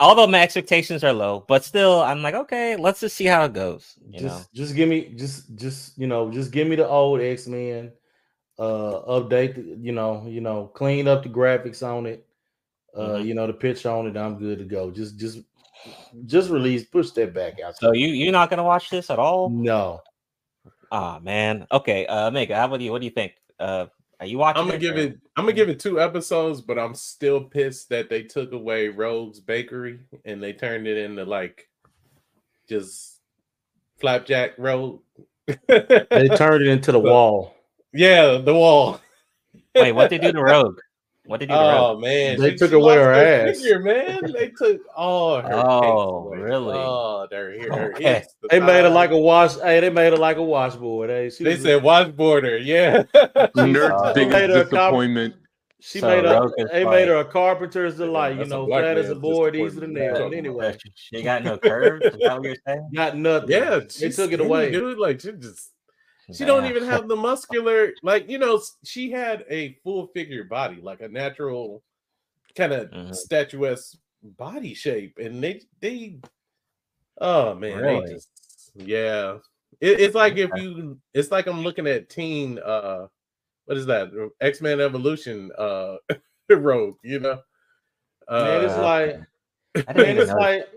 although 0.00 0.26
my 0.26 0.42
expectations 0.42 1.04
are 1.04 1.12
low, 1.12 1.44
but 1.48 1.64
still, 1.64 2.00
I'm 2.02 2.22
like, 2.22 2.34
okay, 2.34 2.76
let's 2.76 3.00
just 3.00 3.16
see 3.16 3.26
how 3.26 3.44
it 3.44 3.52
goes. 3.52 3.94
Just 4.10 4.22
know, 4.24 4.44
just 4.54 4.74
give 4.74 4.88
me 4.88 5.14
just 5.16 5.54
just 5.56 5.98
you 5.98 6.06
know 6.06 6.30
just 6.30 6.50
give 6.50 6.66
me 6.68 6.76
the 6.76 6.88
old 6.88 7.20
x-men 7.20 7.92
uh 8.58 9.02
update 9.06 9.54
the, 9.54 9.76
you 9.80 9.92
know 9.92 10.26
you 10.26 10.40
know 10.40 10.66
clean 10.74 11.06
up 11.06 11.22
the 11.22 11.28
graphics 11.28 11.82
on 11.86 12.06
it 12.06 12.26
uh 12.96 13.14
Mhm. 13.14 13.26
you 13.26 13.34
know 13.34 13.46
the 13.46 13.52
pitch 13.52 13.86
on 13.86 14.08
it 14.08 14.16
i'm 14.16 14.36
good 14.36 14.58
to 14.58 14.64
go 14.64 14.90
just 14.90 15.16
just 15.16 15.38
just 16.26 16.50
release 16.50 16.84
push 16.84 17.10
that 17.12 17.32
back 17.32 17.60
out 17.60 17.76
so 17.76 17.92
you 17.92 18.08
you're 18.08 18.32
not 18.32 18.50
gonna 18.50 18.64
watch 18.64 18.90
this 18.90 19.10
at 19.10 19.18
all? 19.20 19.50
no 19.50 20.00
Ah, 20.90 21.18
man. 21.22 21.66
Okay, 21.70 22.06
uh, 22.06 22.30
Mega, 22.30 22.56
how 22.56 22.64
about 22.64 22.80
you? 22.80 22.90
What 22.90 23.00
do 23.00 23.04
you 23.04 23.10
think? 23.10 23.34
Uh, 23.60 23.86
are 24.20 24.26
you 24.26 24.38
watching? 24.38 24.60
I'm 24.60 24.66
gonna 24.66 24.78
give 24.78 24.96
or- 24.96 25.00
it. 25.00 25.18
I'm 25.36 25.44
gonna 25.44 25.52
give 25.52 25.68
it 25.68 25.78
two 25.78 26.00
episodes, 26.00 26.60
but 26.60 26.78
I'm 26.78 26.94
still 26.94 27.42
pissed 27.44 27.88
that 27.90 28.08
they 28.10 28.22
took 28.22 28.52
away 28.52 28.88
Rogue's 28.88 29.40
Bakery 29.40 30.00
and 30.24 30.42
they 30.42 30.52
turned 30.52 30.86
it 30.88 30.96
into 30.96 31.24
like 31.24 31.68
just 32.68 33.20
flapjack 34.00 34.52
road. 34.58 35.00
they 35.46 36.28
turned 36.36 36.62
it 36.64 36.68
into 36.68 36.92
the 36.92 37.00
But- 37.00 37.12
wall 37.12 37.54
yeah, 37.94 38.36
the 38.36 38.54
wall. 38.54 39.00
Wait, 39.74 39.92
what 39.92 40.10
they 40.10 40.18
do 40.18 40.30
to 40.30 40.42
Rogue? 40.42 40.78
What 41.28 41.40
they 41.40 41.46
do 41.46 41.52
to 41.52 41.58
Rogue? 41.58 41.96
Oh 41.96 41.98
man, 42.00 42.40
They 42.40 42.54
took 42.54 42.72
away 42.72 42.96
her 42.96 43.04
her 43.04 43.12
ass. 43.12 43.60
figure, 43.60 43.80
man. 43.80 44.32
They 44.32 44.48
took 44.48 44.80
all 44.96 45.40
her. 45.42 45.48
Oh, 45.52 46.26
away. 46.28 46.38
really? 46.38 46.74
Oh, 46.76 47.26
they're 47.30 47.52
here. 47.52 47.70
her 47.72 47.94
Okay. 47.94 48.02
hips, 48.14 48.34
the 48.42 48.48
they 48.50 48.60
made 48.60 48.84
it 48.86 48.90
like 48.90 49.10
a 49.10 49.18
wash 49.18 49.56
hey 49.56 49.80
they 49.80 49.90
made 49.90 50.14
it 50.14 50.18
like 50.18 50.38
a 50.38 50.42
washboard 50.42 51.10
hey 51.10 51.28
she 51.28 51.44
They 51.44 51.50
was- 51.54 51.62
said 51.62 51.82
washboarder. 51.82 52.58
Yeah. 52.64 53.02
Nerd's 53.56 53.90
Uh, 53.92 54.12
biggest 54.14 54.32
made 54.32 54.50
her 54.50 54.56
a 54.56 54.64
cop- 54.64 54.70
disappointment. 54.70 55.34
She 55.80 56.00
So 56.00 56.08
made 56.08 56.24
her. 56.24 56.50
They 56.72 56.84
like- 56.84 56.92
made 56.94 57.08
her 57.08 57.18
a 57.18 57.24
carpenter's 57.24 57.96
delight. 57.98 58.36
You 58.38 58.46
know, 58.46 58.66
flat 58.66 58.96
as 58.98 59.10
a 59.10 59.14
board, 59.14 59.54
easy 59.54 59.78
to 59.80 59.86
nail. 59.86 60.14
But 60.14 60.32
anyway, 60.36 60.76
She 60.94 61.22
got 61.22 61.44
no 61.44 61.56
curves. 61.58 62.04
Is 62.06 62.16
that 62.20 62.36
what 62.38 62.44
you're 62.44 62.56
saying? 62.66 62.90
got 62.94 63.16
nothing. 63.16 63.50
Yeah, 63.50 63.80
they 64.00 64.08
took 64.08 64.32
it 64.32 64.40
away. 64.40 64.70
dude. 64.72 64.98
Like 64.98 65.20
she 65.20 65.32
just 65.32 65.70
she 66.32 66.44
don't 66.44 66.66
even 66.66 66.82
have 66.84 67.08
the 67.08 67.16
muscular 67.16 67.92
like 68.02 68.28
you 68.28 68.38
know 68.38 68.60
she 68.84 69.10
had 69.10 69.44
a 69.50 69.72
full 69.82 70.08
figure 70.08 70.44
body 70.44 70.78
like 70.82 71.00
a 71.00 71.08
natural 71.08 71.82
kind 72.54 72.72
of 72.72 72.90
Mhm. 72.90 73.14
statuesque 73.14 73.96
body 74.22 74.74
shape 74.74 75.16
and 75.18 75.42
they 75.42 75.62
they 75.80 76.18
oh 77.20 77.54
man 77.54 77.80
Really? 77.80 78.00
they 78.06 78.14
just 78.14 78.28
yeah. 78.74 79.38
It, 79.80 80.00
it's 80.00 80.14
like 80.14 80.36
if 80.36 80.50
you 80.54 80.98
it's 81.14 81.30
like 81.30 81.46
i'm 81.46 81.62
looking 81.62 81.86
at 81.86 82.08
teen 82.10 82.58
uh 82.58 83.06
what 83.66 83.76
is 83.76 83.86
that? 83.86 84.08
X-men 84.40 84.80
evolution 84.80 85.50
uh 85.58 85.96
rogue 86.50 86.96
you 87.02 87.20
know? 87.20 87.40
Uh 88.26 88.44
Man, 88.44 88.62
it's 88.62 88.76
like 88.76 89.96
man, 89.96 90.16
it's 90.18 90.32
like 90.32 90.68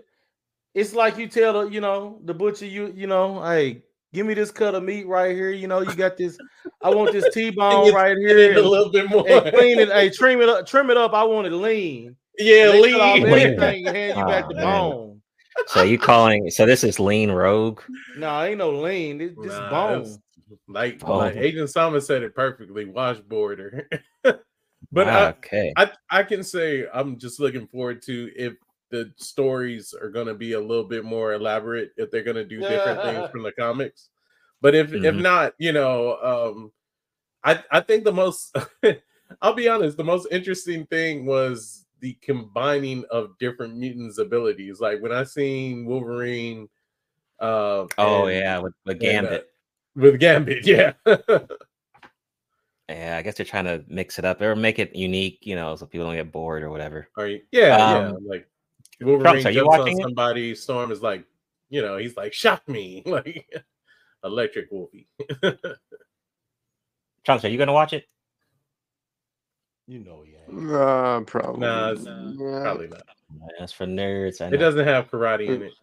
it's 0.74 0.94
like 0.94 1.18
you 1.18 1.26
tell 1.26 1.52
the 1.54 1.70
you 1.70 1.80
know 1.80 2.20
the 2.24 2.34
butcher 2.34 2.66
you 2.66 2.92
you 2.96 3.06
know 3.06 3.42
hey 3.42 3.82
give 4.12 4.26
me 4.26 4.34
this 4.34 4.50
cut 4.50 4.74
of 4.74 4.82
meat 4.82 5.06
right 5.06 5.34
here 5.34 5.50
you 5.50 5.66
know 5.66 5.80
you 5.80 5.94
got 5.96 6.16
this 6.16 6.38
I 6.82 6.90
want 6.90 7.12
this 7.12 7.28
T-bone 7.34 7.92
right 7.94 8.16
here. 8.18 8.54
a 8.54 8.60
little 8.62 8.90
bit 8.90 9.08
more 9.10 9.28
and 9.28 9.54
clean 9.54 9.78
it 9.78 9.88
hey 9.90 10.10
trim 10.10 10.40
it 10.40 10.48
up 10.48 10.66
trim 10.66 10.90
it 10.90 10.96
up 10.96 11.12
I 11.14 11.24
want 11.24 11.46
it 11.46 11.50
lean 11.52 12.16
yeah 12.38 12.70
They 12.70 12.90
cut 12.92 13.00
off 13.00 13.14
lean 13.20 13.26
everything 13.26 13.86
and 13.86 13.96
hand 13.96 14.18
you 14.18 14.26
back 14.26 14.44
Aw, 14.44 14.48
the 14.48 14.54
man. 14.54 14.64
bone 14.64 15.22
So 15.68 15.82
you 15.82 15.98
calling? 15.98 16.50
So 16.50 16.66
this 16.66 16.82
is 16.84 16.98
lean 16.98 17.30
rogue. 17.30 17.80
no 18.16 18.42
ain't 18.42 18.58
no 18.58 18.70
lean 18.70 19.20
it's 19.20 19.36
just 19.42 19.60
Nah, 19.60 19.70
bone 19.70 20.18
Like, 20.68 21.00
Oh. 21.04 21.18
like 21.18 21.34
Aizen 21.34 21.68
Sama 21.68 22.00
said 22.00 22.22
it 22.22 22.34
perfectly. 22.34 22.84
Washboarder. 22.86 23.84
but 24.24 24.38
Ah, 25.08 25.26
I, 25.26 25.28
okay. 25.30 25.72
I 25.76 25.90
I 26.10 26.22
can 26.24 26.42
say 26.42 26.86
I'm 26.92 27.18
just 27.18 27.40
looking 27.40 27.66
forward 27.68 28.02
to 28.02 28.30
if 28.36 28.54
the 28.92 29.10
stories 29.16 29.92
are 30.00 30.10
going 30.10 30.28
to 30.28 30.34
be 30.34 30.52
a 30.52 30.60
little 30.60 30.84
bit 30.84 31.02
more 31.04 31.32
elaborate 31.32 31.90
if 31.96 32.10
they're 32.12 32.22
going 32.22 32.36
to 32.36 32.44
do 32.44 32.60
different 32.60 33.02
things 33.02 33.28
from 33.32 33.42
the 33.42 33.50
comics. 33.52 34.10
But 34.60 34.76
if 34.76 34.92
if 34.92 35.02
Mhm. 35.16 35.22
not, 35.22 35.54
you 35.58 35.72
know, 35.72 36.18
um 36.22 36.72
I 37.42 37.64
I 37.72 37.80
think 37.80 38.04
the 38.04 38.12
most 38.12 38.56
I'll 39.42 39.54
be 39.54 39.66
honest, 39.68 39.96
the 39.96 40.04
most 40.04 40.28
interesting 40.30 40.86
thing 40.86 41.26
was 41.26 41.86
the 42.00 42.12
combining 42.22 43.04
of 43.10 43.36
different 43.38 43.76
mutants' 43.76 44.18
abilities. 44.18 44.78
Like 44.78 45.00
when 45.02 45.10
I 45.12 45.24
seen 45.24 45.86
Wolverine 45.86 46.68
uh 47.40 47.86
oh 47.98 48.26
and- 48.26 48.38
yeah, 48.38 48.58
with, 48.58 48.74
with 48.84 49.02
and, 49.02 49.26
uh, 49.26 49.30
Gambit. 49.30 49.48
with 49.96 50.20
Gambit, 50.20 50.66
yeah. 50.74 50.92
yeah, 52.88 53.16
I 53.16 53.22
guess 53.22 53.36
they're 53.36 53.46
trying 53.46 53.64
to 53.64 53.84
mix 53.88 54.18
it 54.18 54.24
up 54.24 54.40
or 54.42 54.54
make 54.54 54.78
it 54.78 54.94
unique, 54.94 55.38
you 55.42 55.56
know, 55.56 55.74
so 55.76 55.86
people 55.86 56.06
don't 56.06 56.16
get 56.16 56.30
bored 56.30 56.62
or 56.62 56.70
whatever. 56.70 57.08
Are 57.16 57.26
you, 57.26 57.40
yeah, 57.50 57.78
yeah. 57.78 58.08
Um, 58.10 58.26
Like 58.26 58.46
Wolverine 59.04 59.46
are 59.46 59.50
you 59.50 59.60
jumps 59.60 59.74
on 59.74 59.80
watching 59.80 59.98
it? 59.98 60.02
somebody, 60.02 60.54
Storm 60.54 60.90
is 60.92 61.02
like, 61.02 61.24
you 61.70 61.82
know, 61.82 61.96
he's 61.96 62.16
like, 62.16 62.32
shock 62.32 62.66
me, 62.68 63.02
like 63.06 63.46
electric 64.24 64.70
Wolfie. 64.70 65.08
Trunks, 67.24 67.44
are 67.44 67.48
you 67.48 67.58
gonna 67.58 67.72
watch 67.72 67.92
it? 67.92 68.06
you 69.88 69.98
know 69.98 70.24
yeah 70.24 70.76
Uh, 70.76 71.20
probably. 71.22 71.60
nah, 71.60 71.90
it's 71.90 72.04
Yeah. 72.06 72.62
probably 72.62 72.88
not. 72.88 73.02
That's 73.58 73.72
for 73.72 73.86
nerds. 73.86 74.40
I 74.40 74.46
It 74.46 74.58
doesn't 74.58 74.86
have 74.86 75.10
karate 75.10 75.48
in 75.48 75.62
it. 75.62 75.72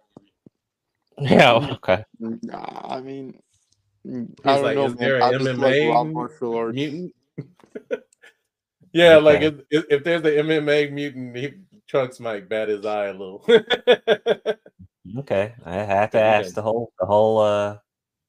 Yeah. 1.21 1.53
Okay. 1.73 2.05
Nah, 2.17 2.95
I 2.95 3.01
mean, 3.01 3.37
mm, 4.07 4.33
I 4.45 4.53
don't 4.55 4.63
like, 4.63 4.75
know, 4.77 4.85
is 4.85 4.95
man. 4.95 4.99
there 4.99 5.21
I 5.21 5.33
an 5.33 5.39
just 5.39 5.49
MMA 5.51 6.13
martial 6.13 6.55
arts. 6.55 6.75
Mutant. 6.75 7.13
yeah, 8.93 9.17
like 9.17 9.41
Okay. 9.41 9.47
if, 9.47 9.55
if 9.69 9.85
if 9.89 10.03
there's 10.05 10.21
the 10.21 10.29
MMA 10.31 10.93
mutant, 10.93 11.35
he, 11.35 11.53
Trunks 11.89 12.19
might 12.19 12.47
bat 12.47 12.69
his 12.69 12.85
eye 12.85 13.07
a 13.07 13.13
little. 13.13 13.43
Okay. 15.17 15.53
I 15.65 15.73
have 15.73 16.11
to 16.11 16.21
ask 16.21 16.53
the 16.53 16.61
whole 16.61 16.91
the 16.99 17.05
whole 17.05 17.39
uh 17.39 17.77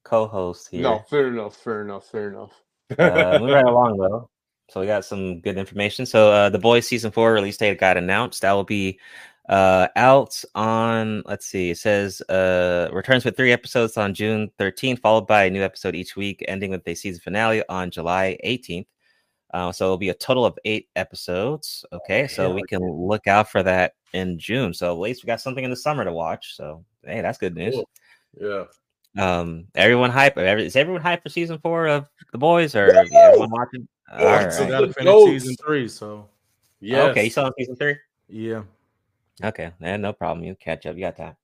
co-host 0.04 0.68
here. 0.70 0.82
No, 0.82 1.00
fair 1.10 1.28
enough, 1.28 1.56
fair 1.56 1.82
enough, 1.82 2.06
fair 2.06 2.30
enough. 2.30 2.52
uh, 2.98 3.38
moving 3.38 3.54
right 3.54 3.64
along 3.68 3.98
though. 3.98 4.30
So 4.70 4.80
we 4.80 4.86
got 4.86 5.04
some 5.04 5.40
good 5.40 5.58
information. 5.58 6.06
So 6.06 6.32
uh 6.32 6.48
the 6.48 6.58
boys 6.58 6.86
season 6.86 7.10
four 7.10 7.32
release 7.34 7.58
date 7.58 7.78
got 7.78 7.96
announced. 7.98 8.40
That 8.42 8.52
will 8.52 8.64
be 8.64 8.98
uh 9.50 9.88
out 9.96 10.42
on 10.54 11.22
let's 11.26 11.46
see, 11.46 11.70
it 11.70 11.78
says 11.78 12.22
uh 12.22 12.88
returns 12.92 13.24
with 13.26 13.36
three 13.36 13.52
episodes 13.52 13.98
on 13.98 14.14
June 14.14 14.50
13th, 14.58 15.00
followed 15.00 15.26
by 15.26 15.44
a 15.44 15.50
new 15.50 15.62
episode 15.62 15.94
each 15.94 16.16
week, 16.16 16.42
ending 16.48 16.70
with 16.70 16.86
a 16.86 16.94
season 16.94 17.20
finale 17.20 17.62
on 17.68 17.90
July 17.90 18.38
18th. 18.42 18.86
Uh, 19.52 19.72
so 19.72 19.86
it'll 19.86 19.98
be 19.98 20.10
a 20.10 20.14
total 20.14 20.44
of 20.44 20.56
eight 20.64 20.88
episodes. 20.96 21.84
Okay, 21.92 22.28
so 22.28 22.54
we 22.54 22.62
can 22.62 22.80
look 22.82 23.26
out 23.26 23.50
for 23.50 23.62
that 23.62 23.94
in 24.12 24.38
June. 24.38 24.72
So 24.72 24.92
at 24.92 24.98
least 25.00 25.22
we 25.22 25.26
got 25.26 25.40
something 25.40 25.64
in 25.64 25.70
the 25.70 25.76
summer 25.76 26.04
to 26.04 26.12
watch. 26.12 26.54
So 26.56 26.84
hey, 27.04 27.20
that's 27.20 27.38
good 27.38 27.54
news. 27.56 27.74
Cool. 27.74 27.88
yeah. 28.40 28.64
Um, 29.18 29.66
everyone 29.74 30.10
hype? 30.10 30.38
Every, 30.38 30.66
is 30.66 30.76
everyone 30.76 31.02
hype 31.02 31.22
for 31.24 31.30
season 31.30 31.58
four 31.58 31.88
of 31.88 32.06
the 32.30 32.38
boys, 32.38 32.76
or 32.76 32.90
everyone 32.92 33.50
watching? 33.50 33.88
All 34.12 34.24
Oh, 34.24 34.28
I 34.28 34.44
right. 34.46 34.68
gotta 34.68 34.92
finish 34.92 35.24
season 35.24 35.56
three 35.56 35.88
so 35.88 36.28
yeah. 36.80 37.02
Okay, 37.06 37.24
you 37.24 37.30
saw 37.30 37.46
on 37.46 37.52
season 37.58 37.76
three? 37.76 37.96
yeah 38.28 38.62
Okay, 39.42 39.72
man, 39.80 40.00
no 40.02 40.12
problem. 40.12 40.44
You 40.44 40.54
catch 40.54 40.86
up. 40.86 40.94
You 40.96 41.00
got 41.02 41.16
time. 41.16 41.36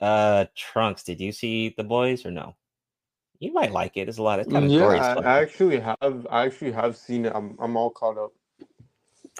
Uh, 0.00 0.46
Trunks, 0.56 1.02
did 1.02 1.20
you 1.20 1.30
see 1.30 1.74
the 1.76 1.84
boys 1.84 2.24
or 2.24 2.30
no? 2.30 2.54
You 3.40 3.52
might 3.52 3.72
like 3.72 3.96
it. 3.96 4.06
There's 4.06 4.18
a 4.18 4.22
lot 4.22 4.40
of 4.40 4.48
kind 4.48 4.64
of 4.64 4.72
yeah, 4.72 4.88
I. 4.88 5.14
I 5.14 5.42
actually 5.42 5.80
have. 5.80 6.26
I 6.30 6.46
actually 6.46 6.72
have 6.72 6.96
seen 6.96 7.26
it. 7.26 7.32
I'm. 7.34 7.56
I'm 7.60 7.76
all 7.76 7.90
caught 7.90 8.18
up. 8.18 8.32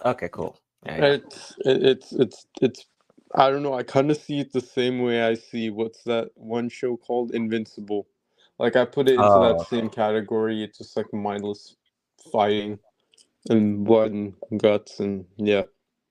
Okay, 0.04 0.28
cool. 0.32 0.58
Yeah. 0.86 0.96
It's. 0.96 1.54
It's. 1.64 2.12
It's. 2.12 2.46
It's. 2.62 2.86
I 3.34 3.50
don't 3.50 3.62
know. 3.62 3.74
I 3.74 3.82
kind 3.82 4.10
of 4.10 4.16
see 4.16 4.40
it 4.40 4.52
the 4.52 4.60
same 4.60 5.00
way 5.00 5.22
I 5.22 5.34
see 5.34 5.70
what's 5.70 6.02
that 6.04 6.30
one 6.34 6.68
show 6.68 6.96
called 6.96 7.32
Invincible. 7.32 8.06
Like 8.58 8.76
I 8.76 8.84
put 8.84 9.08
it 9.08 9.20
into 9.20 9.24
Oh, 9.24 9.40
that 9.40 9.60
same 9.68 9.90
category. 9.90 10.64
It's 10.64 10.78
just 10.78 10.96
like 10.96 11.12
mindless 11.12 11.76
fighting 12.32 12.78
and 13.50 13.84
blood 13.84 14.12
and 14.12 14.34
guts 14.58 15.00
and 15.00 15.26
yeah. 15.38 15.62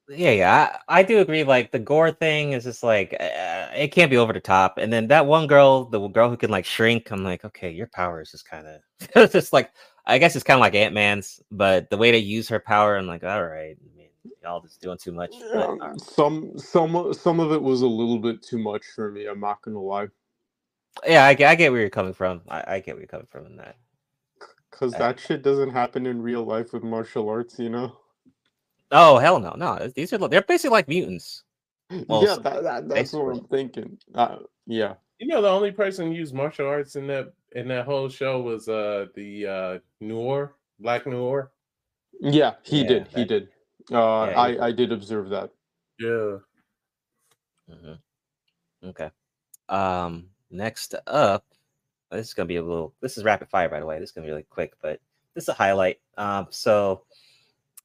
Yeah, 0.10 0.32
yeah. 0.32 0.78
I, 0.90 1.00
I 1.00 1.04
do 1.04 1.20
agree. 1.20 1.44
Like 1.44 1.72
the 1.72 1.80
gore 1.80 2.12
thing 2.12 2.54
is 2.54 2.64
just 2.66 2.84
like 2.84 3.14
uh, 3.20 3.70
it 3.76 3.90
can't 3.94 4.12
be 4.12 4.18
over 4.18 4.34
the 4.34 4.40
top. 4.42 4.78
And 4.78 4.94
then 4.94 5.08
that 5.10 5.26
one 5.28 5.48
girl, 5.48 5.86
the 5.86 6.08
girl 6.10 6.30
who 6.30 6.38
can 6.38 6.52
like 6.52 6.66
shrink, 6.66 7.12
I'm 7.12 7.24
like, 7.24 7.46
okay, 7.46 7.72
your 7.72 7.88
power 7.88 8.22
is 8.22 8.32
just 8.32 8.50
kind 8.50 8.68
of 9.16 9.32
just 9.34 9.54
like 9.54 9.72
I 10.06 10.20
guess 10.20 10.36
it's 10.36 10.44
kind 10.46 10.58
of 10.58 10.62
like 10.62 10.76
Ant 10.76 10.94
Man's, 10.96 11.42
but 11.52 11.90
the 11.90 11.98
way 11.98 12.12
they 12.12 12.20
use 12.20 12.50
her 12.50 12.60
power, 12.60 12.98
I'm 12.98 13.08
like, 13.08 13.24
all 13.24 13.46
right, 13.46 13.78
I 13.82 13.98
mean, 13.98 14.10
y'all 14.44 14.62
just 14.62 14.82
doing 14.82 14.98
too 15.00 15.14
much. 15.14 15.46
But, 15.52 15.72
Um, 15.82 16.00
some 16.00 16.58
some 16.60 16.96
of- 16.96 17.16
some 17.18 17.40
of 17.40 17.52
it 17.54 17.62
was 17.64 17.82
a 17.84 17.88
little 17.88 18.20
bit 18.20 18.42
too 18.44 18.60
much 18.60 18.86
for 18.96 19.12
me. 19.12 19.28
I'm 19.28 19.40
not 19.42 19.62
gonna 19.64 19.82
lie, 19.82 20.10
yeah, 21.08 21.26
I, 21.26 21.36
get- 21.36 21.50
I 21.52 21.56
get 21.56 21.72
where 21.72 21.82
you're 21.82 21.90
coming 21.92 22.14
from. 22.14 22.42
I, 22.50 22.64
I 22.76 22.80
get 22.82 22.96
where 22.96 23.02
you're 23.02 23.08
coming 23.08 23.28
from 23.32 23.48
in 23.48 23.58
that. 23.58 23.78
because 24.72 24.96
Uh, 24.96 24.98
that 24.98 25.20
shit 25.20 25.44
doesn't 25.44 25.72
happen 25.72 26.06
in 26.08 26.22
real 26.24 26.44
life 26.46 26.74
with 26.74 26.84
martial 26.84 27.30
arts. 27.30 27.60
You 27.60 27.70
know. 27.70 27.98
Oh 28.92 29.18
hell 29.18 29.40
no, 29.40 29.52
no. 29.58 29.92
These 29.96 30.14
are 30.14 30.18
they're 30.28 30.42
basically 30.42 30.76
like 30.76 30.88
mutants. 30.88 31.44
Well, 32.08 32.24
yeah, 32.24 32.36
that, 32.42 32.64
that, 32.64 32.90
that's 32.90 33.14
what 33.14 33.36
I'm 33.38 33.44
thinking. 33.46 33.98
Uh, 34.14 34.40
yeah. 34.66 34.96
You 35.20 35.28
know, 35.28 35.42
the 35.42 35.50
only 35.50 35.72
person 35.72 36.08
who 36.08 36.14
used 36.14 36.34
martial 36.34 36.68
arts 36.68 36.96
in 36.96 37.08
that 37.08 37.34
in 37.54 37.68
that 37.70 37.86
whole 37.86 38.10
show 38.10 38.42
was 38.42 38.68
uh 38.68 39.06
the 39.16 39.48
uh 39.48 39.80
Noir, 40.02 40.56
Black 40.80 41.08
Noir. 41.08 41.52
Yeah, 42.20 42.56
he 42.64 42.82
Yeah, 42.82 42.88
did. 42.88 43.08
He 43.16 43.26
did. 43.26 43.50
Uh, 43.92 44.28
Yeah, 44.30 44.48
he- 44.48 44.60
I 44.60 44.68
I 44.68 44.72
did 44.72 44.92
observe 44.92 45.30
that. 45.30 45.50
Yeah. 46.00 46.38
Mhm. 47.70 48.00
Okay. 48.84 49.10
Um. 49.70 50.30
Next 50.50 50.96
up, 51.08 51.46
this 52.12 52.28
is 52.28 52.34
gonna 52.34 52.48
be 52.48 52.56
a 52.58 52.64
little. 52.64 52.94
This 53.02 53.18
is 53.18 53.24
rapid 53.24 53.50
fire, 53.50 53.70
by 53.70 53.80
the 53.80 53.86
way. 53.86 54.00
This 54.00 54.10
is 54.10 54.14
gonna 54.14 54.26
be 54.28 54.32
really 54.32 54.44
quick, 54.50 54.74
but 54.82 55.00
this 55.34 55.46
is 55.46 55.50
a 55.50 55.54
highlight. 55.54 56.00
Um. 56.18 56.48
So, 56.52 57.04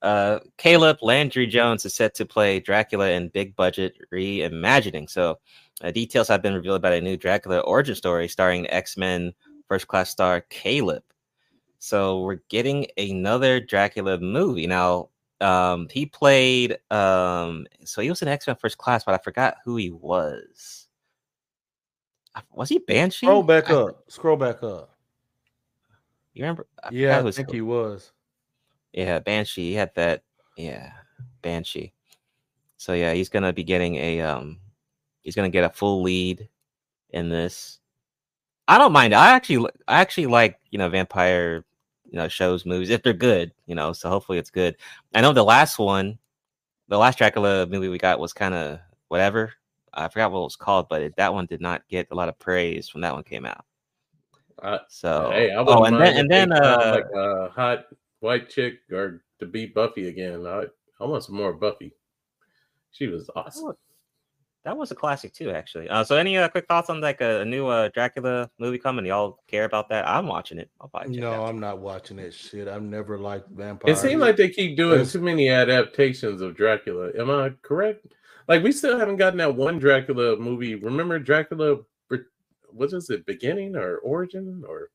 uh, 0.03 0.41
Caleb 0.59 0.99
Landry 1.01 1.47
Jones 1.47 1.85
is 1.85 1.95
set 1.95 2.15
to 2.17 2.27
play 2.27 2.61
Dracula 2.61 3.11
in 3.11 3.29
big 3.29 3.57
budget 3.57 3.95
reimagining. 4.13 5.09
So, 5.09 5.39
uh, 5.83 5.91
details 5.91 6.29
have 6.29 6.43
been 6.43 6.55
revealed 6.55 6.77
about 6.77 6.93
a 6.93 7.01
new 7.01 7.17
Dracula 7.17 7.61
origin 7.61 7.95
story 7.95 8.29
starring 8.29 8.69
X 8.71 8.97
Men 8.97 9.33
First 9.69 9.89
Class 9.89 10.11
star 10.11 10.43
Caleb. 10.51 11.03
So 11.79 12.21
we're 12.21 12.41
getting 12.49 12.87
another 12.97 13.59
Dracula 13.61 14.19
movie 14.19 14.67
now. 14.67 15.09
Um, 15.41 15.89
he 15.91 16.07
played. 16.07 16.79
Um, 16.91 17.67
so 17.85 18.03
he 18.03 18.09
was 18.09 18.23
in 18.23 18.29
X 18.29 18.47
Men 18.47 18.57
First 18.57 18.79
Class, 18.79 19.03
but 19.05 19.15
I 19.15 19.19
forgot 19.19 19.57
who 19.65 19.77
he 19.77 19.91
was. 19.91 20.87
Was 22.53 22.69
he 22.69 22.79
Banshee? 22.79 23.27
scroll 23.27 23.43
back 23.43 23.71
I- 23.71 23.75
up 23.75 24.05
scroll 24.09 24.37
back 24.37 24.63
up 24.63 24.95
You 26.33 26.45
remember? 26.45 26.67
I 26.83 26.89
yeah 26.93 27.19
I 27.19 27.31
think 27.31 27.51
he 27.51 27.61
was 27.61 28.13
Yeah, 28.93 29.19
Banshee. 29.21 29.71
He 29.71 29.75
had 29.75 29.95
that. 29.95 30.23
Yeah, 30.57 30.93
Banshee. 31.43 31.93
So 32.77 32.93
yeah, 32.95 33.13
he's 33.15 33.29
gonna 33.29 33.53
be 33.53 33.65
getting 33.65 33.97
a 33.97 34.21
um, 34.21 34.59
he's 35.23 35.35
gonna 35.35 35.49
get 35.49 35.65
a 35.65 35.71
full 35.71 36.03
lead 36.03 36.49
in 37.11 37.29
this. 37.29 37.79
I 38.69 38.79
don't 38.79 38.93
mind. 38.93 39.15
I 39.15 39.33
actually, 39.33 39.69
I 39.89 40.01
actually 40.01 40.27
like 40.27 40.59
you 40.71 40.79
know 40.79 40.89
vampire 40.89 41.65
you 42.11 42.19
know 42.19 42.29
shows, 42.29 42.67
movies 42.67 42.91
if 42.91 43.03
they're 43.03 43.13
good. 43.13 43.53
You 43.67 43.75
know, 43.75 43.93
so 43.93 44.09
hopefully 44.11 44.39
it's 44.39 44.51
good. 44.51 44.77
I 45.15 45.21
know 45.21 45.33
the 45.33 45.45
last 45.45 45.79
one, 45.79 46.19
the 46.89 46.99
last 46.99 47.19
Dracula 47.19 47.67
movie 47.67 47.89
we 47.89 47.99
got 47.99 48.21
was 48.21 48.33
kind 48.33 48.55
of 48.55 48.79
whatever. 49.09 49.53
I 49.95 50.09
forgot 50.09 50.33
what 50.33 50.41
it 50.41 50.45
was 50.45 50.57
called, 50.57 50.89
but 50.89 51.03
it, 51.03 51.17
that 51.17 51.35
one 51.35 51.47
did 51.47 51.61
not 51.61 51.87
get 51.89 52.09
a 52.11 52.15
lot 52.15 52.29
of 52.31 52.39
praise 52.39 52.95
when 52.95 53.03
that 53.03 53.15
one 53.15 53.25
came 53.25 53.45
out. 53.47 53.65
I- 54.63 54.81
So 54.89 55.31
hey, 55.33 55.51
I 55.51 55.57
oh, 55.57 55.85
and 55.85 56.01
then 56.01 56.17
and 56.17 56.31
then 56.31 56.53
uh, 56.53 56.93
like 56.95 57.15
a 57.15 57.49
hot 57.51 57.85
white 58.23 58.49
chick 58.49 58.75
or 58.91 59.23
to 59.41 59.47
be 59.47 59.67
Buffy 59.67 60.09
again. 60.09 60.47
I 60.47 60.65
I 61.01 61.05
want 61.05 61.25
some 61.25 61.35
more 61.37 61.53
Buffy. 61.53 61.93
She 62.93 63.07
was 63.09 63.29
awesome. 63.35 63.73
that 64.65 64.77
was 64.77 64.91
a 64.93 64.95
classic 64.95 65.33
too, 65.33 65.51
actually. 65.51 65.89
Uh, 65.89 66.05
so 66.05 66.17
any 66.17 66.37
uh, 66.39 66.49
quick 66.49 66.67
thoughts 66.69 66.89
on 66.91 67.01
like 67.01 67.21
a, 67.21 67.41
a 67.41 67.45
new 67.45 67.67
uh, 67.67 67.89
Dracula 67.89 68.49
movie 68.59 68.79
coming? 68.79 69.05
Y'all 69.07 69.41
care 69.49 69.65
about 69.65 69.89
that? 69.89 70.07
I'm 70.07 70.27
watching 70.27 70.59
it. 70.59 70.71
I'll 70.81 70.89
probably 70.89 71.11
check 71.15 71.19
it 71.19 71.21
No, 71.23 71.33
out. 71.33 71.49
I'm 71.49 71.59
not 71.59 71.81
watching 71.81 72.19
that 72.19 72.33
shit. 72.35 72.69
I've 72.69 72.83
never 72.83 73.19
liked 73.19 73.49
vampires. 73.51 73.99
It 73.99 74.01
seems 74.01 74.21
like 74.21 74.37
they 74.37 74.49
keep 74.51 74.77
doing 74.77 75.01
Yes. 75.01 75.13
too 75.13 75.21
many 75.23 75.49
adaptations 75.49 76.41
of 76.43 76.55
Dracula. 76.57 77.11
Am 77.19 77.31
I 77.31 77.51
correct? 77.63 78.07
Like 78.47 78.63
we 78.63 78.71
still 78.73 78.99
haven't 78.99 79.17
gotten 79.17 79.39
that 79.39 79.57
one 79.57 79.79
Dracula 79.79 80.37
movie. 80.37 80.75
Remember 80.77 81.19
Dracula? 81.19 81.79
Br- 82.09 82.29
What 82.69 82.93
is 82.93 83.09
it? 83.11 83.27
Beginning 83.27 83.75
or 83.75 83.97
origin 83.99 84.63
or? 84.69 84.91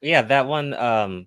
Yeah, 0.00 0.22
that 0.22 0.46
one. 0.46 0.72
Um, 0.74 1.26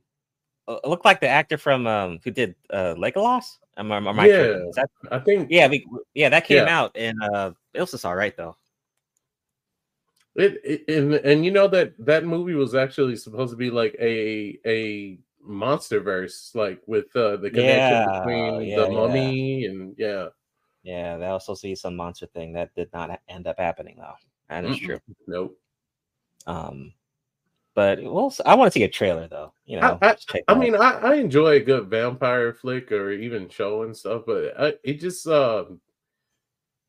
it 0.68 0.88
looked 0.88 1.06
like 1.06 1.20
the 1.20 1.28
actor 1.28 1.58
from 1.58 1.88
um 1.88 2.20
who 2.24 2.32
did 2.32 2.56
uh 2.70 2.96
Legolas. 2.96 3.58
Am, 3.78 3.92
I- 3.92 3.98
am 3.98 4.20
I 4.20 4.28
Yeah. 4.28 4.38
tripping? 4.38 4.72
That, 4.76 4.90
I 5.12 5.20
think 5.20 5.52
yeah, 5.52 5.68
we, 5.68 5.86
yeah, 6.14 6.30
that 6.30 6.46
came 6.46 6.66
Yeah. 6.66 6.80
out 6.80 6.92
and 6.96 7.22
uh, 7.22 7.52
it 7.74 7.82
was 7.82 7.92
just 7.92 8.06
all 8.06 8.16
right 8.16 8.36
though. 8.36 8.56
It, 10.36 10.60
it 10.64 10.98
and, 10.98 11.14
and 11.14 11.46
you 11.46 11.52
know 11.52 11.68
that 11.70 11.94
that 12.06 12.26
movie 12.26 12.56
was 12.56 12.76
actually 12.76 13.16
supposed 13.16 13.52
to 13.52 13.58
be 13.58 13.70
like 13.70 13.96
a 14.00 14.60
a 14.66 15.18
monster 15.42 16.02
verse, 16.02 16.52
like 16.56 16.82
with 16.88 17.16
uh, 17.16 17.38
the 17.38 17.50
connection 17.50 18.04
Yeah, 18.04 18.12
between 18.12 18.68
yeah, 18.68 18.76
the 18.76 18.90
mummy 18.90 19.66
and 19.66 19.96
yeah. 19.98 20.28
Yeah, 20.84 21.18
that 21.18 21.32
was 21.32 21.46
supposed 21.46 21.62
to 21.62 21.68
be 21.70 21.76
some 21.76 21.96
monster 21.96 22.28
thing 22.28 22.54
that 22.54 22.76
did 22.76 22.92
not 22.94 23.20
end 23.28 23.48
up 23.48 23.58
happening 23.58 23.96
though. 23.98 24.14
That 24.50 24.66
is 24.66 24.78
Mm-mm. 24.78 24.86
true. 24.86 25.00
Nope. 25.28 25.58
Um, 26.48 26.94
but 27.76 28.02
well, 28.02 28.34
I 28.46 28.56
want 28.56 28.72
to 28.72 28.80
see 28.80 28.84
a 28.84 28.90
trailer 28.90 29.28
though. 29.28 29.54
You 29.66 29.80
know, 29.80 30.00
I, 30.02 30.14
check 30.14 30.44
I 30.48 30.56
mean, 30.56 30.76
I, 30.76 30.92
I 30.94 31.16
enjoy 31.16 31.58
a 31.58 31.60
good 31.60 31.88
vampire 31.88 32.54
flick 32.54 32.92
or 32.92 33.12
even 33.12 33.50
show 33.50 33.84
and 33.84 33.96
stuff, 33.96 34.24
but 34.26 34.60
I, 34.60 34.74
it 34.84 35.00
just 35.02 35.28
um, 35.28 35.80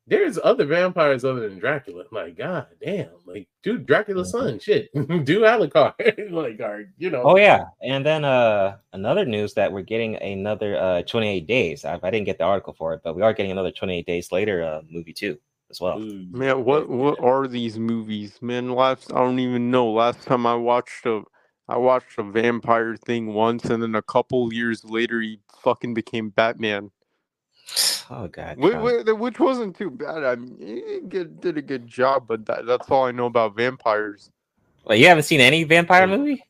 there's 0.07 0.39
other 0.41 0.65
vampires 0.65 1.25
other 1.25 1.49
than 1.49 1.59
Dracula. 1.59 2.05
Like, 2.11 2.37
god 2.37 2.67
damn, 2.81 3.09
like, 3.25 3.49
dude, 3.61 3.85
Dracula's 3.85 4.33
Mhm. 4.33 4.39
son, 4.39 4.59
shit, 4.59 4.89
do 5.25 5.41
Alucard, 5.41 5.93
like, 6.31 6.59
or 6.61 6.89
you 6.97 7.09
know, 7.09 7.23
Oh 7.23 7.37
yeah, 7.37 7.65
and 7.83 8.05
then 8.05 8.23
uh 8.23 8.77
another 8.93 9.25
news 9.25 9.53
that 9.55 9.71
we're 9.71 9.81
getting 9.81 10.15
another 10.15 10.77
uh 10.77 11.01
28 11.01 11.45
days. 11.45 11.83
I, 11.83 11.99
I 12.01 12.09
didn't 12.09 12.25
get 12.25 12.37
the 12.37 12.45
article 12.45 12.73
for 12.73 12.93
it, 12.93 13.01
but 13.03 13.15
we 13.15 13.21
are 13.21 13.33
getting 13.33 13.51
another 13.51 13.71
28 13.71 14.05
days 14.05 14.31
later 14.31 14.63
uh 14.63 14.81
movie 14.89 15.13
too 15.13 15.37
as 15.69 15.81
well. 15.81 15.99
Man, 15.99 16.63
what 16.63 16.89
what 16.89 17.19
are 17.19 17.47
these 17.47 17.77
movies, 17.77 18.39
man? 18.41 18.71
Last 18.71 19.11
I 19.11 19.17
don't 19.17 19.39
even 19.39 19.71
know. 19.71 19.91
Last 19.91 20.23
time 20.23 20.45
I 20.45 20.55
watched 20.55 21.05
a 21.05 21.23
I 21.69 21.77
watched 21.77 22.17
a 22.17 22.23
vampire 22.23 22.95
thing 22.95 23.33
once, 23.33 23.65
and 23.65 23.83
then 23.83 23.95
a 23.95 24.01
couple 24.01 24.53
years 24.53 24.85
later, 24.85 25.19
he 25.21 25.39
fucking 25.61 25.93
became 25.93 26.29
Batman. 26.29 26.91
Oh 28.09 28.29
god. 28.29 28.57
Wh- 28.57 28.71
Sean. 28.71 29.19
Which 29.19 29.37
wasn't 29.37 29.75
too 29.75 29.89
bad. 29.89 30.23
I 30.23 30.35
mean, 30.35 30.57
he 30.57 31.01
did 31.01 31.57
a 31.57 31.61
good 31.61 31.85
job, 31.85 32.25
but 32.25 32.45
that, 32.45 32.65
that's 32.65 32.89
all 32.89 33.03
I 33.03 33.11
know 33.11 33.25
about 33.25 33.57
vampires. 33.57 34.31
Wait, 34.85 35.01
you 35.01 35.07
haven't 35.07 35.23
seen 35.23 35.41
any 35.41 35.65
vampire 35.65 36.07
movie? 36.07 36.41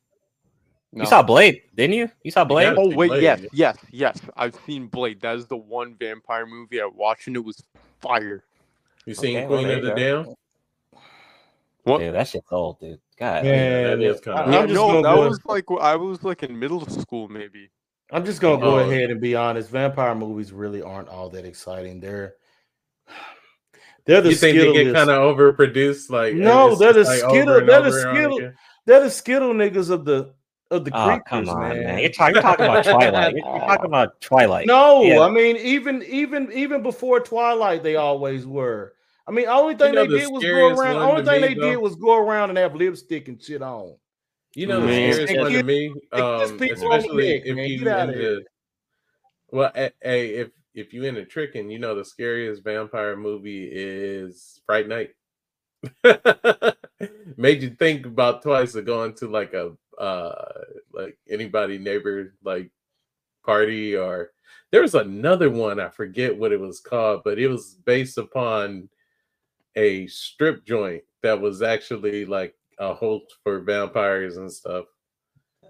No. 0.92 1.02
You 1.02 1.06
saw 1.06 1.22
Blade, 1.22 1.62
didn't 1.74 1.96
you? 1.96 2.08
You 2.22 2.30
saw 2.30 2.44
Blade? 2.44 2.74
Oh 2.78 2.94
wait, 2.94 3.08
Blade, 3.08 3.22
yes, 3.24 3.44
yes, 3.52 3.76
yes. 3.90 4.20
I've 4.36 4.54
seen 4.66 4.86
Blade. 4.86 5.20
That 5.20 5.34
is 5.34 5.46
the 5.46 5.56
one 5.56 5.96
vampire 5.98 6.46
movie 6.46 6.80
I 6.80 6.86
watched, 6.86 7.26
and 7.26 7.34
it 7.34 7.44
was 7.44 7.62
fire. 8.00 8.44
You 9.06 9.14
seen 9.14 9.36
Okay, 9.38 9.46
Queen 9.46 9.66
there 9.66 9.76
of 9.78 9.82
the 9.84 9.90
go. 9.90 9.96
Damned? 9.96 10.34
What? 11.84 11.98
Dude, 11.98 12.14
that 12.14 12.28
shit's 12.28 12.52
old, 12.52 12.78
dude. 12.80 13.00
God. 13.18 13.44
Yeah, 13.44 13.84
that 13.96 14.00
is 14.02 14.20
kinda- 14.20 14.42
I'm 14.42 14.52
just 14.68 14.74
no, 14.74 15.02
that 15.02 15.16
was 15.16 15.40
like 15.46 15.64
I 15.80 15.96
was 15.96 16.22
like 16.22 16.42
in 16.42 16.58
middle 16.58 16.86
school, 16.86 17.28
maybe. 17.28 17.70
I'm 18.12 18.24
just 18.24 18.40
gonna 18.40 18.60
go 18.62 18.76
Oh. 18.76 18.78
ahead 18.78 19.10
and 19.10 19.20
be 19.20 19.34
honest. 19.34 19.70
Vampire 19.70 20.14
movies 20.14 20.52
really 20.52 20.82
aren't 20.82 21.08
all 21.08 21.28
that 21.30 21.44
exciting. 21.44 22.00
They're 22.00 22.34
they're 24.04 24.20
the 24.22 24.30
You 24.30 24.34
think 24.36 24.56
they 24.58 24.72
get 24.84 24.94
kind 24.94 25.10
of 25.10 25.36
overproduced? 25.36 26.08
Like, 26.10 26.34
No, 26.34 26.74
they're 26.74 26.92
just, 26.94 27.10
the 27.10 27.26
like, 27.26 27.30
Skittle- 27.34 27.66
they're 27.66 27.66
the 27.66 27.86
over 27.88 27.98
and 28.08 28.08
over 28.08 28.14
Skittle- 28.16 28.52
they're 28.86 29.00
the 29.00 29.10
skittle 29.10 29.52
niggas 29.52 29.90
of 29.90 30.04
the 30.06 30.32
of 30.70 30.84
the 30.84 30.90
Oh, 30.94 31.06
creatures, 31.06 31.22
come 31.26 31.48
on, 31.48 31.60
man. 31.70 31.84
man. 31.84 31.98
You're, 32.00 32.10
talk- 32.10 32.32
you're 32.34 32.42
talking 32.42 32.66
about 32.66 32.84
Twilight. 32.84 33.34
You're, 33.34 33.46
you're 33.46 33.58
talking 33.60 33.84
about 33.86 34.20
Twilight. 34.20 34.66
No, 34.66 35.02
Yeah. 35.02 35.20
I 35.20 35.30
mean 35.30 35.56
even 35.56 36.02
even 36.04 36.52
even 36.52 36.82
before 36.82 37.20
Twilight, 37.20 37.82
they 37.82 37.96
always 37.96 38.46
were. 38.46 38.94
I 39.26 39.30
mean, 39.30 39.46
only 39.46 39.74
thing 39.76 39.94
know 39.94 40.02
they 40.06 40.12
the 40.12 40.18
did 40.20 40.32
was 40.32 40.42
go 40.42 40.68
around. 40.68 40.96
Only 40.96 41.24
thing 41.24 41.40
me, 41.42 41.48
they 41.48 41.54
though? 41.54 41.70
did 41.70 41.76
was 41.76 41.96
go 41.96 42.16
around 42.16 42.48
and 42.50 42.58
have 42.58 42.74
lipstick 42.74 43.28
and 43.28 43.42
shit 43.42 43.60
on. 43.62 43.94
You 44.54 44.66
know 44.66 44.80
the 44.80 44.86
Man. 44.86 45.12
scariest 45.12 45.32
They 45.34 45.38
one 45.40 45.52
to 45.52 45.62
me, 45.62 45.88
um, 46.12 46.58
people 46.58 46.84
on 46.84 46.90
the 46.90 46.96
especially 46.96 47.28
neck, 47.34 47.42
if 47.44 47.56
man. 47.56 47.64
you 47.68 47.78
Get 47.78 47.88
outta 47.88 48.12
into 48.12 48.44
well, 49.50 49.70
a- 49.74 49.92
hey, 50.02 50.28
if 50.30 50.48
if 50.74 50.92
you 50.92 51.04
into 51.04 51.24
tricking, 51.24 51.70
you 51.70 51.78
know 51.78 51.94
the 51.94 52.04
scariest 52.04 52.62
vampire 52.64 53.16
movie 53.16 53.68
is 53.70 54.60
Fright 54.66 54.88
Night. 54.88 55.10
Made 57.36 57.62
you 57.62 57.70
think 57.70 58.06
about 58.06 58.42
twice 58.42 58.74
of 58.74 58.84
going 58.84 59.14
to 59.14 59.28
like 59.28 59.52
a 59.54 59.72
uh 59.98 60.32
like 60.92 61.18
anybody 61.28 61.78
neighbor 61.78 62.34
like 62.44 62.70
party 63.44 63.96
or 63.96 64.30
there 64.70 64.82
was 64.82 64.94
another 64.94 65.50
one 65.50 65.80
I 65.80 65.88
forget 65.88 66.36
what 66.36 66.52
it 66.52 66.60
was 66.60 66.80
called, 66.80 67.22
but 67.24 67.38
it 67.38 67.48
was 67.48 67.76
based 67.84 68.18
upon 68.18 68.88
a 69.76 70.06
strip 70.08 70.64
joint 70.64 71.02
that 71.22 71.40
was 71.40 71.62
actually 71.62 72.24
like 72.26 72.54
a 72.78 72.94
host 72.94 73.34
for 73.42 73.60
vampires 73.60 74.36
and 74.36 74.52
stuff. 74.52 74.84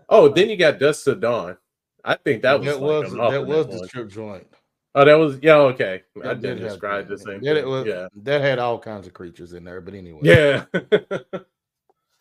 Oh, 0.09 0.29
then 0.29 0.49
you 0.51 0.57
got 0.57 0.79
Dusk 0.79 1.05
to 1.05 1.15
Dawn. 1.15 1.57
I 2.05 2.15
think 2.17 2.43
that 2.43 2.59
was 2.61 2.69
that 2.69 2.81
like 2.81 2.83
was 3.05 3.13
an 3.13 3.19
that 3.19 3.23
alternate 3.25 3.47
was 3.49 3.67
the 3.67 3.77
one. 3.79 3.89
strip 3.89 4.09
joint. 4.09 4.47
Oh, 4.95 5.05
that 5.05 5.15
was 5.15 5.39
yeah. 5.43 5.57
Okay, 5.57 6.03
I 6.17 6.29
That 6.29 6.41
did 6.41 6.49
didn't 6.49 6.63
have 6.63 6.71
describe 6.71 7.09
the 7.09 7.19
same 7.19 7.41
That, 7.43 7.55
thing. 7.55 7.57
it 7.59 7.67
was, 7.67 7.87
yeah, 7.87 8.09
that 8.25 8.41
had 8.41 8.59
all 8.59 8.79
kinds 8.79 9.07
of 9.07 9.13
creatures 9.15 9.53
in 9.53 9.65
there, 9.65 9.81
but 9.81 9.95
anyway. 9.95 10.21
yeah. 10.23 10.65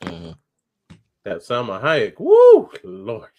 Mhm. 0.04 0.36
That 1.28 1.40
Salma 1.40 1.82
Hayek. 1.82 2.20
Woo, 2.20 2.70
Lord. 2.84 3.30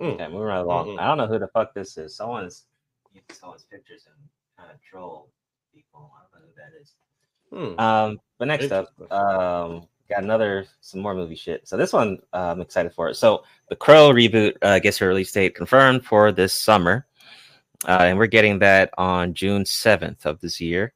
Mm. 0.00 0.18
Yeah, 0.18 0.28
moving 0.28 0.40
right 0.42 0.58
along. 0.58 0.88
Mm-mm. 0.88 0.98
I 0.98 1.06
don't 1.06 1.18
know 1.18 1.26
who 1.26 1.38
the 1.38 1.48
fuck 1.48 1.74
this 1.74 1.96
is. 1.96 2.16
Someone's 2.16 2.64
using 3.12 3.26
someone's 3.32 3.64
pictures 3.64 4.06
and 4.06 4.16
kind 4.58 4.72
of 4.72 4.80
troll 4.82 5.30
people. 5.72 6.10
I 6.16 6.22
don't 6.32 6.42
know 6.42 6.48
who 6.48 6.54
that 6.56 6.80
is. 6.80 6.94
Hmm. 7.52 7.80
Um, 7.80 8.20
but 8.38 8.48
next 8.48 8.72
up, 8.72 8.88
um, 9.12 9.86
got 10.08 10.24
another 10.24 10.66
some 10.80 11.00
more 11.00 11.14
movie 11.14 11.36
shit. 11.36 11.68
So 11.68 11.76
this 11.76 11.92
one 11.92 12.18
uh, 12.32 12.52
I'm 12.52 12.60
excited 12.60 12.92
for. 12.92 13.10
It. 13.10 13.14
So 13.14 13.44
the 13.68 13.76
Crow 13.76 14.10
reboot 14.10 14.54
uh, 14.62 14.78
gets 14.78 15.00
a 15.00 15.06
release 15.06 15.30
date 15.30 15.54
confirmed 15.54 16.04
for 16.04 16.32
this 16.32 16.52
summer, 16.52 17.06
uh, 17.86 17.98
and 18.00 18.18
we're 18.18 18.26
getting 18.26 18.58
that 18.60 18.90
on 18.98 19.34
June 19.34 19.62
7th 19.62 20.24
of 20.24 20.40
this 20.40 20.60
year. 20.60 20.92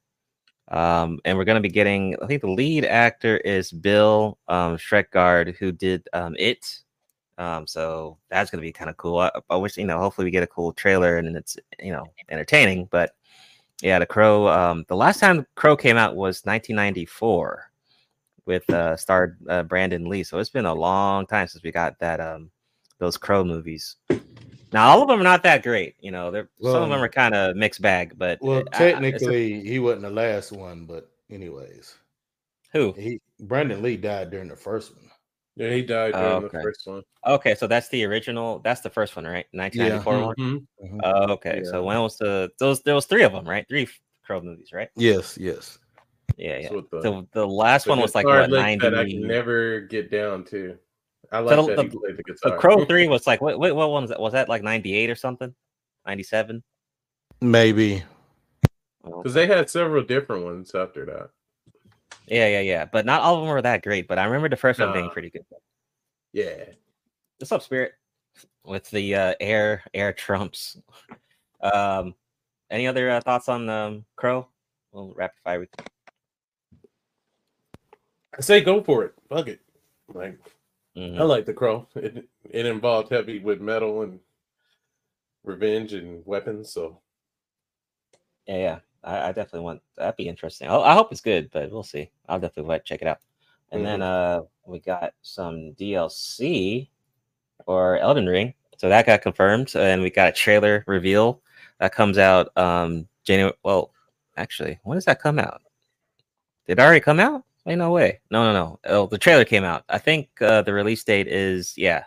Um, 0.71 1.19
and 1.25 1.39
we're 1.39 1.45
going 1.45 1.57
to 1.57 1.67
be 1.67 1.73
getting. 1.73 2.17
I 2.23 2.27
think 2.27 2.43
the 2.43 2.51
lead 2.51 2.85
actor 2.85 3.39
is 3.39 3.71
Bill 3.71 4.39
um, 4.49 4.77
Skarsgård, 4.77 5.57
who 5.57 5.73
did 5.73 6.07
um, 6.13 6.35
it. 6.39 6.81
Um, 7.39 7.67
so 7.67 8.19
that's 8.29 8.51
going 8.51 8.61
to 8.61 8.67
be 8.67 8.73
kind 8.73 8.91
of 8.91 8.97
cool. 8.97 9.19
I, 9.19 9.31
I 9.49 9.57
wish 9.57 9.77
you 9.77 9.87
know. 9.87 9.99
Hopefully, 9.99 10.27
we 10.27 10.31
get 10.31 10.43
a 10.43 10.49
cool 10.49 10.73
trailer 10.73 11.19
and 11.19 11.37
it's 11.37 11.57
you 11.79 11.93
know 11.93 12.07
entertaining. 12.29 12.89
But 12.91 13.15
yeah, 13.81 13.99
the 13.99 14.07
Crow. 14.07 14.49
Um, 14.49 14.85
the 14.89 14.97
last 14.97 15.21
time 15.21 15.47
Crow 15.55 15.77
came 15.77 15.97
out 15.97 16.17
was 16.17 16.43
1994 16.45 17.71
with 18.45 18.69
uh 18.71 18.97
starred 18.97 19.39
uh, 19.49 19.63
Brandon 19.63 20.09
Lee. 20.09 20.25
So 20.25 20.39
it's 20.39 20.51
been 20.51 20.67
a 20.67 20.75
long 20.75 21.27
time 21.27 21.47
since 21.47 21.63
we 21.63 21.71
got 21.71 21.99
that 22.01 22.21
um 22.21 22.51
those 22.99 23.17
Crow 23.17 23.45
movies. 23.45 23.97
Now 24.73 24.89
all 24.89 25.03
of 25.03 25.09
them 25.09 25.21
are 25.21 25.25
not 25.25 25.43
that 25.45 25.63
great, 25.63 25.95
you 26.01 26.11
know. 26.11 26.31
They're 26.31 26.49
some 26.63 26.83
of 26.83 26.91
them 26.91 27.01
are 27.03 27.09
kind 27.09 27.35
of 27.35 27.57
mixed 27.57 27.81
bag, 27.83 28.15
but 28.17 28.39
Well, 28.41 28.59
uh, 28.59 28.61
it's 28.61 28.79
a- 28.79 28.93
technically, 28.93 29.61
he 29.61 29.79
wasn't 29.79 30.03
the 30.03 30.11
last 30.11 30.53
one, 30.53 30.85
but 30.87 31.09
anyways, 31.31 31.95
who? 32.73 32.93
he 32.93 33.21
Brandon 33.41 33.83
Lee 33.83 33.97
died 33.97 34.31
during 34.31 34.49
the 34.49 34.57
first 34.57 34.95
one. 34.95 35.11
Yeah, 35.57 35.71
he 35.71 35.83
died 35.83 36.15
Oh, 36.15 36.21
during 36.21 36.45
okay. 36.45 36.57
the 36.59 36.63
first 36.63 36.87
one. 36.87 37.03
Okay, 37.27 37.55
so 37.55 37.67
that's 37.67 37.89
the 37.89 38.05
original. 38.05 38.61
That's 38.61 38.81
the 38.81 38.91
first 38.91 39.17
one, 39.17 39.25
right? 39.27 39.47
1994 39.53 40.27
one. 40.27 40.35
Mhm. 40.37 40.67
Mhm. 40.85 41.01
Oh, 41.03 41.33
okay. 41.33 41.63
So 41.65 41.83
when 41.85 42.01
was 42.01 42.17
the 42.17 42.51
those? 42.59 42.83
There 42.83 42.95
was 42.95 43.07
three 43.07 43.25
of 43.25 43.33
them, 43.33 43.49
right? 43.49 43.67
Three 43.69 43.89
Crow 44.25 44.41
movies, 44.41 44.71
right? 44.73 44.89
Yes, 44.95 45.37
yes. 45.39 45.79
Yeah, 46.37 46.59
yeah. 46.59 46.61
That's 46.61 46.75
what 46.75 46.91
the- 46.91 47.03
So 47.03 47.27
the 47.33 47.47
last 47.47 47.87
one 47.89 47.99
was 47.99 48.15
like 48.15 48.27
guitar 48.27 48.41
what 48.43 48.51
90. 48.51 48.91
that 48.91 48.95
I 48.95 49.05
can 49.05 49.27
never 49.27 49.81
get 49.81 50.11
down 50.11 50.45
to. 50.47 50.79
I 51.31 51.41
like 51.41 51.57
the- 51.57 51.75
that 51.77 51.83
he 51.85 51.99
played 51.99 52.17
the 52.17 52.23
So 52.37 52.51
guitar. 52.51 52.59
Crow 52.59 52.85
three 52.85 53.07
was 53.09 53.27
like 53.27 53.41
what? 53.41 53.59
What, 53.59 53.75
what 53.77 53.91
one 53.91 54.03
was 54.03 54.11
that? 54.11 54.21
Was 54.21 54.33
that 54.33 54.49
like 54.49 54.63
98 54.63 55.11
or 55.11 55.15
something? 55.15 55.55
97. 56.07 56.63
Maybe. 57.41 58.03
because 59.05 59.35
they 59.35 59.47
had 59.47 59.69
several 59.71 60.03
different 60.03 60.45
ones 60.45 60.75
after 60.75 61.05
that. 61.07 61.31
Yeah, 62.27 62.47
yeah, 62.49 62.61
yeah. 62.61 62.85
But 62.87 63.07
not 63.07 63.23
all 63.23 63.37
of 63.37 63.41
them 63.43 63.49
were 63.51 63.63
that 63.63 63.83
great. 63.83 64.09
But 64.09 64.19
I 64.19 64.25
remember 64.25 64.49
the 64.49 64.57
first 64.57 64.81
one 64.81 64.93
being 64.93 65.11
pretty 65.11 65.31
good. 65.31 65.45
Yeah, 66.33 66.65
What's 67.39 67.53
up, 67.53 67.63
Spirit? 67.63 67.93
with 68.65 68.89
the 68.91 69.15
uh, 69.15 69.35
air 69.41 69.83
air 69.95 70.13
trumps. 70.13 70.79
Um, 71.63 72.15
any 72.71 72.87
other 72.87 73.11
uh, 73.11 73.21
thoughts 73.21 73.49
on 73.49 73.69
um, 73.69 74.05
Crow? 74.17 74.47
We'll 74.93 75.13
rapid 75.15 75.39
fire. 75.45 75.61
with- 75.61 75.71
I 78.37 78.41
say 78.41 78.61
go 78.61 78.83
for 78.83 79.05
it. 79.05 79.15
Fuck 79.29 79.49
it. 79.49 79.61
Like 80.13 80.39
Mhm. 80.99 81.19
I 81.19 81.25
like 81.25 81.47
the 81.47 81.55
crow. 81.55 81.89
It 81.95 82.29
it 82.45 82.67
involved 82.67 83.11
heavy 83.11 83.39
with 83.39 83.61
metal 83.61 84.03
and 84.03 84.21
revenge 85.43 85.93
and 85.95 86.25
weapons. 86.27 86.71
So 86.73 87.01
Yeah, 88.47 88.57
yeah. 88.57 88.79
I, 89.05 89.29
I 89.29 89.33
definitely 89.33 89.61
want 89.61 89.83
that'd 89.97 90.17
be 90.17 90.29
interesting. 90.29 90.69
I, 90.69 90.77
I 90.77 90.95
hope 90.95 91.13
it's 91.13 91.21
good, 91.21 91.51
but 91.53 91.71
we'll 91.71 91.83
see. 91.83 92.11
I'll 92.29 92.41
definitely 92.41 92.77
to 92.79 92.85
check 92.85 93.03
it 93.03 93.09
out. 93.09 93.19
And 93.71 93.85
then 93.85 94.03
uh 94.03 94.43
we 94.67 94.81
got 94.81 95.13
some 95.23 95.73
DLC 95.75 96.91
for 97.65 97.99
Elden 97.99 98.27
Ring. 98.27 98.55
So 98.79 98.89
that 98.89 99.07
got 99.07 99.23
confirmed. 99.23 99.75
And 99.77 100.03
we 100.03 100.11
got 100.11 100.31
a 100.31 100.33
trailer 100.33 100.85
reveal 100.87 101.43
that 101.81 101.95
comes 101.95 102.19
out 102.19 102.57
um 102.57 103.09
January 103.25 103.55
well, 103.65 103.93
actually, 104.37 104.79
when 104.85 104.97
does 104.97 105.05
that 105.07 105.21
come 105.23 105.39
out? 105.39 105.63
Did 106.67 106.79
it 106.79 106.83
already 106.83 107.01
come 107.01 107.19
out? 107.21 107.45
Ain't 107.69 107.79
no 107.79 107.91
way. 107.91 108.21
No, 108.31 108.45
no, 108.45 108.53
no. 108.53 108.81
Oh, 108.87 109.07
the 109.07 109.19
trailer 109.19 109.45
came 109.45 109.63
out. 109.65 109.85
I 109.89 109.99
think 109.99 110.31
uh 110.41 110.63
the 110.63 110.73
release 110.73 111.05
date 111.05 111.29
is 111.29 111.75
yeah. 111.77 112.05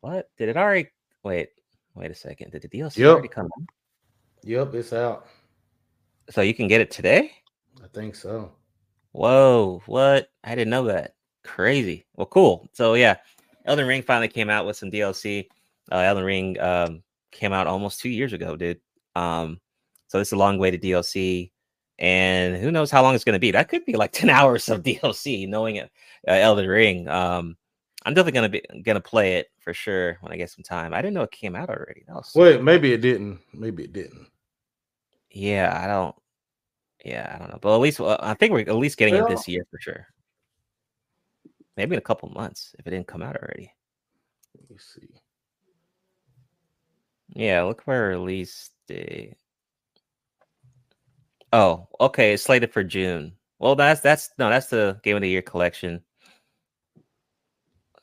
What? 0.00 0.30
Did 0.38 0.48
it 0.48 0.56
already 0.56 0.88
wait? 1.22 1.50
Wait 1.94 2.10
a 2.10 2.14
second. 2.14 2.52
Did 2.52 2.62
the 2.62 2.68
DLC 2.68 2.96
Yep. 2.98 3.08
already 3.08 3.28
come 3.28 3.46
out? 3.46 3.66
Yep, 4.44 4.74
it's 4.74 4.92
out. 4.92 5.26
So 6.30 6.40
you 6.40 6.54
can 6.54 6.68
get 6.68 6.80
it 6.80 6.90
today? 6.90 7.32
I 7.84 7.88
think 7.88 8.14
so. 8.14 8.52
Whoa, 9.12 9.82
what? 9.86 10.30
I 10.44 10.54
didn't 10.54 10.70
know 10.70 10.84
that. 10.84 11.14
Crazy. 11.44 12.06
Well, 12.14 12.26
cool. 12.26 12.68
So 12.72 12.94
yeah, 12.94 13.16
Elden 13.66 13.86
Ring 13.86 14.02
finally 14.02 14.28
came 14.28 14.48
out 14.48 14.64
with 14.64 14.76
some 14.76 14.90
DLC. 14.90 15.48
Uh, 15.92 15.96
Elden 15.98 16.24
Ring 16.24 16.58
um, 16.60 17.02
came 17.32 17.52
out 17.52 17.66
almost 17.66 18.00
two 18.00 18.08
years 18.08 18.32
ago, 18.32 18.56
dude. 18.56 18.80
Um, 19.16 19.60
so 20.06 20.18
it's 20.20 20.32
a 20.32 20.36
long 20.36 20.58
way 20.58 20.70
to 20.70 20.78
DLC, 20.78 21.50
and 22.00 22.56
who 22.56 22.70
knows 22.70 22.90
how 22.90 23.02
long 23.02 23.14
it's 23.14 23.24
going 23.24 23.34
to 23.34 23.38
be? 23.38 23.50
That 23.50 23.68
could 23.68 23.84
be 23.84 23.94
like 23.94 24.12
ten 24.12 24.30
hours 24.30 24.68
of 24.68 24.82
DLC. 24.82 25.48
Knowing 25.48 25.76
it, 25.76 25.90
uh, 26.26 26.32
Elden 26.32 26.66
Ring. 26.66 27.08
Um, 27.08 27.56
I'm 28.04 28.14
definitely 28.14 28.32
gonna 28.32 28.48
be 28.48 28.82
gonna 28.82 29.00
play 29.00 29.34
it 29.34 29.50
for 29.60 29.74
sure 29.74 30.16
when 30.22 30.32
I 30.32 30.38
get 30.38 30.50
some 30.50 30.64
time. 30.64 30.94
I 30.94 31.02
didn't 31.02 31.14
know 31.14 31.22
it 31.22 31.30
came 31.30 31.54
out 31.54 31.68
already. 31.68 32.04
That 32.06 32.16
was 32.16 32.32
Wait, 32.34 32.62
maybe 32.62 32.94
it 32.94 33.02
didn't. 33.02 33.40
Maybe 33.52 33.84
it 33.84 33.92
didn't. 33.92 34.26
yeah. 35.30 35.78
I 35.82 35.86
don't. 35.86 36.14
Yeah, 37.04 37.32
I 37.34 37.38
don't 37.38 37.50
know, 37.50 37.58
but 37.60 37.74
at 37.74 37.80
least 37.80 38.00
well, 38.00 38.18
I 38.20 38.34
think 38.34 38.52
we're 38.52 38.60
at 38.60 38.74
least 38.74 38.98
getting 38.98 39.14
it 39.14 39.28
this 39.28 39.48
year 39.48 39.64
for 39.70 39.80
sure. 39.80 40.06
Maybe 41.76 41.94
in 41.94 41.98
a 41.98 42.02
couple 42.02 42.28
months 42.30 42.74
if 42.78 42.86
it 42.86 42.90
didn't 42.90 43.06
come 43.06 43.22
out 43.22 43.36
already. 43.36 43.72
Let 44.58 44.70
me 44.70 44.76
see. 44.78 45.08
Yeah, 47.34 47.62
look 47.62 47.82
for 47.82 48.08
release 48.08 48.70
date. 48.86 49.36
Oh, 51.52 51.88
okay. 52.00 52.34
It's 52.34 52.44
slated 52.44 52.72
for 52.72 52.84
June. 52.84 53.32
Well, 53.58 53.74
that's 53.74 54.00
that's 54.00 54.30
no, 54.38 54.48
that's 54.48 54.68
the 54.68 54.98
Game 55.02 55.16
of 55.16 55.22
the 55.22 55.28
Year 55.28 55.42
collection. 55.42 56.02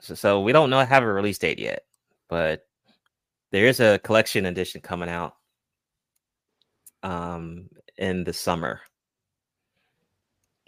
So, 0.01 0.13
so 0.13 0.41
we 0.41 0.51
don't 0.51 0.69
know 0.69 0.79
have 0.85 1.03
a 1.03 1.07
release 1.07 1.37
date 1.37 1.59
yet, 1.59 1.83
but 2.29 2.67
there 3.51 3.65
is 3.65 3.79
a 3.79 3.99
collection 3.99 4.45
edition 4.45 4.81
coming 4.81 5.09
out 5.09 5.35
um 7.03 7.69
in 7.97 8.23
the 8.23 8.33
summer. 8.33 8.81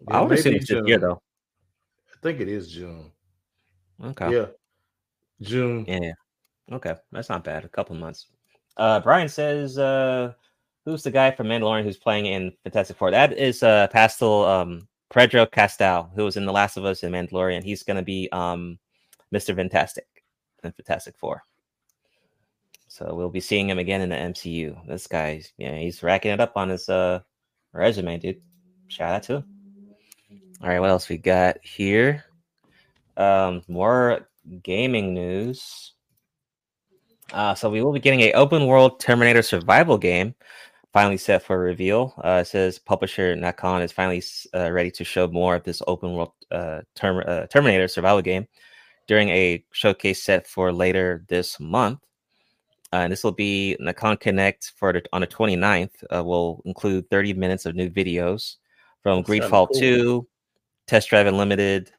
I 0.07 0.21
would 0.21 0.31
assume 0.31 0.55
it's 0.55 0.67
this 0.69 0.75
year 0.87 0.97
June. 0.97 1.01
though. 1.01 1.21
I 2.11 2.17
think 2.21 2.39
it 2.39 2.47
is 2.47 2.71
June. 2.71 3.11
Okay. 4.03 4.31
Yeah, 4.31 4.45
June. 5.41 5.85
Yeah. 5.87 5.99
yeah. 6.01 6.75
Okay. 6.75 6.95
That's 7.11 7.29
not 7.29 7.43
bad. 7.43 7.65
A 7.65 7.69
couple 7.69 7.95
months. 7.95 8.27
Uh 8.77 8.99
Brian 8.99 9.29
says 9.29 9.77
uh 9.77 10.33
who's 10.85 11.03
the 11.03 11.11
guy 11.11 11.31
from 11.31 11.47
Mandalorian 11.47 11.83
who's 11.83 11.97
playing 11.97 12.25
in 12.25 12.51
Fantastic 12.63 12.97
Four? 12.97 13.11
That 13.11 13.33
is 13.33 13.63
uh 13.63 13.87
Pastel 13.87 14.45
um 14.45 14.87
Pedro 15.11 15.45
Castell, 15.45 16.11
who 16.15 16.23
was 16.23 16.37
in 16.37 16.45
The 16.45 16.51
Last 16.51 16.77
of 16.77 16.85
Us 16.85 17.03
and 17.03 17.13
Mandalorian. 17.13 17.63
He's 17.63 17.83
gonna 17.83 18.03
be 18.03 18.29
um 18.31 18.79
Mr. 19.33 19.55
Fantastic 19.55 20.07
in 20.63 20.71
Fantastic 20.71 21.17
Four. 21.17 21.43
So 22.87 23.13
we'll 23.13 23.29
be 23.29 23.39
seeing 23.39 23.69
him 23.69 23.79
again 23.79 24.01
in 24.01 24.09
the 24.09 24.15
MCU. 24.15 24.87
This 24.87 25.07
guy's 25.07 25.53
yeah, 25.57 25.77
he's 25.77 26.03
racking 26.03 26.31
it 26.31 26.39
up 26.39 26.53
on 26.55 26.69
his 26.69 26.89
uh 26.89 27.19
resume, 27.73 28.17
dude. 28.17 28.41
Shout 28.87 29.13
out 29.13 29.23
to 29.23 29.35
him. 29.35 29.43
All 30.61 30.67
right, 30.67 30.79
what 30.79 30.89
else 30.89 31.07
we 31.07 31.17
got 31.17 31.57
here? 31.63 32.25
Um, 33.15 33.61
more 33.67 34.27
gaming 34.63 35.13
news. 35.13 35.93
Uh, 37.31 37.53
so 37.53 37.69
we 37.69 37.81
will 37.81 37.93
be 37.93 37.99
getting 37.99 38.21
a 38.21 38.33
open 38.33 38.65
world 38.65 38.99
Terminator 38.99 39.41
survival 39.41 39.97
game, 39.97 40.35
finally 40.93 41.17
set 41.17 41.43
for 41.43 41.59
reveal. 41.59 42.13
Uh, 42.23 42.39
it 42.41 42.47
says 42.47 42.79
publisher 42.79 43.35
Nacon 43.35 43.83
is 43.83 43.91
finally 43.91 44.23
uh, 44.55 44.71
ready 44.71 44.91
to 44.91 45.03
show 45.03 45.27
more 45.27 45.55
of 45.55 45.63
this 45.63 45.81
open 45.87 46.13
world 46.13 46.31
uh, 46.51 46.81
term, 46.95 47.23
uh, 47.27 47.45
Terminator 47.47 47.87
survival 47.87 48.21
game 48.21 48.47
during 49.07 49.29
a 49.29 49.63
showcase 49.71 50.21
set 50.21 50.47
for 50.47 50.71
later 50.71 51.23
this 51.27 51.59
month. 51.59 51.99
Uh, 52.91 52.97
and 52.97 53.11
this 53.11 53.23
will 53.23 53.31
be 53.31 53.77
Nacon 53.79 54.19
Connect 54.19 54.71
for 54.75 54.91
the, 54.93 55.03
on 55.13 55.21
the 55.21 55.27
29th. 55.27 55.91
Uh, 56.13 56.23
will 56.23 56.61
include 56.65 57.07
30 57.09 57.33
minutes 57.33 57.65
of 57.67 57.75
new 57.75 57.89
videos 57.89 58.55
from 59.03 59.23
Greedfall 59.23 59.67
cool. 59.71 59.79
2, 59.79 60.27
Test 60.87 61.09
Drive 61.09 61.27
Unlimited. 61.27 61.91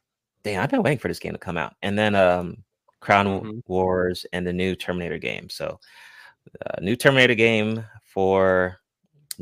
Damn, 0.43 0.61
I've 0.61 0.69
been 0.69 0.83
waiting 0.83 0.99
for 0.99 1.07
this 1.07 1.19
game 1.19 1.31
to 1.31 1.37
come 1.37 1.57
out. 1.57 1.75
And 1.81 1.97
then 1.97 2.13
um, 2.15 2.57
Crown 2.99 3.27
Mhm. 3.27 3.61
Wars 3.67 4.25
and 4.33 4.45
the 4.45 4.51
new 4.51 4.75
Terminator 4.75 5.17
game. 5.17 5.49
So, 5.49 5.79
uh, 6.65 6.81
new 6.81 6.97
Terminator 6.97 7.35
game 7.35 7.85
for 8.03 8.80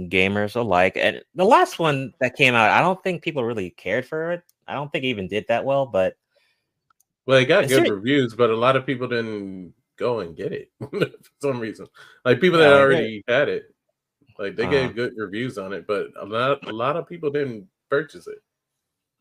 gamers 0.08 0.56
alike. 0.56 0.96
And 0.96 1.22
the 1.36 1.46
last 1.46 1.80
one 1.80 2.14
that 2.20 2.36
came 2.36 2.56
out, 2.56 2.70
I 2.72 2.82
don't 2.82 3.02
think 3.04 3.22
people 3.24 3.44
really 3.44 3.72
cared 3.72 4.06
for 4.06 4.32
it. 4.32 4.44
I 4.68 4.74
don't 4.74 4.92
think 4.92 5.04
it 5.04 5.08
even 5.08 5.28
did 5.28 5.46
that 5.48 5.66
well, 5.66 5.86
but 5.86 6.16
well, 7.26 7.38
it 7.38 7.46
got 7.46 7.68
good 7.68 7.90
reviews, 7.90 8.34
but 8.36 8.50
a 8.50 8.56
lot 8.56 8.76
of 8.76 8.86
people 8.86 9.08
didn't 9.08 9.74
go 9.98 10.22
and 10.22 10.36
get 10.36 10.52
it 10.54 10.72
for 10.80 11.10
some 11.42 11.60
reason. 11.60 11.88
Like 12.24 12.40
people 12.40 12.60
that 12.60 12.70
that- 12.70 12.82
already 12.82 13.24
had 13.28 13.50
it, 13.50 13.74
like 14.38 14.56
they 14.56 14.64
Uh-huh. 14.64 14.72
gave 14.72 14.96
good 14.96 15.14
reviews 15.18 15.58
on 15.58 15.74
it, 15.74 15.86
but 15.86 16.08
a 16.20 16.26
lot 16.26 16.66
a 16.68 16.74
lot 16.74 16.96
of 16.96 17.08
people 17.08 17.30
didn't 17.30 17.68
purchase 17.90 18.28
it. 18.28 18.40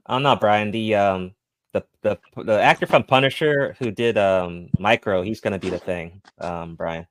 I 0.06 0.14
don't 0.14 0.22
know, 0.22 0.36
Brian. 0.36 0.70
The 0.70 0.94
um 0.94 1.34
the 1.72 1.84
the 2.02 2.18
the 2.36 2.60
actor 2.60 2.86
from 2.86 3.05
Punisher 3.05 3.76
who 3.78 3.90
did 3.90 4.16
um 4.16 4.68
Micro, 4.78 5.22
he's 5.22 5.40
gonna 5.40 5.59
be 5.59 5.70
the 5.70 5.78
thing, 5.78 6.22
um, 6.38 6.76
Brian. 6.76 7.06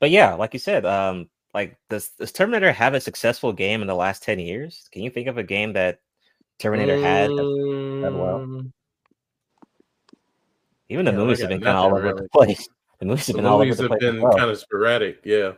But 0.00 0.10
yeah, 0.10 0.34
like 0.34 0.52
you 0.52 0.58
said, 0.58 0.84
um, 0.84 1.28
like 1.54 1.78
does 1.88 2.10
does 2.10 2.32
Terminator 2.32 2.72
have 2.72 2.94
a 2.94 3.00
successful 3.00 3.52
game 3.52 3.80
in 3.80 3.86
the 3.86 3.94
last 3.94 4.22
ten 4.22 4.38
years? 4.38 4.88
Can 4.92 5.02
you 5.02 5.10
think 5.10 5.28
of 5.28 5.38
a 5.38 5.42
game 5.42 5.72
that 5.74 6.00
Terminator 6.58 6.96
had? 6.96 7.30
that- 7.30 8.12
well? 8.12 8.40
Mm, 8.40 8.72
Even 10.88 11.06
the 11.06 11.12
yeah, 11.12 11.16
movies 11.16 11.40
have 11.40 11.48
been 11.48 11.60
kind 11.62 11.76
of 11.78 11.84
all 11.84 11.96
over 11.96 12.12
the 12.12 12.28
place. 12.28 12.68
The 13.00 13.06
movies 13.06 13.26
have 13.26 13.36
The 13.36 13.42
been 13.42 13.50
all 13.50 13.60
over 13.60 13.74
the 13.74 13.88
place. 13.88 14.00
been 14.00 14.20
well. 14.22 14.36
kind 14.38 14.50
of 14.50 14.56
sporadic, 14.58 15.20
yeah. 15.24 15.52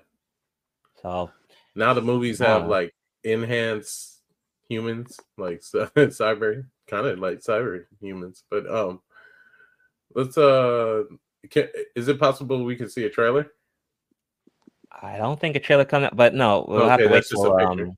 So 1.02 1.30
Now 1.74 1.92
the 1.92 2.00
movies 2.00 2.38
have 2.38 2.62
Wow. 2.62 2.68
like 2.70 2.94
enhanced 3.24 4.22
humans, 4.68 5.20
like 5.36 5.60
cyber, 5.62 6.66
kind 6.86 7.06
of 7.06 7.18
like 7.18 7.40
cyber 7.40 7.84
humans. 8.00 8.42
But 8.50 8.66
um, 8.74 9.02
let's 10.14 10.38
uh, 10.38 11.04
can, 11.50 11.68
is 11.94 12.08
it 12.08 12.18
possible 12.18 12.64
we 12.64 12.74
can 12.74 12.88
see 12.88 13.04
a 13.04 13.10
trailer? 13.10 13.52
I 15.02 15.18
don't 15.18 15.38
think 15.38 15.56
a 15.56 15.60
trailer 15.60 15.84
coming 15.84 16.06
out, 16.06 16.16
but 16.16 16.34
no, 16.34 16.64
we'll 16.68 16.88
have 16.88 17.00
to 17.00 17.06
wait 17.06 17.14
that's 17.14 17.30
just 17.30 17.44
a 17.44 17.46
for 17.48 17.60
um, 17.60 17.96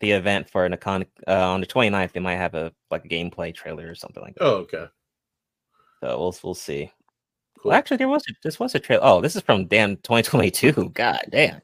the 0.00 0.12
event 0.12 0.48
for 0.48 0.68
Nacon 0.68 1.06
uh, 1.28 1.50
on 1.50 1.60
the 1.60 1.66
29th. 1.66 2.12
They 2.12 2.20
might 2.20 2.36
have 2.36 2.54
a 2.54 2.72
like 2.90 3.04
a 3.04 3.08
gameplay 3.08 3.54
trailer 3.54 3.88
or 3.88 3.94
something 3.94 4.22
like 4.22 4.34
that. 4.36 4.44
Oh, 4.44 4.54
okay. 4.56 4.86
So 6.00 6.18
we'll 6.18 6.36
we'll 6.42 6.54
see. 6.54 6.90
Cool. 7.58 7.70
Well, 7.70 7.78
actually, 7.78 7.98
there 7.98 8.08
was 8.08 8.24
a, 8.28 8.32
this 8.42 8.58
was 8.58 8.74
a 8.74 8.78
trailer. 8.78 9.04
Oh, 9.04 9.20
this 9.20 9.36
is 9.36 9.42
from 9.42 9.66
damn 9.66 9.96
2022. 9.96 10.90
God 10.94 11.20
damn. 11.30 11.60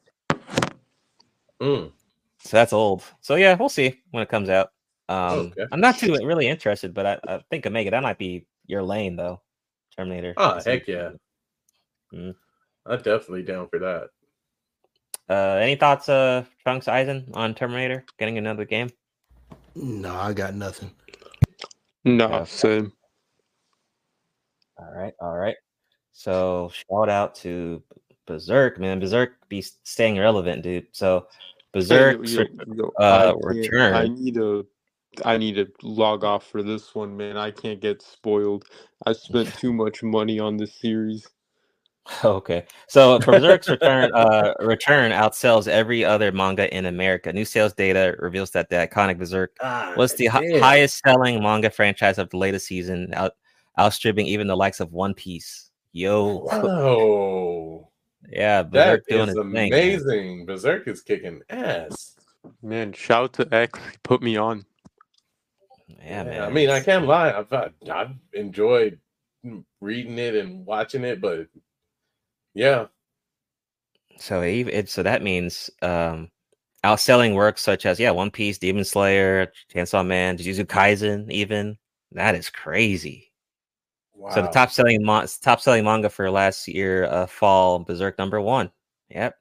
Mm, 1.61 1.91
So 2.39 2.57
that's 2.57 2.75
old. 2.75 3.03
So 3.23 3.37
yeah, 3.37 3.55
we'll 3.55 3.71
see 3.71 4.03
when 4.11 4.23
it 4.23 4.29
comes 4.29 4.51
out. 4.51 4.73
Um, 5.09 5.39
Okay. 5.39 5.65
I'm 5.73 5.81
not 5.81 5.97
too 5.97 6.13
really 6.23 6.49
interested, 6.49 6.93
but 6.93 7.07
I, 7.07 7.19
I 7.27 7.41
think 7.51 7.65
Omega 7.67 7.91
that 7.93 8.03
might 8.03 8.19
be 8.19 8.47
your 8.67 8.83
lane 8.83 9.17
though. 9.17 9.41
Terminator. 9.97 10.35
Oh, 10.37 10.61
heck 10.63 10.87
yeah. 10.87 11.13
I'm 12.13 12.35
definitely 13.03 13.43
down 13.43 13.69
for 13.69 13.79
that. 13.79 14.11
Uh, 15.29 15.59
any 15.61 15.75
thoughts, 15.75 16.09
uh, 16.09 16.45
Trunks 16.63 16.87
Aizen 16.87 17.29
on 17.35 17.55
Terminator 17.55 18.05
getting 18.19 18.39
another 18.39 18.65
game? 18.65 18.91
No, 19.75 20.15
I 20.15 20.33
got 20.33 20.55
nothing. 20.55 20.91
No, 22.05 22.29
Yeah. 22.29 22.45
same. 22.45 22.93
All 24.79 24.93
right, 24.93 25.15
all 25.21 25.37
right. 25.37 25.57
So 26.13 26.71
shout 26.73 27.09
out 27.09 27.35
to 27.37 27.83
Berserk, 28.27 28.79
man. 28.79 29.01
Berserk 29.01 29.49
be 29.49 29.63
staying 29.63 30.19
relevant, 30.19 30.63
dude. 30.63 30.87
So 30.93 31.29
Berserk, 31.73 32.27
yo, 32.29 32.43
yo, 32.43 32.75
yo, 32.75 32.93
uh, 32.99 33.03
I 33.03 33.33
can't- 33.33 33.45
return. 33.45 33.95
I 33.95 34.07
need 34.09 34.37
a 34.39 34.65
I 35.25 35.39
need 35.39 35.55
to 35.55 35.67
log 35.83 36.25
off 36.25 36.47
for 36.47 36.63
this 36.63 36.95
one, 36.95 37.17
man. 37.17 37.39
I 37.39 37.51
can't 37.51 37.81
get 37.81 38.03
spoiled. 38.03 38.67
I 39.07 39.15
spent 39.15 39.49
too 39.55 39.73
much 39.73 40.03
money 40.03 40.39
on 40.39 40.59
this 40.59 40.75
series. 40.79 41.27
Okay, 42.25 42.65
so 42.87 43.19
Berserk's 43.19 43.69
return 43.69 44.13
uh, 44.15 44.55
return 44.61 45.11
outsells 45.13 45.67
every 45.67 46.05
other 46.05 46.31
manga 46.31 46.73
in 46.77 46.87
America. 46.87 47.33
New 47.33 47.45
sales 47.45 47.73
data 47.73 48.15
reveals 48.21 48.51
that 48.53 48.71
the 48.71 48.77
iconic 48.77 49.19
Berserk 49.19 49.57
was 49.97 50.15
the 50.15 50.27
hi- 50.27 50.59
highest 50.59 51.01
selling 51.05 51.43
manga 51.43 51.71
franchise 51.71 52.19
of 52.19 52.31
the 52.31 52.37
latest 52.37 52.67
season, 52.67 53.13
out 53.15 53.33
outstripping 53.79 54.27
even 54.27 54.47
the 54.47 54.57
likes 54.57 54.81
of 54.81 54.93
One 54.93 55.15
Piece. 55.15 55.71
Yo, 55.93 56.41
Whoa, 56.41 57.91
yeah, 58.31 58.63
that 58.63 59.03
doing 59.09 59.23
is 59.23 59.29
his 59.29 59.35
thing. 59.37 59.73
amazing. 59.73 60.47
Berserk 60.47 60.87
is 60.89 61.03
kicking 61.03 61.41
ass. 61.51 62.15
Man, 62.63 62.93
shout 62.93 63.33
to 63.35 63.49
X. 63.53 63.79
Put 64.05 64.23
me 64.23 64.37
on. 64.37 64.65
Yeah, 66.05 66.25
man. 66.25 66.43
I 66.43 66.51
mean, 66.51 66.71
I 66.71 66.81
can't 66.81 67.07
lie. 67.07 67.33
I've 67.33 67.53
I've 67.53 67.75
I've 67.91 68.11
enjoyed 68.33 69.01
reading 69.81 70.19
it 70.19 70.35
and 70.35 70.65
watching 70.67 71.03
it, 71.05 71.21
but 71.21 71.47
yeah, 72.57 72.87
So 74.19 74.43
even 74.43 74.73
it, 74.75 74.89
so 74.89 75.03
that 75.03 75.23
means 75.23 75.69
um 75.83 76.31
outselling 76.85 77.35
works 77.35 77.61
such 77.61 77.85
as 77.85 78.01
yeah, 78.01 78.11
One 78.11 78.31
Piece, 78.31 78.57
Demon 78.59 78.85
Slayer, 78.85 79.53
Chainsaw 79.73 80.07
Man, 80.07 80.39
Jujutsu 80.39 80.65
Kaisen, 80.65 81.31
even 81.31 81.77
that 82.13 82.35
is 82.35 82.49
crazy. 82.49 83.31
wow. 84.15 84.31
So 84.31 84.41
the 84.43 84.49
top 84.49 84.71
selling 84.71 85.05
mon- 85.05 85.29
top 85.43 85.61
selling 85.61 85.85
manga 85.85 86.09
for 86.09 86.31
last 86.31 86.67
year, 86.67 87.05
uh, 87.05 87.27
fall 87.27 87.81
Berserk 87.81 88.17
number 88.19 88.41
one. 88.41 88.71
Yep, 89.11 89.37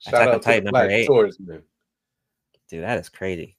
Shout 0.00 0.14
Attack 0.14 0.28
on 0.28 0.34
out 0.34 0.42
to 0.42 0.46
Titan 0.46 0.64
number 0.64 0.90
eight. 0.90 1.06
Swordsman. 1.06 1.62
dude, 2.68 2.84
that 2.84 2.98
is 2.98 3.08
crazy. 3.08 3.56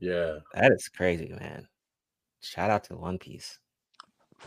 Yeah, 0.00 0.38
That 0.54 0.72
is 0.72 0.88
crazy, 0.88 1.28
man. 1.28 1.68
Shout 2.40 2.70
out 2.70 2.84
to 2.84 2.96
One 2.96 3.18
Piece. 3.18 3.58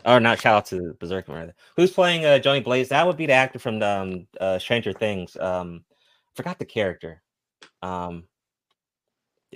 Or 0.06 0.20
not 0.20 0.40
shout 0.40 0.56
out 0.56 0.66
to 0.68 0.96
Berserk 1.00 1.28
rather. 1.28 1.56
Who's 1.78 1.92
playing 1.92 2.26
uh 2.26 2.40
Johnny 2.40 2.60
Blaze? 2.60 2.90
That 2.90 3.08
would 3.08 3.18
be 3.18 3.26
the 3.26 3.34
actor 3.34 3.60
from 3.60 3.82
um 3.82 4.28
uh 4.40 4.60
Stranger 4.60 4.94
Things. 4.94 5.38
Um 5.38 5.86
forgot 6.36 6.60
the 6.60 6.66
character. 6.66 7.22
Um 7.82 8.28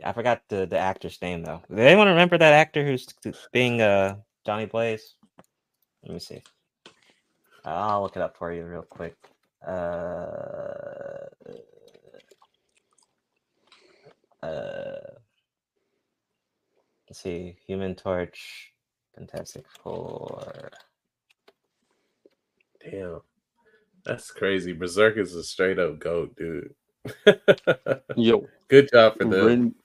I 0.04 0.14
forgot 0.14 0.44
the, 0.48 0.66
the 0.68 0.78
actor's 0.78 1.22
name 1.22 1.44
though. 1.44 1.62
Does 1.70 1.80
anyone 1.80 2.08
remember 2.08 2.38
that 2.38 2.54
actor 2.54 2.86
who's 2.86 3.08
being 3.52 3.82
uh 3.82 4.18
Johnny 4.46 4.66
Blaze? 4.66 5.16
Let 6.04 6.14
me 6.14 6.20
see. 6.20 6.42
I'll 7.66 8.02
look 8.02 8.16
it 8.16 8.22
up 8.22 8.38
for 8.38 8.54
you 8.54 8.64
real 8.64 8.84
quick. 8.84 9.18
Uh 9.66 11.26
uh 14.42 14.96
let's 17.10 17.20
see, 17.20 17.58
Human 17.66 17.96
Torch, 17.96 18.72
Fantastic 19.18 19.66
Four. 19.84 20.70
damn, 22.86 23.22
that's 24.06 24.30
crazy. 24.30 24.74
Berserk 24.74 25.18
is 25.18 25.34
a 25.34 25.44
straight 25.44 25.80
up 25.80 25.98
goat, 25.98 26.36
dude. 26.36 26.74
Yo, 28.16 28.48
Good 28.68 28.90
job 28.94 29.18
for 29.18 29.26
them. 29.26 29.34
random, 29.34 29.76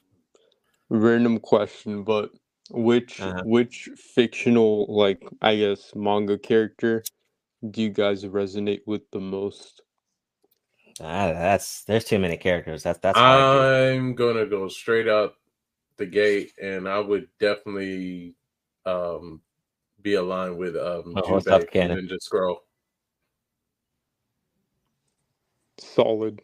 random 0.90 1.38
question, 1.40 2.04
but 2.04 2.30
which 2.70 3.20
Uh-huh. 3.20 3.42
which 3.46 3.88
fictional 3.96 4.86
like 4.88 5.22
I 5.40 5.56
guess 5.56 5.94
manga 5.94 6.38
character 6.38 7.02
do 7.70 7.82
you 7.82 7.90
guys 7.90 8.24
resonate 8.24 8.80
with 8.86 9.10
the 9.12 9.20
most? 9.20 9.80
Ah, 11.00 11.32
that's 11.32 11.84
there's 11.84 12.04
too 12.04 12.18
many 12.18 12.36
characters. 12.36 12.82
That's 12.82 12.98
that's 12.98 13.18
I'm 13.18 14.14
gonna 14.14 14.44
go 14.46 14.68
straight 14.68 15.08
up 15.08 15.36
the 15.96 16.06
gate, 16.06 16.52
and 16.60 16.86
I 16.88 16.98
would 16.98 17.28
definitely 17.38 18.34
um 18.86 19.40
be 20.00 20.14
aligned 20.14 20.58
with 20.58 20.76
um 20.76 21.14
Oh, 21.16 21.34
what's 21.34 21.46
Jubei 21.46 21.68
and 21.74 22.08
just 22.08 22.26
scroll. 22.26 22.62
Solid. 25.78 26.42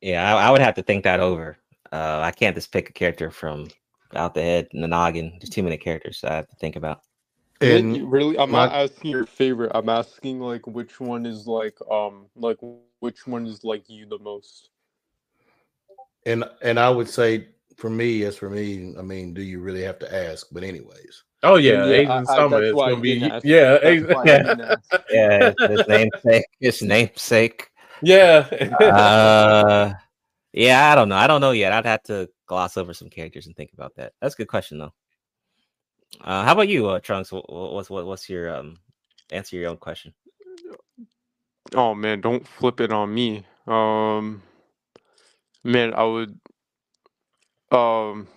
Yeah, 0.00 0.34
I, 0.34 0.48
I 0.48 0.50
would 0.50 0.60
have 0.60 0.74
to 0.74 0.82
think 0.82 1.04
that 1.04 1.20
over. 1.20 1.56
Uh, 1.92 2.20
I 2.22 2.30
can't 2.32 2.56
just 2.56 2.72
pick 2.72 2.88
a 2.88 2.92
character 2.92 3.30
from 3.30 3.68
out 4.14 4.34
the 4.34 4.42
head 4.42 4.68
and 4.72 4.82
the 4.82 4.88
noggin. 4.88 5.36
There's 5.40 5.50
too 5.50 5.62
many 5.62 5.76
characters 5.76 6.24
I 6.24 6.34
have 6.34 6.48
to 6.48 6.56
think 6.56 6.76
about. 6.76 7.02
And 7.60 8.10
really, 8.10 8.36
I'm 8.38 8.50
not 8.50 8.72
asking 8.72 9.12
your 9.12 9.26
favorite. 9.26 9.70
I'm 9.74 9.88
asking 9.88 10.40
like 10.40 10.66
which 10.66 10.98
one 10.98 11.26
is 11.26 11.46
like 11.46 11.78
um 11.90 12.26
like 12.34 12.58
which 12.98 13.26
one 13.26 13.46
is 13.46 13.62
like 13.62 13.88
you 13.88 14.06
the 14.06 14.18
most. 14.18 14.70
and 16.26 16.44
and 16.62 16.78
I 16.78 16.90
would 16.90 17.08
say 17.08 17.48
for 17.76 17.90
me, 17.90 18.22
as 18.24 18.36
for 18.36 18.50
me, 18.50 18.94
I 18.98 19.02
mean, 19.02 19.34
do 19.34 19.42
you 19.42 19.60
really 19.60 19.82
have 19.82 19.98
to 20.00 20.14
ask? 20.14 20.46
But 20.52 20.62
anyways, 20.64 21.24
Oh 21.42 21.56
yeah, 21.56 21.84
Yeah, 21.86 22.04
Aizen 22.04 22.08
I- 22.10 22.20
I- 22.20 22.24
Summer 22.24 22.60
that's 22.60 22.68
is 22.70 22.74
gonna 22.74 22.96
be 23.00 23.14
didn't 23.20 23.32
ask. 23.32 23.44
yeah, 23.44 23.70
That's 23.72 23.84
Aizen- 23.84 24.14
why 24.14 24.22
I 24.22 24.24
didn't 24.24 24.60
ask. 24.92 24.94
Yeah, 25.10 25.52
his, 25.68 25.78
his 25.78 25.88
namesake. 25.88 26.44
His 26.60 26.82
namesake. 26.82 27.68
yeah. 28.02 28.48
Uh, 28.80 29.92
yeah, 30.52 30.92
I 30.92 30.94
don't 30.94 31.08
know. 31.08 31.16
I 31.16 31.26
don't 31.26 31.40
know 31.40 31.50
yet. 31.52 31.72
I'd 31.72 31.86
have 31.86 32.02
to 32.04 32.28
gloss 32.46 32.76
over 32.76 32.92
some 32.94 33.08
characters 33.08 33.46
and 33.46 33.56
think 33.56 33.72
about 33.72 33.94
that. 33.96 34.12
That's 34.20 34.34
a 34.34 34.38
good 34.38 34.48
question 34.48 34.78
though. 34.78 34.92
Uh, 36.20 36.44
how 36.44 36.52
about 36.52 36.68
you, 36.68 36.88
uh, 36.88 37.00
Trunks? 37.00 37.30
Wh- 37.30 37.46
wh- 37.48 37.72
What's 37.72 37.88
what, 37.90 38.06
what's 38.06 38.28
your 38.28 38.54
um 38.54 38.76
answer 39.30 39.56
your 39.56 39.70
own 39.70 39.78
question? 39.78 40.12
Oh 41.74 41.94
man, 41.94 42.20
don't 42.20 42.46
flip 42.46 42.80
it 42.80 42.92
on 42.92 43.12
me. 43.14 43.44
Um, 43.66 44.42
man, 45.64 45.94
I 45.94 46.04
would. 46.04 46.38
Um, 47.72 48.28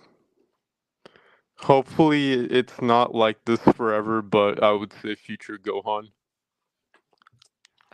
hopefully 1.58 2.32
it's 2.32 2.80
not 2.80 3.14
like 3.14 3.44
this 3.44 3.60
forever, 3.60 4.22
but 4.22 4.62
I 4.62 4.72
would 4.72 4.92
say 5.02 5.14
future 5.14 5.58
Gohan. 5.58 6.08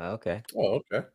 Okay. 0.00 0.42
oh, 0.56 0.80
okay. 0.92 1.06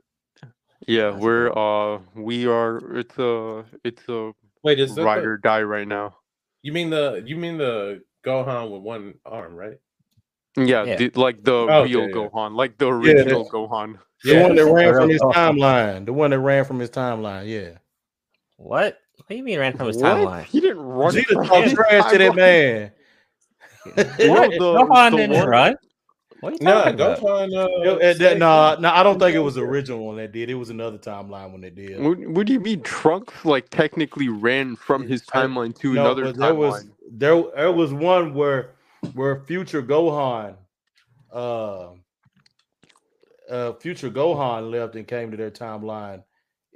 Yeah, 0.88 1.12
That's 1.12 1.24
we're 1.24 1.52
uh 1.58 2.00
we 2.16 2.46
are. 2.48 2.78
It's 2.98 3.18
a 3.18 3.66
it's 3.84 4.08
a 4.08 4.32
Wait, 4.64 4.80
is 4.80 4.96
that 4.96 5.04
ride 5.04 5.24
the, 5.24 5.28
or 5.30 5.38
die 5.38 5.64
right 5.64 5.88
now. 5.88 6.16
you 6.62 6.72
mean 6.72 6.90
the 6.90 7.24
you 7.26 7.36
mean 7.36 7.58
the 7.58 8.02
Gohan 8.26 8.72
with 8.72 8.82
one 8.82 9.16
arm, 9.26 9.56
right? 9.56 9.78
Yeah, 10.56 10.84
Yeah. 10.84 10.96
the, 10.98 11.10
like 11.16 11.44
the 11.44 11.54
Oh, 11.54 11.84
real 11.84 12.02
yeah, 12.02 12.08
yeah. 12.08 12.14
Gohan, 12.14 12.56
like 12.56 12.78
the 12.78 12.88
original 12.88 13.44
that's- 13.46 13.52
Gohan. 13.52 13.98
the 14.24 14.42
one 14.42 14.56
that 14.56 14.66
ran 14.66 14.94
from 14.94 15.10
his 15.10 15.22
timeline, 15.22 16.06
the 16.06 16.14
one 16.14 16.32
that 16.32 16.40
ran 16.40 16.64
from 16.66 16.80
his 16.80 16.90
timeline, 16.90 17.48
yeah. 17.48 17.78
What? 18.58 19.00
What 19.18 19.28
do 19.30 19.36
you 19.36 19.44
mean 19.44 19.60
ran 19.60 19.76
from 19.76 19.88
his 19.88 19.98
timeline? 19.98 20.44
He 20.46 20.60
didn't 20.62 20.80
run. 20.80 21.14
Vegeta 21.14 21.26
from 21.34 21.46
talked 21.48 21.70
trash 21.76 22.12
to 22.12 22.18
that 22.18 22.36
man. 22.36 22.92
What? 23.96 24.52
the- 24.52 24.58
Gohan 24.60 25.12
the 25.12 25.18
didn't 25.18 25.38
one- 25.38 25.48
run. 25.48 25.76
What 26.40 26.54
are 26.54 26.56
you 26.58 26.60
No, 26.62 26.74
talking 26.84 26.94
about? 26.96 27.20
Gohan. 27.20 27.46
Uh, 27.56 27.84
Yo, 27.84 27.98
that- 28.00 28.18
saved 28.18 28.40
no, 28.40 28.74
him. 28.74 28.82
no, 28.84 28.90
I 28.92 29.02
don't 29.02 29.18
think 29.18 29.36
it 29.36 29.40
was 29.40 29.56
the 29.56 29.64
original 29.64 30.06
one 30.06 30.18
that 30.18 30.32
did. 30.32 30.50
It 30.52 30.56
was 30.56 30.70
another 30.70 30.98
timeline 31.00 31.52
when 31.52 31.62
they 31.62 31.70
did. 31.72 32.00
What, 32.00 32.20
what 32.20 32.46
do 32.48 32.54
you 32.54 32.60
mean? 32.60 32.82
Trunks 32.84 33.44
like 33.44 33.70
technically 33.70 34.30
ran 34.30 34.76
from 34.76 35.08
his 35.08 35.24
timeline 35.24 35.76
to 35.80 35.94
No, 35.94 36.02
another 36.06 36.26
but 36.26 36.38
there 36.38 36.52
timeline. 36.54 36.58
was 36.58 36.90
there 37.12 37.44
there 37.56 37.72
was 37.72 37.92
one 37.94 38.34
where 38.36 38.76
where 39.14 39.42
future 39.46 39.82
Gohan, 39.82 40.56
uh, 41.34 41.90
uh, 43.50 43.74
future 43.74 44.10
Gohan 44.12 44.70
left 44.70 44.96
and 44.96 45.08
came 45.08 45.32
to 45.32 45.38
their 45.38 45.50
timeline, 45.52 46.24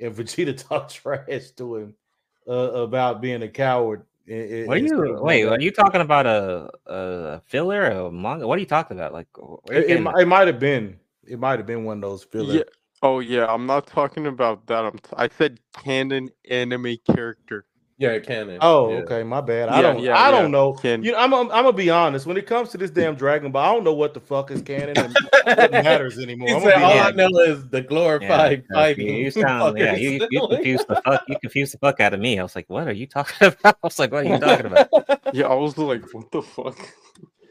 and 0.01 0.15
Vegeta 0.15 0.57
talked 0.67 0.95
trash 0.95 1.51
to 1.57 1.75
him 1.75 1.93
uh, 2.47 2.51
about 2.87 3.21
being 3.21 3.41
a 3.43 3.47
coward. 3.49 4.05
and- 4.27 4.51
and- 4.51 4.67
What 4.67 4.77
are 4.77 4.79
you? 4.79 5.17
Wait, 5.21 5.45
are 5.45 5.59
you 5.59 5.71
talking 5.71 6.01
about 6.01 6.25
a 6.25 6.69
a 6.85 7.41
filler 7.47 7.81
or 7.83 8.07
a 8.07 8.11
manga? 8.11 8.47
What 8.47 8.57
are 8.57 8.59
you 8.61 8.65
talking 8.67 8.97
about? 8.97 9.13
Like, 9.13 9.27
It, 9.69 9.77
it, 9.77 9.87
getting 9.87 10.03
mi- 10.03 10.11
that? 10.13 10.21
it 10.21 10.27
might 10.27 10.47
have 10.47 10.59
been. 10.59 10.99
It 11.27 11.39
might 11.39 11.59
have 11.59 11.65
been 11.67 11.83
one 11.85 11.97
of 11.97 12.09
those 12.09 12.23
filler. 12.23 12.53
Yeah. 12.53 12.63
Oh 13.03 13.19
yeah, 13.19 13.45
I'm 13.47 13.65
not 13.65 13.87
talking 13.87 14.27
about 14.27 14.67
that. 14.67 14.85
I'm 14.85 14.97
t- 14.99 15.13
I 15.17 15.27
said 15.27 15.59
canon 15.73 16.29
anime 16.49 16.97
character. 17.13 17.65
Yeah, 18.01 18.17
canon. 18.19 18.57
Oh, 18.61 18.89
yeah. 18.91 18.95
okay, 19.01 19.21
my 19.21 19.41
bad. 19.41 19.69
I 19.69 19.75
Yeah, 19.75 19.81
don't. 19.93 19.99
yeah, 20.01 20.17
I 20.17 20.31
yeah. 20.31 20.41
don't 20.41 20.49
know. 20.51 20.73
Can- 20.73 21.03
You 21.03 21.11
know, 21.11 21.19
I'm. 21.19 21.31
I'm, 21.35 21.51
I'm 21.51 21.63
gonna 21.65 21.73
be 21.73 21.91
honest. 21.91 22.25
When 22.25 22.35
it 22.35 22.47
comes 22.47 22.69
to 22.69 22.77
this 22.79 22.89
damn 22.89 23.13
Dragon 23.13 23.51
Ball, 23.51 23.63
I 23.63 23.75
don't 23.75 23.83
know 23.83 23.93
what 23.93 24.15
the 24.15 24.19
fuck 24.19 24.49
is 24.49 24.61
canon 24.63 24.97
and 24.97 25.15
what 25.45 25.71
matters 25.71 26.17
anymore. 26.17 26.47
He 26.49 26.59
said, 26.61 26.73
gonna 26.73 26.85
all 26.85 26.99
I 26.99 27.11
know 27.11 27.29
is 27.41 27.67
the 27.69 27.81
glorified 27.81 28.63
Yeah, 28.71 28.75
fighting. 28.75 29.07
You, 29.07 29.13
you 29.25 29.29
sound, 29.31 29.77
yeah, 29.77 29.95
you, 29.95 30.11
you, 30.11 30.27
you 30.31 30.47
confused 30.49 30.87
the 30.87 30.99
fuck. 31.05 31.23
You 31.27 31.35
confused 31.39 31.73
the 31.75 31.77
fuck 31.77 31.99
out 31.99 32.15
of 32.15 32.19
me. 32.19 32.39
I 32.39 32.43
was 32.43 32.55
like, 32.55 32.65
what 32.69 32.87
are 32.87 32.91
you 32.91 33.05
talking 33.05 33.35
about? 33.47 33.75
I 33.75 33.87
was 33.87 33.99
like, 33.99 34.11
what 34.11 34.25
are 34.25 34.29
you 34.29 34.39
talking 34.39 34.65
about? 34.65 34.89
Yeah, 35.33 35.47
I 35.47 35.53
was 35.53 35.77
like, 35.77 36.03
what 36.11 36.31
the 36.31 36.41
fuck? 36.41 36.77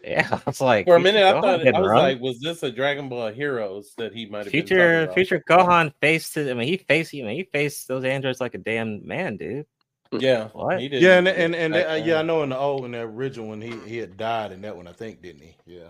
Yeah, 0.03 0.27
I 0.33 0.41
was 0.47 0.61
like, 0.63 0.87
For 0.87 0.97
a 0.97 0.99
Future 0.99 1.13
minute, 1.13 1.29
I 1.29 1.33
Gohan 1.35 1.41
thought 1.43 1.57
didn't 1.59 1.75
I 1.77 1.81
was 1.81 1.91
run. 1.91 1.99
like, 2.03 2.21
was 2.21 2.41
this 2.41 2.63
a 2.63 2.71
Dragon 2.73 3.09
Ball 3.11 3.29
Heroes 3.31 3.93
that 3.99 4.15
he 4.15 4.27
might 4.27 4.39
have 4.39 4.45
been 4.47 4.53
future 4.53 4.77
talking 4.77 5.03
about? 5.05 5.15
future 5.15 5.45
Gohan 5.49 5.93
faced. 6.01 6.37
it- 6.39 6.51
I 6.51 6.55
mean, 6.55 6.67
he 6.69 6.79
faced. 6.79 7.15
I 7.15 7.19
mean, 7.19 7.37
he 7.37 7.45
faced 7.45 7.87
those 7.87 8.03
androids 8.05 8.41
like 8.41 8.55
a 8.55 8.59
damn 8.59 9.07
man, 9.07 9.37
dude. 9.37 9.67
Yeah, 10.13 10.49
What? 10.49 10.81
he 10.81 10.89
did. 10.89 11.03
Yeah, 11.03 11.19
and 11.19 11.29
and, 11.29 11.55
and 11.55 11.73
back 11.73 11.87
uh, 11.89 12.05
yeah, 12.05 12.19
I 12.19 12.23
know 12.23 12.43
in 12.43 12.49
the 12.49 12.59
old 12.59 12.85
in 12.85 12.93
the 12.93 13.01
original 13.01 13.49
one 13.49 13.61
he 13.61 13.79
he 13.87 13.99
had 13.99 14.17
died 14.17 14.51
in 14.51 14.61
that 14.63 14.77
one, 14.77 14.89
I 14.89 14.93
think, 14.93 15.23
didn't 15.23 15.43
he? 15.43 15.57
Yeah. 15.67 15.89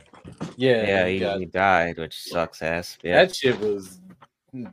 yeah, 0.56 0.86
Yeah, 0.86 1.06
he 1.06 1.18
he, 1.18 1.38
he 1.38 1.44
died, 1.46 1.96
which 1.98 2.20
sucks 2.20 2.60
ass. 2.60 2.98
Yeah, 3.02 3.24
that 3.24 3.34
shit 3.34 3.58
was 3.60 3.98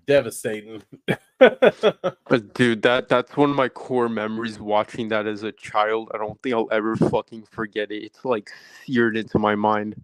devastating. 0.06 0.84
But 1.40 2.53
dude, 2.56 2.82
that 2.82 3.07
that's 3.10 3.38
one 3.38 3.52
of 3.52 3.56
my 3.56 3.69
core 3.69 4.10
memories 4.10 4.60
watching 4.60 5.07
that 5.10 5.28
as 5.28 5.44
a 5.44 5.52
child. 5.52 6.11
I 6.14 6.18
don't 6.18 6.41
think 6.41 6.56
I'll 6.56 6.68
ever 6.72 6.95
fucking 6.95 7.44
forget 7.49 7.91
it. 7.91 8.03
It's 8.03 8.26
like 8.26 8.49
seared 8.86 9.15
into 9.15 9.40
my 9.40 9.56
mind. 9.56 9.95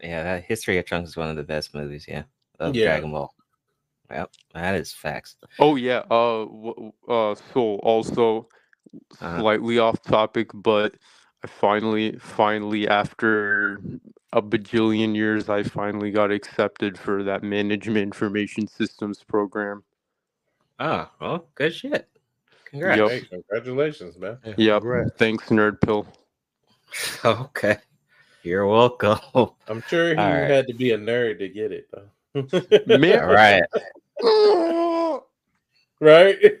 Yeah, 0.00 0.22
that 0.22 0.44
History 0.44 0.78
of 0.78 0.84
Trunks 0.84 1.10
is 1.10 1.16
one 1.16 1.30
of 1.30 1.36
the 1.36 1.42
best 1.42 1.74
movies. 1.74 2.04
Yeah, 2.06 2.24
of 2.60 2.76
Yeah. 2.76 2.84
Dragon 2.84 3.10
Ball. 3.12 3.34
Yep, 4.10 4.30
that 4.54 4.74
is 4.76 4.92
facts. 4.92 5.36
Oh 5.58 5.76
yeah. 5.76 6.02
Uh. 6.10 6.44
Uh. 7.08 7.34
So 7.54 7.76
also, 7.82 8.48
Uh-huh. 9.20 9.40
slightly 9.40 9.78
off 9.78 10.02
topic, 10.02 10.50
but 10.54 10.94
I 11.44 11.48
finally, 11.48 12.16
finally, 12.18 12.88
after 12.88 13.80
a 14.32 14.42
bajillion 14.42 15.14
years, 15.16 15.48
I 15.48 15.62
finally 15.64 16.10
got 16.10 16.30
accepted 16.32 16.98
for 16.98 17.22
that 17.24 17.42
management 17.42 18.02
information 18.04 18.66
systems 18.68 19.22
program. 19.24 19.84
Oh, 20.80 21.08
well, 21.20 21.48
good 21.54 21.74
shit. 21.74 22.08
Congrats. 22.66 22.98
Yup. 22.98 23.10
Hey, 23.10 23.20
congratulations, 23.22 24.18
man. 24.18 24.38
Yeah, 24.44 24.54
Yep. 24.58 24.82
congrats. 24.82 25.10
Thanks, 25.18 25.48
Nerd 25.50 25.80
Pill. 25.80 26.06
okay, 27.24 27.78
you're 28.42 28.66
welcome. 28.66 29.18
I'm 29.68 29.82
sure 29.88 30.16
he 30.16 30.16
All 30.20 30.32
right. 30.32 30.50
had 30.50 30.66
to 30.68 30.74
be 30.74 30.92
a 30.92 30.98
nerd 30.98 31.38
to 31.40 31.48
get 31.48 31.72
it, 31.72 31.88
though. 31.92 32.10
Man, 32.34 33.24
right, 33.26 33.62
right? 36.00 36.36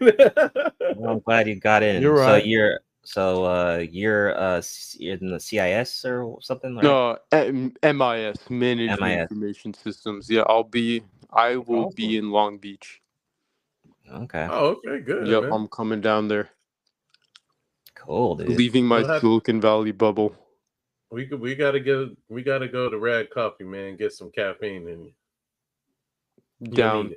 well, 0.96 1.10
I'm 1.10 1.18
glad 1.20 1.48
you 1.48 1.56
got 1.56 1.82
in. 1.82 2.00
You're 2.02 2.16
So 2.18 2.22
right. 2.22 2.46
you're 2.46 2.80
so 3.02 3.44
uh 3.44 3.84
you're 3.90 4.38
uh 4.38 4.62
you're 4.98 5.16
in 5.16 5.30
the 5.30 5.40
CIS 5.40 6.04
or 6.04 6.38
something. 6.40 6.76
Right? 6.76 6.84
No, 6.84 7.18
M- 7.32 7.74
MIS, 7.82 8.48
Management 8.50 9.00
MIS. 9.02 9.20
Information 9.22 9.74
Systems. 9.74 10.30
Yeah, 10.30 10.42
I'll 10.46 10.62
be. 10.64 11.02
I 11.32 11.56
will 11.56 11.90
be 11.90 12.16
in 12.16 12.30
Long 12.30 12.58
Beach. 12.58 13.00
Okay, 14.12 14.46
oh, 14.50 14.76
okay, 14.86 15.00
good. 15.00 15.26
Yep, 15.26 15.42
man. 15.44 15.52
I'm 15.52 15.66
coming 15.68 16.00
down 16.00 16.28
there, 16.28 16.50
cool, 17.96 18.36
dude. 18.36 18.50
leaving 18.50 18.84
my 18.86 18.98
We'll 19.00 19.08
have- 19.08 19.20
Silicon 19.22 19.60
Valley 19.60 19.90
bubble. 19.92 20.36
We 21.10 21.26
could, 21.26 21.40
we 21.40 21.54
gotta 21.56 21.80
go. 21.80 22.10
We 22.28 22.42
gotta 22.42 22.68
go 22.68 22.88
to 22.88 22.98
Rad 22.98 23.30
Coffee, 23.30 23.64
man. 23.64 23.96
Get 23.96 24.12
some 24.12 24.30
caffeine 24.30 24.86
in 24.88 25.04
you. 25.04 25.12
You 26.64 26.70
Down. 26.76 27.14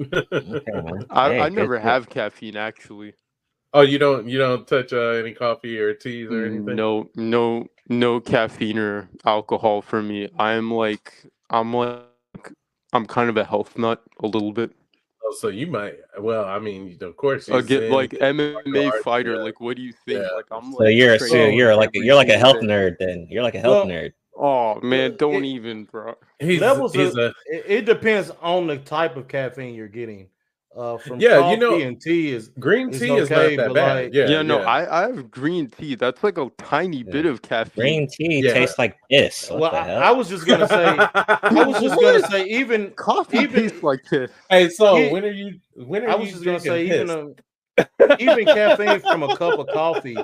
Okay. 0.00 0.24
I, 1.10 1.28
Hey, 1.30 1.40
I 1.40 1.48
never 1.48 1.76
shit. 1.76 1.82
have 1.82 2.08
caffeine 2.08 2.56
actually. 2.56 3.14
oh, 3.74 3.80
you 3.82 3.98
don't 3.98 4.28
you 4.28 4.38
don't 4.38 4.66
touch 4.66 4.92
uh, 4.92 5.10
any 5.22 5.32
coffee 5.34 5.78
or 5.78 5.92
teas 5.94 6.30
or 6.30 6.46
anything? 6.46 6.76
No, 6.76 7.10
no, 7.16 7.66
no 7.88 8.20
caffeine 8.20 8.78
or 8.78 9.08
alcohol 9.24 9.82
for 9.82 10.02
me. 10.02 10.28
I'm 10.38 10.70
like, 10.70 11.12
I'm 11.50 11.74
like, 11.74 12.02
I'm 12.92 13.06
kind 13.06 13.28
of 13.28 13.36
a 13.36 13.44
health 13.44 13.76
nut 13.76 14.02
a 14.22 14.26
little 14.26 14.52
bit. 14.52 14.70
Oh, 15.24 15.34
so 15.40 15.48
you 15.48 15.66
might. 15.66 15.96
Well, 16.18 16.44
I 16.44 16.58
mean, 16.58 16.96
of 17.02 17.16
course. 17.16 17.48
you 17.48 17.56
Again, 17.56 17.80
said- 17.82 17.90
like 17.92 18.10
MMA 18.12 19.02
fighter. 19.02 19.34
yeah. 19.34 19.42
Like, 19.42 19.60
what 19.60 19.76
do 19.76 19.82
you 19.82 19.92
think? 20.06 20.20
Yeah. 20.22 20.28
Like, 20.36 20.46
I'm 20.50 20.72
So 20.72 20.84
like, 20.84 20.94
you're 20.96 21.18
trained 21.18 21.30
so 21.32 21.46
you're 21.48 21.74
like 21.76 21.90
a, 21.94 21.98
you're 21.98 22.14
like 22.14 22.28
a 22.30 22.38
health 22.38 22.58
nerd 22.62 22.96
then. 23.00 23.26
You're 23.28 23.42
like 23.42 23.54
a 23.56 23.60
health 23.60 23.86
Well, 23.86 23.94
nerd. 23.94 24.12
Oh 24.40 24.80
man, 24.82 25.16
don't 25.16 25.44
it- 25.44 25.48
even, 25.48 25.84
bro. 25.84 26.14
he's, 26.38 26.60
Levels 26.60 26.94
he's 26.94 27.10
of- 27.10 27.18
a 27.18 27.26
It, 27.46 27.64
it 27.66 27.84
depends 27.86 28.30
on 28.40 28.66
the 28.68 28.76
type 28.78 29.16
of 29.16 29.26
caffeine 29.28 29.74
you're 29.74 29.88
getting. 29.88 30.28
Uh, 30.76 30.96
from 30.96 31.18
Yeah, 31.18 31.50
you 31.50 31.56
know- 31.56 31.74
and 31.80 32.00
tea 32.00 32.30
is 32.32 32.50
green 32.60 32.92
tea 32.92 33.10
is 33.16 33.28
okay, 33.32 33.56
not 33.56 33.64
that 33.68 33.74
bad. 33.74 34.04
like- 34.04 34.14
yeah, 34.14 34.28
Yeah, 34.28 34.42
no, 34.42 34.58
I, 34.60 34.98
I 35.02 35.08
have 35.08 35.28
green 35.28 35.66
tea. 35.68 35.96
That's 35.96 36.22
like 36.22 36.38
a 36.38 36.48
tiny 36.58 37.02
bit 37.02 37.26
of 37.26 37.42
caffeine. 37.42 38.06
Green 38.06 38.08
tea 38.08 38.44
Yeah. 38.44 38.52
tastes 38.52 38.78
like 38.78 38.96
this. 39.10 39.50
What 39.50 39.72
well. 39.72 39.74
I. 39.74 40.08
I 40.08 40.10
was 40.12 40.28
just 40.28 40.46
gonna 40.46 40.68
say. 40.68 40.84
I 41.14 41.64
was 41.66 41.80
just 41.80 42.00
gonna 42.00 42.22
say 42.28 42.44
even. 42.46 42.92
Coffee 42.92 43.38
Even- 43.38 43.62
tastes 43.62 43.82
like 43.82 44.04
this. 44.08 44.30
Hey, 44.50 44.68
so 44.68 44.96
Yeah. 44.98 45.10
when 45.10 45.24
are 45.24 45.32
you? 45.32 45.58
When 45.74 46.04
are 46.04 46.10
I 46.10 46.14
was 46.14 46.28
you 46.28 46.32
just 46.34 46.44
gonna 46.44 46.60
say 46.60 46.86
drinking 46.86 47.08
even 47.10 47.34
a, 47.78 48.16
even 48.20 48.44
caffeine 48.44 49.00
from 49.00 49.24
a 49.24 49.36
cup 49.36 49.58
of 49.58 49.66
coffee 49.68 50.18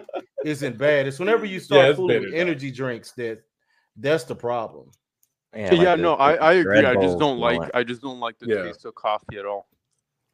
isn't 0.45 0.79
bad. 0.79 1.09
It's 1.09 1.19
whenever 1.19 1.47
you 1.47 1.59
start 1.59 1.89
it's 1.89 1.97
fooling 1.97 2.21
with 2.21 2.35
energy 2.35 2.71
drinks 2.71 3.11
that 3.13 3.43
that's 3.97 4.25
the 4.25 4.35
problem. 4.35 4.91
yeah, 5.55 5.73
Yeah, 5.75 5.79
like 5.91 5.97
the- 5.99 6.03
no, 6.03 6.15
I, 6.15 6.35
I 6.35 6.53
agree. 6.55 6.83
Red 6.83 6.85
I 6.85 6.95
just 7.01 7.19
don't 7.19 7.33
and 7.33 7.41
like 7.41 7.61
that. 7.63 7.75
I 7.77 7.85
just 7.85 8.03
don't 8.03 8.21
like 8.21 8.39
the 8.39 8.47
Yeah. 8.49 8.63
taste 8.63 8.85
of 8.85 8.95
coffee 8.95 9.39
at 9.39 9.47
all. 9.47 9.69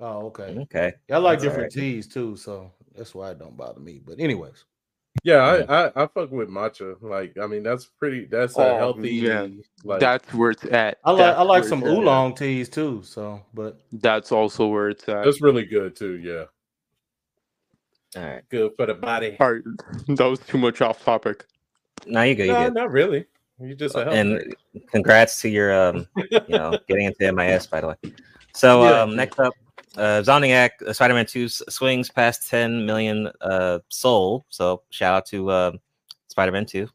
Oh, 0.01 0.27
okay. 0.27 0.55
Mm, 0.55 0.63
okay. 0.63 0.95
I 1.13 1.19
like 1.19 1.39
That's 1.41 1.45
different 1.45 1.73
alright. 1.77 1.95
teas 1.95 2.09
too, 2.09 2.37
so 2.37 2.73
that's 2.97 3.15
why 3.15 3.33
it 3.33 3.39
don't 3.39 3.57
bother 3.57 3.81
me. 3.81 4.01
But 4.05 4.19
anyways, 4.19 4.65
Yeah, 5.25 5.43
I, 5.69 5.87
I 5.89 6.05
I 6.05 6.07
fuck 6.07 6.31
with 6.31 6.49
matcha. 6.49 6.97
Like, 7.03 7.37
I 7.37 7.47
mean, 7.47 7.63
that's 7.63 7.85
pretty. 7.85 8.25
That's 8.25 8.57
a 8.57 8.63
Oh, 8.63 8.77
healthy. 8.79 9.11
Yeah, 9.11 9.49
Like, 9.85 10.01
That's 10.01 10.33
where 10.33 10.53
it's 10.53 10.65
at. 10.65 10.99
I 11.05 11.11
like 11.11 11.19
That's 11.19 11.39
I 11.39 11.43
like 11.43 11.65
some 11.65 11.81
it's 11.83 11.89
at. 11.91 11.99
oolong 11.99 12.35
teas 12.35 12.69
too. 12.71 13.03
So, 13.03 13.43
but 13.53 13.81
That's 13.93 14.33
also 14.33 14.69
where 14.69 14.89
it's 14.89 15.07
at. 15.09 15.25
that's 15.25 15.43
really 15.43 15.67
good 15.67 15.95
too. 15.97 16.17
Yeah, 16.17 16.45
All 18.17 18.27
right. 18.27 18.43
good 18.49 18.73
for 18.77 18.87
the 18.87 18.95
body. 18.95 19.37
All 19.39 19.53
right, 19.53 19.63
that 20.09 20.25
was 20.25 20.39
too 20.41 20.57
much 20.59 20.81
off 20.81 21.05
topic. 21.05 21.45
Now 22.07 22.23
you 22.23 22.35
go. 22.37 22.45
You 22.45 22.53
No, 22.53 22.65
good. 22.65 22.75
not 22.75 22.91
really. 22.91 23.27
You 23.61 23.75
just 23.75 23.95
a 23.95 24.11
and 24.11 24.55
congrats 24.91 25.41
to 25.43 25.49
your 25.49 25.73
um 25.89 26.07
you 26.47 26.57
know 26.57 26.79
getting 26.89 27.07
into 27.07 27.33
MIS 27.33 27.67
by 27.67 27.81
the 27.81 27.89
way. 27.89 27.95
So 28.55 28.83
Yeah. 28.83 29.03
um 29.03 29.17
next 29.17 29.39
up, 29.39 29.55
uh 29.97 30.23
Insomniac 30.23 30.71
uh, 30.87 30.93
Spider-Man 30.93 31.27
Two 31.27 31.49
swings 31.49 32.11
past 32.11 32.49
10 32.49 32.87
million 32.87 33.31
uh 33.41 33.81
sold. 33.89 34.45
So 34.49 34.83
shout 34.91 35.15
out 35.15 35.27
to 35.27 35.51
uh, 35.51 35.73
Spider-Man 36.29 36.67
2 36.67 36.89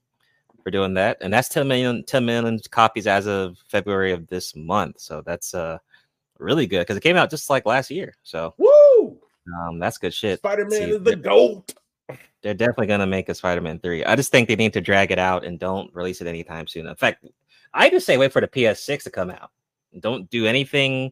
for 0.63 0.71
doing 0.71 0.95
that. 0.95 1.17
And 1.21 1.31
that's 1.31 1.49
10 1.49 1.67
million 1.67 2.03
10 2.03 2.25
million 2.25 2.59
copies 2.71 3.05
as 3.05 3.27
of 3.27 3.57
February 3.67 4.11
of 4.11 4.25
this 4.27 4.55
month. 4.55 4.99
So 4.99 5.21
that's 5.21 5.53
uh 5.53 5.77
really 6.39 6.65
good 6.65 6.79
because 6.79 6.97
it 6.97 7.03
came 7.03 7.15
out 7.15 7.29
just 7.29 7.49
like 7.49 7.65
last 7.65 7.91
year. 7.91 8.15
So 8.23 8.55
Woo! 8.57 9.19
um 9.59 9.77
that's 9.77 9.99
good 9.99 10.13
shit. 10.13 10.39
Spider 10.39 10.65
Man 10.65 10.71
See, 10.71 10.89
is 10.89 11.03
the 11.03 11.15
goat. 11.15 11.73
They're 12.45 12.53
definitely 12.53 12.85
gonna 12.85 13.07
make 13.07 13.27
a 13.27 13.33
Spider-Man 13.33 13.79
3. 13.79 14.05
I 14.05 14.15
just 14.15 14.31
think 14.31 14.47
they 14.47 14.55
need 14.55 14.71
to 14.73 14.79
drag 14.81 15.09
it 15.09 15.17
out 15.17 15.43
and 15.43 15.57
don't 15.57 15.91
release 15.95 16.21
it 16.21 16.27
anytime 16.27 16.67
soon. 16.67 16.85
In 16.85 16.95
fact, 16.95 17.25
I 17.73 17.89
just 17.89 18.05
say 18.05 18.19
wait 18.19 18.31
for 18.31 18.39
the 18.39 18.47
PS6 18.47 19.01
to 19.05 19.09
come 19.09 19.31
out. 19.31 19.49
Don't 19.99 20.29
do 20.29 20.45
anything. 20.45 21.11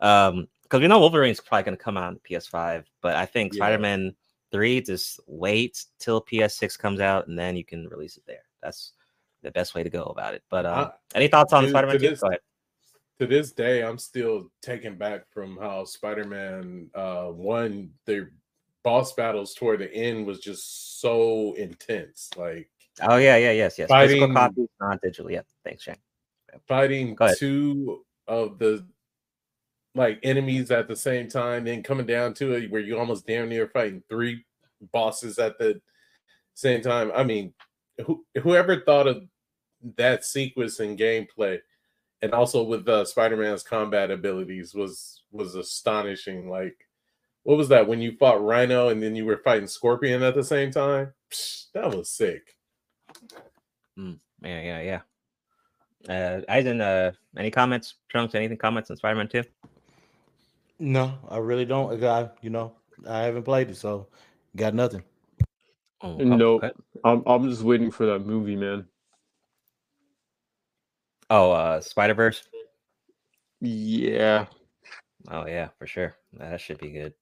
Um, 0.00 0.46
because 0.62 0.82
we 0.82 0.86
know 0.86 0.98
Wolverine's 1.00 1.40
probably 1.40 1.62
gonna 1.62 1.78
come 1.78 1.96
out 1.96 2.04
on 2.08 2.20
PS5, 2.28 2.84
but 3.00 3.16
I 3.16 3.24
think 3.24 3.54
Yeah. 3.54 3.60
Spider-Man 3.60 4.14
3 4.52 4.82
just 4.82 5.20
wait 5.26 5.82
till 5.98 6.20
PS6 6.20 6.76
comes 6.78 7.00
out 7.00 7.28
and 7.28 7.38
then 7.38 7.56
you 7.56 7.64
can 7.64 7.88
release 7.88 8.18
it 8.18 8.24
there. 8.26 8.44
That's 8.62 8.92
the 9.40 9.50
best 9.52 9.74
way 9.74 9.84
to 9.84 9.90
go 9.90 10.02
about 10.04 10.34
it. 10.34 10.42
But 10.50 10.66
um, 10.66 10.74
I- 10.74 10.92
any 11.14 11.28
thoughts 11.28 11.54
on 11.54 11.66
Spider-Man 11.66 11.94
to 11.94 11.98
2? 11.98 12.10
this- 12.10 12.20
Go 12.20 12.28
ahead. 12.28 12.40
To 13.20 13.26
this 13.26 13.52
day, 13.52 13.82
I'm 13.82 13.96
still 13.96 14.50
taken 14.60 14.96
back 14.98 15.30
from 15.32 15.56
how 15.56 15.84
Spider 15.84 16.24
Man 16.24 16.90
uh 16.94 17.28
one 17.28 17.90
their 18.04 18.32
boss 18.84 19.12
battles 19.14 19.54
toward 19.54 19.80
the 19.80 19.92
end 19.92 20.26
was 20.26 20.38
just 20.38 21.00
so 21.00 21.54
intense. 21.54 22.30
Like 22.36 22.68
Oh 23.02 23.16
yeah, 23.16 23.36
yeah, 23.36 23.50
yes, 23.50 23.78
yes. 23.78 23.90
Physical 23.90 24.32
copies, 24.32 24.68
not 24.80 25.00
digital. 25.02 25.30
Yeah, 25.30 25.40
thanks, 25.64 25.82
Shane. 25.82 25.96
fighting 26.68 27.16
two 27.36 28.04
of 28.28 28.58
the 28.58 28.86
like 29.96 30.18
enemies 30.22 30.70
at 30.70 30.88
the 30.88 30.96
same 30.96 31.28
time, 31.28 31.64
then 31.64 31.82
coming 31.82 32.06
down 32.06 32.34
to 32.34 32.52
it 32.54 32.70
where 32.70 32.80
you 32.80 32.98
almost 32.98 33.26
damn 33.26 33.48
near 33.48 33.68
fighting 33.68 34.02
three 34.08 34.44
bosses 34.92 35.38
at 35.38 35.58
the 35.58 35.80
same 36.54 36.80
time. 36.82 37.10
I 37.14 37.24
mean, 37.24 37.52
who, 38.04 38.24
whoever 38.42 38.80
thought 38.80 39.06
of 39.06 39.24
that 39.96 40.24
sequence 40.24 40.80
and 40.80 40.98
gameplay, 40.98 41.60
and 42.22 42.32
also 42.32 42.62
with 42.62 42.88
uh, 42.88 43.04
Spider-Man's 43.04 43.62
combat 43.62 44.10
abilities 44.10 44.74
was 44.74 45.22
was 45.30 45.54
astonishing. 45.54 46.48
Like, 46.48 46.76
what 47.44 47.56
was 47.56 47.68
that 47.68 47.86
when 47.86 48.00
you 48.00 48.16
fought 48.16 48.42
Rhino 48.44 48.88
and 48.88 49.02
then 49.02 49.14
you 49.14 49.24
were 49.24 49.38
fighting 49.38 49.66
Scorpion 49.68 50.22
at 50.22 50.34
the 50.34 50.42
same 50.44 50.70
time? 50.70 51.12
Psh, 51.30 51.66
that 51.74 51.94
was 51.94 52.10
sick. 52.10 52.56
Yeah, 53.96 54.60
yeah, 54.60 54.80
yeah. 54.82 55.00
Uh, 56.06 56.40
Aizen, 56.52 56.80
uh, 56.82 57.12
any 57.38 57.50
comments, 57.50 57.94
Trunks? 58.10 58.34
Anything 58.34 58.58
comments 58.58 58.90
on 58.90 58.96
Spider-Man 58.96 59.28
2? 59.28 59.42
no, 60.80 61.14
I 61.30 61.38
really 61.38 61.64
don't. 61.64 62.02
I 62.04 62.28
you 62.42 62.50
know 62.50 62.74
I 63.08 63.20
haven't 63.20 63.44
played 63.44 63.70
it, 63.70 63.76
so 63.76 64.08
got 64.56 64.74
nothing. 64.74 65.02
Oh, 66.02 66.16
No. 66.16 66.54
okay. 66.56 66.72
I'm 67.04 67.22
I'm 67.26 67.48
just 67.48 67.62
waiting 67.62 67.90
for 67.90 68.04
that 68.06 68.26
movie, 68.26 68.56
man. 68.56 68.86
Oh, 71.30 71.52
uh, 71.52 71.80
Spider 71.80 72.14
Verse. 72.14 72.42
Yeah. 73.60 74.46
Oh 75.30 75.46
yeah, 75.46 75.68
for 75.78 75.86
sure. 75.86 76.16
That 76.34 76.60
should 76.60 76.78
be 76.78 76.90
good. 76.90 77.14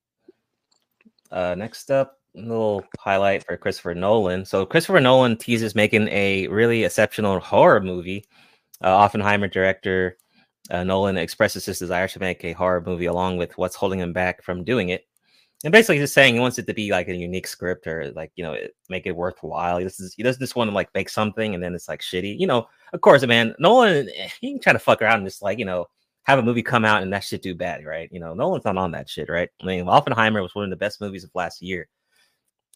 Uh, 1.32 1.54
next 1.54 1.90
up, 1.90 2.18
a 2.36 2.40
little 2.40 2.84
highlight 2.98 3.44
for 3.44 3.56
Christopher 3.56 3.94
Nolan. 3.94 4.44
So 4.44 4.66
Christopher 4.66 5.00
Nolan 5.00 5.36
teases 5.36 5.74
making 5.74 6.08
a 6.08 6.46
really 6.48 6.84
exceptional 6.84 7.40
horror 7.40 7.80
movie. 7.80 8.26
Uh, 8.84 8.88
Oppenheimer 8.88 9.48
director 9.48 10.18
uh, 10.70 10.84
Nolan 10.84 11.16
expresses 11.16 11.64
his 11.64 11.78
desire 11.78 12.08
to 12.08 12.20
make 12.20 12.44
a 12.44 12.52
horror 12.52 12.82
movie, 12.84 13.06
along 13.06 13.36
with 13.36 13.56
what's 13.58 13.76
holding 13.76 13.98
him 13.98 14.12
back 14.12 14.42
from 14.42 14.64
doing 14.64 14.90
it. 14.90 15.06
And 15.64 15.72
basically, 15.72 15.98
just 15.98 16.14
saying 16.14 16.34
he 16.34 16.40
wants 16.40 16.58
it 16.58 16.66
to 16.66 16.74
be 16.74 16.90
like 16.90 17.08
a 17.08 17.14
unique 17.14 17.46
script 17.46 17.86
or 17.86 18.10
like 18.16 18.32
you 18.34 18.42
know 18.42 18.52
it, 18.52 18.74
make 18.88 19.06
it 19.06 19.14
worthwhile. 19.14 19.78
He 19.78 19.84
doesn't, 19.84 20.12
he 20.16 20.22
doesn't 20.22 20.40
just 20.40 20.56
want 20.56 20.68
to 20.68 20.74
like 20.74 20.88
make 20.94 21.08
something 21.08 21.54
and 21.54 21.62
then 21.62 21.74
it's 21.74 21.88
like 21.88 22.00
shitty. 22.00 22.38
You 22.38 22.48
know, 22.48 22.66
of 22.92 23.00
course, 23.00 23.24
man. 23.24 23.54
Nolan 23.58 24.08
eh, 24.16 24.28
he 24.40 24.52
can 24.52 24.60
try 24.60 24.72
to 24.72 24.78
fuck 24.80 25.00
around 25.00 25.18
and 25.18 25.26
just 25.26 25.42
like 25.42 25.58
you 25.58 25.64
know 25.64 25.86
have 26.24 26.38
a 26.38 26.42
movie 26.42 26.62
come 26.62 26.84
out 26.84 27.02
and 27.02 27.12
that 27.12 27.24
shit 27.24 27.42
do 27.42 27.54
bad, 27.54 27.84
right? 27.84 28.08
You 28.12 28.20
know, 28.20 28.34
Nolan's 28.34 28.64
not 28.64 28.76
on 28.76 28.92
that 28.92 29.08
shit, 29.08 29.28
right? 29.28 29.48
I 29.60 29.66
mean, 29.66 29.88
Oppenheimer 29.88 30.42
was 30.42 30.54
one 30.54 30.64
of 30.64 30.70
the 30.70 30.76
best 30.76 31.00
movies 31.00 31.24
of 31.24 31.30
last 31.34 31.62
year. 31.62 31.88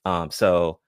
Um, 0.04 0.30
so 0.30 0.80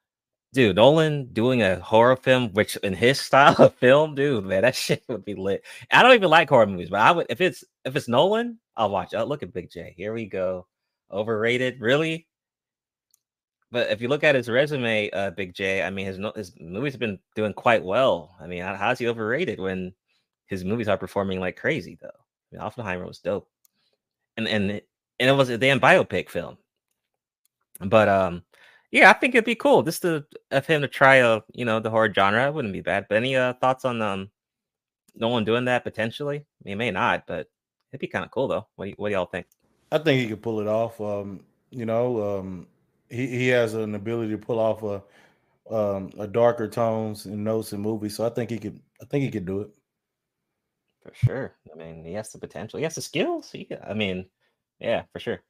dude, 0.53 0.77
Nolan 0.77 1.29
doing 1.33 1.63
a 1.63 1.79
horror 1.81 2.17
film, 2.17 2.51
which 2.53 2.77
in 2.77 2.95
his 2.95 3.21
style 3.29 3.57
of 3.59 3.75
film, 3.75 4.15
dude, 4.15 4.45
man, 4.45 4.63
that 4.63 4.77
shit 4.77 5.05
would 5.09 5.25
be 5.25 5.35
lit. 5.35 5.65
I 5.91 6.03
don't 6.03 6.15
even 6.15 6.31
like 6.31 6.49
horror 6.49 6.67
movies, 6.67 6.91
but 6.91 7.01
I 7.01 7.13
would 7.13 7.27
if 7.29 7.41
it's 7.41 7.65
if 7.85 7.97
it's 7.97 8.09
Nolan, 8.09 8.59
I'll 8.77 8.91
watch. 8.91 9.15
Oh, 9.15 9.25
look 9.25 9.43
at 9.43 9.53
Big 9.53 9.71
J. 9.71 9.95
Here 9.97 10.13
we 10.13 10.27
go. 10.27 10.67
Overrated, 11.11 11.81
really? 11.81 12.27
But 13.71 13.91
if 13.91 14.01
you 14.01 14.09
look 14.09 14.25
at 14.25 14.35
his 14.35 14.49
resume, 14.49 15.11
uh, 15.11 15.31
Big 15.31 15.55
J, 15.55 15.83
I 15.83 15.91
mean, 15.91 16.07
his 16.07 16.19
his 16.35 16.53
movies 16.61 16.95
have 16.95 17.01
been 17.01 17.19
doing 17.35 17.53
quite 17.53 17.85
well. 17.85 18.35
I 18.41 18.47
mean, 18.47 18.63
how's 18.63 18.99
he 18.99 19.09
overrated 19.09 19.61
when 19.61 19.93
his 20.47 20.65
movies 20.65 20.89
are 20.89 20.97
performing 20.99 21.41
like 21.41 21.57
crazy 21.57 21.99
though? 22.01 22.11
I 22.53 22.57
mean, 22.57 22.63
Oppenheimer 22.63 23.07
was 23.07 23.19
dope, 23.19 23.49
and 24.37 24.49
and 24.49 24.71
and 24.71 25.31
it 25.31 25.33
was 25.33 25.49
a 25.49 25.59
damn 25.59 25.81
biopic 25.81 26.29
film. 26.29 26.59
But 27.81 28.09
um, 28.09 28.43
yeah, 28.91 29.11
I 29.11 29.13
think 29.15 29.35
it'd 29.35 29.45
be 29.45 29.55
cool 29.55 29.83
just 29.83 30.03
to 30.03 30.25
of 30.51 30.67
him 30.67 30.83
to 30.83 30.89
try 30.89 31.17
a 31.17 31.41
you 31.53 31.65
know 31.65 31.81
the 31.81 31.91
horror 31.91 32.13
genre. 32.13 32.47
It 32.47 32.55
wouldn't 32.55 32.75
be 32.75 32.81
bad. 32.81 33.07
But 33.09 33.17
any 33.17 33.37
uh, 33.37 33.55
thoughts 33.55 33.85
on 33.85 34.01
um 34.03 34.31
Nolan 35.15 35.45
doing 35.45 35.67
that 35.67 35.85
potentially? 35.85 36.45
He 36.65 36.75
may 36.75 36.91
not, 36.91 37.27
but 37.27 37.49
it'd 37.93 38.01
be 38.01 38.07
kind 38.07 38.25
of 38.25 38.31
cool 38.31 38.49
though. 38.49 38.67
What 38.77 38.87
do, 38.87 38.95
what 38.97 39.09
do 39.09 39.15
y'all 39.15 39.27
think? 39.27 39.47
I 39.93 39.99
think 39.99 40.21
he 40.21 40.29
could 40.29 40.43
pull 40.43 40.61
it 40.61 40.69
off. 40.69 41.01
Um, 41.01 41.41
you 41.71 41.87
know, 41.87 42.39
um, 42.39 42.67
he 43.11 43.27
he 43.27 43.49
has 43.49 43.75
an 43.75 43.95
ability 43.95 44.33
to 44.33 44.39
pull 44.39 44.59
off 44.59 44.83
a 44.83 45.03
um, 45.75 46.11
a 46.19 46.27
darker 46.27 46.69
tones 46.69 47.27
and 47.27 47.45
notes 47.45 47.73
in 47.73 47.81
movies. 47.81 48.17
So 48.17 48.27
I 48.27 48.31
think 48.31 48.51
he 48.51 48.59
could. 48.59 48.81
I 49.01 49.05
think 49.05 49.25
he 49.25 49.31
could 49.31 49.47
do 49.47 49.61
it. 49.61 49.71
For 51.15 51.27
sure. 51.27 51.55
I 51.73 51.77
mean, 51.77 52.05
he 52.05 52.13
has 52.15 52.33
the 52.33 52.39
potential. 52.39 52.79
He 52.79 52.85
has 52.85 52.95
the 52.95 53.03
skills. 53.03 53.51
He, 53.51 53.69
I 53.87 53.95
mean, 53.95 54.27
yeah, 54.79 55.03
for 55.13 55.21
sure. 55.21 55.43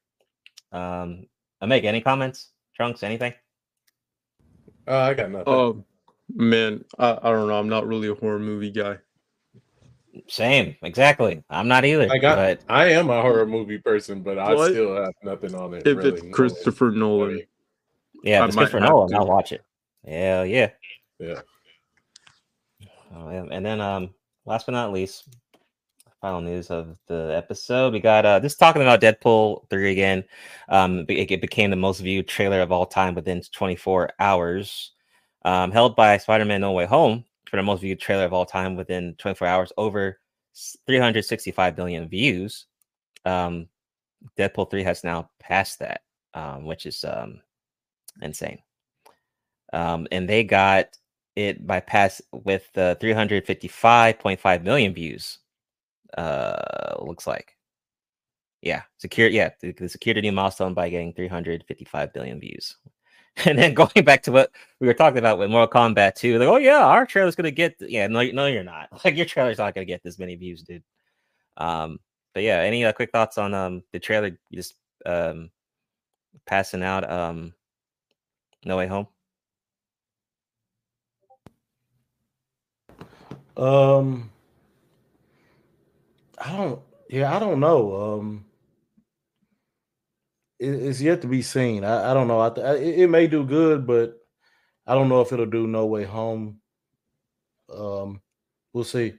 Um, 0.73 1.27
I 1.61 1.67
make 1.67 1.85
any 1.85 2.01
comments? 2.01 2.51
Trunks, 2.75 3.03
anything? 3.03 3.35
Uh, 4.87 4.97
I 4.97 5.15
got 5.15 5.31
nothing. 5.31 5.45
Oh 5.47 5.85
man, 6.35 6.85
I, 6.99 7.19
I 7.23 7.31
don't 7.31 7.49
know. 7.49 7.59
I'm 7.59 7.69
not 7.69 7.87
really 7.87 8.09
a 8.09 8.15
horror 8.15 8.39
movie 8.39 8.71
guy. 8.71 8.99
Same, 10.29 10.77
exactly. 10.83 11.45
I'm 11.51 11.69
not 11.69 11.85
either. 11.85 12.09
I 12.11 12.19
got. 12.19 12.37
but 12.37 12.61
I 12.69 12.91
am 12.93 13.11
a 13.11 13.21
horror 13.21 13.47
movie 13.47 13.79
person, 13.79 14.23
but 14.23 14.39
I 14.39 14.55
What? 14.55 14.71
still 14.71 14.97
have 14.97 15.13
nothing 15.23 15.55
on 15.55 15.75
it. 15.75 15.87
If 15.87 15.99
really. 15.99 16.11
it's 16.11 16.35
Christopher 16.35 16.91
Nolan, 16.91 17.43
yeah, 18.23 18.43
if 18.43 18.49
it's 18.49 18.57
Christopher 18.57 18.81
Nolan, 18.81 19.11
to. 19.11 19.17
I'll 19.17 19.27
watch 19.27 19.53
it. 19.53 19.63
Hell 20.07 20.47
yeah. 20.47 20.71
Yeah. 21.19 21.41
Oh, 23.15 23.31
yeah. 23.31 23.45
And 23.51 23.65
then 23.65 23.81
um 23.81 24.15
last 24.47 24.67
but 24.67 24.73
not 24.73 24.93
least, 24.93 25.29
final 26.21 26.41
news 26.41 26.71
of 26.71 26.97
the 27.07 27.33
episode. 27.37 27.93
We 27.93 28.01
got 28.01 28.25
uh 28.27 28.41
just 28.41 28.59
talking 28.59 28.83
about 28.83 29.01
Deadpool 29.01 29.69
3 29.71 29.93
again. 29.93 30.25
Um 30.69 31.05
it, 31.09 31.31
it 31.31 31.41
became 31.41 31.71
the 31.71 31.77
most 31.77 32.01
viewed 32.01 32.29
trailer 32.29 32.61
of 32.61 32.73
all 32.73 32.87
time 32.87 33.15
within 33.15 33.43
24 33.53 34.11
hours. 34.21 34.93
Um 35.45 35.71
held 35.71 35.97
by 35.97 36.17
Spider-Man 36.19 36.61
No 36.61 36.73
Way 36.73 36.87
Home 36.87 37.25
for 37.49 37.57
the 37.57 37.63
most 37.63 37.81
viewed 37.81 38.01
trailer 38.01 38.25
of 38.25 38.33
all 38.33 38.47
time 38.47 38.77
within 38.77 39.15
24 39.19 39.47
hours, 39.49 39.73
over 39.79 40.21
s- 40.55 40.77
365 40.87 41.77
billion 41.77 42.09
views. 42.09 42.67
Um 43.25 43.69
Deadpool 44.39 44.71
3 44.71 44.83
has 44.85 45.05
now 45.05 45.31
passed 45.41 45.79
that, 45.81 46.03
um, 46.35 46.65
which 46.67 46.87
is 46.87 47.05
um 47.05 47.41
insane. 48.23 48.61
Um, 49.73 50.07
and 50.13 50.29
they 50.29 50.45
got 50.45 50.97
it 51.37 51.67
bypassed 51.67 52.23
with 52.33 52.67
uh, 52.77 52.95
355.5 52.97 54.63
million 54.63 54.95
views. 54.95 55.39
Uh, 56.17 56.97
looks 57.01 57.27
like, 57.27 57.57
yeah, 58.63 58.83
secure, 58.99 59.29
yeah, 59.29 59.51
the, 59.61 59.73
the 59.73 59.89
secured 59.89 60.17
new 60.23 60.33
milestone 60.33 60.75
by 60.75 60.89
getting 60.89 61.13
355 61.13 62.13
billion 62.13 62.41
views. 62.41 62.77
And 63.45 63.57
then 63.57 63.73
going 63.73 64.05
back 64.05 64.25
to 64.25 64.33
what 64.33 64.51
we 64.81 64.89
were 64.89 64.95
talking 64.95 65.19
about 65.19 65.39
with 65.39 65.49
Mortal 65.49 65.73
Kombat 65.73 66.17
2, 66.17 66.41
like, 66.41 66.49
oh 66.49 66.57
yeah, 66.57 66.85
our 66.85 67.07
trailer's 67.07 67.37
gonna 67.37 67.53
get, 67.53 67.77
yeah, 67.79 68.09
no, 68.09 68.21
no, 68.33 68.47
you're 68.47 68.65
not. 68.65 68.89
Like 69.05 69.17
your 69.17 69.27
trailer's 69.27 69.59
not 69.59 69.77
gonna 69.77 69.85
get 69.85 70.03
this 70.03 70.19
many 70.19 70.35
views, 70.35 70.63
dude. 70.63 70.83
Um, 71.57 72.01
but 72.35 72.43
yeah, 72.43 72.59
any 72.59 72.85
uh, 72.85 72.93
quick 72.93 73.13
thoughts 73.13 73.39
on 73.39 73.55
um 73.55 73.83
the 73.93 73.99
trailer 74.01 74.37
just 74.53 74.75
um 75.07 75.51
passing 76.47 76.83
out 76.83 77.09
um 77.11 77.55
No 78.65 78.77
Way 78.77 78.87
Home? 78.87 79.07
Um, 83.57 84.31
I 86.41 86.57
don't. 86.57 86.81
Yeah, 87.09 87.35
I 87.35 87.39
don't 87.39 87.61
know. 87.61 88.19
Um, 88.19 88.45
it, 90.59 90.71
it's 90.71 91.01
yet 91.01 91.23
to 91.23 91.27
be 91.29 91.43
seen. 91.43 91.85
I, 91.85 92.11
I 92.11 92.15
don't 92.15 92.29
know. 92.29 92.41
I, 92.41 92.51
th- 92.51 92.67
I 92.67 92.75
it, 92.75 92.99
it 93.01 93.07
may 93.09 93.27
do 93.27 93.45
good, 93.45 93.87
but 93.87 94.15
I 94.87 94.95
don't 94.95 95.09
know 95.09 95.21
if 95.21 95.33
it'll 95.33 95.47
do 95.47 95.67
No 95.67 95.87
Way 95.87 96.05
Home. 96.05 96.61
Um, 97.73 98.21
we'll 98.73 98.85
see. 98.85 99.15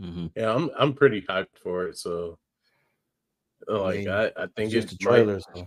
Mm-hmm. 0.00 0.26
Yeah, 0.36 0.54
I'm 0.54 0.70
I'm 0.78 0.94
pretty 0.94 1.22
hyped 1.22 1.58
for 1.62 1.86
it. 1.88 1.98
So, 1.98 2.38
like, 3.68 3.98
mean, 3.98 4.08
I, 4.08 4.26
I 4.36 4.46
think 4.56 4.72
It's 4.72 4.72
just 4.72 4.84
it's 4.88 4.92
the 4.92 4.98
trailers. 4.98 5.44
so. 5.54 5.66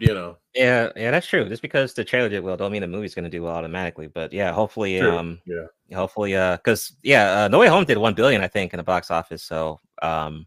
You 0.00 0.14
know, 0.14 0.38
Yeah, 0.54 0.90
yeah, 0.96 1.10
that's 1.10 1.26
true. 1.26 1.46
Just 1.46 1.60
because 1.60 1.92
the 1.92 2.04
trailer 2.04 2.30
did 2.30 2.42
well, 2.42 2.56
don't 2.56 2.72
mean 2.72 2.80
the 2.80 2.88
movie's 2.88 3.14
going 3.14 3.24
to 3.24 3.30
do 3.30 3.42
well 3.42 3.54
automatically. 3.54 4.06
But 4.06 4.32
yeah, 4.32 4.50
hopefully, 4.50 4.98
True, 4.98 5.18
um, 5.18 5.40
yeah. 5.44 5.66
hopefully, 5.94 6.34
uh, 6.34 6.56
because 6.56 6.94
yeah, 7.02 7.44
uh, 7.44 7.48
No 7.48 7.58
Way 7.58 7.68
Home 7.68 7.84
did 7.84 7.98
one 7.98 8.14
billion, 8.14 8.40
I 8.40 8.48
think, 8.48 8.72
in 8.72 8.78
the 8.78 8.82
box 8.82 9.10
office. 9.10 9.42
So, 9.42 9.78
um, 10.00 10.46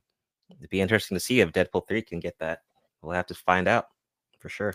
it'd 0.57 0.71
be 0.71 0.81
interesting 0.81 1.15
to 1.15 1.19
see 1.19 1.39
if 1.39 1.51
Deadpool 1.51 1.87
three 1.87 2.01
can 2.01 2.19
get 2.19 2.37
that. 2.39 2.61
We'll 3.03 3.13
have 3.13 3.27
to 3.27 3.35
find 3.35 3.67
out 3.67 3.85
for 4.39 4.49
sure. 4.49 4.73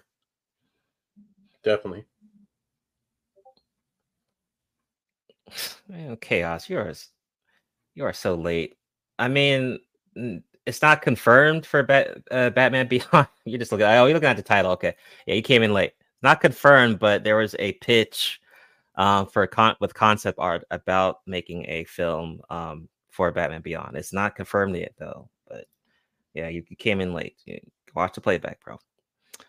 definitely. 1.64 2.04
Man, 5.88 6.16
chaos, 6.18 6.70
yours, 6.70 7.08
you 7.96 8.04
are 8.04 8.12
so 8.12 8.36
late. 8.36 8.76
I 9.18 9.26
mean, 9.26 9.80
it's 10.68 10.82
not 10.82 11.00
confirmed 11.00 11.64
for 11.64 11.82
Bat, 11.82 12.18
uh, 12.30 12.50
Batman 12.50 12.86
Beyond. 12.88 13.26
you 13.46 13.56
just 13.56 13.72
look 13.72 13.80
at 13.80 13.98
oh, 13.98 14.04
you're 14.04 14.14
looking 14.14 14.28
at 14.28 14.36
the 14.36 14.42
title. 14.42 14.70
Okay, 14.72 14.94
yeah, 15.26 15.34
you 15.34 15.42
came 15.42 15.62
in 15.62 15.72
late. 15.72 15.94
Not 16.22 16.40
confirmed, 16.40 16.98
but 16.98 17.24
there 17.24 17.36
was 17.36 17.56
a 17.58 17.72
pitch 17.74 18.40
um, 18.96 19.26
for 19.26 19.46
con- 19.46 19.76
with 19.80 19.94
concept 19.94 20.38
art 20.38 20.64
about 20.70 21.20
making 21.26 21.64
a 21.68 21.84
film 21.84 22.40
um, 22.50 22.88
for 23.08 23.32
Batman 23.32 23.62
Beyond. 23.62 23.96
It's 23.96 24.12
not 24.12 24.36
confirmed 24.36 24.76
yet 24.76 24.92
though, 24.98 25.30
but 25.48 25.64
yeah, 26.34 26.48
you, 26.48 26.62
you 26.68 26.76
came 26.76 27.00
in 27.00 27.14
late. 27.14 27.36
You, 27.46 27.60
watch 27.94 28.14
the 28.14 28.20
playback, 28.20 28.62
bro. 28.62 28.78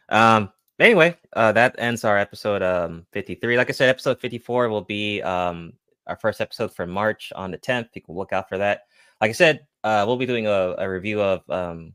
Um, 0.07 0.53
anyway, 0.79 1.17
uh, 1.33 1.51
that 1.51 1.75
ends 1.77 2.05
our 2.05 2.17
episode 2.17 2.61
um 2.61 3.05
53. 3.11 3.57
Like 3.57 3.69
I 3.69 3.73
said, 3.73 3.89
episode 3.89 4.21
54 4.21 4.69
will 4.69 4.81
be 4.81 5.21
um 5.21 5.73
our 6.07 6.15
first 6.15 6.39
episode 6.39 6.73
for 6.73 6.87
March 6.87 7.33
on 7.35 7.51
the 7.51 7.57
10th. 7.57 7.89
You 7.93 8.01
can 8.01 8.15
look 8.15 8.31
out 8.31 8.47
for 8.47 8.57
that. 8.57 8.83
Like 9.21 9.29
I 9.29 9.33
said, 9.33 9.67
uh, 9.84 10.03
we'll 10.06 10.18
be 10.18 10.26
doing 10.26 10.47
a, 10.47 10.76
a 10.77 10.89
review 10.89 11.22
of 11.22 11.49
um 11.49 11.93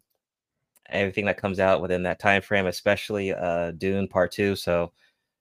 everything 0.91 1.25
that 1.25 1.39
comes 1.39 1.59
out 1.61 1.81
within 1.81 2.03
that 2.05 2.19
time 2.21 2.43
frame, 2.43 2.67
especially 2.67 3.33
uh 3.33 3.73
Dune 3.73 4.09
Part 4.09 4.33
Two. 4.33 4.57
So 4.57 4.93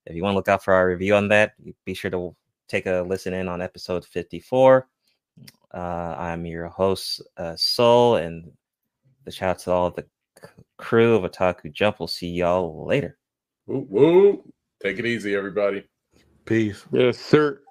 if 0.05 0.15
you 0.15 0.23
want 0.23 0.33
to 0.33 0.37
look 0.37 0.49
out 0.49 0.63
for 0.63 0.73
our 0.73 0.87
review 0.87 1.15
on 1.15 1.27
that, 1.29 1.53
be 1.85 1.93
sure 1.93 2.11
to 2.11 2.35
take 2.67 2.85
a 2.85 3.05
listen 3.07 3.33
in 3.33 3.47
on 3.47 3.61
episode 3.61 4.05
54. 4.05 4.87
Uh, 5.73 5.77
I'm 5.77 6.45
your 6.45 6.67
host, 6.67 7.21
uh, 7.37 7.55
Soul, 7.55 8.17
and 8.17 8.51
the 9.25 9.31
shout 9.31 9.49
out 9.49 9.59
to 9.59 9.71
all 9.71 9.91
the 9.91 10.05
c- 10.39 10.49
crew 10.77 11.15
of 11.15 11.29
Otaku 11.29 11.71
Jump. 11.71 11.99
We'll 11.99 12.07
see 12.07 12.27
y'all 12.29 12.85
later. 12.85 13.17
Woo, 13.65 13.87
woo. 13.89 14.53
Take 14.83 14.99
it 14.99 15.05
easy, 15.05 15.35
everybody. 15.35 15.83
Peace. 16.45 16.85
yes, 16.91 17.17
sir. 17.17 17.61